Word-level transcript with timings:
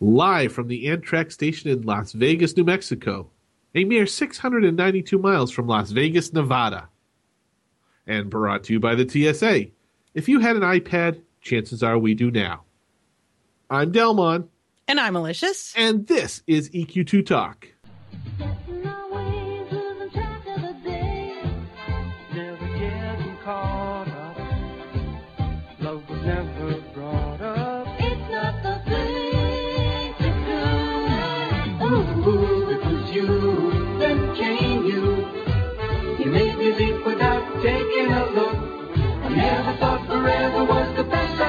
live 0.00 0.52
from 0.52 0.68
the 0.68 0.86
Amtrak 0.86 1.32
station 1.32 1.70
in 1.70 1.82
Las 1.82 2.12
Vegas, 2.12 2.56
New 2.56 2.64
Mexico, 2.64 3.30
a 3.74 3.84
mere 3.84 4.06
692 4.06 5.18
miles 5.18 5.50
from 5.50 5.66
Las 5.66 5.90
Vegas, 5.90 6.32
Nevada. 6.32 6.88
And 8.06 8.28
brought 8.28 8.64
to 8.64 8.72
you 8.74 8.80
by 8.80 8.94
the 8.94 9.08
TSA. 9.08 9.66
If 10.14 10.28
you 10.28 10.40
had 10.40 10.56
an 10.56 10.62
iPad, 10.62 11.22
chances 11.40 11.82
are 11.82 11.98
we 11.98 12.14
do 12.14 12.30
now. 12.30 12.64
I'm 13.70 13.92
Dellmon, 13.92 14.48
And 14.86 15.00
I'm 15.00 15.14
malicious. 15.14 15.72
and 15.76 16.06
this 16.06 16.42
is 16.46 16.68
EQ2 16.70 17.24
Talk. 17.24 17.68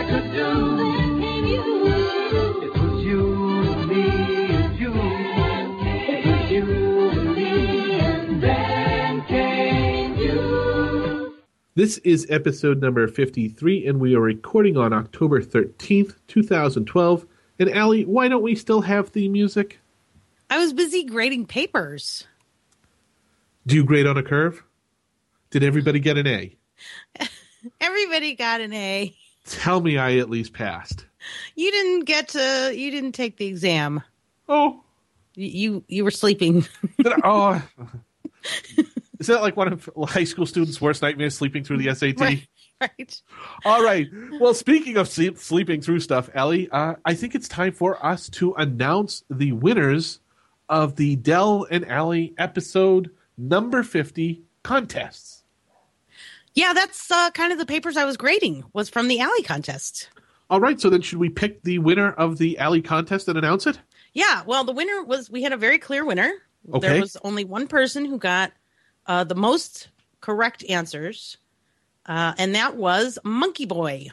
Could 0.07 0.31
do. 0.33 0.77
Then 0.77 1.19
came 1.21 1.45
you. 1.45 2.61
It 2.61 2.73
was 2.77 3.03
you 3.03 3.71
and 3.71 3.89
me 3.89 4.45
and 4.55 4.79
you. 4.79 4.93
It 4.93 6.25
was 6.25 6.51
you 6.51 6.63
and 7.09 7.35
me 7.35 7.91
and 7.99 8.43
then 8.43 9.25
came 9.25 10.15
you. 10.15 11.35
This 11.75 11.97
is 11.99 12.27
episode 12.29 12.81
number 12.81 13.07
53, 13.07 13.87
and 13.87 13.99
we 13.99 14.15
are 14.15 14.21
recording 14.21 14.77
on 14.77 14.93
October 14.93 15.41
13th, 15.41 16.15
2012. 16.27 17.25
And 17.59 17.73
Ali, 17.77 18.05
why 18.05 18.27
don't 18.27 18.43
we 18.43 18.55
still 18.55 18.81
have 18.81 19.11
the 19.11 19.27
music? 19.29 19.79
I 20.49 20.59
was 20.59 20.71
busy 20.73 21.03
grading 21.03 21.47
papers. 21.47 22.27
Do 23.65 23.75
you 23.75 23.83
grade 23.83 24.05
on 24.05 24.17
a 24.17 24.23
curve? 24.23 24.63
Did 25.49 25.63
everybody 25.63 25.99
get 25.99 26.17
an 26.17 26.27
A? 26.27 26.55
Everybody 27.81 28.35
got 28.35 28.61
an 28.61 28.73
A. 28.73 29.15
Tell 29.45 29.81
me 29.81 29.97
I 29.97 30.17
at 30.17 30.29
least 30.29 30.53
passed. 30.53 31.05
You 31.55 31.71
didn't 31.71 32.05
get 32.05 32.29
to. 32.29 32.71
You 32.75 32.91
didn't 32.91 33.13
take 33.13 33.37
the 33.37 33.45
exam. 33.45 34.01
Oh, 34.47 34.83
You 35.35 35.83
you, 35.87 36.03
were 36.03 36.11
sleeping. 36.11 36.65
oh. 37.23 37.61
Is 39.19 39.27
that 39.27 39.41
like 39.41 39.55
one 39.55 39.71
of 39.71 39.89
high 40.07 40.23
school 40.25 40.45
students' 40.45 40.79
worst 40.81 41.01
nightmares, 41.01 41.35
sleeping 41.35 41.63
through 41.63 41.77
the 41.77 41.93
SAT? 41.95 42.19
right. 42.19 42.47
Right. 42.81 43.21
All 43.63 43.81
right. 43.81 44.07
Well, 44.39 44.53
speaking 44.53 44.97
of 44.97 45.07
sleep, 45.07 45.37
sleeping 45.37 45.79
through 45.79 46.01
stuff, 46.01 46.29
Ali, 46.35 46.69
uh, 46.69 46.95
I 47.05 47.13
think 47.13 47.33
it's 47.33 47.47
time 47.47 47.71
for 47.71 48.05
us 48.05 48.27
to 48.31 48.53
announce 48.55 49.23
the 49.29 49.53
winners 49.53 50.19
of 50.67 50.97
the 50.97 51.15
Dell 51.15 51.65
and 51.71 51.89
Ali 51.89 52.33
episode 52.37 53.11
number 53.37 53.81
50 53.81 54.41
contests. 54.61 55.34
Yeah, 56.55 56.71
that's 56.73 57.11
uh, 57.11 57.31
kind 57.31 57.51
of 57.51 57.59
the 57.59 57.65
papers 57.65 57.97
I 57.97 58.05
was 58.05 58.17
grading. 58.17 58.63
Was 58.73 58.89
from 58.89 59.07
the 59.07 59.21
Ali 59.21 59.43
contest. 59.43 60.09
All 60.49 60.61
right. 60.61 60.79
So 60.79 60.89
then, 60.89 61.01
should 61.01 61.19
we 61.19 61.29
pick 61.29 61.61
the 61.63 61.79
winner 61.79 62.11
of 62.11 62.37
the 62.37 62.57
Ali 62.59 62.81
contest 62.81 63.27
and 63.27 63.37
announce 63.37 63.67
it? 63.67 63.77
Yeah. 64.13 64.43
Well, 64.45 64.63
the 64.63 64.71
winner 64.71 65.03
was. 65.03 65.29
We 65.29 65.43
had 65.43 65.51
a 65.51 65.57
very 65.57 65.77
clear 65.77 66.05
winner. 66.05 66.31
Okay. 66.73 66.87
There 66.87 67.01
was 67.01 67.17
only 67.23 67.43
one 67.43 67.67
person 67.67 68.05
who 68.05 68.17
got 68.17 68.53
uh, 69.05 69.25
the 69.25 69.35
most 69.35 69.89
correct 70.21 70.63
answers, 70.67 71.37
uh, 72.05 72.33
and 72.37 72.55
that 72.55 72.75
was 72.75 73.19
Monkey 73.23 73.65
Boy. 73.65 74.07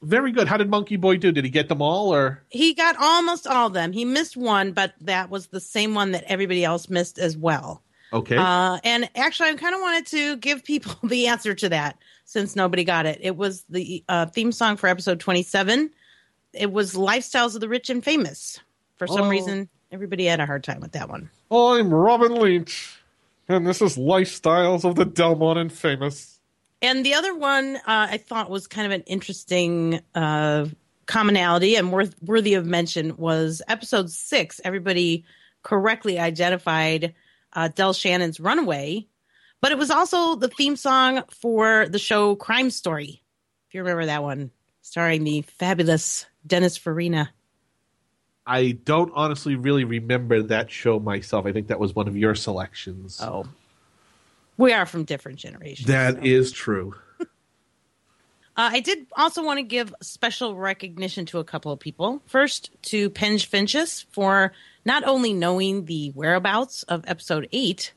Very 0.00 0.32
good. 0.32 0.48
How 0.48 0.56
did 0.56 0.68
Monkey 0.68 0.96
Boy 0.96 1.18
do? 1.18 1.30
Did 1.30 1.44
he 1.44 1.50
get 1.50 1.68
them 1.68 1.82
all, 1.82 2.12
or 2.12 2.42
He 2.48 2.74
got 2.74 2.96
almost 2.96 3.46
all 3.46 3.68
of 3.68 3.72
them. 3.74 3.92
He 3.92 4.04
missed 4.04 4.36
one, 4.36 4.72
but 4.72 4.94
that 5.02 5.30
was 5.30 5.48
the 5.48 5.60
same 5.60 5.94
one 5.94 6.12
that 6.12 6.24
everybody 6.24 6.64
else 6.64 6.88
missed 6.88 7.18
as 7.18 7.36
well. 7.36 7.82
Okay? 8.12 8.36
Uh, 8.36 8.78
and 8.84 9.08
actually, 9.14 9.50
I 9.50 9.54
kind 9.54 9.74
of 9.74 9.80
wanted 9.80 10.06
to 10.06 10.36
give 10.36 10.64
people 10.64 10.94
the 11.08 11.28
answer 11.28 11.54
to 11.54 11.68
that 11.70 11.96
since 12.24 12.54
nobody 12.56 12.84
got 12.84 13.06
it. 13.06 13.18
It 13.22 13.36
was 13.36 13.64
the 13.68 14.04
uh, 14.08 14.26
theme 14.26 14.52
song 14.52 14.76
for 14.76 14.86
episode 14.88 15.20
27. 15.20 15.90
It 16.52 16.70
was 16.72 16.94
Lifestyles 16.94 17.54
of 17.54 17.60
the 17.60 17.68
Rich 17.68 17.90
and 17.90 18.04
Famous. 18.04 18.60
For 18.96 19.06
some 19.06 19.22
Oh. 19.22 19.28
reason, 19.28 19.68
everybody 19.90 20.26
had 20.26 20.40
a 20.40 20.46
hard 20.46 20.62
time 20.64 20.80
with 20.80 20.92
that 20.92 21.08
one. 21.08 21.30
I'm 21.50 21.92
Robin 21.92 22.34
Leach, 22.34 22.96
and 23.48 23.66
this 23.66 23.82
is 23.82 23.96
Lifestyles 23.96 24.84
of 24.84 24.94
the 24.96 25.04
Dellmon 25.06 25.56
and 25.56 25.72
Famous. 25.72 26.38
And 26.80 27.04
the 27.06 27.14
other 27.14 27.34
one 27.34 27.76
uh, 27.76 27.80
I 28.10 28.18
thought 28.18 28.50
was 28.50 28.66
kind 28.66 28.86
of 28.86 28.92
an 28.92 29.02
interesting 29.02 30.00
uh, 30.14 30.66
commonality 31.06 31.76
and 31.76 31.92
worth, 31.92 32.14
worthy 32.22 32.54
of 32.54 32.66
mention 32.66 33.16
was 33.16 33.62
episode 33.68 34.10
six. 34.10 34.60
Everybody 34.64 35.24
correctly 35.62 36.18
identified 36.18 37.14
uh, 37.52 37.68
Del 37.68 37.92
Shannon's 37.92 38.40
Runaway, 38.40 39.06
but 39.60 39.72
it 39.72 39.78
was 39.78 39.90
also 39.90 40.34
the 40.34 40.48
theme 40.48 40.76
song 40.76 41.22
for 41.30 41.88
the 41.88 41.98
show 41.98 42.34
Crime 42.34 42.70
Story. 42.70 43.22
If 43.68 43.74
you 43.74 43.80
remember 43.80 44.06
that 44.06 44.22
one, 44.22 44.50
starring 44.82 45.24
the 45.24 45.42
fabulous 45.42 46.26
Dennis 46.46 46.76
Farina. 46.76 47.30
I 48.46 48.72
don't 48.72 49.12
honestly 49.14 49.54
really 49.54 49.84
remember 49.84 50.42
that 50.42 50.70
show 50.70 50.98
myself. 50.98 51.46
I 51.46 51.52
think 51.52 51.68
that 51.68 51.78
was 51.78 51.94
one 51.94 52.08
of 52.08 52.16
your 52.16 52.34
selections. 52.34 53.20
Oh, 53.22 53.46
we 54.56 54.72
are 54.72 54.84
from 54.84 55.04
different 55.04 55.38
generations. 55.38 55.86
That 55.88 56.16
so. 56.16 56.20
is 56.22 56.52
true. 56.52 56.94
Uh, 58.54 58.68
I 58.70 58.80
did 58.80 59.06
also 59.16 59.42
want 59.42 59.60
to 59.60 59.62
give 59.62 59.94
special 60.02 60.54
recognition 60.54 61.24
to 61.24 61.38
a 61.38 61.44
couple 61.44 61.72
of 61.72 61.80
people. 61.80 62.20
First, 62.26 62.70
to 62.82 63.08
Penge 63.08 63.46
Finches 63.46 64.04
for 64.10 64.52
not 64.84 65.04
only 65.04 65.32
knowing 65.32 65.84
the 65.84 66.10
whereabouts 66.10 66.82
of 66.84 67.04
episode 67.06 67.48
8, 67.52 67.92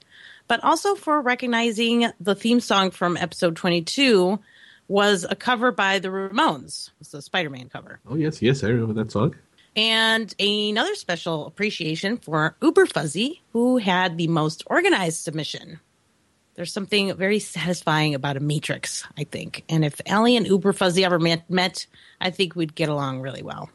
but 0.47 0.63
also 0.63 0.95
for 0.95 1.21
recognizing 1.21 2.11
the 2.19 2.35
theme 2.35 2.59
song 2.59 2.91
from 2.91 3.17
episode 3.17 3.55
22 3.55 4.39
was 4.87 5.25
a 5.27 5.35
cover 5.35 5.71
by 5.71 5.99
the 5.99 6.09
Ramones. 6.09 6.91
It's 7.01 7.13
a 7.13 7.21
Spider 7.21 7.49
Man 7.49 7.69
cover. 7.69 7.99
Oh 8.07 8.15
yes, 8.15 8.41
yes, 8.41 8.63
I 8.63 8.67
remember 8.67 8.93
that 9.03 9.11
song. 9.11 9.35
And 9.75 10.33
another 10.39 10.95
special 10.95 11.47
appreciation 11.47 12.17
for 12.17 12.55
Uber 12.61 12.85
Fuzzy, 12.85 13.41
who 13.51 13.77
had 13.77 14.17
the 14.17 14.27
most 14.27 14.63
organized 14.67 15.17
submission. 15.17 15.79
There's 16.53 16.71
something 16.71 17.13
very 17.15 17.39
satisfying 17.39 18.15
about 18.15 18.37
a 18.37 18.39
matrix, 18.39 19.05
I 19.17 19.25
think. 19.25 19.65
And 19.67 19.83
if 19.83 19.99
Ali 20.09 20.37
and 20.37 20.47
Uber 20.47 20.71
Fuzzy 20.71 21.03
ever 21.03 21.19
met, 21.19 21.49
met 21.49 21.87
I 22.21 22.29
think 22.29 22.55
we'd 22.55 22.75
get 22.75 22.87
along 22.87 23.19
really 23.19 23.43
well. 23.43 23.69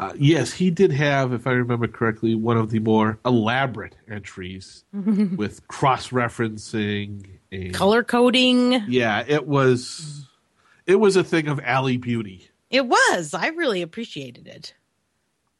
Uh, 0.00 0.14
yes, 0.16 0.50
he 0.50 0.70
did 0.70 0.90
have, 0.90 1.34
if 1.34 1.46
I 1.46 1.50
remember 1.50 1.86
correctly, 1.86 2.34
one 2.34 2.56
of 2.56 2.70
the 2.70 2.78
more 2.78 3.18
elaborate 3.26 3.96
entries 4.10 4.82
with 4.92 5.68
cross-referencing 5.68 7.26
and 7.52 7.74
Color 7.74 8.02
coding. 8.02 8.82
Yeah, 8.88 9.22
it 9.28 9.46
was. 9.46 10.26
It 10.86 10.94
was 10.96 11.16
a 11.16 11.24
thing 11.24 11.48
of 11.48 11.60
Ali 11.66 11.98
beauty. 11.98 12.48
It 12.70 12.86
was. 12.86 13.34
I 13.34 13.48
really 13.48 13.82
appreciated 13.82 14.48
it. 14.48 14.72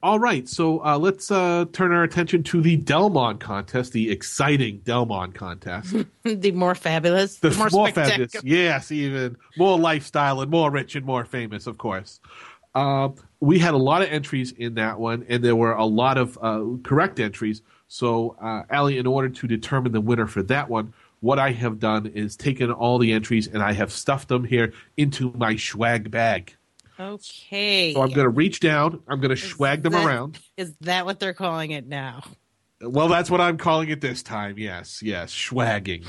All 0.03 0.19
right, 0.19 0.49
so 0.49 0.83
uh, 0.83 0.97
let's 0.97 1.31
uh, 1.31 1.67
turn 1.75 1.93
our 1.93 2.03
attention 2.03 2.43
to 2.45 2.63
the 2.63 2.79
Dellmon 2.79 3.39
contest, 3.41 3.93
the 3.93 4.11
exciting 4.11 4.81
Dellmon 4.81 5.35
contest. 5.35 5.95
the 6.23 6.53
more 6.53 6.75
fabulous, 6.75 7.37
The 7.37 7.51
the 7.51 7.59
more, 7.59 7.69
more 7.71 7.91
fabulous, 7.93 8.35
yes, 8.43 8.91
even 8.91 9.37
more 9.59 9.79
lifestyle 9.79 10.41
and 10.41 10.51
more 10.51 10.71
rich 10.71 10.97
and 10.97 11.05
more 11.05 11.27
famous, 11.27 11.67
of 11.67 11.77
course. 11.77 12.21
Um, 12.75 13.17
we 13.41 13.59
had 13.59 13.75
a 13.75 13.79
lot 13.79 14.03
of 14.03 14.09
entries 14.09 14.53
in 14.53 14.75
that 14.75 15.01
one, 15.01 15.25
and 15.29 15.43
there 15.43 15.57
were 15.57 15.73
a 15.73 15.87
lot 15.87 16.19
of 16.19 16.39
uh, 16.41 16.65
correct 16.83 17.19
entries. 17.19 17.63
So, 17.89 18.37
uh, 18.41 18.63
Ali, 18.71 18.99
in 18.99 19.07
order 19.07 19.29
to 19.29 19.47
determine 19.47 19.93
the 19.93 20.01
winner 20.01 20.27
for 20.27 20.43
that 20.45 20.69
one, 20.69 20.93
what 21.21 21.39
I 21.39 21.51
have 21.53 21.79
done 21.79 22.07
is 22.07 22.37
taken 22.37 22.71
all 22.71 22.99
the 22.99 23.13
entries 23.13 23.47
and 23.47 23.63
I 23.63 23.73
have 23.73 23.93
stuffed 23.93 24.29
them 24.29 24.45
here 24.45 24.73
into 24.97 25.33
my 25.37 25.57
swag 25.57 26.11
bag. 26.11 26.55
Okay. 26.99 27.93
So 27.95 28.03
I'm 28.03 28.09
going 28.09 28.25
to 28.25 28.31
reach 28.31 28.61
down, 28.61 29.03
I'm 29.09 29.21
going 29.21 29.31
to 29.31 29.37
swag 29.37 29.83
them 29.83 29.93
that- 29.93 30.07
around. 30.07 30.39
Is 30.57 30.75
that 30.83 31.05
what 31.07 31.19
they're 31.19 31.35
calling 31.35 31.73
it 31.73 31.87
now? 31.87 32.23
Well, 32.83 33.09
that's 33.09 33.31
what 33.31 33.43
I'm 33.43 33.59
calling 33.59 33.91
it 33.91 34.01
this 34.01 34.23
time. 34.23 34.57
Yes, 34.57 35.03
yes, 35.03 35.33
swagging. 35.35 36.07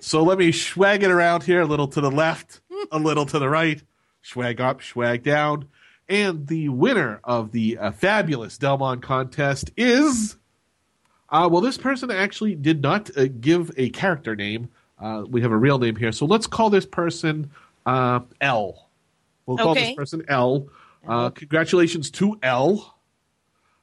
so 0.00 0.22
let 0.22 0.38
me 0.38 0.50
swag 0.52 1.02
it 1.02 1.10
around 1.10 1.42
here, 1.42 1.60
a 1.60 1.66
little 1.66 1.88
to 1.88 2.00
the 2.00 2.10
left, 2.10 2.60
a 2.90 2.98
little 2.98 3.26
to 3.26 3.38
the 3.38 3.48
right, 3.50 3.82
swag 4.22 4.62
up, 4.62 4.82
swag 4.82 5.22
down. 5.22 5.68
And 6.08 6.46
the 6.46 6.68
winner 6.68 7.20
of 7.24 7.52
the 7.52 7.78
uh, 7.78 7.90
fabulous 7.92 8.58
Dellmon 8.58 9.00
contest 9.00 9.70
is. 9.76 10.36
Uh, 11.30 11.48
well, 11.50 11.62
this 11.62 11.78
person 11.78 12.10
actually 12.10 12.54
did 12.54 12.82
not 12.82 13.10
uh, 13.16 13.26
give 13.40 13.70
a 13.76 13.88
character 13.90 14.36
name. 14.36 14.68
Uh, 15.00 15.24
we 15.28 15.40
have 15.40 15.50
a 15.50 15.56
real 15.56 15.78
name 15.78 15.96
here. 15.96 16.12
So 16.12 16.26
let's 16.26 16.46
call 16.46 16.70
this 16.70 16.86
person 16.86 17.50
uh, 17.86 18.20
L. 18.40 18.88
We'll 19.46 19.56
call 19.56 19.74
this 19.74 19.94
person 19.94 20.24
L. 20.28 20.68
Uh, 21.06 21.30
congratulations 21.30 22.10
to 22.12 22.38
L 22.42 22.94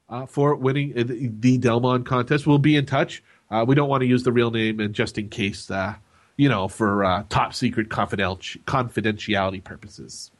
uh, 0.10 0.26
for 0.26 0.56
winning 0.56 0.94
the, 0.94 1.04
the 1.04 1.58
Dellmon 1.58 2.06
contest. 2.06 2.48
We'll 2.48 2.58
be 2.58 2.76
in 2.76 2.86
touch. 2.86 3.24
Uh, 3.50 3.66
we 3.68 3.76
don't 3.76 3.90
want 3.90 4.02
to 4.02 4.08
use 4.08 4.24
the 4.24 4.32
real 4.32 4.52
name, 4.52 4.80
and 4.80 4.94
just 4.94 5.18
in 5.18 5.30
case, 5.30 5.70
uh, 5.70 5.96
you 6.38 6.50
know, 6.50 6.68
for 6.68 7.04
uh, 7.04 7.24
top 7.30 7.54
secret 7.54 7.90
confidenti- 7.90 8.62
confidentiality 8.64 9.64
purposes. 9.64 10.32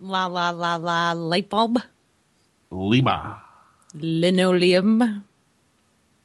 La 0.00 0.26
la 0.26 0.50
la 0.50 0.76
la 0.76 1.12
light 1.12 1.48
bulb. 1.48 1.78
Lima. 2.70 3.42
Linoleum. 3.94 5.24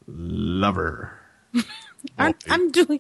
Lover. 0.08 1.20
I'm, 2.18 2.34
I'm 2.50 2.72
doing, 2.72 3.00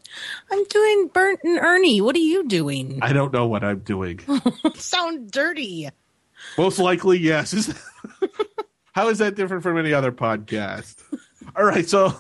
I'm 0.51 0.63
doing 0.65 1.07
Bert 1.13 1.39
and 1.43 1.59
Ernie. 1.59 2.01
What 2.01 2.15
are 2.15 2.19
you 2.19 2.47
doing? 2.47 2.99
I 3.01 3.13
don't 3.13 3.33
know 3.33 3.47
what 3.47 3.63
I'm 3.63 3.79
doing. 3.79 4.19
Sound 4.75 5.31
dirty. 5.31 5.89
Most 6.57 6.79
likely, 6.79 7.17
yes. 7.19 7.73
How 8.93 9.07
is 9.09 9.19
that 9.19 9.35
different 9.35 9.63
from 9.63 9.77
any 9.77 9.93
other 9.93 10.11
podcast? 10.11 10.95
All 11.55 11.65
right, 11.65 11.87
so 11.87 12.13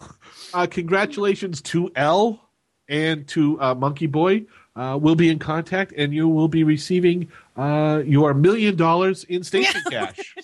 uh, 0.53 0.67
congratulations 0.67 1.61
to 1.63 1.91
L 1.95 2.49
and 2.87 3.27
to 3.29 3.59
uh, 3.61 3.75
Monkey 3.75 4.07
Boy. 4.07 4.45
Uh, 4.75 4.97
we'll 5.01 5.15
be 5.15 5.29
in 5.29 5.39
contact, 5.39 5.93
and 5.97 6.13
you 6.13 6.27
will 6.27 6.47
be 6.47 6.63
receiving 6.63 7.29
uh, 7.57 8.01
your 8.05 8.33
million 8.33 8.75
dollars 8.75 9.23
in 9.25 9.43
station 9.43 9.81
cash. 9.89 10.35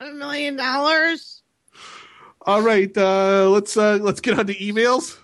A 0.00 0.12
million 0.12 0.56
dollars. 0.56 1.42
All 2.46 2.62
right, 2.62 2.96
uh, 2.96 3.48
let's 3.50 3.76
uh, 3.76 3.98
let's 4.00 4.20
get 4.20 4.38
on 4.38 4.46
to 4.46 4.54
emails. 4.54 5.18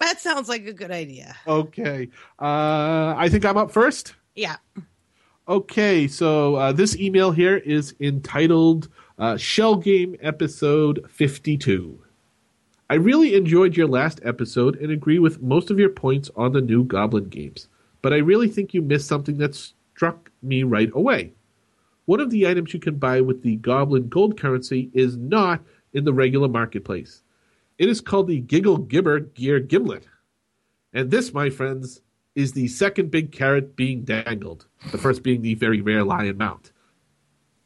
That 0.00 0.20
sounds 0.20 0.48
like 0.48 0.66
a 0.66 0.72
good 0.72 0.90
idea. 0.90 1.36
Okay, 1.46 2.08
uh, 2.38 3.14
I 3.16 3.28
think 3.30 3.44
I'm 3.44 3.56
up 3.56 3.70
first. 3.70 4.14
Yeah. 4.34 4.56
Okay, 5.48 6.06
so 6.06 6.54
uh, 6.54 6.72
this 6.72 6.96
email 6.96 7.32
here 7.32 7.56
is 7.56 7.94
entitled 8.00 8.88
uh, 9.18 9.36
Shell 9.36 9.76
Game 9.76 10.16
Episode 10.22 11.04
52. 11.10 11.98
I 12.88 12.94
really 12.94 13.34
enjoyed 13.34 13.76
your 13.76 13.86
last 13.88 14.20
episode 14.24 14.76
and 14.76 14.90
agree 14.90 15.18
with 15.18 15.42
most 15.42 15.70
of 15.70 15.78
your 15.78 15.90
points 15.90 16.30
on 16.36 16.52
the 16.52 16.60
new 16.60 16.84
Goblin 16.84 17.28
games, 17.28 17.68
but 18.02 18.12
I 18.12 18.18
really 18.18 18.48
think 18.48 18.74
you 18.74 18.82
missed 18.82 19.08
something 19.08 19.38
that 19.38 19.54
struck 19.54 20.30
me 20.42 20.62
right 20.62 20.90
away. 20.94 21.32
One 22.06 22.20
of 22.20 22.30
the 22.30 22.48
items 22.48 22.74
you 22.74 22.80
can 22.80 22.96
buy 22.96 23.20
with 23.20 23.42
the 23.42 23.56
Goblin 23.56 24.08
Gold 24.08 24.40
currency 24.40 24.90
is 24.92 25.16
not 25.16 25.62
in 25.92 26.04
the 26.04 26.12
regular 26.12 26.48
marketplace. 26.48 27.22
It 27.78 27.88
is 27.88 28.00
called 28.00 28.26
the 28.26 28.40
Giggle 28.40 28.78
Gibber 28.78 29.20
Gear 29.20 29.60
Gimlet. 29.60 30.06
And 30.92 31.10
this, 31.10 31.32
my 31.32 31.50
friends, 31.50 32.00
is 32.34 32.52
the 32.52 32.68
second 32.68 33.10
big 33.10 33.32
carrot 33.32 33.76
being 33.76 34.02
dangled, 34.02 34.66
the 34.90 34.98
first 34.98 35.22
being 35.22 35.42
the 35.42 35.54
very 35.54 35.80
rare 35.80 36.04
lion 36.04 36.36
mount. 36.36 36.72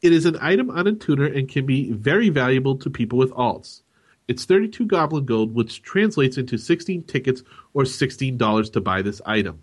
It 0.01 0.13
is 0.13 0.25
an 0.25 0.37
item 0.41 0.67
unattuner 0.67 1.35
and 1.35 1.49
can 1.49 1.65
be 1.65 1.91
very 1.91 2.29
valuable 2.29 2.77
to 2.77 2.89
people 2.89 3.17
with 3.17 3.31
alts. 3.31 3.81
It's 4.27 4.45
32 4.45 4.85
goblin 4.85 5.25
gold, 5.25 5.53
which 5.53 5.81
translates 5.81 6.37
into 6.37 6.57
16 6.57 7.03
tickets 7.03 7.43
or 7.73 7.83
$16 7.83 8.73
to 8.73 8.81
buy 8.81 9.01
this 9.01 9.21
item. 9.25 9.61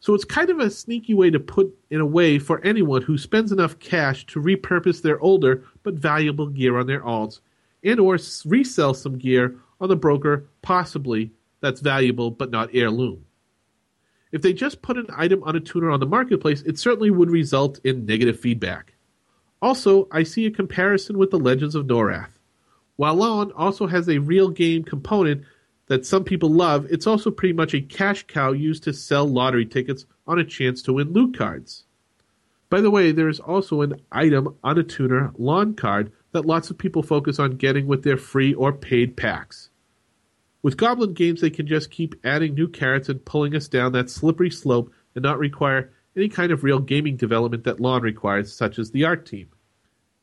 So 0.00 0.14
it's 0.14 0.24
kind 0.24 0.48
of 0.48 0.58
a 0.58 0.70
sneaky 0.70 1.12
way 1.12 1.30
to 1.30 1.38
put 1.38 1.74
in 1.90 2.00
a 2.00 2.06
way 2.06 2.38
for 2.38 2.64
anyone 2.64 3.02
who 3.02 3.18
spends 3.18 3.52
enough 3.52 3.78
cash 3.78 4.24
to 4.26 4.40
repurpose 4.40 5.02
their 5.02 5.20
older 5.20 5.64
but 5.82 5.94
valuable 5.94 6.46
gear 6.46 6.78
on 6.78 6.86
their 6.86 7.02
alts 7.02 7.40
and 7.84 8.00
or 8.00 8.18
resell 8.46 8.94
some 8.94 9.18
gear 9.18 9.56
on 9.80 9.90
the 9.90 9.96
broker 9.96 10.46
possibly 10.62 11.30
that's 11.60 11.80
valuable 11.80 12.30
but 12.30 12.50
not 12.50 12.70
heirloom. 12.72 13.24
If 14.32 14.40
they 14.40 14.54
just 14.54 14.80
put 14.80 14.96
an 14.96 15.06
item 15.14 15.40
unattuner 15.42 15.92
on 15.92 16.00
the 16.00 16.06
marketplace, 16.06 16.62
it 16.62 16.78
certainly 16.78 17.10
would 17.10 17.30
result 17.30 17.80
in 17.84 18.06
negative 18.06 18.40
feedback. 18.40 18.94
Also, 19.60 20.08
I 20.10 20.22
see 20.22 20.46
a 20.46 20.50
comparison 20.50 21.18
with 21.18 21.30
the 21.30 21.38
Legends 21.38 21.74
of 21.74 21.86
Norrath. 21.86 22.30
While 22.96 23.22
also 23.56 23.86
has 23.86 24.08
a 24.08 24.18
real 24.18 24.48
game 24.48 24.84
component 24.84 25.44
that 25.90 26.06
some 26.06 26.22
people 26.22 26.48
love, 26.48 26.86
it's 26.88 27.08
also 27.08 27.32
pretty 27.32 27.52
much 27.52 27.74
a 27.74 27.80
cash 27.80 28.24
cow 28.28 28.52
used 28.52 28.84
to 28.84 28.92
sell 28.92 29.26
lottery 29.26 29.66
tickets 29.66 30.06
on 30.24 30.38
a 30.38 30.44
chance 30.44 30.82
to 30.82 30.92
win 30.92 31.12
loot 31.12 31.36
cards. 31.36 31.82
By 32.68 32.80
the 32.80 32.92
way, 32.92 33.10
there 33.10 33.28
is 33.28 33.40
also 33.40 33.82
an 33.82 34.00
item 34.12 34.54
on 34.62 34.78
a 34.78 34.84
tuner 34.84 35.32
LoN 35.36 35.74
card 35.74 36.12
that 36.30 36.46
lots 36.46 36.70
of 36.70 36.78
people 36.78 37.02
focus 37.02 37.40
on 37.40 37.56
getting 37.56 37.88
with 37.88 38.04
their 38.04 38.16
free 38.16 38.54
or 38.54 38.72
paid 38.72 39.16
packs. 39.16 39.70
With 40.62 40.76
Goblin 40.76 41.12
games, 41.12 41.40
they 41.40 41.50
can 41.50 41.66
just 41.66 41.90
keep 41.90 42.14
adding 42.22 42.54
new 42.54 42.68
carrots 42.68 43.08
and 43.08 43.24
pulling 43.24 43.56
us 43.56 43.66
down 43.66 43.90
that 43.90 44.10
slippery 44.10 44.50
slope 44.50 44.92
and 45.16 45.24
not 45.24 45.40
require 45.40 45.90
any 46.16 46.28
kind 46.28 46.52
of 46.52 46.62
real 46.62 46.78
gaming 46.78 47.16
development 47.16 47.64
that 47.64 47.80
LoN 47.80 48.02
requires, 48.02 48.54
such 48.54 48.78
as 48.78 48.92
the 48.92 49.04
art 49.04 49.26
team. 49.26 49.48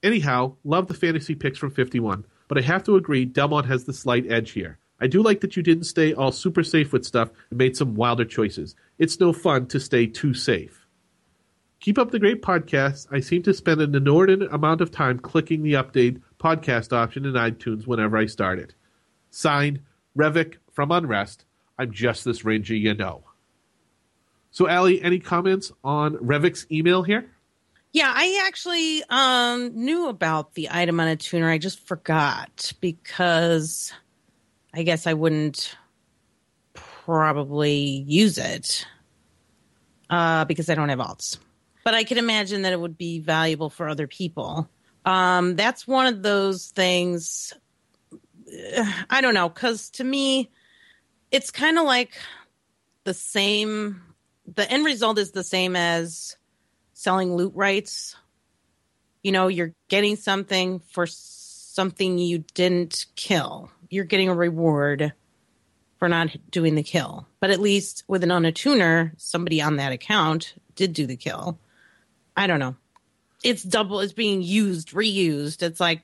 Anyhow, 0.01 0.55
love 0.63 0.87
the 0.87 0.93
fantasy 0.93 1.35
picks 1.35 1.59
from 1.59 1.71
51, 1.71 2.23
but 2.47 2.57
I 2.57 2.61
have 2.61 2.85
to 2.85 2.95
agree 2.95 3.25
Delmont 3.25 3.65
has 3.65 3.83
the 3.83 3.91
slight 3.91 4.31
edge 4.31 4.51
here. 4.51 4.79
I 4.99 5.07
do 5.07 5.21
like 5.21 5.41
that 5.41 5.55
you 5.55 5.63
didn't 5.63 5.83
stay 5.83 6.13
all 6.13 6.31
super 6.31 6.63
safe 6.63 6.91
with 6.91 7.05
stuff 7.05 7.29
and 7.49 7.57
made 7.57 7.77
some 7.77 7.95
wilder 7.95 8.25
choices. 8.25 8.75
It's 8.97 9.19
no 9.19 9.31
fun 9.31 9.67
to 9.67 9.79
stay 9.79 10.07
too 10.07 10.33
safe. 10.33 10.87
Keep 11.79 11.99
up 11.99 12.09
the 12.09 12.19
great 12.19 12.41
podcast. 12.41 13.07
I 13.11 13.19
seem 13.19 13.43
to 13.43 13.53
spend 13.53 13.81
an 13.81 13.93
inordinate 13.93 14.51
amount 14.51 14.81
of 14.81 14.89
time 14.89 15.19
clicking 15.19 15.61
the 15.61 15.73
update 15.73 16.21
podcast 16.39 16.91
option 16.91 17.25
in 17.25 17.33
iTunes 17.33 17.85
whenever 17.85 18.17
I 18.17 18.25
start 18.25 18.57
it. 18.57 18.73
Signed, 19.29 19.81
Revik 20.17 20.55
from 20.71 20.91
Unrest. 20.91 21.45
I'm 21.77 21.91
just 21.91 22.25
this 22.25 22.43
ranger 22.43 22.75
you 22.75 22.95
know. 22.95 23.23
So, 24.49 24.67
Ali, 24.67 24.99
any 25.03 25.19
comments 25.19 25.71
on 25.83 26.15
Revik's 26.15 26.65
email 26.71 27.03
here? 27.03 27.29
Yeah, 27.93 28.11
I 28.13 28.43
actually 28.47 29.03
um, 29.09 29.71
knew 29.75 30.07
about 30.07 30.55
the 30.55 30.69
item 30.71 30.97
unattuner. 30.97 31.49
I 31.49 31.59
just 31.59 31.85
forgot 31.87 32.73
because 32.81 33.93
I 34.73 34.83
guess 34.83 35.07
I 35.07 35.13
wouldn't 35.13 35.75
probably 36.73 38.03
use 38.07 38.37
it 38.37 38.85
uh, 40.09 40.45
because 40.45 40.69
I 40.69 40.75
don't 40.75 40.89
have 40.89 40.99
alts. 40.99 41.37
But 41.83 41.93
I 41.93 42.03
can 42.03 42.17
imagine 42.17 42.63
that 42.63 42.73
it 42.73 42.79
would 42.79 42.97
be 42.97 43.19
valuable 43.19 43.69
for 43.69 43.87
other 43.87 44.07
people. 44.07 44.69
Um, 45.05 45.55
that's 45.55 45.87
one 45.87 46.07
of 46.07 46.21
those 46.21 46.67
things. 46.67 47.53
uh, 48.77 48.91
I 49.09 49.21
don't 49.21 49.33
know, 49.33 49.47
because 49.47 49.89
to 49.91 50.03
me, 50.03 50.49
it's 51.31 51.49
kind 51.49 51.77
of 51.77 51.85
like 51.85 52.17
the 53.05 53.13
same. 53.13 54.01
The 54.53 54.69
end 54.69 54.85
result 54.85 55.17
is 55.17 55.31
the 55.31 55.43
same 55.43 55.75
as 55.75 56.35
selling 56.93 57.35
loot 57.35 57.53
rights. 57.55 58.15
You 59.23 59.31
know, 59.31 59.47
you're 59.47 59.73
getting 59.87 60.17
something 60.17 60.79
for 60.79 61.05
something 61.05 62.17
you 62.17 62.43
didn't 62.53 63.05
kill. 63.15 63.71
You're 63.89 64.05
getting 64.05 64.29
a 64.29 64.35
reward 64.35 65.13
for 65.99 66.09
not 66.09 66.35
doing 66.51 66.75
the 66.75 66.83
kill. 66.83 67.27
But 67.39 67.49
at 67.49 67.59
least 67.59 68.03
with 68.07 68.23
an 68.23 68.29
unattuner, 68.29 69.11
somebody 69.17 69.61
on 69.61 69.77
that 69.77 69.91
account 69.91 70.53
did 70.75 70.93
do 70.93 71.05
the 71.05 71.17
kill. 71.17 71.59
I 72.35 72.47
don't 72.47 72.59
know. 72.59 72.75
It's 73.43 73.63
double. 73.63 73.99
It's 73.99 74.13
being 74.13 74.41
used, 74.41 74.91
reused. 74.91 75.63
It's 75.63 75.79
like 75.79 76.01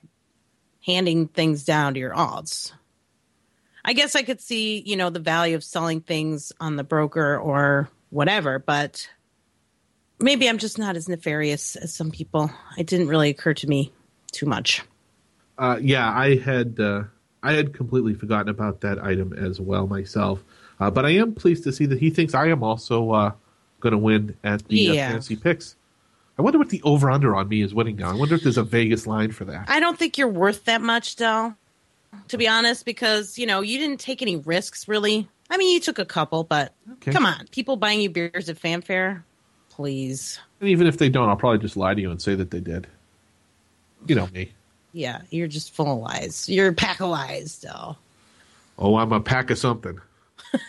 handing 0.84 1.28
things 1.28 1.64
down 1.64 1.94
to 1.94 2.00
your 2.00 2.14
alts. 2.14 2.72
I 3.84 3.92
guess 3.92 4.16
I 4.16 4.22
could 4.22 4.40
see, 4.40 4.82
you 4.84 4.96
know, 4.96 5.10
the 5.10 5.20
value 5.20 5.56
of 5.56 5.62
selling 5.62 6.00
things 6.00 6.52
on 6.58 6.76
the 6.76 6.84
broker 6.84 7.38
or 7.38 7.90
whatever, 8.10 8.58
but 8.58 9.08
maybe 10.18 10.48
I'm 10.48 10.58
just 10.58 10.78
not 10.78 10.96
as 10.96 11.08
nefarious 11.08 11.76
as 11.76 11.94
some 11.94 12.10
people. 12.10 12.50
It 12.78 12.86
didn't 12.86 13.08
really 13.08 13.30
occur 13.30 13.54
to 13.54 13.66
me 13.66 13.92
too 14.32 14.46
much. 14.46 14.82
Uh, 15.58 15.78
yeah, 15.80 16.10
I 16.10 16.36
had 16.36 16.80
uh, 16.80 17.04
I 17.44 17.52
had 17.52 17.74
completely 17.74 18.14
forgotten 18.14 18.48
about 18.48 18.80
that 18.80 18.98
item 18.98 19.32
as 19.34 19.60
well 19.60 19.86
myself. 19.86 20.42
Uh, 20.80 20.90
but 20.90 21.04
I 21.04 21.10
am 21.10 21.34
pleased 21.34 21.62
to 21.64 21.72
see 21.72 21.86
that 21.86 22.00
he 22.00 22.10
thinks 22.10 22.34
I 22.34 22.48
am 22.48 22.64
also 22.64 23.10
uh, 23.12 23.32
going 23.80 23.92
to 23.92 23.98
win 23.98 24.36
at 24.42 24.66
the 24.66 24.88
uh, 24.88 24.94
fantasy 24.94 25.36
picks. 25.36 25.76
I 26.38 26.42
wonder 26.42 26.58
what 26.58 26.70
the 26.70 26.82
over 26.82 27.10
under 27.10 27.36
on 27.36 27.48
me 27.48 27.62
is 27.62 27.72
winning 27.72 27.96
now. 27.96 28.10
I 28.10 28.14
wonder 28.14 28.34
if 28.34 28.42
there's 28.42 28.58
a 28.58 28.64
Vegas 28.64 29.06
line 29.06 29.30
for 29.30 29.44
that. 29.44 29.66
I 29.68 29.78
don't 29.78 29.96
think 29.96 30.18
you're 30.18 30.26
worth 30.26 30.64
that 30.64 30.80
much, 30.80 31.14
Dell, 31.16 31.56
to 32.28 32.38
be 32.38 32.48
honest, 32.48 32.84
because, 32.84 33.38
you 33.38 33.46
know, 33.46 33.60
you 33.60 33.78
didn't 33.78 34.00
take 34.00 34.20
any 34.22 34.36
risks 34.36 34.88
really. 34.88 35.28
I 35.50 35.58
mean, 35.58 35.72
you 35.72 35.80
took 35.80 35.98
a 35.98 36.04
couple, 36.04 36.42
but 36.42 36.72
Okay. 36.94 37.12
come 37.12 37.26
on. 37.26 37.46
People 37.52 37.76
buying 37.76 38.00
you 38.00 38.08
beers 38.10 38.48
at 38.48 38.58
Fan 38.58 38.80
Faire? 38.80 39.24
Please. 39.68 40.40
And 40.60 40.70
even 40.70 40.86
if 40.86 40.96
they 40.98 41.08
don't, 41.10 41.28
I'll 41.28 41.36
probably 41.36 41.58
just 41.58 41.76
lie 41.76 41.94
to 41.94 42.00
you 42.00 42.10
and 42.10 42.20
say 42.20 42.34
that 42.34 42.50
they 42.50 42.60
did. 42.60 42.86
You 44.06 44.14
know 44.14 44.26
me. 44.28 44.52
Yeah, 44.94 45.22
you're 45.30 45.48
just 45.48 45.74
full 45.74 45.92
of 45.92 45.98
lies. 45.98 46.48
You're 46.48 46.68
a 46.68 46.72
pack 46.72 47.00
of 47.00 47.08
lies, 47.08 47.58
Dell. 47.58 47.98
Oh, 48.78 48.96
I'm 48.96 49.12
a 49.12 49.20
pack 49.20 49.50
of 49.50 49.58
something. 49.58 50.00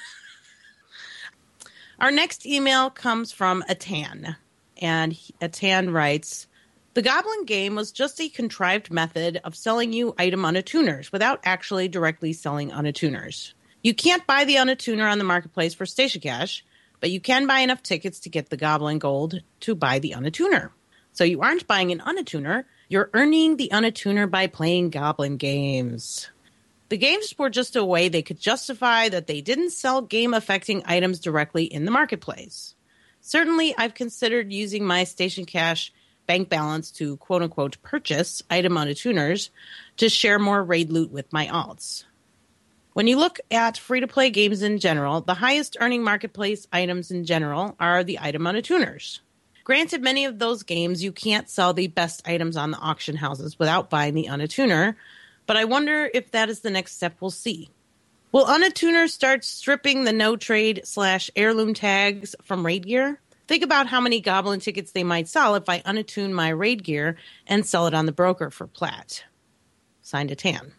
Our 2.00 2.10
next 2.10 2.44
email 2.44 2.90
comes 2.90 3.32
from 3.32 3.64
Atan, 3.70 4.36
and 4.82 5.14
Atan 5.42 5.94
writes, 5.94 6.48
"The 6.96 7.04
Goblin 7.04 7.46
game 7.46 7.76
was 7.76 7.92
just 7.92 8.20
a 8.20 8.28
contrived 8.28 8.90
method 8.92 9.40
of 9.44 9.56
selling 9.56 9.94
you 9.94 10.16
item 10.18 10.42
unattuners 10.42 11.12
without 11.12 11.40
actually 11.44 11.88
directly 11.88 12.34
selling 12.34 12.72
unattuners. 12.72 13.54
You 13.84 13.94
can't 13.94 14.26
buy 14.26 14.46
the 14.46 14.56
unattuner 14.56 15.10
on 15.10 15.20
the 15.20 15.24
marketplace 15.24 15.76
for 15.76 15.86
station 15.86 16.22
cash, 16.22 16.66
but 17.00 17.12
you 17.12 17.22
can 17.22 17.46
buy 17.46 17.60
enough 17.60 17.84
tickets 17.84 18.20
to 18.22 18.30
get 18.30 18.50
the 18.50 18.58
Goblin 18.58 18.98
gold 18.98 19.42
to 19.60 19.76
buy 19.76 20.00
the 20.00 20.16
unattuner. 20.18 20.72
So 21.14 21.24
you 21.24 21.42
aren't 21.42 21.68
buying 21.68 21.92
an 21.92 22.00
unattuner; 22.00 22.66
you're 22.90 23.10
earning 23.14 23.58
the 23.58 23.70
unattuner 23.72 24.30
by 24.30 24.48
playing 24.48 24.90
Goblin 24.90 25.38
games." 25.38 26.30
The 26.90 26.98
games 26.98 27.34
were 27.38 27.50
just 27.50 27.76
a 27.76 27.84
way 27.84 28.10
they 28.10 28.22
could 28.22 28.40
justify 28.40 29.10
that 29.10 29.28
they 29.28 29.42
didn't 29.42 29.72
sell 29.72 30.02
game 30.02 30.34
affecting 30.34 30.84
items 30.86 31.20
directly 31.20 31.64
in 31.66 31.86
the 31.86 31.92
marketplace. 31.92 32.76
Certainly, 33.22 33.74
I've 33.76 33.96
considered 33.96 34.54
using 34.54 34.86
my 34.86 35.04
station 35.04 35.46
cash 35.46 35.92
bank 36.28 36.48
balance 36.50 36.92
to 36.92 37.18
quote 37.18 37.42
unquote 37.42 37.82
purchase 37.82 38.44
item 38.50 38.74
unattuners 38.74 39.50
to 39.98 40.10
share 40.10 40.38
more 40.38 40.64
raid 40.64 40.92
loot 40.92 41.12
with 41.12 41.32
my 41.34 41.48
alts. 41.48 42.04
When 42.94 43.08
you 43.08 43.18
look 43.18 43.40
at 43.52 43.78
free 43.78 44.00
to 44.00 44.08
play 44.08 44.30
games 44.30 44.62
in 44.62 44.80
general, 44.80 45.22
the 45.22 45.34
highest 45.34 45.76
earning 45.80 46.04
marketplace 46.04 46.68
items 46.72 47.12
in 47.12 47.26
general 47.26 47.76
are 47.80 48.04
the 48.04 48.20
item 48.20 48.44
unattuners. 48.44 49.20
Granted, 49.66 50.04
many 50.04 50.26
of 50.26 50.38
those 50.38 50.62
games 50.62 51.04
you 51.04 51.12
can't 51.12 51.50
sell 51.50 51.74
the 51.74 51.88
best 51.88 52.26
items 52.28 52.56
on 52.56 52.70
the 52.70 52.78
auction 52.78 53.16
houses 53.16 53.58
without 53.58 53.90
buying 53.90 54.14
the 54.14 54.28
Unattuner, 54.30 54.96
but 55.48 55.58
I 55.58 55.66
wonder 55.66 56.10
if 56.14 56.32
that 56.32 56.50
is 56.50 56.60
the 56.60 56.70
next 56.70 56.96
step 56.96 57.16
we'll 57.20 57.32
see. 57.32 57.70
Will 58.32 58.46
Unattuner 58.46 59.10
start 59.10 59.44
stripping 59.44 60.04
the 60.04 60.14
no 60.14 60.36
trade 60.36 60.82
slash 60.84 61.32
heirloom 61.36 61.74
tags 61.74 62.36
from 62.44 62.64
raid 62.64 62.86
gear? 62.86 63.20
Think 63.48 63.64
about 63.64 63.88
how 63.88 64.00
many 64.00 64.22
goblin 64.22 64.60
tickets 64.60 64.92
they 64.92 65.04
might 65.04 65.28
sell 65.28 65.56
if 65.56 65.68
I 65.68 65.80
unattune 65.80 66.32
my 66.32 66.50
raid 66.50 66.84
gear 66.84 67.18
and 67.48 67.66
sell 67.66 67.88
it 67.88 67.96
on 67.96 68.06
the 68.06 68.12
broker 68.12 68.52
for 68.52 68.68
plat. 68.68 69.24
Signed 70.04 70.30
Atan. 70.30 70.74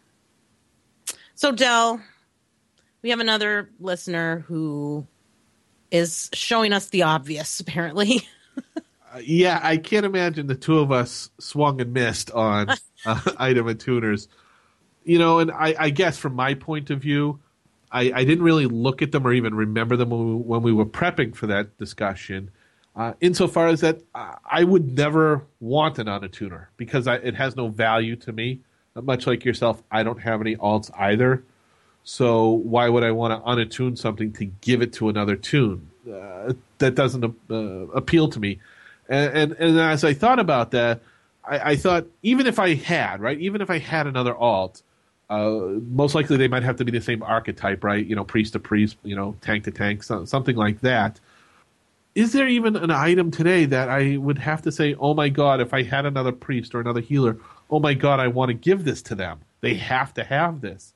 So, 1.35 1.51
Dell, 1.51 2.01
we 3.03 3.11
have 3.11 3.21
another 3.21 3.69
listener 3.81 4.45
who 4.47 5.09
is 5.91 6.31
showing 6.33 6.73
us 6.73 6.87
the 6.87 7.03
obvious, 7.03 7.59
apparently. 7.67 8.29
Uh, 8.57 9.19
yeah, 9.25 9.61
I 9.63 9.77
can't 9.77 10.07
imagine 10.07 10.47
the 10.47 10.55
two 10.55 10.79
of 10.79 10.93
us 10.93 11.31
swung 11.39 11.81
and 11.81 11.93
missed 11.93 12.31
on 12.31 12.69
uh, 13.07 13.21
item 13.37 13.67
unattuners. 13.67 14.29
You 15.05 15.19
know, 15.19 15.39
and 15.39 15.51
I, 15.53 15.75
I 15.79 15.91
guess 15.91 16.19
from 16.19 16.35
my 16.35 16.55
point 16.55 16.91
of 16.91 17.01
view, 17.01 17.39
I, 17.91 18.13
I 18.15 18.25
didn't 18.25 18.45
really 18.45 18.67
look 18.67 19.03
at 19.03 19.13
them 19.13 19.27
or 19.27 19.33
even 19.33 19.55
remember 19.55 19.97
them 19.97 20.11
when 20.11 20.27
we, 20.27 20.35
when 20.35 20.63
we 20.63 20.73
were 20.73 20.87
prepping 20.87 21.35
for 21.35 21.47
that 21.47 21.79
discussion. 21.79 22.51
Uh, 22.97 23.13
insofar 23.21 23.69
as 23.69 23.83
that, 23.83 24.01
uh, 24.15 24.35
I 24.51 24.65
would 24.65 24.97
never 24.97 25.47
want 25.61 25.99
an 25.99 26.31
tuner 26.31 26.71
because 26.77 27.07
I, 27.07 27.17
it 27.17 27.35
has 27.35 27.55
no 27.55 27.69
value 27.69 28.17
to 28.17 28.33
me. 28.33 28.61
Much 28.95 29.27
like 29.27 29.45
yourself, 29.45 29.83
I 29.91 30.03
don't 30.03 30.21
have 30.23 30.41
any 30.41 30.57
alts 30.57 30.91
either. 30.99 31.45
So 32.03 32.51
why 32.51 32.89
would 32.89 33.03
I 33.03 33.11
want 33.11 33.33
to 33.35 33.51
unattune 33.51 33.99
something 33.99 34.33
to 34.35 34.47
give 34.47 34.81
it 34.81 34.95
to 34.95 35.09
another 35.09 35.37
toon? 35.37 35.91
Uh, 36.07 36.53
that 36.79 36.95
doesn't 36.95 37.25
uh, 37.51 37.55
appeal 37.55 38.29
to 38.29 38.39
me. 38.39 38.61
And, 39.09 39.33
and, 39.33 39.53
and 39.53 39.79
as 39.81 40.05
I 40.05 40.15
thought 40.15 40.39
about 40.39 40.71
that, 40.73 41.01
I, 41.45 41.71
I, 41.73 41.77
thought 41.77 42.07
even 42.23 42.47
if 42.47 42.59
I 42.59 42.75
had 42.75 43.21
right, 43.21 43.39
even 43.39 43.61
if 43.61 43.71
I 43.71 43.79
had 43.79 44.07
another 44.07 44.37
alt, 44.37 44.83
uh, 45.31 45.51
most 45.89 46.15
likely 46.15 46.37
they 46.37 46.49
might 46.49 46.63
have 46.63 46.77
to 46.77 46.85
be 46.85 46.93
the 46.93 47.01
same 47.01 47.23
archetype, 47.23 47.83
right? 47.83 48.05
You 48.05 48.15
know, 48.17 48.25
priest 48.25 48.53
to 48.53 48.61
priest, 48.61 48.97
you 49.03 49.17
know, 49.17 49.37
tank 49.41 49.65
to 49.65 49.71
tank, 49.71 50.03
so, 50.03 50.25
something 50.25 50.57
like 50.57 50.81
that. 50.83 51.21
Is 52.15 52.33
there 52.33 52.49
even 52.49 52.77
an 52.77 52.91
item 52.91 53.31
today 53.31 53.67
that 53.67 53.89
I 53.89 54.17
would 54.17 54.39
have 54.39 54.63
to 54.63 54.73
say, 54.73 54.95
oh 54.99 55.15
my 55.15 55.29
god, 55.29 55.61
if 55.61 55.75
I 55.75 55.83
had 55.83 56.07
another 56.07 56.33
priest 56.33 56.75
or 56.75 56.81
another 56.81 57.01
healer, 57.01 57.39
oh 57.71 57.81
my 57.81 57.95
god, 57.95 58.21
I 58.21 58.29
want 58.29 58.49
to 58.49 58.55
give 58.55 58.85
this 58.85 59.03
to 59.03 59.15
them. 59.15 59.41
They 59.61 59.75
have 59.75 60.15
to 60.15 60.25
have 60.25 60.61
this. 60.61 60.95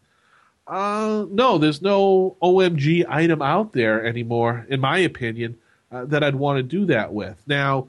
Uh, 0.70 1.26
no, 1.30 1.58
there's 1.58 1.82
no 1.82 2.36
OMG 2.40 3.04
item 3.08 3.42
out 3.42 3.72
there 3.72 4.06
anymore, 4.06 4.64
in 4.68 4.80
my 4.80 4.98
opinion, 4.98 5.58
uh, 5.90 6.04
that 6.04 6.22
I'd 6.22 6.36
want 6.36 6.58
to 6.58 6.62
do 6.62 6.86
that 6.86 7.12
with. 7.12 7.42
Now, 7.48 7.88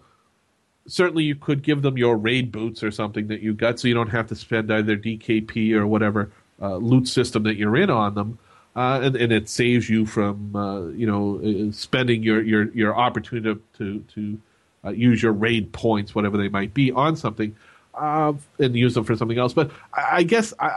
certainly 0.88 1.24
you 1.24 1.36
could 1.36 1.62
give 1.62 1.84
them 1.84 1.96
your 1.96 2.18
raid 2.18 2.52
boots 2.52 2.82
or 2.82 2.90
something 2.90 3.28
that 3.28 3.42
you 3.42 3.54
got, 3.54 3.80
so 3.80 3.88
you 3.88 3.94
don't 3.94 4.10
have 4.10 4.26
to 4.30 4.36
spend 4.36 4.72
either 4.74 4.98
DKP 4.98 5.74
or 5.74 5.86
whatever 5.86 6.32
uh, 6.60 6.78
loot 6.78 7.08
system 7.08 7.44
that 7.44 7.56
you're 7.56 7.78
in 7.78 7.92
on 7.92 8.16
them, 8.16 8.40
uh, 8.76 9.00
and, 9.04 9.16
and, 9.16 9.32
it 9.32 9.48
saves 9.48 9.88
you 9.88 10.08
from 10.08 10.56
uh, 10.56 10.88
you 10.88 11.06
know 11.06 11.40
uh, 11.44 11.72
spending 11.72 12.24
your 12.24 12.42
your 12.42 12.72
your 12.72 12.96
opportunity 12.96 13.60
to 13.78 14.00
to 14.14 14.42
uh, 14.86 14.90
use 14.90 15.22
your 15.22 15.34
raid 15.34 15.72
points, 15.72 16.16
whatever 16.16 16.38
they 16.38 16.50
might 16.50 16.74
be, 16.74 16.92
on 16.92 17.16
something, 17.16 17.56
uh, 17.94 18.34
and 18.60 18.76
use 18.76 18.96
them 18.96 19.04
for 19.04 19.16
something 19.16 19.38
else. 19.38 19.54
But 19.54 19.72
I, 19.94 20.18
I 20.18 20.24
guess 20.24 20.54
I 20.60 20.72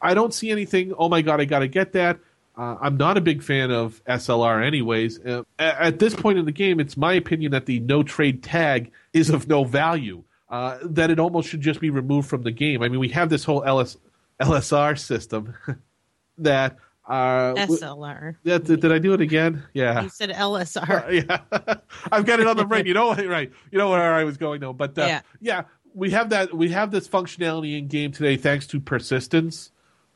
I 0.00 0.14
don't 0.14 0.32
see 0.32 0.50
anything. 0.50 0.92
Oh 0.98 1.08
my 1.08 1.22
god, 1.22 1.40
I 1.40 1.44
got 1.44 1.60
to 1.60 1.68
get 1.68 1.92
that. 1.92 2.18
Uh, 2.56 2.76
I'm 2.80 2.96
not 2.96 3.18
a 3.18 3.20
big 3.20 3.42
fan 3.42 3.70
of 3.70 4.02
SLR, 4.06 4.64
anyways. 4.64 5.20
Uh, 5.20 5.42
at 5.58 5.98
this 5.98 6.14
point 6.14 6.38
in 6.38 6.46
the 6.46 6.52
game, 6.52 6.80
it's 6.80 6.96
my 6.96 7.12
opinion 7.12 7.52
that 7.52 7.66
the 7.66 7.80
no 7.80 8.02
trade 8.02 8.42
tag 8.42 8.92
is 9.12 9.28
of 9.28 9.46
no 9.46 9.64
value. 9.64 10.22
Uh, 10.48 10.78
that 10.82 11.10
it 11.10 11.18
almost 11.18 11.48
should 11.48 11.60
just 11.60 11.80
be 11.80 11.90
removed 11.90 12.28
from 12.28 12.42
the 12.42 12.52
game. 12.52 12.82
I 12.82 12.88
mean, 12.88 13.00
we 13.00 13.08
have 13.08 13.28
this 13.28 13.44
whole 13.44 13.64
LS, 13.64 13.96
LSR 14.40 14.96
system 14.98 15.54
that 16.38 16.76
uh, 17.06 17.54
SLR. 17.54 18.36
Yeah, 18.42 18.58
did, 18.58 18.80
did, 18.80 18.92
I 18.92 18.98
do 18.98 19.12
it 19.12 19.20
again? 19.20 19.64
Yeah. 19.74 20.02
You 20.02 20.08
said 20.08 20.30
LSR. 20.30 21.28
yeah, 21.28 21.76
I've 22.12 22.24
got 22.26 22.40
it 22.40 22.46
on 22.46 22.56
the 22.56 22.64
brain. 22.64 22.86
You 22.86 22.94
know, 22.94 23.14
right? 23.14 23.52
You 23.70 23.78
know 23.78 23.90
where 23.90 24.14
I 24.14 24.24
was 24.24 24.36
going 24.36 24.60
though. 24.60 24.72
But 24.72 24.96
uh, 24.98 25.06
yeah, 25.06 25.20
yeah, 25.40 25.62
we 25.94 26.10
have 26.10 26.30
that. 26.30 26.54
We 26.54 26.70
have 26.70 26.90
this 26.90 27.08
functionality 27.08 27.78
in 27.78 27.88
game 27.88 28.12
today 28.12 28.36
thanks 28.36 28.66
to 28.68 28.80
persistence. 28.80 29.70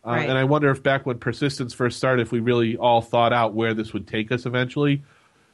Uh, 0.06 0.12
right. 0.12 0.28
And 0.28 0.38
I 0.38 0.44
wonder 0.44 0.70
if 0.70 0.82
back 0.82 1.04
when 1.04 1.18
persistence 1.18 1.74
first 1.74 1.98
started, 1.98 2.22
if 2.22 2.32
we 2.32 2.40
really 2.40 2.76
all 2.76 3.02
thought 3.02 3.32
out 3.32 3.54
where 3.54 3.74
this 3.74 3.92
would 3.92 4.06
take 4.06 4.32
us 4.32 4.46
eventually, 4.46 5.02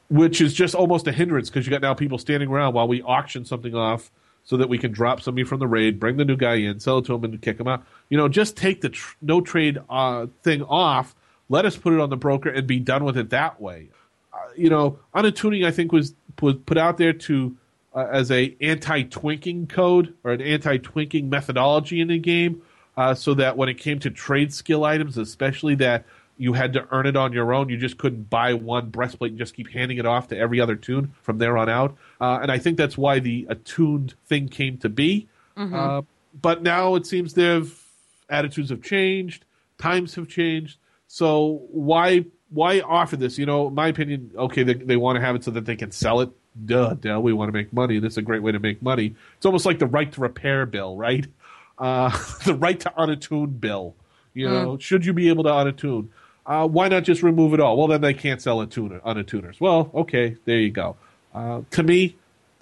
which 0.09 0.41
is 0.41 0.55
just 0.55 0.75
almost 0.75 1.07
a 1.09 1.13
hindrance 1.13 1.51
because 1.51 1.67
you 1.67 1.71
got 1.71 1.83
now 1.83 1.95
people 1.95 2.19
standing 2.19 2.49
around 2.49 2.75
while 2.75 2.87
we 2.87 3.03
auction 3.03 3.45
something 3.45 3.75
off 3.75 4.11
so 4.45 4.57
that 4.57 4.69
we 4.69 4.79
can 4.79 4.93
drop 4.93 5.21
somebody 5.21 5.43
from 5.43 5.59
the 5.59 5.67
raid, 5.67 5.99
bring 5.99 6.17
the 6.17 6.25
new 6.25 6.37
guy 6.37 6.55
in, 6.55 6.79
sell 6.79 6.99
it 6.99 7.05
to 7.07 7.15
him, 7.15 7.25
and 7.25 7.43
kick 7.43 7.59
him 7.59 7.67
out. 7.67 7.85
You 8.09 8.17
know, 8.17 8.29
just 8.29 8.57
take 8.57 8.81
the 8.81 8.91
tr- 8.91 9.17
no 9.21 9.41
trade 9.41 9.79
uh, 9.91 10.27
thing 10.43 10.63
off. 10.63 11.17
Let 11.49 11.67
us 11.67 11.77
put 11.77 11.93
it 11.93 12.01
on 12.01 12.11
the 12.11 12.17
broker 12.17 12.49
and 12.49 12.67
be 12.67 12.79
done 12.79 13.05
with 13.05 13.19
it 13.19 13.31
that 13.31 13.61
way. 13.61 13.89
Uh, 14.33 14.37
you 14.57 14.71
know, 14.71 15.01
unattuning 15.15 15.67
I 15.67 15.73
think 15.73 15.91
was 15.91 16.15
was 16.41 16.55
put 16.65 16.79
out 16.79 16.99
there 16.99 17.13
to 17.13 17.57
uh, 17.93 18.07
as 18.13 18.31
a 18.31 18.57
anti 18.61 19.03
twinking 19.03 19.69
code 19.69 20.15
or 20.23 20.33
an 20.33 20.41
anti 20.41 20.79
twinking 20.79 21.29
methodology 21.29 22.01
in 22.01 22.07
the 22.07 22.19
game 22.19 22.63
uh, 22.97 23.15
so 23.15 23.35
that 23.35 23.57
when 23.57 23.69
it 23.69 23.75
came 23.75 23.99
to 24.01 24.11
trade 24.11 24.53
skill 24.53 24.85
items, 24.85 25.19
especially 25.19 25.75
that 25.77 26.05
you 26.39 26.53
had 26.53 26.73
to 26.75 26.87
earn 26.91 27.07
it 27.07 27.17
on 27.17 27.33
your 27.33 27.55
own, 27.55 27.69
you 27.69 27.77
just 27.77 27.99
couldn't 27.99 28.29
buy 28.29 28.55
one 28.55 28.91
breastplate 28.91 29.33
and 29.33 29.39
just 29.39 29.55
keep 29.55 29.71
handing 29.71 29.99
it 29.99 30.07
off 30.07 30.29
to 30.29 30.37
every 30.37 30.61
other 30.61 30.77
toon 30.77 31.13
from 31.23 31.39
there 31.39 31.57
on 31.57 31.69
out. 31.69 31.97
Uh, 32.21 32.39
and 32.43 32.53
I 32.53 32.59
think 32.59 32.77
that's 32.77 32.99
why 32.99 33.19
the 33.19 33.47
attuned 33.49 34.15
thing 34.27 34.49
came 34.49 34.79
to 34.79 34.89
be. 34.89 35.29
Mm-hmm. 35.57 35.75
Uh, 35.75 36.03
but 36.41 36.63
now 36.63 36.95
it 36.95 37.07
seems 37.07 37.35
their 37.35 37.63
attitudes 38.29 38.71
have 38.71 38.83
changed, 38.83 39.45
times 39.79 40.15
have 40.17 40.29
changed. 40.29 40.79
So 41.09 41.63
why 41.71 42.27
why 42.51 42.81
offer 42.81 43.17
this? 43.17 43.39
You 43.39 43.47
know, 43.47 43.71
my 43.71 43.89
opinion. 43.89 44.31
Okay, 44.37 44.63
they, 44.63 44.75
they 44.75 44.97
want 44.97 45.17
to 45.17 45.21
have 45.21 45.37
it 45.37 45.45
so 45.45 45.51
that 45.53 45.65
they 45.65 45.77
can 45.77 45.91
sell 45.91 46.21
it. 46.21 46.31
Duh, 46.65 46.95
duh. 46.95 47.21
We 47.21 47.33
want 47.33 47.49
to 47.49 47.53
make 47.53 47.73
money. 47.73 47.99
This 47.99 48.15
is 48.15 48.19
a 48.19 48.23
great 48.23 48.43
way 48.43 48.53
to 48.53 48.59
make 48.59 48.83
money. 48.83 49.15
It's 49.37 49.47
almost 49.47 49.67
like 49.67 49.79
the 49.79 49.87
right 49.87 50.11
to 50.13 50.21
repair 50.21 50.65
bill, 50.65 50.97
right? 50.97 51.27
Uh, 51.79 52.11
the 52.45 52.55
right 52.55 52.79
to 52.81 52.93
unattune 52.99 53.61
bill. 53.61 53.95
You 54.35 54.49
know, 54.51 54.77
mm. 54.77 54.81
should 54.81 55.07
you 55.07 55.13
be 55.13 55.29
able 55.29 55.45
to 55.45 55.51
unattune? 55.51 56.09
Uh, 56.45 56.69
why 56.69 56.89
not 56.89 57.03
just 57.03 57.23
remove 57.23 57.55
it 57.55 57.61
all? 57.61 57.77
Well, 57.77 57.89
then 57.89 58.03
they 58.03 58.15
can't 58.15 58.41
sell 58.41 58.61
a 58.61 58.67
tuner, 58.67 59.01
unattuners. 59.01 59.61
Well, 59.61 59.91
okay, 59.95 60.37
there 60.45 60.59
you 60.59 60.71
go. 60.71 60.97
Uh, 61.35 61.63
to 61.73 61.83
me, 61.83 62.17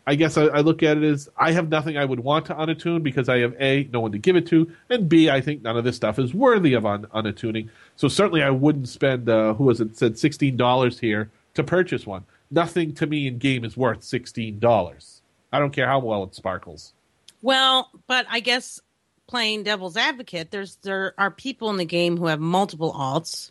I 0.06 0.14
guess 0.14 0.36
I, 0.36 0.44
I, 0.44 0.60
look 0.60 0.82
at 0.82 0.98
it 0.98 1.04
as 1.04 1.28
I 1.36 1.52
have 1.52 1.68
nothing 1.68 1.96
I 1.96 2.04
would 2.04 2.20
want 2.20 2.46
to 2.46 2.54
unattune 2.54 3.02
because 3.02 3.28
I 3.28 3.38
have 3.38 3.54
A, 3.60 3.88
no 3.92 4.00
one 4.00 4.12
to 4.12 4.18
give 4.18 4.36
it 4.36 4.46
to, 4.48 4.70
and 4.90 5.08
B, 5.08 5.30
I 5.30 5.40
think 5.40 5.62
none 5.62 5.76
of 5.76 5.84
this 5.84 5.96
stuff 5.96 6.18
is 6.18 6.34
worthy 6.34 6.74
of 6.74 6.84
un- 6.84 7.06
unattuning. 7.14 7.68
So 7.96 8.08
certainly 8.08 8.42
I 8.42 8.50
wouldn't 8.50 8.88
spend, 8.88 9.28
uh, 9.28 9.54
who 9.54 9.64
was 9.64 9.80
it, 9.80 9.96
said 9.96 10.14
$16 10.14 11.00
here 11.00 11.30
to 11.54 11.64
purchase 11.64 12.06
one. 12.06 12.24
Nothing 12.50 12.94
to 12.94 13.06
me 13.06 13.26
in 13.26 13.38
game 13.38 13.64
is 13.64 13.76
worth 13.76 14.00
$16. 14.00 15.20
I 15.52 15.58
don't 15.58 15.72
care 15.72 15.86
how 15.86 16.00
well 16.00 16.24
it 16.24 16.34
sparkles. 16.34 16.92
Well, 17.40 17.90
but 18.06 18.26
I 18.30 18.40
guess 18.40 18.80
playing 19.26 19.62
devil's 19.62 19.96
advocate, 19.96 20.50
there's 20.50 20.76
there 20.82 21.14
are 21.18 21.30
people 21.30 21.70
in 21.70 21.76
the 21.76 21.84
game 21.84 22.16
who 22.16 22.26
have 22.26 22.40
multiple 22.40 22.92
alts 22.92 23.50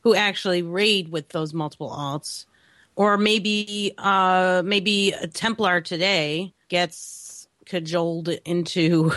who 0.00 0.14
actually 0.14 0.62
raid 0.62 1.10
with 1.10 1.30
those 1.30 1.54
multiple 1.54 1.90
alts. 1.90 2.46
Or 2.96 3.16
maybe 3.16 3.94
uh 3.98 4.62
maybe 4.64 5.12
a 5.12 5.26
Templar 5.26 5.80
today 5.80 6.54
gets 6.68 7.48
cajoled 7.66 8.28
into 8.28 9.12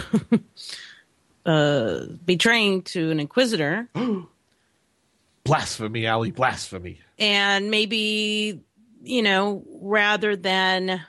uh 1.45 2.05
betraying 2.25 2.83
to 2.83 3.11
an 3.11 3.19
Inquisitor. 3.19 3.87
blasphemy, 5.43 6.07
Ali, 6.07 6.31
blasphemy. 6.31 6.99
And 7.19 7.71
maybe, 7.71 8.61
you 9.03 9.21
know, 9.21 9.63
rather 9.81 10.35
than 10.35 11.01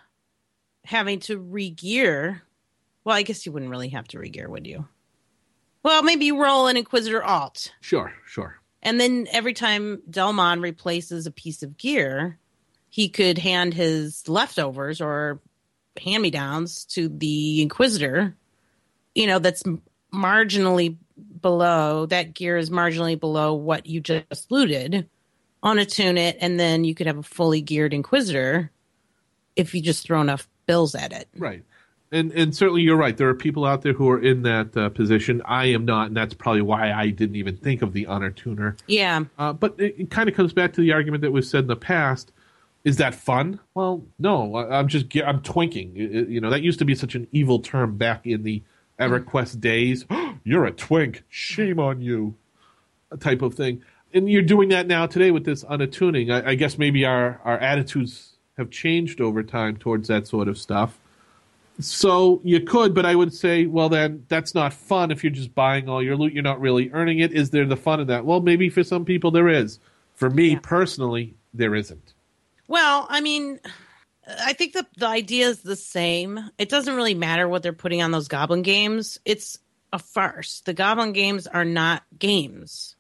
having 0.85 1.21
to 1.21 1.39
regear 1.39 2.41
well, 3.09 3.17
I 3.17 3.23
guess 3.23 3.47
you 3.47 3.53
wouldn't 3.53 3.71
really 3.71 3.89
have 3.89 4.07
to 4.09 4.19
regear, 4.19 4.49
would 4.49 4.67
you? 4.67 4.87
Well, 5.83 6.03
maybe 6.03 6.27
you 6.27 6.43
roll 6.43 6.67
an 6.67 6.77
Inquisitor 6.77 7.25
alt. 7.25 7.73
Sure, 7.81 8.13
sure. 8.27 8.61
And 8.83 9.01
then 9.01 9.27
every 9.33 9.55
time 9.55 10.03
Dellmon 10.11 10.61
replaces 10.61 11.27
a 11.27 11.31
piece 11.31 11.63
of 11.63 11.79
gear, 11.79 12.39
he 12.91 13.09
could 13.09 13.39
hand 13.39 13.73
his 13.73 14.29
leftovers 14.29 15.01
or 15.01 15.41
hand 15.99 16.23
me 16.23 16.29
downs 16.29 16.85
to 16.85 17.09
the 17.09 17.63
Inquisitor, 17.63 18.37
you 19.15 19.27
know, 19.27 19.39
that's 19.39 19.63
marginally 20.13 20.99
below, 21.41 22.05
that 22.05 22.35
gear 22.35 22.59
is 22.59 22.69
marginally 22.69 23.19
below 23.19 23.55
what 23.55 23.87
you 23.87 24.03
just 24.03 24.51
looted, 24.51 25.09
unattune 25.65 26.19
it, 26.19 26.37
and 26.43 26.61
then 26.61 26.85
you 26.85 26.95
could 26.95 27.07
have 27.07 27.17
a 27.17 27.23
fully 27.23 27.63
geared 27.63 27.95
Inquisitor 27.95 28.71
if 29.57 29.75
you 29.75 29.81
just 29.81 30.05
throw 30.05 30.21
enough 30.21 30.47
bills 30.67 30.95
at 30.95 31.15
it. 31.15 31.27
Right 31.39 31.65
And 32.11 32.33
and 32.33 32.55
certainly 32.57 32.83
you're 32.83 32.97
right. 32.97 33.17
There 33.17 33.29
are 33.29 33.35
people 33.35 33.65
out 33.67 33.83
there 33.83 33.93
who 33.93 34.09
are 34.09 34.19
in 34.23 34.43
that 34.43 34.75
uh, 34.77 34.89
position. 34.89 35.43
I 35.45 35.67
am 35.67 35.85
not, 35.85 36.07
and 36.09 36.17
that's 36.17 36.33
probably 36.35 36.63
why 36.63 36.91
I 36.91 37.11
didn't 37.11 37.37
even 37.37 37.57
think 37.57 37.83
of 37.83 37.93
the 37.93 38.07
unattuner. 38.07 38.79
Yeah. 38.87 39.25
Uh, 39.39 39.53
but 39.53 39.75
it, 39.79 39.95
it 39.99 40.11
kind 40.11 40.29
of 40.29 40.35
comes 40.35 40.53
back 40.55 40.73
to 40.75 40.81
the 40.81 40.93
argument 40.93 41.21
that 41.23 41.33
was 41.33 41.51
said 41.51 41.61
in 41.65 41.67
the 41.67 41.77
past. 41.77 42.33
Is 42.85 42.97
that 42.97 43.15
fun? 43.15 43.61
Well, 43.75 44.05
no. 44.19 44.55
I, 44.55 44.79
I'm 44.79 44.89
just 44.89 45.07
I'm 45.17 45.41
twinking. 45.43 45.93
It- 45.97 46.29
you 46.31 46.41
know 46.41 46.49
that 46.51 46.63
used 46.63 46.79
to 46.79 46.85
be 46.87 46.95
such 46.95 47.15
an 47.15 47.27
evil 47.31 47.59
term 47.59 47.97
back 47.99 48.27
in 48.27 48.43
the 48.43 48.63
EverQuest 48.99 49.61
days. 49.61 50.07
you're 50.45 50.65
a 50.65 50.73
twink. 50.73 51.25
Shame 51.29 51.79
on 51.79 52.01
you. 52.01 52.35
Type 53.21 53.43
of 53.43 53.55
thing. 53.55 53.83
And 54.15 54.31
you're 54.31 54.41
doing 54.43 54.71
that 54.71 54.87
now 54.87 55.07
today 55.07 55.31
with 55.31 55.45
this 55.45 55.63
unattuning. 55.65 56.31
I, 56.31 56.51
I 56.51 56.55
guess 56.55 56.79
maybe 56.79 57.05
our 57.05 57.41
our 57.45 57.59
attitudes 57.59 58.37
have 58.57 58.71
changed 58.71 59.21
over 59.21 59.43
time 59.43 59.77
towards 59.77 60.09
that 60.09 60.27
sort 60.27 60.49
of 60.49 60.57
stuff. 60.57 60.99
So 61.81 62.41
you 62.45 62.61
could, 62.61 62.93
but 62.95 63.07
I 63.07 63.15
would 63.15 63.33
say, 63.33 63.67
well, 63.67 63.89
then 63.89 64.25
that's 64.29 64.55
not 64.55 64.73
fun 64.73 65.11
if 65.11 65.23
you're 65.23 65.33
just 65.33 65.55
buying 65.55 65.89
all 65.89 66.03
your 66.03 66.17
loot. 66.17 66.33
You're 66.33 66.43
not 66.43 66.61
really 66.61 66.91
earning 66.93 67.21
it. 67.21 67.33
Is 67.33 67.51
there 67.51 67.67
the 67.67 67.77
fun 67.77 68.01
in 68.01 68.09
that? 68.09 68.25
Well, 68.25 68.41
maybe 68.41 68.69
for 68.69 68.83
some 68.83 69.05
people 69.05 69.31
there 69.31 69.49
is. 69.49 69.79
For 70.15 70.29
me 70.29 70.51
Yeah. 70.53 70.59
personally, 70.63 71.35
there 71.55 71.75
isn't. 71.77 72.15
Well, 72.67 73.07
I 73.09 73.21
mean, 73.21 73.61
I 74.45 74.53
think 74.55 74.73
the 74.73 74.87
the 74.97 75.07
idea 75.07 75.47
is 75.49 75.61
the 75.61 75.77
same. 75.77 76.51
It 76.59 76.69
doesn't 76.69 76.95
really 76.95 77.15
matter 77.15 77.49
what 77.49 77.63
they're 77.63 77.73
putting 77.73 78.03
on 78.03 78.11
those 78.11 78.27
Goblin 78.29 78.63
games. 78.63 79.19
It's 79.25 79.59
a 79.93 79.99
farce. 80.01 80.61
The 80.63 80.75
Goblin 80.75 81.13
games 81.13 81.47
are 81.47 81.65
not 81.65 82.03
games. 82.19 82.97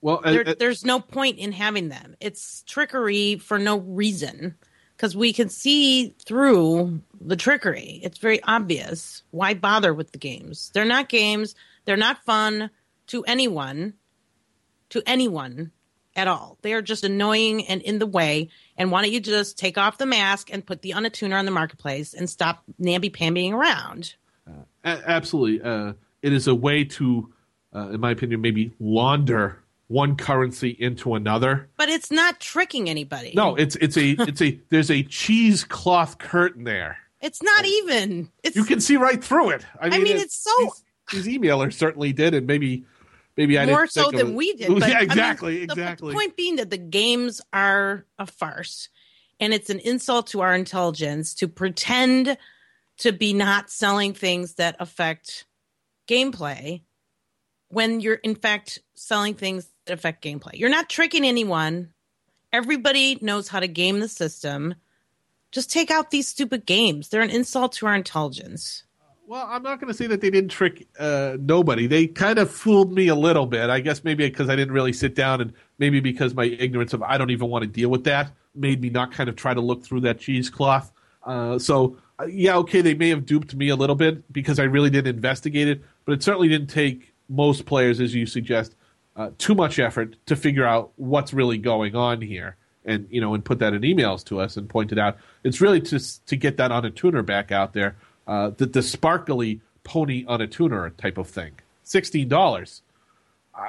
Well, 0.00 0.20
uh, 0.24 0.32
There, 0.32 0.48
uh, 0.48 0.54
there's 0.58 0.84
no 0.84 1.00
point 1.00 1.38
in 1.38 1.52
having 1.52 1.88
them. 1.88 2.16
It's 2.20 2.62
trickery 2.66 3.36
for 3.36 3.58
no 3.58 3.78
reason 3.78 4.54
because 5.02 5.16
we 5.16 5.32
can 5.32 5.48
see 5.48 6.14
through 6.24 7.00
the 7.20 7.34
trickery. 7.34 7.98
It's 8.04 8.18
very 8.18 8.40
obvious. 8.44 9.24
Why 9.32 9.52
bother 9.52 9.92
with 9.92 10.12
the 10.12 10.18
games? 10.18 10.70
They're 10.72 10.84
not 10.84 11.08
games. 11.08 11.56
They're 11.84 11.96
not 11.96 12.24
fun 12.24 12.70
to 13.08 13.24
anyone. 13.24 13.94
To 14.90 15.02
anyone 15.04 15.72
at 16.14 16.28
all. 16.28 16.56
They 16.62 16.72
are 16.72 16.82
just 16.82 17.02
annoying 17.02 17.66
and 17.66 17.82
in 17.82 17.98
the 17.98 18.06
way. 18.06 18.50
And 18.76 18.92
why 18.92 19.02
don't 19.02 19.10
you 19.10 19.18
just 19.18 19.58
take 19.58 19.76
off 19.76 19.98
the 19.98 20.06
mask 20.06 20.52
and 20.52 20.64
put 20.64 20.82
the 20.82 20.90
unattuner 20.90 21.36
on 21.36 21.46
the 21.46 21.50
marketplace 21.50 22.14
and 22.14 22.30
stop 22.30 22.62
namby 22.78 23.10
pambying 23.10 23.54
around? 23.54 24.14
a- 24.84 25.10
absolutely. 25.10 25.68
Uh, 25.68 25.94
it 26.22 26.32
is 26.32 26.46
a 26.46 26.54
way 26.54 26.84
to, 26.84 27.32
uh, 27.74 27.88
in 27.88 27.98
my 27.98 28.12
opinion, 28.12 28.40
maybe 28.40 28.72
launder 28.78 29.61
one 29.92 30.16
currency 30.16 30.70
into 30.70 31.14
another. 31.14 31.68
But 31.76 31.88
it's 31.90 32.10
not 32.10 32.40
tricking 32.40 32.88
anybody. 32.88 33.32
No, 33.36 33.54
it's 33.54 33.76
it's 33.76 33.96
a 33.96 34.10
it's 34.18 34.40
a 34.42 34.58
there's 34.70 34.90
a 34.90 35.02
cheesecloth 35.04 36.18
curtain 36.18 36.64
there. 36.64 36.96
it's 37.20 37.42
not 37.42 37.64
even. 37.64 38.30
It's 38.42 38.56
You 38.56 38.64
can 38.64 38.80
see 38.80 38.96
right 38.96 39.22
through 39.22 39.50
it. 39.50 39.64
I 39.80 39.90
mean, 39.90 40.02
mean, 40.02 40.16
it- 40.16 40.22
it's 40.22 40.36
so- 40.42 40.50
these, 41.12 41.24
these 41.24 41.38
emailers 41.38 41.74
certainly 41.74 42.12
did, 42.12 42.34
and 42.34 42.46
maybe 42.46 42.84
maybe 43.36 43.58
I 43.58 43.66
more 43.66 43.86
so 43.86 44.10
than 44.10 44.34
we 44.34 44.54
did. 44.54 44.68
But, 44.68 44.88
yeah, 44.88 44.96
I 44.96 45.00
mean, 45.00 45.10
exactly, 45.10 45.56
the- 45.58 45.72
exactly. 45.72 46.08
The 46.08 46.14
point 46.14 46.36
being 46.36 46.56
that 46.56 46.70
the 46.70 46.78
games 46.78 47.40
are 47.52 48.06
a 48.18 48.26
farce, 48.26 48.88
and 49.40 49.52
it's 49.52 49.70
an 49.70 49.78
insult 49.80 50.28
to 50.28 50.40
our 50.40 50.54
intelligence 50.54 51.34
to 51.34 51.48
pretend 51.48 52.36
to 52.98 53.12
be 53.12 53.32
not 53.32 53.70
selling 53.70 54.14
things 54.14 54.54
that 54.54 54.76
affect 54.80 55.44
gameplay 56.08 56.82
when 57.72 58.00
you're 58.00 58.14
in 58.16 58.34
fact 58.34 58.80
selling 58.94 59.34
things 59.34 59.68
that 59.86 59.94
affect 59.94 60.22
gameplay. 60.22 60.52
You're 60.54 60.68
not 60.68 60.88
tricking 60.88 61.24
anyone. 61.24 61.88
Everybody 62.52 63.18
knows 63.22 63.48
how 63.48 63.60
to 63.60 63.66
game 63.66 64.00
the 64.00 64.08
system. 64.08 64.74
Just 65.50 65.72
take 65.72 65.90
out 65.90 66.10
these 66.10 66.28
stupid 66.28 66.66
games. 66.66 67.08
They're 67.08 67.22
an 67.22 67.30
insult 67.30 67.72
to 67.74 67.86
our 67.86 67.94
intelligence. 67.94 68.84
Well, 69.26 69.46
I'm 69.48 69.62
not 69.62 69.80
going 69.80 69.90
to 69.90 69.96
say 69.96 70.06
that 70.08 70.20
they 70.20 70.28
didn't 70.28 70.50
trick 70.50 70.86
uh, 70.98 71.38
nobody. 71.40 71.86
They 71.86 72.06
kind 72.06 72.38
of 72.38 72.50
fooled 72.50 72.92
me 72.92 73.08
a 73.08 73.14
little 73.14 73.46
bit. 73.46 73.70
I 73.70 73.80
guess 73.80 74.04
maybe 74.04 74.28
because 74.28 74.50
I 74.50 74.56
didn't 74.56 74.74
really 74.74 74.92
sit 74.92 75.14
down, 75.14 75.40
and 75.40 75.54
maybe 75.78 76.00
because 76.00 76.34
my 76.34 76.44
ignorance 76.44 76.92
of 76.92 77.02
I 77.02 77.16
don't 77.16 77.30
even 77.30 77.48
want 77.48 77.62
to 77.62 77.68
deal 77.68 77.88
with 77.88 78.04
that 78.04 78.32
made 78.54 78.82
me 78.82 78.90
not 78.90 79.12
kind 79.12 79.30
of 79.30 79.36
try 79.36 79.54
to 79.54 79.60
look 79.62 79.82
through 79.82 80.00
that 80.00 80.18
cheesecloth. 80.18 80.92
Uh, 81.22 81.58
so 81.58 81.96
uh, 82.18 82.26
yeah, 82.26 82.56
okay, 82.58 82.82
they 82.82 82.94
may 82.94 83.08
have 83.08 83.24
duped 83.24 83.54
me 83.54 83.70
a 83.70 83.76
little 83.76 83.96
bit 83.96 84.30
because 84.30 84.58
I 84.58 84.64
really 84.64 84.90
didn't 84.90 85.14
investigate 85.14 85.68
it, 85.68 85.82
but 86.04 86.12
it 86.12 86.22
certainly 86.22 86.48
didn't 86.48 86.68
take 86.68 87.11
most 87.28 87.66
players, 87.66 88.00
as 88.00 88.14
you 88.14 88.26
suggest, 88.26 88.74
uh, 89.16 89.30
too 89.38 89.54
much 89.54 89.78
effort 89.78 90.16
to 90.26 90.36
figure 90.36 90.66
out 90.66 90.92
what's 90.96 91.32
really 91.32 91.58
going 91.58 91.94
on 91.94 92.20
here, 92.20 92.56
and 92.84 93.06
you 93.10 93.20
know, 93.20 93.34
and 93.34 93.44
put 93.44 93.58
that 93.58 93.74
in 93.74 93.82
emails 93.82 94.24
to 94.24 94.40
us 94.40 94.56
and 94.56 94.68
point 94.68 94.92
it 94.92 94.98
out. 94.98 95.16
It's 95.44 95.60
really 95.60 95.80
to 95.82 95.98
to 96.26 96.36
get 96.36 96.56
that 96.56 96.70
unattuner 96.70 97.24
back 97.24 97.52
out 97.52 97.72
there, 97.72 97.96
uh, 98.26 98.50
the 98.56 98.66
the 98.66 98.82
sparkly 98.82 99.60
pony 99.84 100.24
unattuner 100.24 100.96
type 100.96 101.18
of 101.18 101.28
thing. 101.28 101.52
Sixteen 101.82 102.28
dollars. 102.28 102.82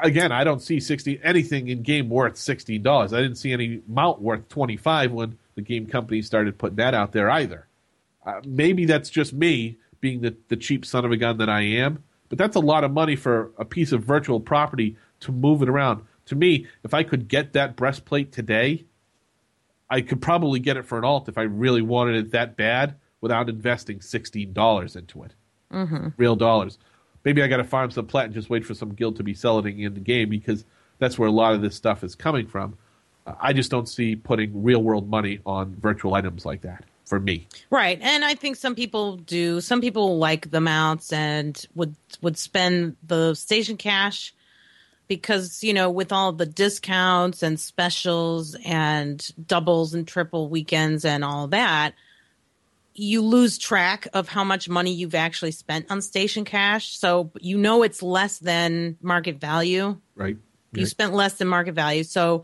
Again, 0.01 0.31
I 0.31 0.45
don't 0.45 0.61
see 0.61 0.79
sixty 0.79 1.19
anything 1.23 1.67
in 1.67 1.81
game 1.81 2.09
worth 2.09 2.37
sixteen 2.37 2.83
dollars. 2.83 3.11
I 3.11 3.21
didn't 3.21 3.37
see 3.37 3.51
any 3.51 3.81
mount 3.87 4.21
worth 4.21 4.47
twenty 4.47 4.77
five 4.77 5.11
when 5.11 5.37
the 5.55 5.61
game 5.61 5.85
company 5.87 6.21
started 6.21 6.57
putting 6.57 6.77
that 6.77 6.93
out 6.93 7.11
there 7.11 7.29
either. 7.29 7.67
Uh, 8.25 8.39
maybe 8.45 8.85
that's 8.85 9.09
just 9.09 9.33
me 9.33 9.77
being 9.99 10.21
the, 10.21 10.35
the 10.47 10.55
cheap 10.55 10.85
son 10.85 11.03
of 11.05 11.11
a 11.11 11.17
gun 11.17 11.37
that 11.37 11.49
I 11.49 11.61
am, 11.61 12.03
but 12.33 12.39
that's 12.39 12.55
a 12.55 12.59
lot 12.59 12.83
of 12.83 12.89
money 12.89 13.15
for 13.15 13.51
a 13.59 13.63
piece 13.63 13.91
of 13.91 14.03
virtual 14.03 14.39
property 14.39 14.97
to 15.19 15.31
move 15.31 15.61
it 15.61 15.69
around. 15.69 16.03
To 16.25 16.35
me, 16.35 16.65
if 16.83 16.91
I 16.91 17.03
could 17.03 17.27
get 17.27 17.53
that 17.53 17.75
breastplate 17.75 18.31
today, 18.31 18.85
I 19.87 20.01
could 20.01 20.19
probably 20.19 20.59
get 20.59 20.75
it 20.75 20.87
for 20.87 20.97
an 20.97 21.03
alt 21.03 21.29
if 21.29 21.37
I 21.37 21.43
really 21.43 21.83
wanted 21.83 22.15
it 22.15 22.31
that 22.31 22.57
bad 22.57 22.95
without 23.21 23.49
investing 23.49 24.01
sixteen 24.01 24.51
dollars 24.51 24.95
into 24.95 25.21
it, 25.21 25.35
mm-hmm. 25.71 26.07
real 26.17 26.35
dollars. 26.35 26.79
Maybe 27.23 27.43
I 27.43 27.47
got 27.47 27.57
to 27.57 27.63
farm 27.63 27.91
some 27.91 28.07
plat 28.07 28.25
and 28.25 28.33
just 28.33 28.49
wait 28.49 28.65
for 28.65 28.73
some 28.73 28.95
guild 28.95 29.17
to 29.17 29.23
be 29.23 29.35
selling 29.35 29.79
it 29.79 29.85
in 29.85 29.93
the 29.93 29.99
game 29.99 30.29
because 30.29 30.65
that's 30.97 31.19
where 31.19 31.29
a 31.29 31.31
lot 31.31 31.53
of 31.53 31.61
this 31.61 31.75
stuff 31.75 32.03
is 32.03 32.15
coming 32.15 32.47
from. 32.47 32.79
I 33.27 33.53
just 33.53 33.69
don't 33.69 33.87
see 33.87 34.15
putting 34.15 34.63
real 34.63 34.81
world 34.81 35.07
money 35.07 35.37
on 35.45 35.75
virtual 35.75 36.15
items 36.15 36.47
like 36.47 36.61
that 36.61 36.83
for 37.05 37.19
me. 37.19 37.47
Right. 37.69 37.99
And 38.01 38.23
I 38.23 38.35
think 38.35 38.55
some 38.55 38.75
people 38.75 39.17
do. 39.17 39.61
Some 39.61 39.81
people 39.81 40.17
like 40.17 40.51
the 40.51 40.61
mounts 40.61 41.11
and 41.13 41.65
would 41.75 41.95
would 42.21 42.37
spend 42.37 42.95
the 43.03 43.33
station 43.35 43.77
cash 43.77 44.33
because, 45.07 45.63
you 45.63 45.73
know, 45.73 45.89
with 45.89 46.11
all 46.11 46.31
the 46.31 46.45
discounts 46.45 47.43
and 47.43 47.59
specials 47.59 48.55
and 48.65 49.29
doubles 49.45 49.93
and 49.93 50.07
triple 50.07 50.49
weekends 50.49 51.05
and 51.05 51.23
all 51.23 51.47
that, 51.47 51.93
you 52.93 53.21
lose 53.21 53.57
track 53.57 54.07
of 54.13 54.29
how 54.29 54.43
much 54.43 54.69
money 54.69 54.93
you've 54.93 55.15
actually 55.15 55.51
spent 55.51 55.89
on 55.89 56.01
station 56.01 56.45
cash. 56.45 56.97
So 56.97 57.31
you 57.39 57.57
know 57.57 57.83
it's 57.83 58.01
less 58.01 58.39
than 58.39 58.97
market 59.01 59.39
value 59.39 59.97
Right? 60.15 60.37
you 60.75 60.85
spent 60.85 61.13
less 61.13 61.33
than 61.33 61.47
market 61.47 61.75
value. 61.75 62.03
So, 62.03 62.43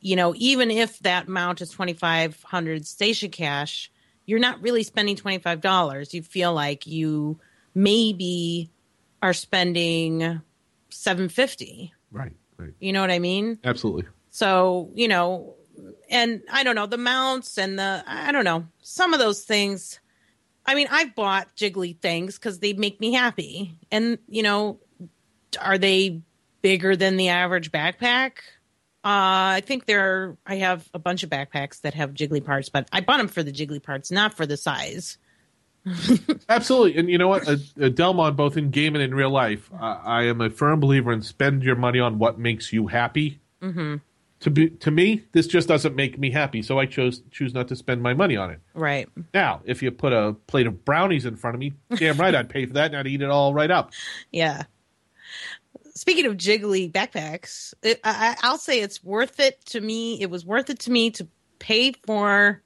you 0.00 0.16
know, 0.16 0.34
even 0.36 0.70
if 0.70 0.98
that 1.00 1.28
amount 1.28 1.60
is 1.60 1.70
twenty 1.70 1.92
five 1.92 2.40
hundred 2.42 2.86
station 2.86 3.30
cash, 3.30 3.90
you're 4.28 4.38
not 4.38 4.60
really 4.60 4.82
spending 4.82 5.16
twenty 5.16 5.38
five 5.38 5.62
dollars. 5.62 6.12
You 6.12 6.22
feel 6.22 6.52
like 6.52 6.86
you 6.86 7.40
maybe 7.74 8.70
are 9.22 9.32
spending 9.32 10.42
seven 10.90 11.30
fifty. 11.30 11.94
Right. 12.12 12.36
Right. 12.58 12.74
You 12.78 12.92
know 12.92 13.00
what 13.00 13.10
I 13.10 13.20
mean? 13.20 13.58
Absolutely. 13.64 14.04
So, 14.30 14.90
you 14.94 15.08
know, 15.08 15.54
and 16.10 16.42
I 16.52 16.62
don't 16.62 16.74
know, 16.74 16.86
the 16.86 16.98
mounts 16.98 17.56
and 17.56 17.78
the 17.78 18.04
I 18.06 18.30
don't 18.30 18.44
know, 18.44 18.66
some 18.82 19.14
of 19.14 19.18
those 19.18 19.42
things. 19.42 19.98
I 20.66 20.74
mean, 20.74 20.88
I've 20.90 21.14
bought 21.14 21.56
jiggly 21.56 21.98
things 21.98 22.38
because 22.38 22.58
they 22.58 22.74
make 22.74 23.00
me 23.00 23.14
happy. 23.14 23.78
And, 23.90 24.18
you 24.28 24.42
know, 24.42 24.80
are 25.58 25.78
they 25.78 26.20
bigger 26.60 26.94
than 26.96 27.16
the 27.16 27.30
average 27.30 27.72
backpack? 27.72 28.32
Uh, 29.08 29.56
I 29.56 29.62
think 29.64 29.86
there 29.86 30.00
are, 30.04 30.36
I 30.44 30.56
have 30.56 30.86
a 30.92 30.98
bunch 30.98 31.22
of 31.22 31.30
backpacks 31.30 31.80
that 31.80 31.94
have 31.94 32.12
jiggly 32.12 32.44
parts, 32.44 32.68
but 32.68 32.86
I 32.92 33.00
bought 33.00 33.16
them 33.16 33.28
for 33.28 33.42
the 33.42 33.50
jiggly 33.50 33.82
parts, 33.82 34.10
not 34.10 34.34
for 34.34 34.44
the 34.44 34.58
size. 34.58 35.16
Absolutely. 36.50 36.98
And 36.98 37.08
you 37.08 37.16
know 37.16 37.28
what? 37.28 37.48
Uh, 37.48 37.52
uh, 37.52 37.88
Dellmon, 37.88 38.36
both 38.36 38.58
in 38.58 38.68
game 38.68 38.94
and 38.94 39.02
in 39.02 39.14
real 39.14 39.30
life, 39.30 39.70
uh, 39.72 39.98
I 40.04 40.24
am 40.24 40.42
a 40.42 40.50
firm 40.50 40.78
believer 40.78 41.10
in 41.10 41.22
spend 41.22 41.62
your 41.62 41.74
money 41.74 42.00
on 42.00 42.18
what 42.18 42.38
makes 42.38 42.70
you 42.70 42.88
happy. 42.88 43.40
Mm-hmm. 43.62 43.96
To 44.40 44.50
be, 44.50 44.68
to 44.68 44.90
me, 44.90 45.24
this 45.32 45.46
just 45.46 45.68
doesn't 45.68 45.96
make 45.96 46.18
me 46.18 46.30
happy, 46.30 46.60
so 46.60 46.78
I 46.78 46.84
chose 46.84 47.22
choose 47.30 47.54
not 47.54 47.68
to 47.68 47.76
spend 47.76 48.02
my 48.02 48.12
money 48.12 48.36
on 48.36 48.50
it. 48.50 48.60
Right. 48.74 49.08
Now, 49.32 49.62
if 49.64 49.82
you 49.82 49.90
put 49.90 50.12
a 50.12 50.34
plate 50.48 50.66
of 50.66 50.84
brownies 50.84 51.24
in 51.24 51.36
front 51.36 51.54
of 51.54 51.60
me, 51.60 51.72
damn 51.96 52.18
right 52.18 52.34
I'd 52.34 52.50
pay 52.50 52.66
for 52.66 52.74
that 52.74 52.90
and 52.90 52.96
I'd 52.96 53.06
eat 53.06 53.22
it 53.22 53.30
all 53.30 53.54
right 53.54 53.70
up. 53.70 53.92
Yeah. 54.30 54.64
Speaking 55.98 56.26
of 56.26 56.36
jiggly 56.36 56.90
backpacks, 56.92 57.74
it, 57.82 57.98
I, 58.04 58.36
I- 58.40 58.46
I'll 58.48 58.58
say 58.58 58.80
it's 58.80 59.02
worth 59.02 59.40
it 59.40 59.60
to 59.66 59.80
me. 59.80 60.20
It 60.20 60.30
was 60.30 60.46
worth 60.46 60.70
it 60.70 60.78
to 60.80 60.90
me 60.92 61.10
to 61.12 61.26
pay 61.58 61.90
for 62.06 62.62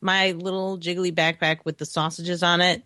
my 0.00 0.32
little 0.32 0.78
jiggly 0.78 1.12
backpack 1.14 1.58
with 1.64 1.76
the 1.76 1.84
sausages 1.84 2.42
on 2.42 2.62
it, 2.62 2.82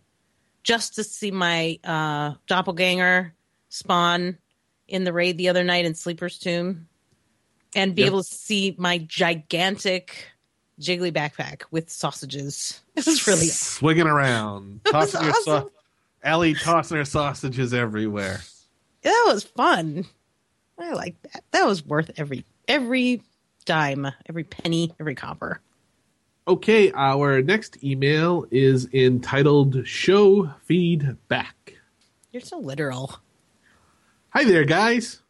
just 0.64 0.96
to 0.96 1.05
see 1.05 1.31
my 1.31 1.79
uh, 1.85 2.35
doppelganger 2.49 3.33
spawn 3.68 4.38
in 4.88 5.05
the 5.05 5.12
raid 5.12 5.38
the 5.38 5.49
other 5.51 5.62
night 5.62 5.85
in 5.85 5.94
Sleeper's 5.94 6.38
Tomb, 6.38 6.88
and 7.77 7.94
be 7.94 8.03
Yep. 8.03 8.07
able 8.09 8.22
to 8.25 8.35
see 8.35 8.75
my 8.79 8.99
gigantic 8.99 10.27
jiggly 10.81 11.12
backpack 11.12 11.62
with 11.70 11.90
sausages. 11.90 12.81
It 12.96 13.07
was 13.07 13.27
really 13.29 13.46
swinging 13.46 14.07
around, 14.09 14.81
was 14.92 15.12
tossing 15.12 15.22
your 15.25 15.35
sau- 15.44 15.57
awesome. 15.59 15.70
Ali 16.25 16.55
tossing 16.55 16.96
her 16.96 17.05
sausages 17.05 17.72
everywhere. 17.72 18.40
That 19.06 19.24
was 19.28 19.44
fun. 19.44 20.04
I 20.78 20.92
like 20.92 21.14
that. 21.22 21.44
That 21.52 21.64
was 21.64 21.86
worth 21.86 22.10
every 22.16 22.44
every 22.66 23.22
dime, 23.64 24.08
every 24.28 24.44
penny, 24.44 24.92
every 24.98 25.14
copper. 25.14 25.60
Okay, 26.48 26.90
our 26.92 27.40
next 27.40 27.82
email 27.84 28.46
is 28.50 28.92
entitled 28.92 29.86
"Show 29.86 30.50
Feedback." 30.64 31.74
You're 32.32 32.42
so 32.42 32.58
literal. 32.58 33.20
Hi 34.30 34.44
there, 34.44 34.64
guys. 34.64 35.22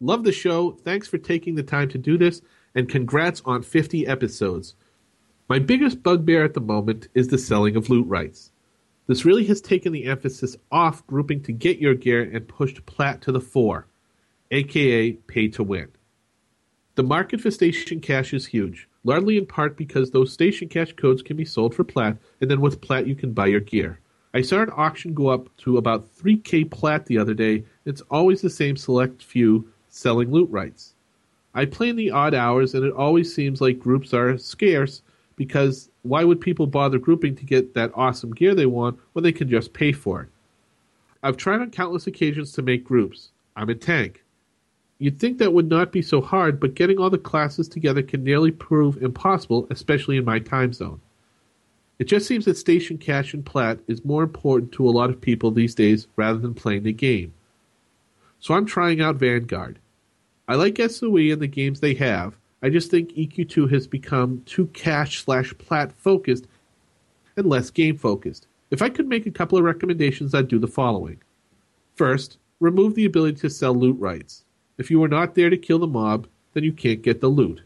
Love 0.00 0.22
the 0.22 0.32
show. 0.32 0.72
Thanks 0.72 1.08
for 1.08 1.18
taking 1.18 1.54
the 1.54 1.62
time 1.62 1.88
to 1.88 1.98
do 1.98 2.18
this, 2.18 2.42
and 2.74 2.88
congrats 2.88 3.40
on 3.44 3.62
50 3.62 4.06
episodes. 4.06 4.74
My 5.48 5.58
biggest 5.58 6.02
bugbear 6.02 6.44
at 6.44 6.52
the 6.52 6.60
moment 6.60 7.08
is 7.14 7.28
the 7.28 7.38
selling 7.38 7.74
of 7.74 7.88
loot 7.88 8.06
rights. 8.06 8.52
This 9.08 9.24
really 9.24 9.46
has 9.46 9.62
taken 9.62 9.92
the 9.92 10.04
emphasis 10.04 10.54
off 10.70 11.04
grouping 11.06 11.42
to 11.44 11.52
get 11.52 11.78
your 11.78 11.94
gear 11.94 12.22
and 12.22 12.46
pushed 12.46 12.84
plat 12.84 13.22
to 13.22 13.32
the 13.32 13.40
fore, 13.40 13.86
aka 14.50 15.12
pay 15.12 15.48
to 15.48 15.62
win. 15.62 15.88
The 16.94 17.02
market 17.02 17.40
for 17.40 17.50
station 17.50 18.00
cash 18.00 18.34
is 18.34 18.44
huge, 18.44 18.86
largely 19.04 19.38
in 19.38 19.46
part 19.46 19.78
because 19.78 20.10
those 20.10 20.30
station 20.30 20.68
cash 20.68 20.92
codes 20.92 21.22
can 21.22 21.38
be 21.38 21.46
sold 21.46 21.74
for 21.74 21.84
plat, 21.84 22.18
and 22.42 22.50
then 22.50 22.60
with 22.60 22.82
plat 22.82 23.06
you 23.06 23.14
can 23.14 23.32
buy 23.32 23.46
your 23.46 23.60
gear. 23.60 23.98
I 24.34 24.42
saw 24.42 24.60
an 24.60 24.70
auction 24.76 25.14
go 25.14 25.28
up 25.28 25.48
to 25.58 25.78
about 25.78 26.14
3k 26.18 26.70
plat 26.70 27.06
the 27.06 27.16
other 27.16 27.32
day. 27.32 27.64
It's 27.86 28.02
always 28.10 28.42
the 28.42 28.50
same 28.50 28.76
select 28.76 29.22
few 29.22 29.72
selling 29.88 30.30
loot 30.30 30.50
rights. 30.50 30.92
I 31.54 31.64
play 31.64 31.88
in 31.88 31.96
the 31.96 32.10
odd 32.10 32.34
hours, 32.34 32.74
and 32.74 32.84
it 32.84 32.92
always 32.92 33.34
seems 33.34 33.62
like 33.62 33.78
groups 33.78 34.12
are 34.12 34.36
scarce 34.36 35.00
because 35.38 35.88
why 36.02 36.24
would 36.24 36.40
people 36.40 36.66
bother 36.66 36.98
grouping 36.98 37.34
to 37.36 37.46
get 37.46 37.72
that 37.72 37.92
awesome 37.94 38.32
gear 38.32 38.54
they 38.54 38.66
want 38.66 38.98
when 39.14 39.22
they 39.22 39.32
can 39.32 39.48
just 39.48 39.72
pay 39.72 39.92
for 39.92 40.22
it? 40.22 40.28
I've 41.22 41.38
tried 41.38 41.60
on 41.60 41.70
countless 41.70 42.06
occasions 42.06 42.52
to 42.52 42.62
make 42.62 42.84
groups. 42.84 43.30
I'm 43.56 43.70
a 43.70 43.74
tank. 43.74 44.22
You'd 44.98 45.18
think 45.18 45.38
that 45.38 45.52
would 45.52 45.68
not 45.68 45.92
be 45.92 46.02
so 46.02 46.20
hard, 46.20 46.60
but 46.60 46.74
getting 46.74 46.98
all 46.98 47.08
the 47.08 47.18
classes 47.18 47.68
together 47.68 48.02
can 48.02 48.24
nearly 48.24 48.50
prove 48.50 49.02
impossible, 49.02 49.66
especially 49.70 50.16
in 50.16 50.24
my 50.24 50.40
time 50.40 50.72
zone. 50.72 51.00
It 51.98 52.04
just 52.04 52.26
seems 52.26 52.44
that 52.44 52.56
station 52.56 52.98
cash 52.98 53.34
and 53.34 53.44
plat 53.44 53.78
is 53.86 54.04
more 54.04 54.22
important 54.22 54.72
to 54.72 54.88
a 54.88 54.90
lot 54.90 55.10
of 55.10 55.20
people 55.20 55.50
these 55.50 55.74
days 55.74 56.06
rather 56.16 56.38
than 56.38 56.54
playing 56.54 56.82
the 56.82 56.92
game. 56.92 57.32
So 58.40 58.54
I'm 58.54 58.66
trying 58.66 59.00
out 59.00 59.16
Vanguard. 59.16 59.78
I 60.46 60.54
like 60.54 60.78
SOE 60.78 61.32
and 61.32 61.42
the 61.42 61.48
games 61.48 61.80
they 61.80 61.94
have. 61.94 62.37
I 62.62 62.70
just 62.70 62.90
think 62.90 63.12
EQ2 63.12 63.70
has 63.72 63.86
become 63.86 64.42
too 64.44 64.66
cash 64.68 65.24
slash 65.24 65.56
plat 65.58 65.92
focused 65.92 66.48
and 67.36 67.46
less 67.46 67.70
game 67.70 67.96
focused. 67.96 68.48
If 68.70 68.82
I 68.82 68.88
could 68.88 69.08
make 69.08 69.26
a 69.26 69.30
couple 69.30 69.56
of 69.56 69.64
recommendations, 69.64 70.34
I'd 70.34 70.48
do 70.48 70.58
the 70.58 70.66
following. 70.66 71.22
First, 71.94 72.38
remove 72.60 72.94
the 72.94 73.04
ability 73.04 73.38
to 73.40 73.50
sell 73.50 73.74
loot 73.74 73.98
rights. 73.98 74.44
If 74.76 74.90
you 74.90 75.02
are 75.04 75.08
not 75.08 75.34
there 75.34 75.50
to 75.50 75.56
kill 75.56 75.78
the 75.78 75.86
mob, 75.86 76.26
then 76.52 76.64
you 76.64 76.72
can't 76.72 77.02
get 77.02 77.20
the 77.20 77.28
loot. 77.28 77.62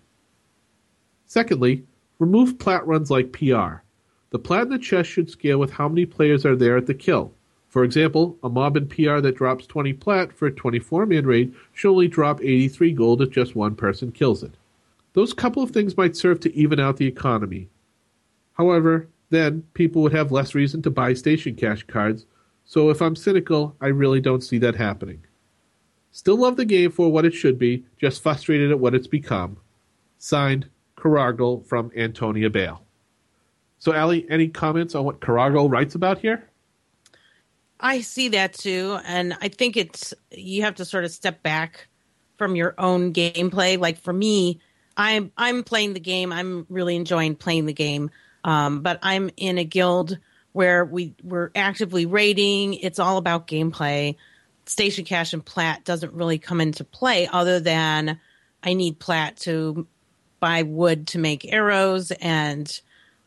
Secondly, 1.26 1.84
remove 2.18 2.58
plat 2.58 2.86
runs 2.86 3.10
like 3.10 3.32
PR. 3.32 3.82
The 4.30 4.38
plat 4.38 4.64
in 4.64 4.68
the 4.68 4.78
chest 4.78 5.08
should 5.08 5.30
scale 5.30 5.58
with 5.58 5.72
how 5.72 5.88
many 5.88 6.06
players 6.06 6.44
are 6.44 6.56
there 6.56 6.76
at 6.76 6.86
the 6.86 6.94
kill. 6.94 7.32
For 7.68 7.84
example, 7.84 8.36
a 8.42 8.50
mob 8.50 8.76
in 8.76 8.86
PR 8.86 9.20
that 9.20 9.36
drops 9.36 9.66
20 9.66 9.94
plat 9.94 10.32
for 10.32 10.46
a 10.46 10.52
24 10.52 11.06
man 11.06 11.26
raid 11.26 11.54
should 11.72 11.90
only 11.90 12.08
drop 12.08 12.42
83 12.42 12.92
gold 12.92 13.22
if 13.22 13.30
just 13.30 13.56
one 13.56 13.74
person 13.74 14.12
kills 14.12 14.42
it. 14.42 14.52
Those 15.14 15.34
couple 15.34 15.62
of 15.62 15.70
things 15.70 15.96
might 15.96 16.16
serve 16.16 16.40
to 16.40 16.54
even 16.54 16.80
out 16.80 16.96
the 16.96 17.06
economy. 17.06 17.68
However, 18.54 19.08
then 19.30 19.64
people 19.74 20.02
would 20.02 20.12
have 20.12 20.32
less 20.32 20.54
reason 20.54 20.82
to 20.82 20.90
buy 20.90 21.14
station 21.14 21.54
cash 21.54 21.82
cards, 21.84 22.26
so 22.64 22.90
if 22.90 23.02
I'm 23.02 23.16
cynical, 23.16 23.76
I 23.80 23.88
really 23.88 24.20
don't 24.20 24.42
see 24.42 24.58
that 24.58 24.76
happening. 24.76 25.24
Still 26.10 26.36
love 26.36 26.56
the 26.56 26.64
game 26.64 26.90
for 26.90 27.10
what 27.10 27.24
it 27.24 27.34
should 27.34 27.58
be, 27.58 27.84
just 27.98 28.22
frustrated 28.22 28.70
at 28.70 28.78
what 28.78 28.94
it's 28.94 29.06
become. 29.06 29.56
Signed, 30.18 30.68
Caragal 30.96 31.66
from 31.66 31.90
Antonia 31.96 32.50
Bayle. 32.50 32.82
So, 33.78 33.92
Ali, 33.92 34.26
any 34.30 34.48
comments 34.48 34.94
on 34.94 35.04
what 35.04 35.20
Caragal 35.20 35.70
writes 35.70 35.94
about 35.94 36.18
here? 36.18 36.48
I 37.80 38.00
see 38.00 38.28
that 38.28 38.52
too, 38.52 38.98
and 39.04 39.36
I 39.40 39.48
think 39.48 39.76
it's 39.76 40.14
you 40.30 40.62
have 40.62 40.76
to 40.76 40.84
sort 40.84 41.04
of 41.04 41.10
step 41.10 41.42
back 41.42 41.88
from 42.38 42.54
your 42.54 42.74
own 42.78 43.12
gameplay. 43.12 43.76
Like 43.78 43.98
for 43.98 44.12
me, 44.12 44.60
I'm 44.96 45.32
I'm 45.36 45.62
playing 45.62 45.94
the 45.94 46.00
game. 46.00 46.32
I'm 46.32 46.66
really 46.68 46.96
enjoying 46.96 47.36
playing 47.36 47.66
the 47.66 47.72
game, 47.72 48.10
um, 48.44 48.82
but 48.82 48.98
I'm 49.02 49.30
in 49.36 49.58
a 49.58 49.64
guild 49.64 50.18
where 50.52 50.84
we 50.84 51.14
we're 51.22 51.50
actively 51.54 52.06
raiding. 52.06 52.74
It's 52.74 52.98
all 52.98 53.16
about 53.16 53.46
gameplay. 53.46 54.16
Station 54.66 55.04
cash 55.04 55.32
and 55.32 55.44
plat 55.44 55.84
doesn't 55.84 56.12
really 56.12 56.38
come 56.38 56.60
into 56.60 56.84
play, 56.84 57.26
other 57.26 57.58
than 57.60 58.20
I 58.62 58.74
need 58.74 58.98
plat 58.98 59.36
to 59.38 59.86
buy 60.40 60.62
wood 60.62 61.08
to 61.08 61.18
make 61.18 61.52
arrows 61.52 62.10
and 62.10 62.80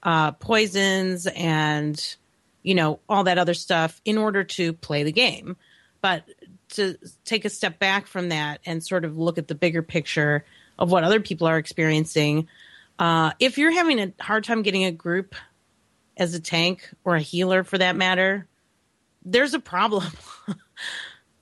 uh, 0.04 0.32
poisons 0.34 1.28
and 1.28 2.15
you 2.62 2.75
know 2.75 2.99
all 3.10 3.23
that 3.23 3.38
other 3.38 3.54
stuff 3.54 4.01
in 4.06 4.17
order 4.17 4.43
to 4.43 4.73
play 4.73 5.04
the 5.04 5.12
game 5.12 5.56
but 6.01 6.23
to 6.69 6.97
take 7.23 7.45
a 7.45 7.49
step 7.49 7.80
back 7.80 8.06
from 8.06 8.30
that 8.30 8.60
and 8.65 8.84
sort 8.84 9.06
of 9.06 9.17
look 9.17 9.38
at 9.38 9.47
the 9.47 9.56
bigger 9.56 9.82
picture 9.82 10.45
of 10.78 10.92
what 10.92 11.04
other 11.04 11.20
people 11.20 11.48
are 11.48 11.58
experiencing 11.58 12.48
uh, 12.98 13.32
if 13.40 13.58
you're 13.58 13.72
having 13.72 14.00
a 14.00 14.14
hard 14.22 14.44
time 14.44 14.62
getting 14.62 14.86
a 14.86 14.92
group 14.92 15.36
as 16.18 16.34
a 16.34 16.40
tank 16.40 16.90
or 17.04 17.16
a 17.16 17.22
healer 17.22 17.64
for 17.64 17.78
that 17.78 17.96
matter 17.96 18.48
there's 19.24 19.54
a 19.54 19.60
problem 19.60 20.06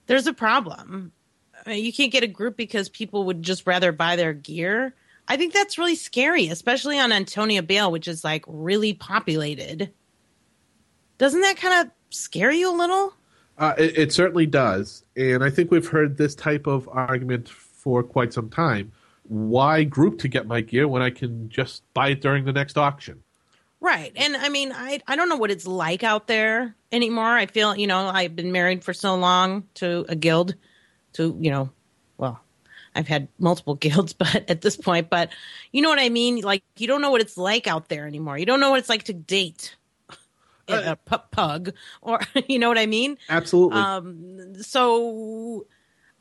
there's 0.08 0.28
a 0.28 0.34
problem 0.34 1.12
I 1.66 1.70
mean, 1.70 1.86
you 1.86 1.94
can't 1.94 2.12
get 2.12 2.24
a 2.24 2.28
group 2.28 2.58
because 2.58 2.90
people 2.90 3.26
would 3.26 3.42
just 3.42 3.68
rather 3.68 3.92
buy 3.92 4.16
their 4.16 4.34
gear 4.34 4.94
i 5.28 5.38
think 5.38 5.54
that's 5.54 5.78
really 5.78 5.96
scary 5.96 6.48
especially 6.48 7.00
on 7.00 7.12
antonia 7.12 7.64
bayle 7.64 7.92
which 7.92 8.08
is 8.08 8.24
like 8.24 8.44
really 8.48 8.94
populated 8.94 9.92
doesn't 11.18 11.42
that 11.42 11.58
kind 11.58 11.86
of 11.86 11.92
scare 12.10 12.52
you 12.52 12.70
a 12.70 12.76
little? 12.76 13.14
Uh, 13.58 13.74
it, 13.78 13.98
it 13.98 14.14
certainly 14.14 14.46
does. 14.46 15.04
And 15.16 15.44
I 15.44 15.50
think 15.50 15.72
we've 15.72 15.88
heard 15.88 16.18
this 16.18 16.36
type 16.36 16.68
of 16.68 16.90
argument 16.92 17.50
for 17.50 18.04
quite 18.04 18.34
some 18.34 18.50
time. 18.50 18.92
Why 19.24 19.84
group 19.84 20.20
to 20.20 20.28
get 20.28 20.48
my 20.48 20.62
gear 20.62 20.88
when 20.88 21.02
I 21.02 21.10
can 21.10 21.50
just 21.50 21.84
buy 21.94 22.10
it 22.10 22.22
during 22.22 22.46
the 22.46 22.52
next 22.52 22.78
auction? 22.78 23.24
Right. 23.80 24.12
And 24.16 24.36
I 24.38 24.50
mean, 24.50 24.72
I 24.72 25.02
I 25.08 25.16
don't 25.16 25.30
know 25.30 25.36
what 25.36 25.52
it's 25.52 25.68
like 25.68 26.04
out 26.04 26.28
there 26.28 26.76
anymore. 26.92 27.36
I 27.36 27.46
feel, 27.46 27.76
you 27.76 27.88
know, 27.88 28.08
I've 28.08 28.36
been 28.36 28.52
married 28.52 28.84
for 28.84 28.94
so 28.94 29.16
long 29.16 29.68
to 29.76 30.06
a 30.08 30.16
guild 30.16 30.56
to, 31.14 31.38
you 31.40 31.52
know, 31.52 31.70
well, 32.18 32.42
I've 32.96 33.08
had 33.08 33.28
multiple 33.40 33.76
guilds, 33.86 34.14
but 34.14 34.50
at 34.50 34.62
this 34.62 34.78
point, 34.78 35.10
but 35.10 35.30
you 35.72 35.82
know 35.82 35.90
what 35.90 36.00
I 36.00 36.10
mean? 36.10 36.42
Like 36.42 36.64
you 36.78 36.88
don't 36.88 37.02
know 37.02 37.12
what 37.12 37.22
it's 37.22 37.38
like 37.38 37.68
out 37.68 37.90
there 37.90 38.08
anymore. 38.08 38.38
You 38.38 38.46
don't 38.46 38.60
know 38.60 38.72
what 38.72 38.80
it's 38.80 38.90
like 38.90 39.04
to 39.04 39.14
date 39.14 39.76
a 40.68 40.96
pu- 40.96 41.18
pug 41.32 41.74
or 42.02 42.20
you 42.48 42.60
know 42.60 42.70
what 42.70 42.78
I 42.78 42.86
mean? 42.86 43.18
Absolutely. 43.30 43.80
Um, 43.80 44.64
so 44.64 45.66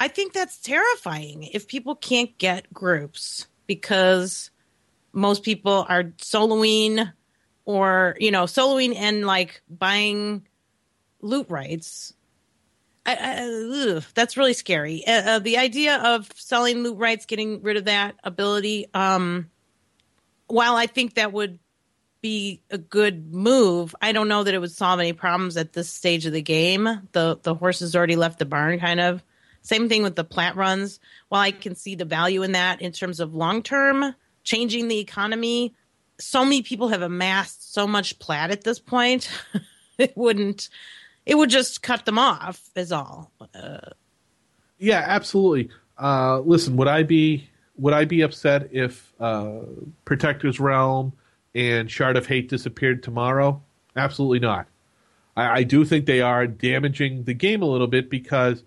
I 0.03 0.09
think 0.09 0.33
that's 0.33 0.59
terrifying 0.59 1.45
if 1.45 1.69
people 1.69 1.95
can't 1.95 2.37
get 2.37 2.75
groups 2.75 3.47
because 3.69 4.51
most 5.13 5.45
people 5.45 5.87
are 5.89 6.03
soloing 6.19 7.13
or, 7.65 8.17
you 8.19 8.33
know, 8.33 8.43
soloing 8.43 8.97
and 8.97 9.25
like 9.25 9.63
buying 9.71 10.45
loot 11.21 11.47
rights. 11.49 12.15
I, 13.07 13.15
I, 13.15 13.91
ugh, 13.95 14.05
that's 14.13 14.37
really 14.37 14.55
scary. 14.55 15.07
Uh, 15.07 15.23
uh, 15.23 15.39
the 15.39 15.59
idea 15.59 15.97
of 15.99 16.29
selling 16.35 16.83
loot 16.83 16.99
rights, 16.99 17.27
getting 17.27 17.63
rid 17.63 17.77
of 17.77 17.85
that 17.85 18.17
ability, 18.25 18.89
um, 18.95 19.51
while 20.49 20.75
I 20.75 20.87
think 20.87 21.15
that 21.15 21.33
would 21.33 21.61
be 22.21 22.61
a 22.73 22.79
good 22.79 23.33
move. 23.33 23.95
I 24.03 24.11
don't 24.11 24.27
know 24.27 24.43
that 24.43 24.53
it 24.53 24.59
would 24.59 24.73
solve 24.73 24.99
any 24.99 25.13
problems 25.13 25.57
at 25.57 25.73
this 25.73 25.89
stage 25.89 26.27
of 26.27 26.33
the 26.33 26.43
game. 26.43 26.89
The 27.13 27.39
the 27.41 27.55
horse 27.55 27.79
has 27.79 27.95
already 27.95 28.17
left 28.17 28.41
the 28.41 28.47
barn, 28.47 28.81
kind 28.81 28.99
of. 28.99 29.23
Same 29.63 29.89
thing 29.89 30.03
with 30.03 30.17
the 30.17 30.25
plat 30.25 30.57
runs. 30.57 31.01
While 31.29 31.41
I 31.41 31.53
can 31.53 31.75
see 31.75 31.95
the 31.95 32.05
value 32.05 32.43
in 32.43 32.53
that 32.53 32.83
in 32.83 32.93
terms 32.93 33.21
of 33.21 33.35
long 33.35 33.63
term 33.63 34.15
changing 34.45 34.89
the 34.89 34.99
economy, 34.99 35.75
so 36.19 36.45
many 36.45 36.63
people 36.63 36.89
have 36.89 37.03
amassed 37.03 37.73
so 37.73 37.87
much 37.87 38.19
plat 38.19 38.51
at 38.51 38.65
this 38.65 38.79
point. 38.79 39.31
it 39.99 40.17
wouldn't. 40.17 40.69
It 41.25 41.37
would 41.37 41.51
just 41.51 41.83
cut 41.83 42.05
them 42.05 42.19
off. 42.19 42.61
Is 42.75 42.93
all. 42.93 43.31
Uh, 43.55 43.91
yeah, 44.79 45.05
absolutely. 45.07 45.71
Uh, 45.99 46.41
listen, 46.41 46.77
would 46.77 46.89
I 46.89 47.05
be 47.05 47.49
would 47.77 47.95
I 47.95 48.05
be 48.05 48.23
upset 48.23 48.69
if 48.73 49.13
uh, 49.21 49.61
Protector's 50.05 50.61
Realm 50.61 51.13
and 51.55 51.91
Shard 51.91 52.17
of 52.17 52.27
Hate 52.27 52.49
disappeared 52.49 53.03
tomorrow? 53.03 53.63
Absolutely 53.97 54.41
not. 54.41 54.67
I, 55.37 55.59
I 55.59 55.63
do 55.63 55.85
think 55.85 56.07
they 56.07 56.21
are 56.21 56.47
damaging 56.47 57.25
the 57.25 57.35
game 57.35 57.63
a 57.63 57.67
little 57.67 57.87
bit 57.87 58.11
because 58.11 58.63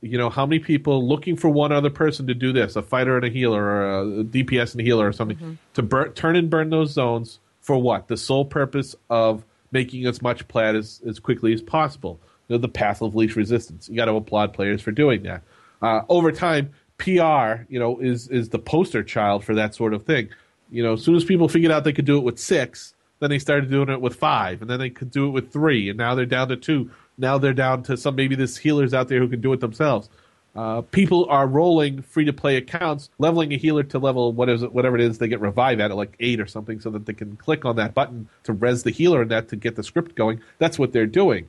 You 0.00 0.18
know, 0.18 0.28
how 0.28 0.44
many 0.44 0.58
people 0.58 1.06
looking 1.06 1.36
for 1.36 1.48
one 1.48 1.70
other 1.70 1.90
person 1.90 2.26
to 2.26 2.34
do 2.34 2.52
this, 2.52 2.74
a 2.74 2.82
fighter 2.82 3.16
and 3.16 3.24
a 3.24 3.28
healer, 3.28 3.62
or 3.62 4.00
a 4.00 4.04
DPS 4.24 4.72
and 4.72 4.80
a 4.80 4.84
healer, 4.84 5.06
or 5.06 5.12
something, 5.12 5.58
to 5.74 5.82
burn, 5.82 6.12
turn 6.14 6.36
and 6.36 6.50
burn 6.50 6.70
those 6.70 6.90
zones 6.92 7.38
for 7.60 7.78
what? 7.80 8.08
The 8.08 8.16
sole 8.16 8.44
purpose 8.44 8.96
of 9.08 9.44
making 9.70 10.06
as 10.06 10.20
much 10.20 10.48
plat 10.48 10.74
as, 10.74 11.00
as 11.06 11.20
quickly 11.20 11.52
as 11.52 11.62
possible. 11.62 12.18
You 12.48 12.56
know, 12.56 12.60
the 12.60 12.68
path 12.68 13.02
of 13.02 13.14
least 13.14 13.36
resistance. 13.36 13.88
You 13.88 13.96
got 13.96 14.06
to 14.06 14.14
applaud 14.14 14.52
players 14.52 14.82
for 14.82 14.90
doing 14.90 15.22
that. 15.24 15.42
Uh, 15.80 16.00
over 16.08 16.32
time, 16.32 16.72
PR, 16.98 17.62
you 17.68 17.78
know, 17.78 17.98
is 18.00 18.28
is 18.28 18.48
the 18.48 18.58
poster 18.58 19.02
child 19.02 19.44
for 19.44 19.54
that 19.54 19.74
sort 19.74 19.94
of 19.94 20.04
thing. 20.04 20.28
You 20.70 20.82
know, 20.82 20.94
as 20.94 21.02
soon 21.02 21.14
as 21.14 21.24
people 21.24 21.48
figured 21.48 21.70
out 21.70 21.84
they 21.84 21.92
could 21.92 22.04
do 22.04 22.18
it 22.18 22.24
with 22.24 22.38
six, 22.38 22.94
then 23.20 23.30
they 23.30 23.38
started 23.38 23.70
doing 23.70 23.88
it 23.88 24.00
with 24.00 24.16
five, 24.16 24.60
and 24.60 24.70
then 24.70 24.78
they 24.78 24.90
could 24.90 25.10
do 25.10 25.28
it 25.28 25.30
with 25.30 25.52
three, 25.52 25.88
and 25.88 25.98
now 25.98 26.14
they're 26.14 26.26
down 26.26 26.48
to 26.48 26.56
two. 26.56 26.90
Now 27.18 27.38
they're 27.38 27.52
down 27.52 27.82
to 27.84 27.96
some 27.96 28.14
maybe 28.14 28.34
there's 28.34 28.56
healers 28.56 28.94
out 28.94 29.08
there 29.08 29.18
who 29.18 29.28
can 29.28 29.40
do 29.40 29.52
it 29.52 29.60
themselves. 29.60 30.08
Uh, 30.56 30.80
people 30.80 31.26
are 31.28 31.46
rolling 31.46 32.02
free 32.02 32.24
to 32.24 32.32
play 32.32 32.56
accounts, 32.56 33.10
leveling 33.18 33.52
a 33.52 33.56
healer 33.56 33.82
to 33.84 33.98
level 33.98 34.32
what 34.32 34.48
is 34.48 34.62
it, 34.62 34.72
whatever 34.72 34.96
it 34.96 35.02
is 35.02 35.18
they 35.18 35.28
get 35.28 35.40
revive 35.40 35.78
at, 35.78 35.94
like 35.94 36.16
eight 36.20 36.40
or 36.40 36.46
something, 36.46 36.80
so 36.80 36.90
that 36.90 37.06
they 37.06 37.12
can 37.12 37.36
click 37.36 37.64
on 37.64 37.76
that 37.76 37.94
button 37.94 38.28
to 38.44 38.52
res 38.52 38.82
the 38.82 38.90
healer 38.90 39.22
and 39.22 39.30
that 39.30 39.48
to 39.48 39.56
get 39.56 39.76
the 39.76 39.82
script 39.82 40.14
going. 40.14 40.40
That's 40.58 40.78
what 40.78 40.92
they're 40.92 41.06
doing. 41.06 41.48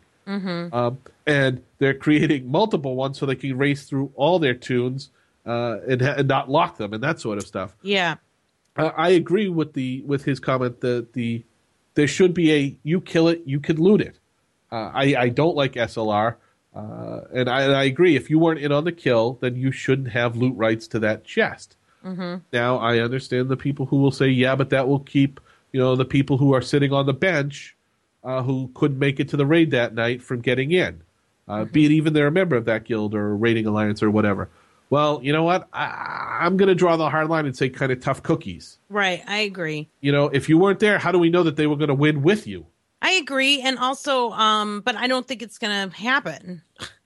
Um, 0.74 1.00
and 1.26 1.64
they're 1.80 1.96
creating 1.96 2.52
multiple 2.52 2.96
ones 2.96 3.18
so 3.18 3.26
they 3.26 3.36
can 3.36 3.58
race 3.58 3.86
through 3.86 4.12
all 4.16 4.38
their 4.38 4.54
toons 4.54 5.10
uh, 5.46 5.78
and, 5.88 6.02
and 6.02 6.28
not 6.28 6.50
lock 6.50 6.78
them 6.78 6.94
and 6.94 7.02
that 7.02 7.20
sort 7.20 7.40
of 7.40 7.48
stuff. 7.48 7.76
Yeah. 7.82 8.16
Uh, 8.76 8.92
I 8.96 9.10
agree 9.10 9.50
with 9.50 9.74
the 9.74 10.02
with 10.02 10.24
his 10.24 10.40
comment 10.40 10.82
that 10.82 11.14
the 11.14 11.44
there 11.96 12.08
should 12.08 12.34
be 12.34 12.54
a 12.54 12.78
you 12.84 13.02
kill 13.02 13.28
it, 13.28 13.42
you 13.46 13.60
can 13.60 13.78
loot 13.78 14.02
it. 14.02 14.20
Uh, 14.72 14.92
I 14.94 15.16
I 15.18 15.30
don't 15.30 15.56
like 15.56 15.74
SLR, 15.74 16.36
uh, 16.76 17.20
and, 17.34 17.50
I, 17.50 17.64
and 17.64 17.76
I 17.76 17.84
agree. 17.84 18.16
If 18.16 18.30
you 18.30 18.40
weren't 18.40 18.60
in 18.60 18.72
on 18.72 18.84
the 18.84 18.92
kill, 18.92 19.38
then 19.42 19.56
you 19.56 19.72
shouldn't 19.72 20.10
have 20.10 20.36
loot 20.36 20.56
rights 20.56 20.88
to 20.90 21.00
that 21.00 21.24
chest. 21.26 21.76
Now 22.54 22.78
I 22.78 23.00
understand 23.00 23.50
the 23.50 23.58
people 23.58 23.86
who 23.88 23.98
will 23.98 24.12
say, 24.12 24.28
yeah, 24.30 24.56
but 24.56 24.70
that 24.70 24.88
will 24.88 25.00
keep 25.00 25.40
you 25.72 25.80
know 25.80 25.96
the 25.96 26.06
people 26.06 26.38
who 26.38 26.54
are 26.54 26.62
sitting 26.62 26.94
on 26.94 27.06
the 27.06 27.14
bench 27.14 27.76
uh, 28.24 28.42
who 28.44 28.72
couldn't 28.74 29.00
make 29.00 29.20
it 29.20 29.30
to 29.30 29.38
the 29.38 29.46
raid 29.46 29.72
that 29.72 29.94
night 29.94 30.22
from 30.22 30.42
getting 30.42 30.72
in, 30.72 31.02
uh, 31.48 31.66
be 31.66 31.86
it 31.86 31.92
even 31.92 32.14
they're 32.14 32.28
a 32.28 32.32
member 32.32 32.56
of 32.56 32.66
that 32.66 32.86
guild 32.86 33.16
or 33.16 33.36
raiding 33.36 33.66
alliance 33.66 34.04
or 34.04 34.12
whatever. 34.12 34.50
Well, 34.90 35.20
you 35.24 35.32
know 35.34 35.44
what? 35.44 35.68
I, 35.72 36.40
I'm 36.42 36.58
going 36.58 36.70
to 36.70 36.76
draw 36.76 36.98
the 36.98 37.10
hard 37.10 37.30
line 37.30 37.46
and 37.46 37.56
say 37.56 37.70
kind 37.70 37.92
of 37.92 38.00
tough 38.00 38.24
cookies. 38.24 38.80
Right. 38.90 39.24
I 39.28 39.40
agree. 39.40 39.90
You 40.02 40.12
know, 40.12 40.30
if 40.30 40.50
you 40.50 40.58
weren't 40.58 40.80
there, 40.80 40.98
how 40.98 41.12
do 41.12 41.20
we 41.20 41.30
know 41.30 41.44
that 41.44 41.56
they 41.56 41.68
were 41.68 41.76
going 41.76 41.90
to 41.90 41.96
win 41.96 42.24
with 42.24 42.48
you? 42.48 42.66
I 43.02 43.12
agree. 43.14 43.62
And 43.62 43.78
also, 43.78 44.32
um, 44.32 44.82
but 44.82 44.96
I 44.96 45.08
don't 45.08 45.28
think 45.28 45.42
it's 45.42 45.58
going 45.58 45.90
to 45.90 45.96
happen. 45.96 46.62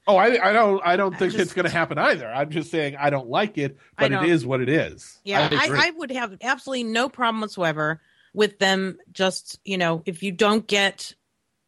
Oh, 0.07 0.17
I, 0.17 0.49
I 0.49 0.53
don't. 0.53 0.81
I 0.83 0.95
don't 0.97 1.17
think 1.17 1.31
just- 1.31 1.41
it's 1.41 1.53
going 1.53 1.65
to 1.65 1.71
happen 1.71 1.97
either. 1.97 2.27
I'm 2.27 2.49
just 2.49 2.69
saying 2.71 2.97
I 2.97 3.09
don't 3.09 3.29
like 3.29 3.57
it, 3.57 3.77
but 3.97 4.11
it 4.11 4.23
is 4.23 4.45
what 4.45 4.59
it 4.59 4.69
is. 4.69 5.17
Yeah, 5.23 5.47
I, 5.51 5.55
I. 5.55 5.87
I, 5.87 5.91
would 5.91 6.11
have 6.11 6.37
absolutely 6.41 6.83
no 6.83 7.07
problem 7.07 7.41
whatsoever 7.41 8.01
with 8.33 8.59
them 8.59 8.97
just, 9.13 9.59
you 9.63 9.77
know, 9.77 10.01
if 10.05 10.21
you 10.23 10.31
don't 10.31 10.67
get 10.67 11.13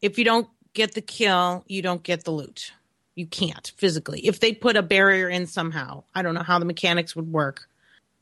if 0.02 0.18
you 0.20 0.26
don't 0.26 0.48
get 0.74 0.94
the 0.94 1.02
kill, 1.02 1.64
you 1.68 1.82
don't 1.82 2.04
get 2.04 2.24
the 2.24 2.32
loot. 2.32 2.74
You 3.16 3.26
can't 3.26 3.72
physically. 3.78 4.28
If 4.28 4.40
they 4.40 4.54
put 4.54 4.76
a 4.76 4.84
barrier 4.84 5.30
in 5.30 5.48
somehow, 5.48 6.04
I 6.14 6.22
don't 6.22 6.36
know 6.36 6.44
how 6.44 6.60
the 6.60 6.66
mechanics 6.66 7.16
would 7.16 7.32
work. 7.32 7.70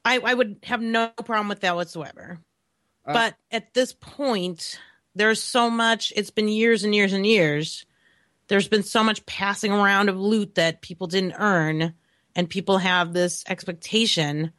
I, 0.06 0.20
I 0.20 0.34
would 0.34 0.58
have 0.64 0.82
no 0.82 1.08
problem 1.26 1.48
with 1.48 1.62
that 1.62 1.76
whatsoever. 1.76 2.40
Uh, 3.06 3.14
but 3.14 3.36
at 3.52 3.74
this 3.74 3.94
point, 3.94 4.80
there's 5.16 5.42
so 5.42 5.70
much. 5.70 6.14
It's 6.16 6.32
been 6.32 6.48
years 6.48 6.84
and 6.84 6.94
years 6.94 7.14
and 7.14 7.26
years. 7.26 7.86
There's 8.48 8.68
been 8.68 8.84
so 8.84 9.04
much 9.04 9.26
passing 9.26 9.72
around 9.72 10.10
of 10.10 10.20
loot 10.20 10.56
that 10.56 10.82
people 10.82 11.08
didn't 11.08 11.36
earn, 11.38 11.94
and 12.36 12.50
people 12.50 12.78
have 12.78 13.14
this 13.14 13.44
expectation 13.48 14.52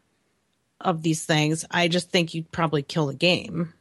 of 0.81 1.03
these 1.03 1.25
things. 1.25 1.65
I 1.71 1.89
just 1.89 2.11
think 2.11 2.35
you'd 2.35 2.51
probably 2.53 2.83
kill 2.83 3.07
the 3.07 3.15
game. 3.15 3.73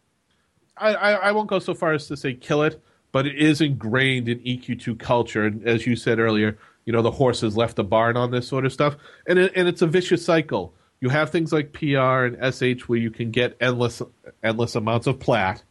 I, 0.77 0.93
I, 0.93 1.11
I 1.11 1.31
won't 1.31 1.49
go 1.49 1.59
so 1.59 1.73
far 1.73 1.93
as 1.93 2.07
to 2.07 2.17
say 2.17 2.33
kill 2.33 2.63
it, 2.63 2.81
but 3.11 3.27
it 3.27 3.37
is 3.37 3.61
ingrained 3.61 4.27
in 4.27 4.39
EQ2 4.39 4.99
culture. 4.99 5.45
And 5.45 5.67
as 5.67 5.85
you 5.85 5.95
said 5.95 6.19
earlier, 6.19 6.57
you 6.85 6.93
know, 6.93 7.01
the 7.01 7.11
horses 7.11 7.55
left 7.55 7.75
the 7.75 7.83
barn 7.83 8.17
on 8.17 8.31
this 8.31 8.47
sort 8.47 8.65
of 8.65 8.73
stuff. 8.73 8.97
And, 9.27 9.39
it, 9.39 9.53
and 9.55 9.67
it's 9.67 9.81
a 9.81 9.87
vicious 9.87 10.25
cycle. 10.25 10.73
You 10.99 11.09
have 11.09 11.29
things 11.29 11.51
like 11.51 11.73
PR 11.73 12.25
and 12.25 12.53
SH 12.53 12.83
where 12.83 12.99
you 12.99 13.11
can 13.11 13.31
get 13.31 13.57
endless, 13.59 14.01
endless 14.41 14.75
amounts 14.75 15.07
of 15.07 15.19
plat. 15.19 15.63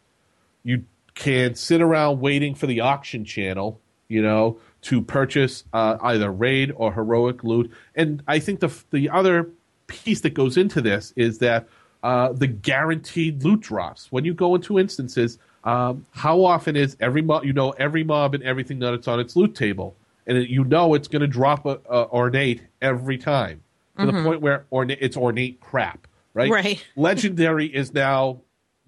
You 0.62 0.84
can 1.14 1.54
sit 1.54 1.80
around 1.80 2.20
waiting 2.20 2.54
for 2.54 2.66
the 2.66 2.80
auction 2.80 3.24
channel, 3.24 3.80
you 4.08 4.22
know, 4.22 4.58
to 4.82 5.00
purchase 5.00 5.64
uh, 5.72 5.96
either 6.02 6.30
raid 6.30 6.72
or 6.74 6.92
heroic 6.92 7.44
loot. 7.44 7.70
And 7.94 8.22
I 8.26 8.38
think 8.38 8.60
the 8.60 8.72
the 8.90 9.10
other 9.10 9.50
piece 9.86 10.20
that 10.22 10.34
goes 10.34 10.56
into 10.56 10.80
this 10.80 11.12
is 11.16 11.38
that 11.38 11.68
uh, 12.02 12.32
the 12.32 12.46
guaranteed 12.46 13.44
loot 13.44 13.60
drops 13.60 14.10
when 14.10 14.24
you 14.24 14.34
go 14.34 14.54
into 14.54 14.78
instances. 14.78 15.38
Um, 15.64 16.06
how 16.10 16.44
often 16.44 16.74
is 16.74 16.96
every 16.98 17.22
mob? 17.22 17.44
You 17.44 17.52
know 17.52 17.70
every 17.70 18.02
mob 18.02 18.34
and 18.34 18.42
everything 18.42 18.80
that 18.80 18.94
it's 18.94 19.06
on 19.06 19.20
its 19.20 19.36
loot 19.36 19.54
table, 19.54 19.96
and 20.26 20.36
it, 20.36 20.48
you 20.48 20.64
know 20.64 20.94
it's 20.94 21.06
going 21.06 21.20
to 21.20 21.28
drop 21.28 21.64
a, 21.66 21.78
a 21.88 22.08
ornate 22.08 22.62
every 22.80 23.18
time 23.18 23.62
to 23.98 24.06
the 24.06 24.22
point 24.24 24.40
where 24.40 24.64
ornate 24.72 24.98
it's 25.00 25.16
ornate 25.16 25.60
crap, 25.60 26.08
right? 26.34 26.50
Right. 26.50 26.84
Legendary 26.96 27.66
is 27.66 27.94
now 27.94 28.40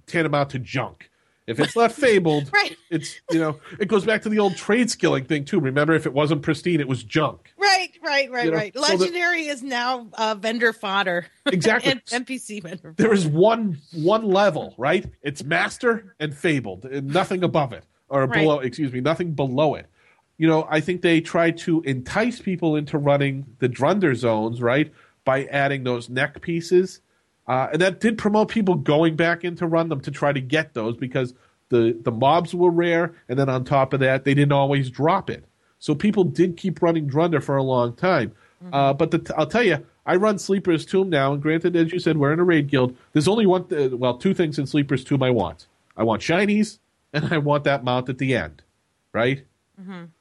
tantamount 0.06 0.50
to 0.50 0.58
junk. 0.58 1.10
If 1.46 1.60
it's 1.60 1.76
not 1.76 1.92
fabled, 1.92 2.50
Right. 2.54 2.76
it's 2.90 3.20
you 3.30 3.38
know 3.38 3.58
it 3.78 3.86
goes 3.88 4.04
back 4.04 4.22
to 4.22 4.28
the 4.30 4.38
old 4.38 4.56
trade 4.56 4.90
skilling 4.90 5.24
thing 5.24 5.44
too. 5.44 5.60
Remember, 5.60 5.92
if 5.94 6.06
it 6.06 6.12
wasn't 6.14 6.40
pristine, 6.42 6.80
it 6.80 6.88
was 6.88 7.02
junk. 7.04 7.52
Right, 7.58 7.90
right, 8.02 8.30
right, 8.30 8.44
You 8.46 8.50
know, 8.52 8.56
right. 8.56 8.74
so 8.74 8.80
Legendary 8.80 9.46
is 9.46 9.62
now 9.62 10.06
uh, 10.14 10.34
vendor 10.36 10.72
fodder. 10.72 11.26
Exactly. 11.46 11.92
and 11.92 12.26
NPC 12.26 12.62
vendor. 12.62 12.94
There 12.96 13.12
is 13.12 13.26
one 13.26 13.78
one 13.92 14.24
level, 14.24 14.74
right? 14.78 15.04
It's 15.22 15.44
master 15.44 16.14
and 16.18 16.34
fabled, 16.34 16.86
and 16.86 17.08
nothing 17.12 17.44
above 17.44 17.72
it 17.74 17.84
or 18.08 18.22
Right. 18.26 18.40
below. 18.40 18.60
Excuse 18.60 18.92
me, 18.92 19.00
nothing 19.00 19.32
below 19.32 19.74
it. 19.74 19.86
You 20.38 20.48
know, 20.48 20.66
I 20.70 20.80
think 20.80 21.02
they 21.02 21.20
try 21.20 21.50
to 21.50 21.82
entice 21.82 22.40
people 22.40 22.74
into 22.76 22.96
running 22.98 23.44
the 23.58 23.68
Drunder 23.68 24.14
zones, 24.16 24.62
right, 24.62 24.90
by 25.24 25.44
adding 25.44 25.84
those 25.84 26.08
neck 26.08 26.40
pieces, 26.40 27.00
uh, 27.46 27.68
and 27.72 27.80
that 27.80 28.00
did 28.00 28.18
promote 28.18 28.48
people 28.48 28.74
going 28.74 29.16
back 29.16 29.44
in 29.44 29.56
to 29.56 29.66
run 29.66 29.88
them 29.88 30.00
to 30.00 30.10
try 30.10 30.32
to 30.32 30.40
get 30.40 30.74
those 30.74 30.96
because 30.96 31.34
the 31.68 31.96
the 32.02 32.12
mobs 32.12 32.54
were 32.54 32.70
rare, 32.70 33.14
and 33.28 33.38
then 33.38 33.48
on 33.48 33.64
top 33.64 33.92
of 33.92 34.00
that, 34.00 34.24
they 34.24 34.34
didn't 34.34 34.52
always 34.52 34.90
drop 34.90 35.30
it. 35.30 35.44
So 35.78 35.94
people 35.94 36.24
did 36.24 36.56
keep 36.56 36.80
running 36.80 37.06
Drunder 37.06 37.42
for 37.42 37.56
a 37.56 37.62
long 37.62 37.94
time. 37.94 38.32
Uh, 38.72 38.92
but 38.94 39.10
the, 39.10 39.34
I'll 39.36 39.46
tell 39.46 39.62
you, 39.62 39.84
I 40.06 40.16
run 40.16 40.38
Sleeper's 40.38 40.86
Tomb 40.86 41.10
now, 41.10 41.32
and 41.34 41.42
granted, 41.42 41.76
as 41.76 41.92
you 41.92 41.98
said, 41.98 42.16
we're 42.16 42.32
in 42.32 42.40
a 42.40 42.44
raid 42.44 42.68
guild. 42.68 42.96
There's 43.12 43.28
only 43.28 43.44
one, 43.44 43.66
th- 43.68 43.92
well, 43.92 44.16
two 44.16 44.32
things 44.32 44.58
in 44.58 44.66
Sleeper's 44.66 45.04
Tomb 45.04 45.22
I 45.22 45.30
want. 45.30 45.66
I 45.96 46.02
want 46.02 46.22
shinies, 46.22 46.78
and 47.12 47.32
I 47.32 47.38
want 47.38 47.64
that 47.64 47.84
mount 47.84 48.08
at 48.08 48.16
the 48.18 48.34
end, 48.34 48.62
right? 49.12 49.44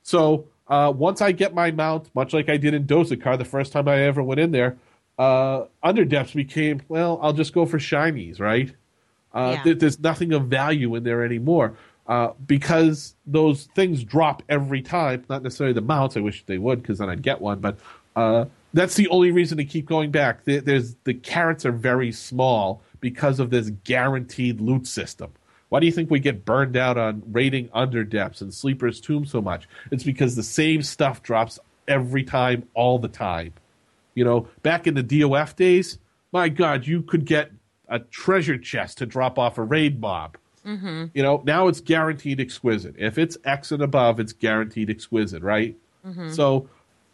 So 0.02 0.48
uh, 0.68 0.92
once 0.96 1.22
I 1.22 1.32
get 1.32 1.54
my 1.54 1.72
mount, 1.72 2.10
much 2.14 2.34
like 2.34 2.50
I 2.50 2.58
did 2.58 2.74
in 2.74 2.86
Dozekar 2.86 3.38
the 3.38 3.46
first 3.46 3.72
time 3.72 3.88
I 3.88 4.02
ever 4.02 4.22
went 4.22 4.40
in 4.42 4.52
there, 4.52 4.78
uh, 5.18 5.66
Underdepths 5.84 6.34
became, 6.36 6.82
well, 6.88 7.20
I'll 7.22 7.34
just 7.34 7.54
go 7.54 7.66
for 7.66 7.78
shinies, 7.80 8.40
right? 8.40 8.74
Uh, 9.34 9.54
Yeah. 9.58 9.64
th- 9.64 9.80
there's 9.80 10.00
nothing 10.00 10.34
of 10.34 10.46
value 10.48 10.96
in 10.96 11.04
there 11.04 11.24
anymore 11.24 11.76
uh, 12.08 12.30
because 12.48 13.16
those 13.26 13.66
things 13.76 14.04
drop 14.04 14.44
every 14.50 14.82
time. 14.82 15.24
Not 15.30 15.44
necessarily 15.44 15.74
the 15.74 15.82
mounts. 15.82 16.18
I 16.18 16.20
wish 16.22 16.44
they 16.46 16.58
would 16.58 16.82
because 16.82 16.98
then 17.00 17.10
I'd 17.10 17.22
get 17.22 17.42
one. 17.42 17.60
But 17.60 17.78
uh, 18.16 18.46
that's 18.74 18.96
the 18.96 19.08
only 19.10 19.32
reason 19.32 19.58
to 19.58 19.66
keep 19.66 19.86
going 19.86 20.12
back. 20.12 20.44
There- 20.46 20.62
There's 20.62 20.96
the 21.04 21.14
carrots 21.14 21.66
are 21.66 21.72
very 21.72 22.12
small 22.12 22.82
because 23.00 23.40
of 23.40 23.50
this 23.50 23.70
guaranteed 23.84 24.62
loot 24.62 24.88
system. 24.88 25.32
Why 25.70 25.80
do 25.80 25.88
you 25.88 25.92
think 25.92 26.12
we 26.12 26.20
get 26.20 26.46
burned 26.46 26.78
out 26.78 26.98
on 27.00 27.24
raiding 27.32 27.70
under 27.74 28.04
depths 28.04 28.42
and 28.42 28.54
sleepers 28.54 29.02
tomb 29.02 29.26
so 29.26 29.42
much? 29.42 29.68
It's 29.92 30.04
because 30.04 30.36
the 30.36 30.44
same 30.44 30.84
stuff 30.84 31.24
drops 31.24 31.58
every 31.88 32.24
time, 32.24 32.68
all 32.76 33.00
the 33.00 33.08
time. 33.08 33.54
You 34.16 34.24
know, 34.24 34.48
back 34.62 34.88
in 34.88 34.94
the 34.94 35.04
DOF 35.04 35.56
days, 35.56 35.98
my 36.32 36.50
God, 36.50 36.86
you 36.88 37.02
could 37.02 37.26
get 37.26 37.52
a 37.88 38.00
treasure 38.00 38.58
chest 38.58 38.98
to 39.00 39.06
drop 39.06 39.38
off 39.38 39.58
a 39.58 39.64
raid 39.64 40.00
mob. 40.00 40.38
Mm-hmm. 40.66 41.06
You 41.14 41.24
know, 41.24 41.42
now 41.46 41.68
it's 41.68 41.82
guaranteed 41.82 42.40
exquisite. 42.40 42.96
If 42.98 43.18
it's 43.18 43.38
X 43.44 43.72
and 43.72 43.84
above, 43.84 44.20
it's 44.20 44.34
guaranteed 44.34 44.90
exquisite, 44.90 45.44
right? 45.44 45.76
So 46.32 46.70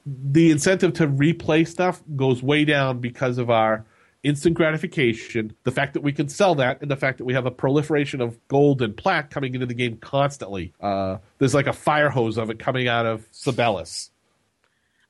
the 0.05 0.51
incentive 0.51 0.93
to 0.93 1.07
replay 1.07 1.67
stuff 1.67 2.01
goes 2.15 2.41
way 2.41 2.65
down 2.65 2.99
because 2.99 3.37
of 3.37 3.49
our 3.49 3.85
instant 4.23 4.55
gratification, 4.55 5.53
the 5.63 5.71
fact 5.71 5.93
that 5.93 6.01
we 6.01 6.11
can 6.11 6.27
sell 6.27 6.55
that, 6.55 6.81
and 6.81 6.91
the 6.91 6.95
fact 6.95 7.17
that 7.19 7.25
we 7.25 7.33
have 7.33 7.45
a 7.45 7.51
proliferation 7.51 8.21
of 8.21 8.37
gold 8.47 8.81
and 8.81 8.95
plat 8.95 9.29
coming 9.29 9.53
into 9.53 9.65
the 9.65 9.73
game 9.73 9.97
constantly. 9.97 10.73
Uh, 10.79 11.17
there's 11.37 11.53
like 11.53 11.67
a 11.67 11.73
fire 11.73 12.09
hose 12.09 12.37
of 12.37 12.49
it 12.49 12.59
coming 12.59 12.87
out 12.87 13.05
of 13.05 13.27
Sibelius. 13.31 14.11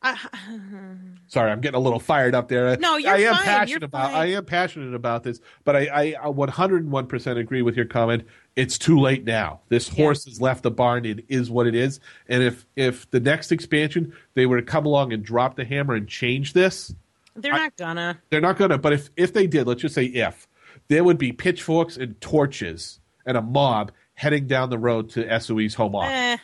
I, 0.02 0.18
Sorry, 1.28 1.52
I'm 1.52 1.60
getting 1.60 1.76
a 1.78 1.80
little 1.82 2.00
fired 2.00 2.34
up 2.34 2.48
there. 2.48 2.78
No, 2.78 2.96
you're 2.98 3.12
I 3.12 3.18
am 3.18 3.36
fine, 3.36 3.44
passionate 3.44 3.70
you're 3.82 3.86
about. 3.86 4.12
fine. 4.12 4.22
I 4.22 4.26
am 4.32 4.46
passionate 4.46 4.94
about 4.96 5.24
this, 5.24 5.42
but 5.66 5.76
I, 5.76 6.14
I 6.24 6.28
101 6.30 7.08
percent 7.08 7.38
agree 7.38 7.62
with 7.62 7.76
your 7.76 7.86
comment. 7.86 8.24
It's 8.56 8.78
too 8.78 9.00
late 9.00 9.26
now. 9.26 9.60
This 9.70 9.90
Yeah. 9.90 10.04
horse 10.04 10.26
has 10.26 10.40
left 10.40 10.64
the 10.64 10.72
barn. 10.72 11.06
It 11.06 11.26
is 11.28 11.52
what 11.52 11.68
it 11.68 11.76
is. 11.76 12.00
And 12.30 12.42
if 12.44 12.66
if 12.76 13.10
the 13.12 13.20
next 13.20 13.52
expansion 13.52 14.14
they 14.36 14.46
were 14.46 14.58
to 14.58 14.66
come 14.66 14.86
along 14.86 15.12
and 15.14 15.24
drop 15.24 15.56
the 15.58 15.66
hammer 15.66 15.96
and 15.96 16.08
change 16.08 16.54
this, 16.54 16.94
they're 17.36 17.52
not 17.52 17.76
gonna. 17.76 18.20
they're 18.30 18.42
not 18.42 18.58
to. 18.58 18.78
But 18.78 18.94
if 18.94 19.10
if 19.18 19.34
they 19.34 19.48
did, 19.48 19.68
let's 19.68 19.82
just 19.82 19.96
say 19.96 20.06
if 20.06 20.48
there 20.88 21.04
would 21.04 21.18
be 21.18 21.32
pitchforks 21.34 21.98
and 21.98 22.20
torches 22.22 23.00
and 23.26 23.36
a 23.38 23.42
mob 23.42 23.92
heading 24.14 24.48
down 24.48 24.70
the 24.70 24.78
road 24.80 25.10
to 25.12 25.40
SOE's 25.40 25.74
home 25.76 25.96
office. 25.96 26.10
Eh, 26.12 26.38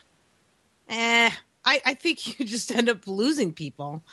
eh. 0.90 1.32
I, 1.66 1.82
I 1.86 1.94
think 1.96 2.40
you 2.40 2.46
just 2.46 2.72
end 2.72 2.90
up 2.90 3.08
losing 3.08 3.54
people. 3.54 4.04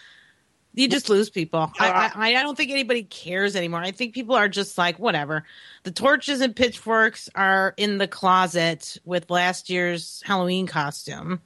You 0.74 0.88
just 0.88 1.10
lose 1.10 1.28
people. 1.28 1.70
I, 1.78 2.10
I 2.14 2.34
I 2.34 2.42
don't 2.42 2.56
think 2.56 2.70
anybody 2.70 3.02
cares 3.02 3.56
anymore. 3.56 3.80
I 3.80 3.90
think 3.90 4.14
people 4.14 4.34
are 4.34 4.48
just 4.48 4.78
like 4.78 4.98
whatever. 4.98 5.44
The 5.82 5.90
torches 5.90 6.40
and 6.40 6.56
pitchforks 6.56 7.28
are 7.34 7.74
in 7.76 7.98
the 7.98 8.08
closet 8.08 8.96
with 9.04 9.30
last 9.30 9.68
year's 9.68 10.22
Halloween 10.24 10.66
costume. 10.66 11.42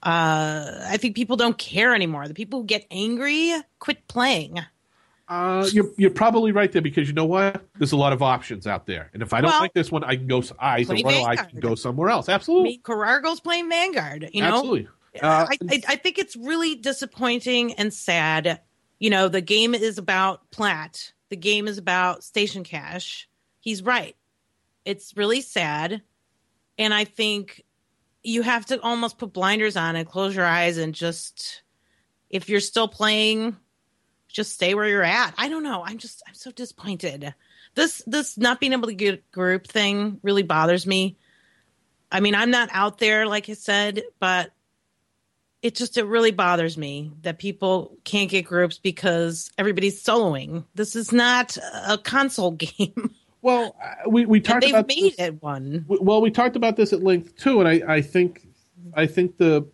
Uh, 0.00 0.84
I 0.86 0.96
think 0.96 1.16
people 1.16 1.36
don't 1.36 1.58
care 1.58 1.92
anymore. 1.92 2.28
The 2.28 2.34
people 2.34 2.60
who 2.60 2.66
get 2.66 2.86
angry 2.90 3.52
quit 3.80 4.06
playing. 4.06 4.60
Uh, 5.28 5.68
you're 5.72 5.90
you're 5.96 6.10
probably 6.10 6.52
right 6.52 6.70
there 6.70 6.82
because 6.82 7.08
you 7.08 7.14
know 7.14 7.24
what? 7.24 7.64
There's 7.78 7.92
a 7.92 7.96
lot 7.96 8.12
of 8.12 8.22
options 8.22 8.66
out 8.66 8.86
there, 8.86 9.10
and 9.12 9.22
if 9.22 9.32
I 9.32 9.40
don't 9.40 9.50
Well, 9.50 9.60
like 9.60 9.72
this 9.72 9.90
one, 9.90 10.04
I 10.04 10.16
can 10.16 10.26
go. 10.26 10.42
I 10.58 10.76
I 10.76 11.36
can 11.36 11.58
go 11.58 11.74
somewhere 11.74 12.10
else. 12.10 12.28
I 12.28 12.34
Absolutely, 12.34 12.70
mean, 12.70 12.82
Carrargo's 12.82 13.40
playing 13.40 13.68
Vanguard. 13.68 14.28
You 14.32 14.42
know, 14.42 14.48
absolutely. 14.48 14.88
Uh, 15.20 15.46
I, 15.50 15.58
I, 15.70 15.82
I 15.88 15.96
think 15.96 16.18
it's 16.18 16.36
really 16.36 16.74
disappointing 16.74 17.74
and 17.74 17.92
sad. 17.92 18.60
You 18.98 19.10
know, 19.10 19.28
the 19.28 19.40
game 19.40 19.74
is 19.74 19.98
about 19.98 20.50
plat. 20.50 21.12
The 21.28 21.36
game 21.36 21.68
is 21.68 21.78
about 21.78 22.24
Station 22.24 22.64
Cash. 22.64 23.28
He's 23.60 23.82
right. 23.82 24.16
It's 24.84 25.16
really 25.16 25.40
sad. 25.40 26.02
And 26.78 26.94
I 26.94 27.04
think 27.04 27.62
you 28.22 28.42
have 28.42 28.66
to 28.66 28.80
almost 28.80 29.18
put 29.18 29.32
blinders 29.32 29.76
on 29.76 29.96
and 29.96 30.08
close 30.08 30.34
your 30.34 30.46
eyes 30.46 30.78
and 30.78 30.94
just, 30.94 31.62
if 32.30 32.48
you're 32.48 32.60
still 32.60 32.88
playing, 32.88 33.56
just 34.28 34.52
stay 34.52 34.74
where 34.74 34.88
you're 34.88 35.02
at. 35.02 35.34
I 35.36 35.48
don't 35.48 35.62
know. 35.62 35.82
I'm 35.84 35.98
just, 35.98 36.22
I'm 36.26 36.34
so 36.34 36.50
disappointed. 36.50 37.34
This, 37.74 38.02
this 38.06 38.38
not 38.38 38.60
being 38.60 38.72
able 38.72 38.88
to 38.88 38.94
get 38.94 39.14
a 39.14 39.22
group 39.32 39.66
thing 39.66 40.20
really 40.22 40.42
bothers 40.42 40.86
me. 40.86 41.18
I 42.10 42.20
mean, 42.20 42.34
I'm 42.34 42.50
not 42.50 42.68
out 42.72 42.98
there, 42.98 43.26
like 43.26 43.48
I 43.48 43.54
said, 43.54 44.02
but 44.20 44.52
it 45.62 45.74
just 45.76 45.96
it 45.96 46.04
really 46.04 46.32
bothers 46.32 46.76
me 46.76 47.12
that 47.22 47.38
people 47.38 47.96
can't 48.04 48.28
get 48.28 48.44
groups 48.44 48.78
because 48.78 49.50
everybody's 49.56 50.02
soloing. 50.02 50.64
This 50.74 50.96
is 50.96 51.12
not 51.12 51.56
a 51.86 51.96
console 51.98 52.50
game. 52.66 53.14
well, 53.42 53.76
uh, 53.82 54.10
we 54.10 54.26
we 54.26 54.40
talked 54.40 54.62
they've 54.62 54.70
about 54.70 54.88
made 54.88 55.12
this, 55.16 55.28
it 55.28 55.42
one. 55.42 55.84
well, 55.88 56.20
we 56.20 56.30
talked 56.30 56.56
about 56.56 56.76
this 56.76 56.92
at 56.92 57.02
length 57.02 57.36
too, 57.36 57.60
and 57.60 57.68
I, 57.68 57.94
I 57.96 58.02
think 58.02 58.46
I 58.94 59.06
think 59.06 59.38
the 59.38 59.66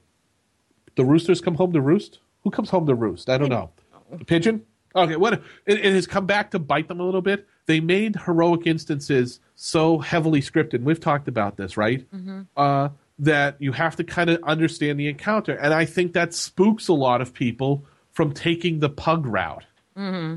the 0.97 1.05
roosters 1.05 1.41
come 1.41 1.55
home 1.55 1.73
to 1.73 1.81
roost. 1.81 2.19
Who 2.45 2.51
comes 2.51 2.71
home 2.71 2.87
to 2.87 2.95
roost? 2.95 3.29
I 3.31 3.39
don't 3.39 3.49
know. 3.49 3.71
The 4.13 4.25
pigeon. 4.25 4.65
Okay, 4.95 5.17
what 5.17 5.35
it, 5.35 5.43
it 5.67 5.95
has 5.95 6.07
come 6.07 6.27
back 6.27 6.51
to 6.53 6.59
bite 6.59 6.89
them 6.89 7.01
a 7.01 7.05
little 7.05 7.23
bit. 7.23 7.47
They 7.67 7.81
made 7.81 8.17
heroic 8.17 8.67
instances 8.67 9.41
so 9.55 9.99
heavily 9.99 10.41
scripted. 10.41 10.83
We've 10.83 10.99
talked 11.01 11.29
about 11.29 11.57
this, 11.57 11.77
right? 11.77 12.07
Uh, 12.57 12.89
that 13.19 13.57
you 13.59 13.73
have 13.73 13.97
to 13.97 14.05
kind 14.05 14.31
of 14.31 14.43
understand 14.45 14.99
the 14.99 15.09
encounter, 15.09 15.55
and 15.55 15.75
I 15.75 15.85
think 15.85 16.13
that 16.13 16.35
spooks 16.35 16.89
a 16.89 16.93
lot 16.93 17.21
of 17.21 17.35
people 17.35 17.85
from 18.13 18.33
taking 18.33 18.81
the 18.81 18.89
pug 18.89 19.27
route. 19.27 19.65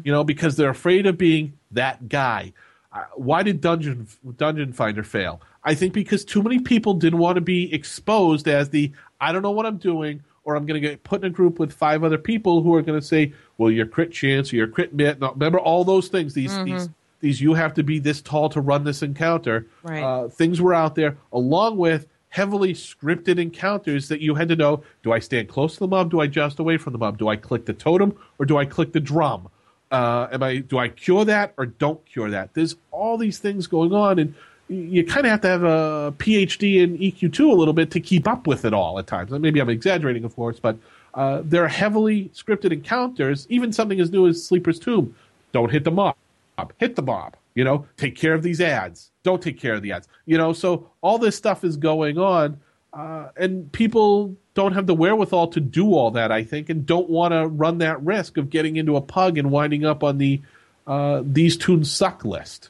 You 0.03 0.11
know, 0.11 0.23
because 0.23 0.55
they're 0.55 0.71
afraid 0.71 1.05
of 1.05 1.19
being 1.19 1.53
that 1.71 2.09
guy. 2.09 2.53
Uh, 2.91 3.03
why 3.15 3.43
did 3.43 3.61
Dungeon 3.61 4.07
Dungeon 4.37 4.73
Finder 4.73 5.03
fail? 5.03 5.41
I 5.63 5.75
think 5.75 5.93
because 5.93 6.25
too 6.25 6.41
many 6.41 6.59
people 6.59 6.95
didn't 6.95 7.19
want 7.19 7.35
to 7.35 7.41
be 7.41 7.71
exposed 7.73 8.47
as 8.47 8.69
the 8.69 8.91
I 9.19 9.31
don't 9.31 9.43
know 9.43 9.51
what 9.51 9.65
I'm 9.67 9.77
doing, 9.77 10.23
or 10.43 10.55
I'm 10.55 10.65
going 10.65 10.81
to 10.81 10.87
get 10.87 11.03
put 11.03 11.21
in 11.21 11.27
a 11.27 11.29
group 11.29 11.59
with 11.59 11.71
five 11.71 12.03
other 12.03 12.17
people 12.17 12.63
who 12.63 12.73
are 12.73 12.81
going 12.81 12.99
to 12.99 13.05
say, 13.05 13.33
"Well, 13.57 13.69
your 13.69 13.85
crit 13.85 14.11
chance, 14.11 14.51
or 14.51 14.55
your 14.55 14.67
crit 14.67 14.93
mit." 14.93 15.19
No, 15.19 15.31
remember 15.31 15.59
all 15.59 15.83
those 15.83 16.07
things. 16.07 16.33
These 16.33 16.55
these 16.63 16.89
these 17.19 17.39
you 17.39 17.53
have 17.53 17.75
to 17.75 17.83
be 17.83 17.99
this 17.99 18.21
tall 18.21 18.49
to 18.49 18.61
run 18.61 18.83
this 18.83 19.03
encounter. 19.03 19.67
Right. 19.83 20.03
Uh, 20.03 20.27
things 20.29 20.59
were 20.59 20.73
out 20.73 20.95
there, 20.95 21.17
along 21.31 21.77
with 21.77 22.07
heavily 22.31 22.73
scripted 22.73 23.37
encounters 23.37 24.07
that 24.09 24.19
you 24.19 24.35
had 24.35 24.49
to 24.49 24.55
know: 24.55 24.83
Do 25.03 25.13
I 25.13 25.19
stand 25.19 25.47
close 25.47 25.75
to 25.75 25.79
the 25.81 25.87
mob? 25.87 26.11
Do 26.11 26.19
I 26.19 26.27
just 26.27 26.59
away 26.59 26.77
from 26.77 26.93
the 26.93 26.99
mob? 26.99 27.17
Do 27.17 27.27
I 27.29 27.35
click 27.35 27.65
the 27.65 27.73
totem 27.73 28.17
or 28.39 28.45
do 28.45 28.57
I 28.57 28.65
click 28.65 28.91
the 28.91 28.99
drum? 28.99 29.49
Uh, 29.91 30.27
am 30.31 30.41
I 30.41 30.57
do 30.57 30.77
I 30.77 30.89
cure 30.89 31.25
that 31.25 31.53
or 31.57 31.65
don't 31.67 32.03
cure 32.05 32.29
that? 32.31 32.53
There's 32.53 32.75
all 32.91 33.17
these 33.17 33.39
things 33.39 33.67
going 33.67 33.93
on, 33.93 34.19
and 34.19 34.33
you 34.67 35.05
kind 35.05 35.25
of 35.25 35.31
have 35.31 35.41
to 35.41 35.47
have 35.47 35.63
a 35.63 36.13
PhD 36.17 36.77
in 36.81 36.97
EQ2 36.97 37.51
a 37.51 37.53
little 37.53 37.73
bit 37.73 37.91
to 37.91 37.99
keep 37.99 38.27
up 38.27 38.47
with 38.47 38.63
it 38.63 38.73
all 38.73 38.97
at 38.99 39.07
times. 39.07 39.31
Maybe 39.31 39.59
I'm 39.59 39.69
exaggerating, 39.69 40.23
of 40.23 40.35
course, 40.35 40.59
but 40.59 40.77
uh, 41.13 41.41
there 41.43 41.63
are 41.63 41.67
heavily 41.67 42.29
scripted 42.33 42.71
encounters. 42.71 43.45
Even 43.49 43.73
something 43.73 43.99
as 43.99 44.11
new 44.11 44.27
as 44.27 44.43
Sleeper's 44.43 44.79
Tomb. 44.79 45.13
Don't 45.51 45.69
hit 45.69 45.83
the 45.83 45.91
mob. 45.91 46.15
Hit 46.77 46.95
the 46.95 47.01
mob. 47.01 47.35
You 47.55 47.63
know, 47.63 47.85
take 47.97 48.15
care 48.15 48.33
of 48.33 48.43
these 48.43 48.61
ads. 48.61 49.11
Don't 49.23 49.41
take 49.41 49.59
care 49.59 49.73
of 49.73 49.81
the 49.81 49.91
ads. 49.91 50.07
You 50.25 50.37
know, 50.37 50.53
so 50.53 50.89
all 51.01 51.17
this 51.17 51.35
stuff 51.35 51.63
is 51.63 51.77
going 51.77 52.17
on, 52.17 52.59
uh, 52.93 53.29
and 53.35 53.71
people 53.71 54.35
don't 54.53 54.73
have 54.73 54.87
the 54.87 54.95
wherewithal 54.95 55.47
to 55.49 55.59
do 55.59 55.93
all 55.93 56.11
that. 56.11 56.31
I 56.31 56.43
think, 56.43 56.69
and 56.69 56.85
don't 56.85 57.09
want 57.09 57.33
to 57.33 57.47
run 57.47 57.79
that 57.79 58.01
risk 58.03 58.37
of 58.37 58.49
getting 58.49 58.77
into 58.77 58.95
a 58.95 59.01
pug 59.01 59.37
and 59.37 59.51
winding 59.51 59.85
up 59.85 60.03
on 60.03 60.17
the 60.17 60.41
uh, 60.87 61.21
these 61.25 61.57
toons 61.57 61.91
suck 61.91 62.25
list. 62.25 62.69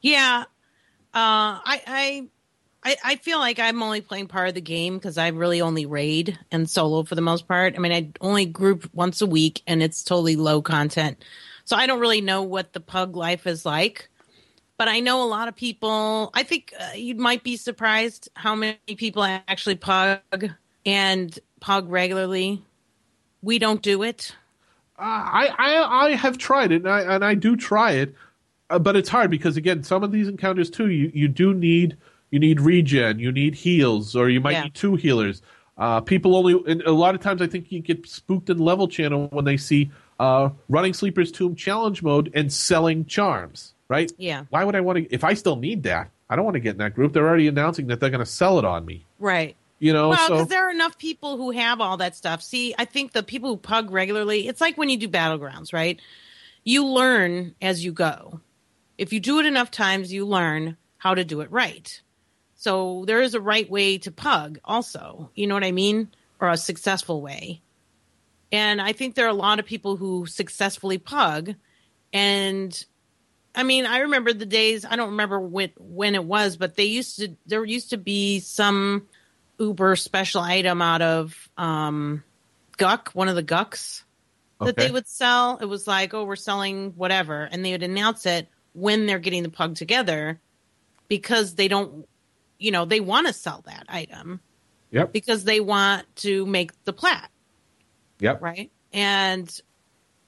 Yeah. 0.00 0.44
Uh, 1.14 1.58
I, 1.64 1.80
I 1.86 2.26
I 2.86 2.96
I 3.04 3.16
feel 3.16 3.38
like 3.38 3.58
I'm 3.58 3.82
only 3.82 4.00
playing 4.00 4.28
part 4.28 4.48
of 4.48 4.54
the 4.54 4.60
game 4.60 4.96
because 4.96 5.18
I 5.18 5.28
really 5.28 5.60
only 5.60 5.86
raid 5.86 6.38
and 6.52 6.70
solo 6.70 7.02
for 7.02 7.16
the 7.16 7.20
most 7.20 7.48
part. 7.48 7.74
I 7.74 7.78
mean, 7.78 7.92
I 7.92 8.10
only 8.20 8.46
group 8.46 8.88
once 8.94 9.20
a 9.20 9.26
week, 9.26 9.62
and 9.66 9.82
it's 9.82 10.04
totally 10.04 10.36
low 10.36 10.62
content, 10.62 11.24
so 11.64 11.74
I 11.76 11.86
don't 11.86 12.00
really 12.00 12.20
know 12.20 12.42
what 12.42 12.72
the 12.72 12.80
pug 12.80 13.16
life 13.16 13.46
is 13.46 13.66
like. 13.66 14.08
But 14.78 14.88
I 14.88 15.00
know 15.00 15.22
a 15.22 15.28
lot 15.28 15.48
of 15.48 15.56
people. 15.56 16.30
I 16.34 16.42
think 16.42 16.74
uh, 16.78 16.90
you 16.94 17.14
might 17.14 17.42
be 17.42 17.56
surprised 17.56 18.28
how 18.34 18.54
many 18.54 18.76
people 18.96 19.22
actually 19.24 19.76
pug 19.76 20.20
and 20.84 21.38
pug 21.60 21.90
regularly. 21.90 22.62
We 23.42 23.58
don't 23.58 23.80
do 23.82 24.02
it. 24.02 24.34
I, 24.98 25.48
I 25.58 26.06
I 26.06 26.10
have 26.12 26.38
tried 26.38 26.72
it, 26.72 26.82
and 26.82 26.88
I, 26.88 27.00
and 27.14 27.24
I 27.24 27.34
do 27.34 27.54
try 27.56 27.92
it, 27.92 28.14
uh, 28.70 28.78
but 28.78 28.96
it's 28.96 29.10
hard 29.10 29.30
because 29.30 29.56
again, 29.56 29.82
some 29.82 30.02
of 30.02 30.10
these 30.10 30.26
encounters 30.26 30.70
too, 30.70 30.88
you, 30.88 31.10
you 31.14 31.28
do 31.28 31.52
need 31.52 31.96
you 32.30 32.38
need 32.38 32.60
regen, 32.60 33.18
you 33.18 33.30
need 33.30 33.54
heals, 33.54 34.16
or 34.16 34.28
you 34.28 34.40
might 34.40 34.52
Yeah. 34.52 34.64
need 34.64 34.74
two 34.74 34.96
healers. 34.96 35.42
Uh, 35.78 36.00
people 36.00 36.34
only, 36.34 36.58
and 36.66 36.80
a 36.82 36.92
lot 36.92 37.14
of 37.14 37.20
times, 37.20 37.42
I 37.42 37.46
think 37.46 37.70
you 37.70 37.80
get 37.80 38.06
spooked 38.06 38.48
in 38.48 38.58
level 38.58 38.88
channel 38.88 39.28
when 39.30 39.44
they 39.44 39.58
see 39.58 39.90
uh, 40.18 40.48
running 40.70 40.94
Sleeper's 40.94 41.30
Tomb 41.30 41.54
challenge 41.54 42.02
mode 42.02 42.30
and 42.34 42.50
selling 42.50 43.04
charms. 43.04 43.74
Right? 43.88 44.10
Yeah. 44.18 44.44
Why 44.50 44.64
would 44.64 44.74
I 44.74 44.80
want 44.80 44.98
to? 44.98 45.14
If 45.14 45.24
I 45.24 45.34
still 45.34 45.56
need 45.56 45.84
that, 45.84 46.10
I 46.28 46.36
don't 46.36 46.44
want 46.44 46.54
to 46.54 46.60
get 46.60 46.72
in 46.72 46.78
that 46.78 46.94
group. 46.94 47.12
They're 47.12 47.26
already 47.26 47.48
announcing 47.48 47.86
that 47.88 48.00
they're 48.00 48.10
going 48.10 48.20
to 48.20 48.26
sell 48.26 48.58
it 48.58 48.64
on 48.64 48.84
me. 48.84 49.04
Right. 49.18 49.56
You 49.78 49.92
know, 49.92 50.08
Well, 50.08 50.26
so 50.26 50.34
because 50.34 50.48
there 50.48 50.66
are 50.66 50.70
enough 50.70 50.96
people 50.96 51.36
who 51.36 51.50
have 51.50 51.80
all 51.80 51.98
that 51.98 52.16
stuff. 52.16 52.42
See, 52.42 52.74
I 52.78 52.86
think 52.86 53.12
the 53.12 53.22
people 53.22 53.50
who 53.50 53.56
pug 53.58 53.90
regularly, 53.90 54.48
it's 54.48 54.60
like 54.60 54.78
when 54.78 54.88
you 54.88 54.96
do 54.96 55.08
battlegrounds, 55.08 55.72
right? 55.72 56.00
You 56.64 56.86
learn 56.86 57.54
as 57.60 57.84
you 57.84 57.92
go. 57.92 58.40
If 58.96 59.12
you 59.12 59.20
do 59.20 59.38
it 59.38 59.46
enough 59.46 59.70
times, 59.70 60.12
you 60.12 60.26
learn 60.26 60.78
how 60.96 61.14
to 61.14 61.24
do 61.24 61.42
it 61.42 61.50
right. 61.50 62.00
So 62.54 63.04
there 63.06 63.20
is 63.20 63.34
a 63.34 63.40
right 63.40 63.70
way 63.70 63.98
to 63.98 64.10
pug, 64.10 64.58
also. 64.64 65.30
You 65.34 65.46
know 65.46 65.54
what 65.54 65.62
I 65.62 65.72
mean? 65.72 66.08
Or 66.40 66.48
a 66.48 66.56
successful 66.56 67.20
way. 67.20 67.60
And 68.50 68.80
I 68.80 68.92
think 68.92 69.14
there 69.14 69.26
are 69.26 69.30
a 69.30 69.34
lot 69.34 69.58
of 69.58 69.66
people 69.66 69.96
who 69.96 70.24
successfully 70.24 70.96
pug. 70.96 71.54
And 72.14 72.84
I 73.56 73.62
mean, 73.62 73.86
I 73.86 74.00
remember 74.00 74.32
the 74.34 74.46
days, 74.46 74.84
I 74.84 74.96
don't 74.96 75.10
remember 75.10 75.40
when, 75.40 75.70
when 75.78 76.14
it 76.14 76.22
was, 76.22 76.58
but 76.58 76.76
they 76.76 76.84
used 76.84 77.16
to, 77.18 77.34
there 77.46 77.64
used 77.64 77.90
to 77.90 77.96
be 77.96 78.40
some 78.40 79.08
uber 79.58 79.96
special 79.96 80.42
item 80.42 80.82
out 80.82 81.00
of 81.00 81.48
um 81.56 82.22
guck 82.76 83.08
one 83.14 83.28
of 83.28 83.36
the 83.36 83.42
gucks 83.42 84.02
that 84.60 84.68
Okay. 84.68 84.86
they 84.86 84.92
would 84.92 85.08
sell. 85.08 85.56
It 85.56 85.64
was 85.64 85.86
like 85.86 86.12
oh 86.12 86.24
we're 86.24 86.36
selling 86.36 86.92
whatever. 86.94 87.48
And 87.50 87.64
they 87.64 87.72
would 87.72 87.82
announce 87.82 88.26
it 88.26 88.48
when 88.74 89.06
they're 89.06 89.18
getting 89.18 89.42
the 89.42 89.48
pug 89.48 89.74
together 89.74 90.38
because 91.08 91.54
they 91.54 91.68
don't 91.68 92.06
you 92.58 92.70
know 92.70 92.84
they 92.84 93.00
want 93.00 93.26
to 93.28 93.32
sell 93.32 93.62
that 93.66 93.86
item 93.88 94.40
yep, 94.90 95.10
because 95.12 95.44
they 95.44 95.60
want 95.60 96.04
to 96.16 96.44
make 96.44 96.72
the 96.84 96.92
plat. 96.92 97.30
Yep. 98.20 98.42
right? 98.42 98.70
And 98.92 99.60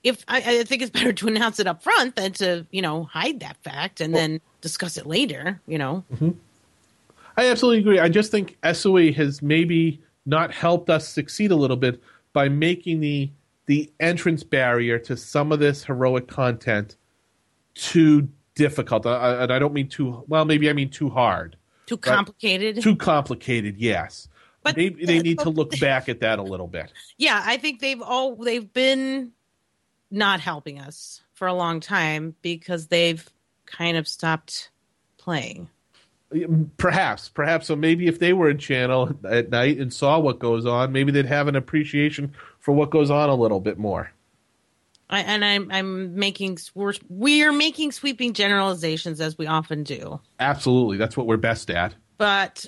if 0.04 0.24
I, 0.28 0.60
I 0.60 0.64
think 0.64 0.82
it's 0.82 0.90
better 0.98 1.12
to 1.12 1.26
announce 1.28 1.58
it 1.60 1.66
up 1.66 1.82
front 1.82 2.16
than 2.16 2.32
to 2.34 2.66
you 2.70 2.82
know 2.82 3.04
hide 3.04 3.40
that 3.40 3.56
fact 3.58 4.00
and 4.00 4.14
then 4.14 4.40
discuss 4.60 4.96
it 4.96 5.06
later 5.06 5.60
you 5.66 5.78
know 5.78 6.04
mm-hmm. 6.12 6.30
I 7.36 7.46
absolutely 7.46 7.78
agree. 7.78 8.00
I 8.00 8.08
just 8.08 8.32
think 8.32 8.58
SOE 8.72 9.12
has 9.12 9.42
maybe 9.42 10.02
not 10.26 10.52
helped 10.52 10.90
us 10.90 11.08
succeed 11.08 11.52
a 11.52 11.56
little 11.56 11.76
bit 11.76 12.02
by 12.32 12.48
making 12.48 12.98
the 13.00 13.30
the 13.66 13.92
entrance 14.00 14.42
barrier 14.42 14.98
to 14.98 15.16
some 15.16 15.52
of 15.52 15.60
this 15.60 15.84
heroic 15.84 16.26
content 16.26 16.96
too 17.74 18.28
difficult. 18.56 19.06
I- 19.06 19.12
I- 19.12 19.42
and 19.44 19.52
I 19.52 19.60
don't 19.60 19.72
mean 19.72 19.88
too 19.88 20.24
well, 20.26 20.44
maybe 20.44 20.68
I 20.68 20.72
mean 20.72 20.90
too 20.90 21.10
hard. 21.10 21.56
Too 21.86 21.96
complicated. 21.96 22.82
Too 22.82 22.96
complicated, 22.96 23.76
yes. 23.76 24.28
But- 24.64 24.76
maybe 24.76 25.04
they 25.06 25.20
need 25.20 25.38
to 25.38 25.50
look 25.50 25.70
back 25.80 26.08
at 26.08 26.18
that 26.20 26.40
a 26.40 26.42
little 26.42 26.66
bit. 26.66 26.92
yeah, 27.18 27.40
I 27.46 27.56
think 27.56 27.78
they've 27.80 28.02
all 28.02 28.34
they've 28.34 28.72
been 28.72 29.30
not 30.10 30.40
helping 30.40 30.78
us 30.80 31.22
for 31.34 31.46
a 31.46 31.54
long 31.54 31.80
time 31.80 32.34
because 32.42 32.86
they've 32.88 33.28
kind 33.66 33.96
of 33.96 34.08
stopped 34.08 34.70
playing. 35.18 35.68
Perhaps, 36.76 37.30
perhaps. 37.30 37.66
So 37.66 37.76
maybe 37.76 38.06
if 38.06 38.18
they 38.18 38.32
were 38.32 38.50
in 38.50 38.58
channel 38.58 39.14
at 39.24 39.50
night 39.50 39.78
and 39.78 39.92
saw 39.92 40.18
what 40.18 40.38
goes 40.38 40.66
on, 40.66 40.92
maybe 40.92 41.10
they'd 41.10 41.26
have 41.26 41.48
an 41.48 41.56
appreciation 41.56 42.34
for 42.58 42.72
what 42.72 42.90
goes 42.90 43.10
on 43.10 43.30
a 43.30 43.34
little 43.34 43.60
bit 43.60 43.78
more. 43.78 44.12
I, 45.10 45.20
and 45.20 45.42
I'm 45.42 45.70
I'm 45.70 46.16
making 46.16 46.58
we're 46.74 46.92
we're 47.08 47.52
making 47.52 47.92
sweeping 47.92 48.34
generalizations 48.34 49.22
as 49.22 49.38
we 49.38 49.46
often 49.46 49.82
do. 49.82 50.20
Absolutely, 50.38 50.98
that's 50.98 51.16
what 51.16 51.26
we're 51.26 51.38
best 51.38 51.70
at. 51.70 51.94
but 52.18 52.66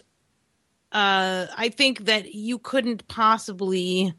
uh, 0.92 1.46
I 1.56 1.68
think 1.68 2.06
that 2.06 2.34
you 2.34 2.58
couldn't 2.58 3.06
possibly, 3.06 4.14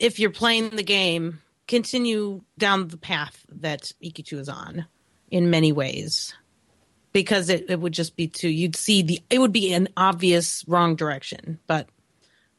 if 0.00 0.18
you're 0.18 0.30
playing 0.30 0.70
the 0.70 0.82
game, 0.82 1.40
continue 1.70 2.42
down 2.58 2.88
the 2.88 2.96
path 2.96 3.46
that 3.48 3.92
EQ2 4.02 4.40
is 4.40 4.48
on 4.48 4.86
in 5.30 5.50
many 5.50 5.70
ways. 5.72 6.34
Because 7.12 7.48
it, 7.48 7.66
it 7.70 7.80
would 7.80 7.92
just 7.92 8.16
be 8.16 8.26
too, 8.26 8.48
you'd 8.48 8.76
see 8.76 9.02
the, 9.02 9.20
it 9.30 9.38
would 9.38 9.52
be 9.52 9.72
an 9.72 9.88
obvious 9.96 10.64
wrong 10.68 10.96
direction. 10.96 11.58
But 11.66 11.88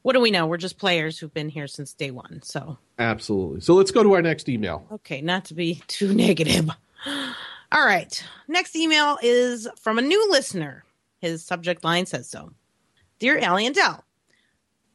what 0.02 0.14
do 0.14 0.22
we 0.22 0.32
know? 0.32 0.46
We're 0.48 0.58
just 0.58 0.78
players 0.78 1.20
who've 1.20 1.34
been 1.34 1.50
here 1.50 1.68
since 1.68 1.94
day 1.94 2.12
one. 2.12 2.42
So, 2.42 2.78
Absolutely. 2.98 3.62
So 3.62 3.76
let's 3.76 3.92
go 3.92 4.02
to 4.02 4.14
our 4.14 4.22
next 4.22 4.50
email. 4.50 4.88
okay, 4.92 5.22
not 5.22 5.46
to 5.46 5.54
be 5.54 5.82
too 5.88 6.14
negative. 6.14 6.70
All 7.06 7.86
right. 7.86 8.24
Next 8.48 8.76
email 8.76 9.18
is 9.22 9.68
from 9.82 10.00
a 10.00 10.02
new 10.02 10.32
listener. 10.32 10.84
His 11.20 11.46
subject 11.46 11.84
line 11.84 12.06
says 12.06 12.30
so. 12.30 12.52
Dear 13.20 13.40
Ali 13.40 13.66
and 13.66 13.76
Dell, 13.76 14.04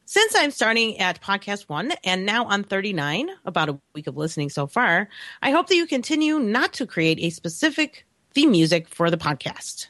since 0.07 0.36
I'm 0.36 0.52
starting 0.52 0.98
at 1.00 1.20
podcast 1.20 1.68
one 1.68 1.92
and 2.04 2.24
now 2.24 2.44
on 2.44 2.62
39, 2.62 3.28
about 3.44 3.68
a 3.68 3.80
week 3.92 4.07
of 4.07 4.16
listening 4.16 4.50
so 4.50 4.68
far, 4.68 5.09
I 5.42 5.50
hope 5.50 5.66
that 5.66 5.74
you 5.74 5.84
continue 5.84 6.38
not 6.38 6.72
to 6.74 6.86
create 6.86 7.18
a 7.20 7.30
specific 7.30 8.07
theme 8.32 8.52
music 8.52 8.88
for 8.88 9.11
the 9.11 9.16
podcast. 9.16 9.88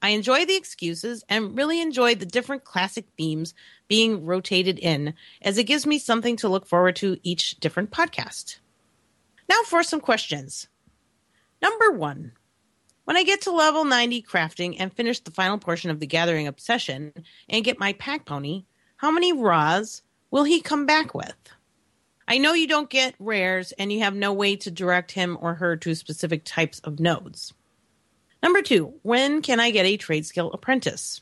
I 0.00 0.10
enjoy 0.10 0.44
the 0.44 0.54
excuses 0.54 1.24
and 1.28 1.58
really 1.58 1.80
enjoy 1.80 2.14
the 2.14 2.26
different 2.26 2.62
classic 2.62 3.06
themes 3.18 3.54
being 3.88 4.24
rotated 4.24 4.78
in, 4.78 5.14
as 5.42 5.58
it 5.58 5.64
gives 5.64 5.84
me 5.84 5.98
something 5.98 6.36
to 6.36 6.48
look 6.48 6.68
forward 6.68 6.94
to 6.96 7.18
each 7.24 7.56
different 7.56 7.90
podcast. 7.90 8.60
Now 9.48 9.62
for 9.64 9.82
some 9.82 10.00
questions. 10.00 10.68
Number 11.60 11.90
one. 11.90 12.32
When 13.02 13.16
I 13.16 13.24
get 13.24 13.40
to 13.42 13.50
level 13.50 13.84
90 13.84 14.22
crafting 14.22 14.76
and 14.78 14.92
finish 14.92 15.18
the 15.18 15.32
final 15.32 15.58
portion 15.58 15.90
of 15.90 15.98
the 15.98 16.06
gathering 16.06 16.46
obsession 16.46 17.12
and 17.48 17.64
get 17.64 17.80
my 17.80 17.94
pack 17.94 18.26
pony, 18.26 18.64
how 18.96 19.10
many 19.10 19.32
Raws 19.32 20.02
will 20.30 20.44
he 20.44 20.60
come 20.60 20.86
back 20.86 21.14
with? 21.14 21.34
I 22.28 22.38
know 22.38 22.54
you 22.54 22.66
don't 22.66 22.90
get 22.90 23.14
rares 23.18 23.72
and 23.72 23.92
you 23.92 24.00
have 24.00 24.14
no 24.14 24.32
way 24.32 24.56
to 24.56 24.70
direct 24.70 25.12
him 25.12 25.38
or 25.40 25.54
her 25.54 25.76
to 25.76 25.94
specific 25.94 26.42
types 26.44 26.80
of 26.80 26.98
nodes. 26.98 27.54
Number 28.42 28.62
two, 28.62 28.94
when 29.02 29.42
can 29.42 29.60
I 29.60 29.70
get 29.70 29.86
a 29.86 29.96
trade 29.96 30.26
skill 30.26 30.50
apprentice? 30.52 31.20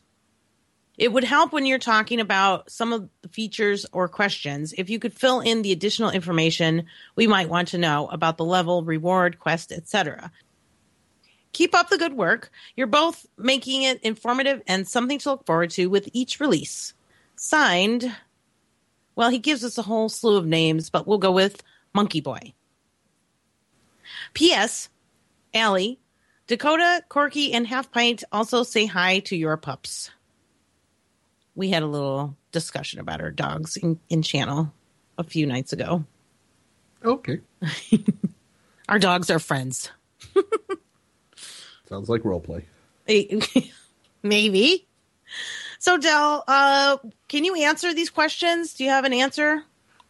It 0.97 1.13
would 1.13 1.25
help 1.25 1.53
when 1.53 1.67
you're 1.67 1.79
talking 1.79 2.21
about 2.21 2.71
some 2.71 2.93
of 2.93 3.09
the 3.23 3.29
features 3.29 3.85
or 3.93 4.09
questions 4.09 4.73
if 4.79 4.89
you 4.89 4.99
could 4.99 5.13
fill 5.13 5.41
in 5.41 5.63
the 5.63 5.73
additional 5.73 6.11
information 6.11 6.87
we 7.17 7.27
might 7.27 7.49
want 7.49 7.69
to 7.69 7.79
know 7.79 8.07
about 8.09 8.37
the 8.37 8.45
level, 8.45 8.85
reward, 8.85 9.41
quest, 9.41 9.73
etc. 9.73 10.31
Keep 11.53 11.75
up 11.75 11.89
the 11.89 11.99
good 11.99 12.15
work. 12.15 12.51
You're 12.77 12.87
both 12.87 13.27
making 13.37 13.83
it 13.83 14.01
informative 14.03 14.63
and 14.69 14.87
something 14.87 15.19
to 15.19 15.31
look 15.31 15.47
forward 15.47 15.71
to 15.71 15.87
with 15.89 16.09
each 16.13 16.39
release. 16.39 16.95
Signed, 17.37 18.15
well, 19.17 19.31
he 19.31 19.39
gives 19.39 19.65
us 19.65 19.79
a 19.79 19.83
whole 19.83 20.09
slew 20.09 20.37
of 20.37 20.47
names, 20.47 20.91
but 20.91 21.07
we'll 21.07 21.19
go 21.19 21.33
with 21.33 21.63
Monkey 21.93 22.21
Boy. 22.21 22.55
P.S. 24.35 24.89
Ali, 25.55 25.99
Dakota, 26.47 27.03
Corky, 27.09 27.53
and 27.53 27.67
Half 27.67 27.93
Pint 27.93 28.25
also 28.33 28.63
say 28.63 28.87
hi 28.87 29.21
to 29.21 29.37
your 29.37 29.57
pups. 29.57 30.11
We 31.55 31.71
had 31.71 31.83
a 31.83 31.87
little 31.87 32.37
discussion 32.53 33.01
about 33.01 33.21
our 33.21 33.31
dogs 33.31 33.77
in, 33.77 34.01
in 34.09 34.23
channel 34.23 34.73
a 35.17 35.25
few 35.25 35.47
nights 35.47 35.73
ago. 35.73 36.05
Okay. 37.05 37.41
Our 38.89 38.99
dogs 38.99 39.31
are 39.31 39.39
friends. 39.39 39.91
Sounds 41.89 42.09
like 42.09 42.25
role 42.25 42.41
play. 42.41 42.65
Maybe. 44.23 44.87
So, 45.85 45.99
Dell, 45.99 46.45
uh, 46.49 46.97
can 47.29 47.45
you 47.45 47.57
answer 47.57 47.93
these 47.93 48.09
questions? 48.09 48.73
Do 48.73 48.85
you 48.85 48.89
have 48.89 49.05
an 49.05 49.13
answer? 49.13 49.65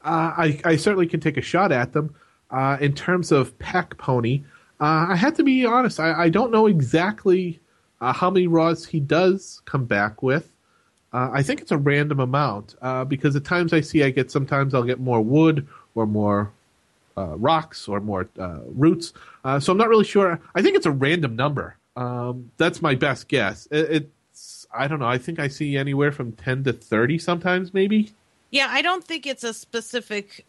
Uh, 0.04 0.32
I, 0.36 0.60
I 0.64 0.76
certainly 0.76 1.08
can 1.08 1.18
take 1.18 1.36
a 1.36 1.42
shot 1.42 1.72
at 1.72 1.92
them. 1.92 2.14
Uh, 2.48 2.76
in 2.80 2.92
terms 2.92 3.32
of 3.32 3.58
Pack 3.58 3.98
Pony, 3.98 4.44
uh, 4.80 5.06
I 5.08 5.16
have 5.16 5.34
to 5.34 5.42
be 5.42 5.66
honest. 5.66 5.98
I, 5.98 6.12
I 6.12 6.28
don't 6.28 6.52
know 6.52 6.68
exactly 6.68 7.58
uh, 8.00 8.12
how 8.12 8.30
many 8.30 8.46
Raws 8.46 8.86
he 8.86 9.00
does 9.00 9.62
come 9.64 9.84
back 9.84 10.22
with. 10.22 10.48
Uh, 11.12 11.30
I 11.32 11.42
think 11.42 11.60
it's 11.60 11.72
a 11.72 11.76
random 11.76 12.20
amount 12.20 12.76
because 13.08 13.34
at 13.34 13.42
times 13.42 13.72
I 13.72 13.80
see 13.80 14.04
I 14.04 14.10
get 14.10 14.30
sometimes 14.30 14.74
I'll 14.74 14.84
get 14.84 15.00
more 15.00 15.22
wood 15.22 15.66
or 15.96 16.06
more 16.06 16.52
rocks 17.16 17.88
or 17.88 17.98
more 17.98 18.28
roots. 18.66 19.12
So 19.58 19.72
I'm 19.72 19.78
not 19.78 19.88
really 19.88 20.04
sure. 20.04 20.38
I 20.54 20.62
think 20.62 20.76
it's 20.76 20.86
a 20.86 20.92
random 20.92 21.34
number. 21.34 21.76
Um, 21.96 22.50
that's 22.58 22.82
my 22.82 22.94
best 22.94 23.28
guess. 23.28 23.66
It, 23.70 23.90
it's 23.90 24.10
I 24.74 24.88
don't 24.88 24.98
know. 24.98 25.06
I 25.06 25.18
think 25.18 25.38
I 25.38 25.48
see 25.48 25.76
anywhere 25.76 26.12
from 26.12 26.32
ten 26.32 26.64
to 26.64 26.72
thirty 26.72 27.18
sometimes, 27.18 27.72
maybe. 27.72 28.12
Yeah, 28.50 28.68
I 28.70 28.82
don't 28.82 29.04
think 29.04 29.26
it's 29.26 29.44
a 29.44 29.54
specific. 29.54 30.46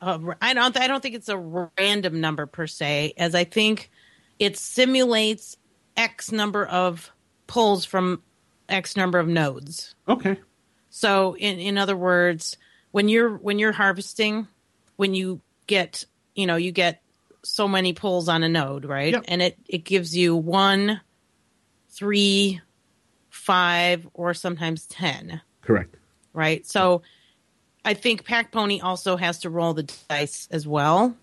Uh, 0.00 0.18
I 0.40 0.54
don't. 0.54 0.78
I 0.78 0.86
don't 0.86 1.02
think 1.02 1.14
it's 1.14 1.28
a 1.28 1.36
random 1.78 2.20
number 2.20 2.46
per 2.46 2.66
se, 2.66 3.14
as 3.16 3.34
I 3.34 3.44
think 3.44 3.90
it 4.38 4.56
simulates 4.56 5.56
X 5.96 6.32
number 6.32 6.64
of 6.66 7.10
pulls 7.46 7.84
from 7.84 8.22
X 8.68 8.96
number 8.96 9.18
of 9.18 9.28
nodes. 9.28 9.94
Okay. 10.08 10.38
So, 10.90 11.36
in 11.36 11.58
in 11.58 11.78
other 11.78 11.96
words, 11.96 12.56
when 12.90 13.08
you're 13.08 13.36
when 13.36 13.58
you're 13.58 13.72
harvesting, 13.72 14.48
when 14.96 15.14
you 15.14 15.40
get 15.66 16.04
you 16.34 16.46
know 16.46 16.56
you 16.56 16.72
get 16.72 17.02
so 17.42 17.68
many 17.68 17.92
pulls 17.92 18.28
on 18.28 18.42
a 18.42 18.48
node, 18.48 18.84
right? 18.84 19.12
Yep. 19.12 19.24
And 19.28 19.42
it 19.42 19.58
it 19.66 19.84
gives 19.84 20.16
you 20.16 20.36
one, 20.36 21.00
three, 21.90 22.60
five, 23.30 24.06
or 24.14 24.34
sometimes 24.34 24.86
ten 24.86 25.40
Correct. 25.62 25.96
right? 26.32 26.66
So 26.66 27.02
I 27.84 27.94
think 27.94 28.24
Pack 28.24 28.52
Pony 28.52 28.80
also 28.80 29.16
has 29.16 29.38
to 29.40 29.50
roll 29.50 29.72
the 29.72 29.90
dice 30.08 30.48
as 30.50 30.66
well. 30.66 31.16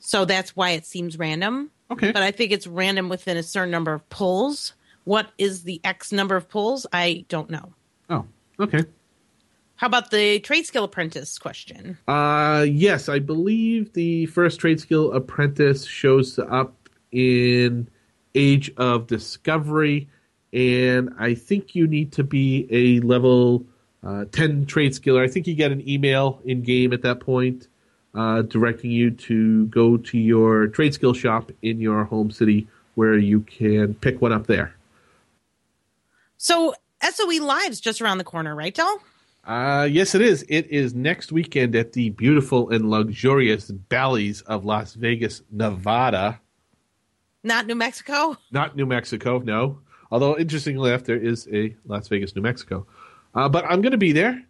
So 0.00 0.24
that's 0.24 0.56
why 0.56 0.70
it 0.70 0.86
seems 0.86 1.18
random. 1.18 1.70
Okay. 1.90 2.10
But 2.12 2.22
I 2.22 2.30
think 2.30 2.52
it's 2.52 2.66
random 2.66 3.08
within 3.08 3.36
a 3.36 3.42
certain 3.42 3.70
number 3.70 3.92
of 3.92 4.08
pulls. 4.08 4.74
What 5.04 5.30
is 5.38 5.64
the 5.64 5.80
X 5.84 6.12
number 6.12 6.36
of 6.36 6.48
pulls? 6.48 6.86
I 6.92 7.24
don't 7.28 7.50
know. 7.50 7.74
Oh, 8.08 8.26
okay. 8.58 8.84
How 9.76 9.86
about 9.86 10.10
the 10.10 10.40
trade 10.40 10.66
skill 10.66 10.84
apprentice 10.84 11.38
question? 11.38 11.96
Uh, 12.06 12.66
yes, 12.68 13.08
I 13.08 13.18
believe 13.18 13.92
the 13.94 14.26
first 14.26 14.60
trade 14.60 14.78
skill 14.78 15.12
apprentice 15.12 15.86
shows 15.86 16.38
up 16.38 16.88
in 17.12 17.88
Age 18.34 18.70
of 18.76 19.06
Discovery, 19.06 20.08
and 20.52 21.10
I 21.18 21.34
think 21.34 21.74
you 21.74 21.86
need 21.86 22.12
to 22.12 22.24
be 22.24 22.66
a 22.70 23.00
level 23.00 23.64
uh, 24.02 24.24
10 24.32 24.66
trade 24.66 24.92
skiller. 24.92 25.22
I 25.22 25.28
think 25.28 25.46
you 25.46 25.54
get 25.54 25.72
an 25.72 25.86
email 25.88 26.40
in 26.44 26.62
game 26.62 26.92
at 26.92 27.02
that 27.02 27.20
point 27.20 27.68
uh, 28.14 28.42
directing 28.42 28.90
you 28.90 29.10
to 29.10 29.66
go 29.66 29.96
to 29.96 30.18
your 30.18 30.68
trade 30.68 30.94
skill 30.94 31.14
shop 31.14 31.52
in 31.62 31.80
your 31.80 32.04
home 32.04 32.30
city 32.30 32.66
where 32.94 33.16
you 33.16 33.40
can 33.42 33.94
pick 33.94 34.20
one 34.20 34.32
up 34.32 34.46
there. 34.46 34.74
So 36.36 36.74
SOE 37.02 37.44
Live's 37.44 37.80
just 37.80 38.00
around 38.00 38.18
the 38.18 38.24
corner, 38.24 38.54
right, 38.54 38.74
Dell? 38.74 39.00
Uh, 39.44 39.88
yes, 39.90 40.14
it 40.14 40.20
is. 40.20 40.44
It 40.48 40.66
is 40.68 40.94
next 40.94 41.32
weekend 41.32 41.74
at 41.74 41.92
the 41.92 42.10
beautiful 42.10 42.70
and 42.70 42.90
luxurious 42.90 43.70
Bally's 43.70 44.42
of 44.42 44.64
Las 44.64 44.94
Vegas, 44.94 45.42
Nevada. 45.50 46.40
Not 47.42 47.66
New 47.66 47.74
Mexico? 47.74 48.36
Not 48.50 48.76
New 48.76 48.86
Mexico, 48.86 49.38
no. 49.38 49.78
Although, 50.10 50.36
interestingly 50.38 50.90
enough, 50.90 51.04
there 51.04 51.16
is 51.16 51.48
a 51.52 51.74
Las 51.86 52.08
Vegas, 52.08 52.34
New 52.34 52.42
Mexico. 52.42 52.86
Uh, 53.34 53.48
but 53.48 53.64
I'm 53.64 53.80
going 53.80 53.92
to 53.92 53.98
be 53.98 54.12
there 54.12 54.44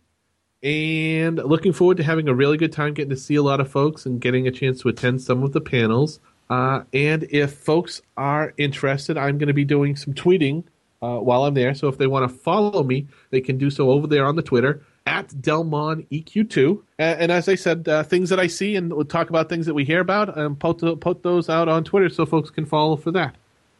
and 0.63 1.37
looking 1.37 1.73
forward 1.73 1.97
to 1.99 2.03
having 2.03 2.29
a 2.29 2.35
really 2.35 2.57
good 2.57 2.73
time 2.73 2.95
getting 2.95 3.11
to 3.11 3.17
see 3.17 3.35
a 3.35 3.43
lot 3.43 3.61
of 3.61 3.71
folks 3.71 4.07
and 4.07 4.21
getting 4.21 4.47
a 4.47 4.51
chance 4.51 4.81
to 4.81 4.89
attend 4.89 5.23
some 5.23 5.43
of 5.43 5.53
the 5.53 5.61
panels. 5.61 6.21
Uh, 6.49 6.83
and 6.93 7.27
if 7.31 7.53
folks 7.53 8.03
are 8.17 8.53
interested, 8.57 9.17
I'm 9.17 9.39
going 9.39 9.49
to 9.49 9.55
be 9.55 9.65
doing 9.65 9.97
some 9.97 10.15
tweeting 10.15 10.65
uh, 11.01 11.19
while 11.19 11.45
I'm 11.45 11.55
there. 11.55 11.75
So 11.75 11.89
if 11.89 11.99
they 11.99 12.07
want 12.07 12.31
to 12.31 12.37
follow 12.37 12.83
me, 12.83 13.07
they 13.31 13.41
can 13.41 13.57
do 13.57 13.71
so 13.71 13.91
over 13.91 14.07
there 14.07 14.27
on 14.27 14.37
the 14.37 14.43
Twitter 14.43 14.83
at 15.07 15.29
Dellmon 15.29 16.07
EQ2. 16.11 16.83
And, 16.99 17.21
and 17.21 17.33
as 17.33 17.49
I 17.49 17.55
said, 17.55 17.89
uh, 17.89 18.03
things 18.03 18.29
that 18.31 18.41
I 18.41 18.47
see 18.47 18.77
and 18.77 18.93
we'll 18.93 19.05
talk 19.05 19.31
about 19.31 19.49
things 19.49 19.67
that 19.67 19.75
we 19.75 19.85
hear 19.85 20.01
about 20.01 20.37
and 20.37 20.59
put, 20.59 21.01
put 21.01 21.23
those 21.23 21.49
out 21.49 21.69
on 21.69 21.85
Twitter 21.85 22.09
so 22.09 22.27
folks 22.27 22.51
can 22.51 22.67
follow 22.67 22.97
for 22.97 23.11
that. 23.13 23.37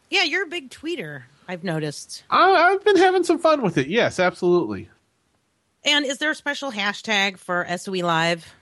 Yeah, 0.09 0.23
you're 0.23 0.43
a 0.43 0.47
big 0.47 0.69
tweeter. 0.69 1.23
I've 1.51 1.65
noticed. 1.65 2.23
I, 2.29 2.49
I've 2.49 2.85
been 2.85 2.95
having 2.95 3.25
some 3.25 3.37
fun 3.37 3.61
with 3.61 3.77
it. 3.77 3.87
Yes, 3.87 4.21
absolutely. 4.21 4.87
And 5.83 6.05
is 6.05 6.17
there 6.17 6.31
a 6.31 6.35
special 6.35 6.71
hashtag 6.71 7.37
for 7.37 7.67
SOE 7.77 8.05
Live? 8.05 8.53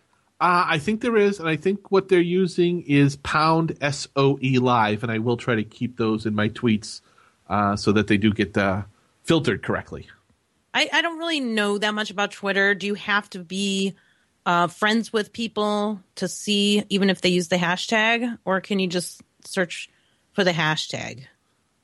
Uh, 0.42 0.66
I 0.68 0.80
think 0.80 1.02
there 1.02 1.16
is, 1.16 1.40
and 1.40 1.48
I 1.48 1.56
think 1.56 1.92
what 1.92 2.10
they're 2.10 2.20
using 2.20 2.82
is 2.88 3.16
pound 3.18 3.78
SOE 3.92 4.40
live, 4.42 5.04
and 5.04 5.12
I 5.12 5.20
will 5.20 5.38
try 5.38 5.54
to 5.54 5.64
keep 5.64 5.98
those 5.98 6.26
in 6.26 6.34
my 6.34 6.50
tweets 6.50 7.02
uh, 7.48 7.76
so 7.76 7.92
that 7.92 8.08
they 8.08 8.18
do 8.18 8.34
get 8.34 8.58
uh, 8.58 8.82
filtered 9.22 9.62
correctly. 9.62 10.08
I, 10.74 10.90
I 10.92 11.04
don't 11.04 11.20
really 11.20 11.42
know 11.42 11.78
that 11.78 11.94
much 11.94 12.10
about 12.10 12.32
Twitter. 12.32 12.74
Do 12.74 12.88
you 12.88 12.96
have 12.96 13.30
to 13.32 13.44
be 13.44 13.94
uh, 14.48 14.66
friends 14.66 15.14
with 15.14 15.32
people 15.32 16.02
to 16.16 16.28
see, 16.28 16.84
even 16.90 17.12
if 17.12 17.22
they 17.22 17.30
use 17.30 17.50
the 17.50 17.58
hashtag, 17.58 18.40
or 18.46 18.62
can 18.62 18.80
you 18.80 18.88
just 18.88 19.22
search 19.46 19.92
for 20.32 20.44
the 20.44 20.54
hashtag 20.54 21.28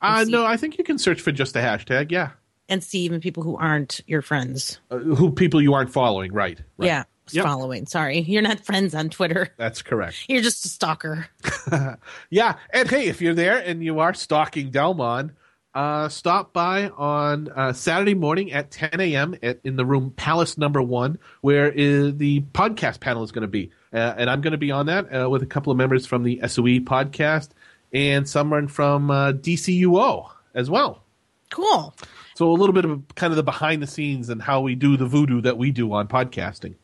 Uh, 0.06 0.24
no, 0.24 0.44
I 0.44 0.56
think 0.56 0.78
you 0.78 0.84
can 0.84 0.98
search 0.98 1.20
for 1.20 1.32
just 1.32 1.56
a 1.56 1.60
hashtag. 1.60 2.10
Yeah, 2.10 2.30
and 2.68 2.82
see 2.82 3.00
even 3.00 3.20
people 3.20 3.42
who 3.42 3.56
aren't 3.56 4.00
your 4.06 4.22
friends? 4.22 4.80
uh, 4.90 4.98
who 4.98 5.30
people 5.32 5.60
you 5.62 5.74
aren't 5.74 5.90
following, 5.90 6.32
right? 6.32 6.60
right. 6.78 6.86
Yeah, 6.86 7.04
Yep. 7.32 7.44
following. 7.44 7.86
Sorry, 7.86 8.20
you're 8.20 8.42
not 8.42 8.60
friends 8.60 8.94
on 8.94 9.08
Twitter. 9.10 9.48
that's 9.56 9.82
correct. 9.82 10.24
You're 10.28 10.42
just 10.42 10.64
a 10.64 10.68
stalker. 10.68 11.26
Yeah, 12.30 12.54
and 12.70 12.88
hey, 12.88 13.06
if 13.08 13.20
you're 13.20 13.34
there 13.34 13.58
and 13.58 13.82
you 13.82 13.98
are 13.98 14.14
stalking 14.14 14.70
Dellmon, 14.70 15.32
uh, 15.74 16.08
stop 16.08 16.52
by 16.52 16.88
on 16.90 17.48
uh, 17.48 17.72
Saturday 17.72 18.14
morning 18.14 18.52
at 18.52 18.70
10 18.70 19.00
a.m. 19.00 19.34
At, 19.42 19.58
in 19.64 19.76
the 19.76 19.84
room 19.84 20.12
Palace 20.16 20.56
Number 20.56 20.80
One, 20.80 21.18
where 21.40 21.66
uh, 21.66 22.12
the 22.14 22.44
podcast 22.52 23.00
panel 23.00 23.22
is 23.24 23.32
going 23.32 23.42
to 23.42 23.48
be, 23.48 23.72
uh, 23.92 24.14
and 24.16 24.30
I'm 24.30 24.40
going 24.40 24.52
to 24.52 24.58
be 24.58 24.70
on 24.70 24.86
that 24.86 25.12
uh, 25.12 25.28
with 25.28 25.42
a 25.42 25.46
couple 25.46 25.70
of 25.72 25.76
members 25.76 26.06
from 26.06 26.22
the 26.22 26.40
SOE 26.46 26.80
podcast 26.80 27.48
and 27.96 28.28
someone 28.28 28.68
from 28.68 29.10
uh, 29.10 29.32
DCUO 29.32 30.30
as 30.54 30.68
well. 30.68 31.02
Cool. 31.50 31.94
So 32.34 32.50
a 32.50 32.52
little 32.52 32.74
bit 32.74 32.84
of 32.84 33.02
kind 33.14 33.32
of 33.32 33.36
the 33.36 33.42
behind 33.42 33.82
the 33.82 33.86
scenes 33.86 34.28
and 34.28 34.42
how 34.42 34.60
we 34.60 34.74
do 34.74 34.98
the 34.98 35.06
voodoo 35.06 35.40
that 35.40 35.56
we 35.56 35.70
do 35.70 35.90
on 35.94 36.06
podcasting. 36.06 36.74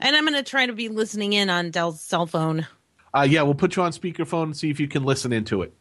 And 0.00 0.16
I'm 0.16 0.24
going 0.24 0.34
to 0.34 0.42
try 0.42 0.66
to 0.66 0.72
be 0.72 0.88
listening 0.88 1.32
in 1.32 1.48
on 1.48 1.70
Dell's 1.70 2.00
cell 2.00 2.26
phone. 2.26 2.66
Uh, 3.14 3.22
yeah, 3.22 3.42
we'll 3.42 3.54
put 3.54 3.76
you 3.76 3.82
on 3.84 3.92
speakerphone 3.92 4.42
and 4.44 4.56
see 4.56 4.68
if 4.68 4.80
you 4.80 4.88
can 4.88 5.04
listen 5.04 5.32
into 5.32 5.62
it. 5.62 5.72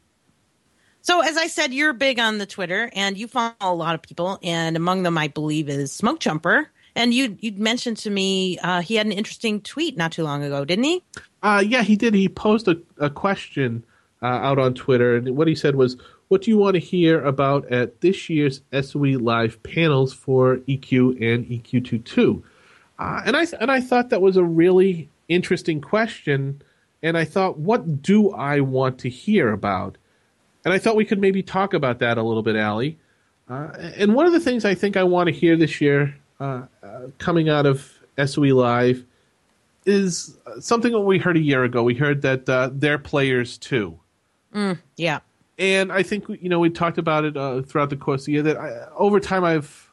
So, 1.01 1.21
as 1.21 1.37
I 1.37 1.47
said, 1.47 1.73
you're 1.73 1.93
big 1.93 2.19
on 2.19 2.37
the 2.37 2.45
Twitter 2.45 2.91
and 2.93 3.17
you 3.17 3.27
follow 3.27 3.55
a 3.59 3.73
lot 3.73 3.95
of 3.95 4.01
people, 4.01 4.39
and 4.41 4.75
among 4.75 5.03
them, 5.03 5.17
I 5.17 5.27
believe, 5.27 5.69
is 5.69 5.91
Smoke 5.91 6.19
Jumper. 6.19 6.69
And 6.95 7.13
you 7.13 7.37
you 7.41 7.51
mentioned 7.51 7.97
to 7.97 8.09
me 8.09 8.57
uh, 8.59 8.81
he 8.81 8.95
had 8.95 9.05
an 9.05 9.11
interesting 9.11 9.61
tweet 9.61 9.97
not 9.97 10.13
too 10.13 10.23
long 10.23 10.43
ago, 10.43 10.63
didn't 10.65 10.85
he? 10.85 11.03
Uh, 11.43 11.63
yeah, 11.65 11.83
he 11.83 11.95
did. 11.95 12.13
He 12.13 12.29
posed 12.29 12.67
a, 12.67 12.77
a 12.97 13.09
question 13.09 13.83
uh, 14.25 14.39
out 14.47 14.59
on 14.59 14.73
Twitter, 14.73 15.15
and 15.15 15.35
what 15.35 15.47
he 15.47 15.55
said 15.55 15.75
was, 15.75 15.97
"What 16.29 16.41
do 16.41 16.51
you 16.51 16.57
want 16.57 16.73
to 16.73 16.79
hear 16.79 17.23
about 17.23 17.71
at 17.71 18.01
this 18.01 18.29
year's 18.29 18.61
SOE 18.73 19.19
Live 19.19 19.61
panels 19.63 20.13
for 20.13 20.57
EQ 20.67 21.21
and 21.21 21.45
EQ2?" 21.45 22.41
Uh, 22.97 23.21
and 23.25 23.35
I 23.35 23.45
and 23.59 23.71
I 23.71 23.81
thought 23.81 24.09
that 24.09 24.21
was 24.21 24.37
a 24.37 24.43
really 24.43 25.09
interesting 25.27 25.81
question, 25.81 26.61
and 27.03 27.17
I 27.17 27.25
thought, 27.25 27.59
what 27.59 28.01
do 28.01 28.31
I 28.31 28.61
want 28.61 28.99
to 28.99 29.09
hear 29.09 29.51
about? 29.51 29.97
And 30.63 30.73
I 30.73 30.79
thought 30.79 30.95
we 30.95 31.05
could 31.05 31.19
maybe 31.19 31.43
talk 31.43 31.73
about 31.73 31.99
that 31.99 32.17
a 32.17 32.23
little 32.23 32.43
bit, 32.43 32.55
Ali. 32.55 32.97
Uh, 33.47 33.69
and 33.97 34.15
one 34.15 34.25
of 34.25 34.33
the 34.33 34.39
things 34.39 34.65
I 34.65 34.73
think 34.73 34.97
I 34.97 35.03
want 35.03 35.27
to 35.27 35.33
hear 35.33 35.55
this 35.55 35.79
year, 35.79 36.15
uh, 36.39 36.63
uh, 36.81 37.01
coming 37.19 37.47
out 37.49 37.67
of 37.67 37.99
SOE 38.23 38.55
Live, 38.55 39.05
is 39.85 40.35
something 40.59 40.91
that 40.91 41.01
we 41.01 41.19
heard 41.19 41.37
a 41.37 41.41
year 41.41 41.63
ago. 41.63 41.83
We 41.83 41.93
heard 41.93 42.23
that 42.23 42.49
uh, 42.49 42.71
they're 42.73 42.97
players 42.97 43.59
too, 43.59 43.99
Yeah. 44.55 45.19
and 45.57 45.91
I 45.91 46.03
think 46.03 46.27
you 46.29 46.49
know 46.49 46.59
we 46.59 46.69
talked 46.69 46.97
about 46.97 47.25
it 47.25 47.37
uh, 47.37 47.61
throughout 47.61 47.89
the 47.89 47.95
course 47.95 48.23
of 48.23 48.25
the 48.27 48.31
year. 48.33 48.43
That 48.43 48.57
I, 48.57 48.87
over 48.95 49.19
time 49.19 49.43
I've 49.43 49.91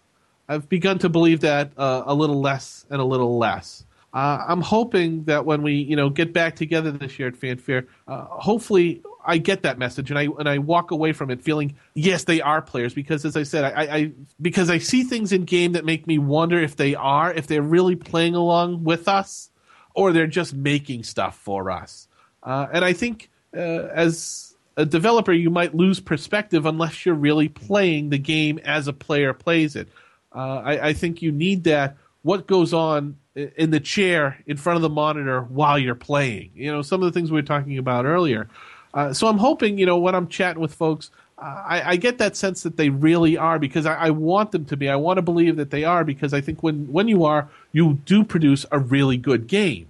I've 0.48 0.68
begun 0.68 0.98
to 1.00 1.08
believe 1.08 1.40
that 1.40 1.72
uh, 1.76 2.02
a 2.06 2.14
little 2.14 2.40
less 2.40 2.86
and 2.90 3.00
a 3.00 3.04
little 3.04 3.38
less. 3.38 3.84
Uh, 4.14 4.44
I'm 4.46 4.60
hoping 4.60 5.24
that 5.24 5.46
when 5.46 5.62
we 5.62 5.74
you 5.74 5.96
know 5.96 6.10
get 6.10 6.32
back 6.32 6.56
together 6.56 6.90
this 6.90 7.18
year 7.18 7.28
at 7.28 7.36
Fan 7.36 7.58
Faire, 7.58 7.86
uh, 8.08 8.24
hopefully 8.24 9.02
I 9.24 9.38
get 9.38 9.62
that 9.62 9.78
message 9.78 10.10
and 10.10 10.18
I 10.18 10.28
and 10.38 10.48
I 10.48 10.58
walk 10.58 10.90
away 10.90 11.12
from 11.12 11.30
it 11.30 11.40
feeling 11.40 11.76
yes 11.94 12.24
they 12.24 12.40
are 12.40 12.60
players 12.60 12.92
because 12.92 13.24
as 13.24 13.36
I 13.36 13.44
said 13.44 13.64
I, 13.64 13.96
I 13.96 14.12
because 14.40 14.68
I 14.68 14.78
see 14.78 15.04
things 15.04 15.32
in 15.32 15.44
game 15.44 15.72
that 15.72 15.84
make 15.84 16.06
me 16.06 16.18
wonder 16.18 16.60
if 16.60 16.76
they 16.76 16.94
are 16.94 17.32
if 17.32 17.46
they're 17.46 17.62
really 17.62 17.96
playing 17.96 18.34
along 18.34 18.84
with 18.84 19.08
us 19.08 19.50
or 19.94 20.12
they're 20.12 20.26
just 20.26 20.54
making 20.54 21.04
stuff 21.04 21.36
for 21.38 21.70
us. 21.70 22.08
Uh, 22.42 22.66
and 22.72 22.84
I 22.84 22.92
think 22.92 23.30
uh, 23.56 23.60
as 23.94 24.51
a 24.76 24.86
developer, 24.86 25.32
you 25.32 25.50
might 25.50 25.74
lose 25.74 26.00
perspective 26.00 26.66
unless 26.66 27.04
you're 27.04 27.14
really 27.14 27.48
playing 27.48 28.10
the 28.10 28.18
game 28.18 28.58
as 28.64 28.88
a 28.88 28.92
player 28.92 29.32
plays 29.32 29.76
it. 29.76 29.88
Uh, 30.34 30.62
I, 30.64 30.88
I 30.88 30.92
think 30.92 31.22
you 31.22 31.32
need 31.32 31.64
that. 31.64 31.96
What 32.22 32.46
goes 32.46 32.72
on 32.72 33.16
in 33.34 33.70
the 33.70 33.80
chair 33.80 34.38
in 34.46 34.56
front 34.56 34.76
of 34.76 34.82
the 34.82 34.88
monitor 34.88 35.42
while 35.42 35.78
you're 35.78 35.94
playing? 35.94 36.50
You 36.54 36.72
know, 36.72 36.82
some 36.82 37.02
of 37.02 37.12
the 37.12 37.18
things 37.18 37.30
we 37.30 37.38
were 37.38 37.46
talking 37.46 37.78
about 37.78 38.04
earlier. 38.04 38.48
Uh, 38.94 39.12
so 39.12 39.26
I'm 39.26 39.38
hoping, 39.38 39.78
you 39.78 39.86
know, 39.86 39.98
when 39.98 40.14
I'm 40.14 40.28
chatting 40.28 40.60
with 40.60 40.74
folks, 40.74 41.10
uh, 41.38 41.62
I, 41.66 41.82
I 41.92 41.96
get 41.96 42.18
that 42.18 42.36
sense 42.36 42.62
that 42.62 42.76
they 42.76 42.90
really 42.90 43.36
are 43.36 43.58
because 43.58 43.86
I, 43.86 43.94
I 43.94 44.10
want 44.10 44.52
them 44.52 44.64
to 44.66 44.76
be. 44.76 44.88
I 44.88 44.96
want 44.96 45.16
to 45.18 45.22
believe 45.22 45.56
that 45.56 45.70
they 45.70 45.84
are 45.84 46.04
because 46.04 46.32
I 46.32 46.40
think 46.40 46.62
when 46.62 46.92
when 46.92 47.08
you 47.08 47.24
are, 47.24 47.48
you 47.72 47.94
do 48.04 48.22
produce 48.22 48.64
a 48.70 48.78
really 48.78 49.16
good 49.16 49.46
game. 49.46 49.88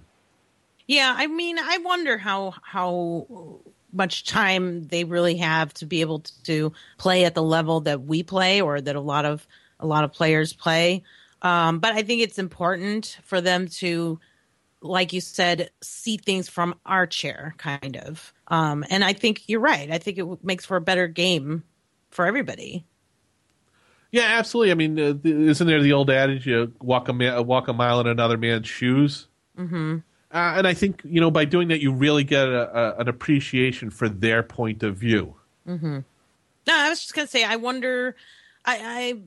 Yeah, 0.87 1.13
I 1.15 1.27
mean, 1.27 1.57
I 1.59 1.77
wonder 1.77 2.17
how 2.17 2.53
how 2.61 3.61
much 3.91 4.25
time 4.25 4.87
they 4.87 5.03
really 5.03 5.37
have 5.37 5.73
to 5.75 5.85
be 5.85 6.01
able 6.01 6.19
to 6.43 6.73
play 6.97 7.25
at 7.25 7.35
the 7.35 7.43
level 7.43 7.81
that 7.81 8.03
we 8.03 8.23
play, 8.23 8.61
or 8.61 8.81
that 8.81 8.95
a 8.95 9.01
lot 9.01 9.25
of 9.25 9.47
a 9.79 9.87
lot 9.87 10.03
of 10.03 10.11
players 10.11 10.53
play. 10.53 11.03
Um, 11.41 11.79
but 11.79 11.93
I 11.93 12.03
think 12.03 12.21
it's 12.21 12.39
important 12.39 13.17
for 13.23 13.41
them 13.41 13.67
to, 13.67 14.19
like 14.81 15.11
you 15.13 15.21
said, 15.21 15.69
see 15.81 16.17
things 16.17 16.47
from 16.47 16.75
our 16.85 17.05
chair, 17.05 17.53
kind 17.57 17.97
of. 17.97 18.33
Um, 18.47 18.85
and 18.89 19.03
I 19.03 19.13
think 19.13 19.43
you're 19.47 19.59
right. 19.59 19.91
I 19.91 19.97
think 19.97 20.17
it 20.17 20.43
makes 20.43 20.65
for 20.65 20.77
a 20.77 20.81
better 20.81 21.07
game 21.07 21.63
for 22.11 22.25
everybody. 22.25 22.85
Yeah, 24.11 24.27
absolutely. 24.37 24.71
I 24.71 24.75
mean, 24.75 24.99
uh, 24.99 25.15
isn't 25.23 25.67
there 25.67 25.81
the 25.81 25.93
old 25.93 26.09
adage, 26.09 26.45
you 26.45 26.71
walk 26.79 27.09
a, 27.09 27.13
ma- 27.13 27.41
walk 27.41 27.67
a 27.67 27.73
mile 27.73 27.99
in 27.99 28.07
another 28.07 28.37
man's 28.37 28.67
shoes? 28.67 29.27
Mm-hmm. 29.57 29.97
Uh, 30.33 30.55
and 30.57 30.67
I 30.67 30.73
think, 30.73 31.01
you 31.03 31.21
know, 31.21 31.29
by 31.29 31.45
doing 31.45 31.67
that, 31.67 31.79
you 31.79 31.93
really 31.93 32.23
get 32.23 32.47
a, 32.47 32.75
a, 32.75 33.01
an 33.01 33.07
appreciation 33.07 33.91
for 33.91 34.09
their 34.09 34.41
point 34.41 34.81
of 34.81 34.97
view. 34.97 35.35
Mm-hmm. 35.67 35.99
No, 36.67 36.73
I 36.75 36.89
was 36.89 37.01
just 37.01 37.13
gonna 37.13 37.27
say. 37.27 37.43
I 37.43 37.57
wonder. 37.57 38.15
I 38.65 39.21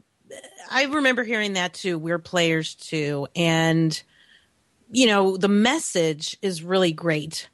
I, 0.71 0.83
I 0.83 0.85
remember 0.87 1.23
hearing 1.23 1.53
that 1.53 1.75
too. 1.75 1.99
We're 1.99 2.19
players 2.19 2.75
too, 2.75 3.29
and 3.37 4.03
you 4.91 5.07
know 5.07 5.37
the 5.37 5.49
message 5.49 6.37
is 6.43 6.63
really 6.63 6.93
great, 6.93 7.49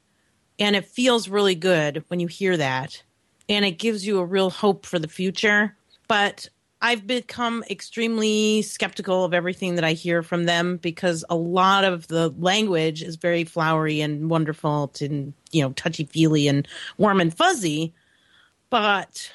and 0.57 0.75
it 0.75 0.85
feels 0.85 1.29
really 1.29 1.55
good 1.55 2.03
when 2.07 2.19
you 2.19 2.27
hear 2.27 2.57
that, 2.57 3.03
and 3.49 3.65
it 3.65 3.77
gives 3.77 4.07
you 4.07 4.19
a 4.19 4.25
real 4.25 4.49
hope 4.49 4.85
for 4.85 4.99
the 4.99 5.07
future. 5.07 5.75
But 6.07 6.49
I've 6.83 7.07
become 7.07 7.63
extremely 7.69 8.61
skeptical 8.61 9.23
of 9.23 9.33
everything 9.33 9.75
that 9.75 9.85
I 9.85 9.93
hear 9.93 10.21
from 10.21 10.43
them 10.43 10.75
because 10.75 11.23
a 11.29 11.35
lot 11.35 11.85
of 11.85 12.07
the 12.07 12.27
language 12.37 13.01
is 13.01 13.15
very 13.15 13.45
flowery 13.45 14.01
and 14.01 14.29
wonderful 14.29 14.91
and 14.99 15.33
you 15.51 15.61
know 15.61 15.71
touchy 15.71 16.03
feely 16.03 16.49
and 16.49 16.67
warm 16.97 17.21
and 17.21 17.33
fuzzy, 17.33 17.93
but 18.69 19.31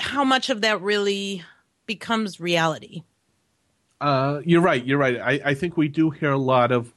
how 0.00 0.24
much 0.24 0.50
of 0.50 0.62
that 0.62 0.82
really 0.82 1.44
becomes 1.86 2.40
reality. 2.40 3.04
Uh, 4.00 4.40
you're 4.44 4.60
right. 4.60 4.84
You're 4.84 4.98
right. 4.98 5.20
I, 5.20 5.50
I 5.50 5.54
think 5.54 5.76
we 5.76 5.86
do 5.86 6.10
hear 6.10 6.32
a 6.32 6.38
lot 6.38 6.72
of 6.72 6.92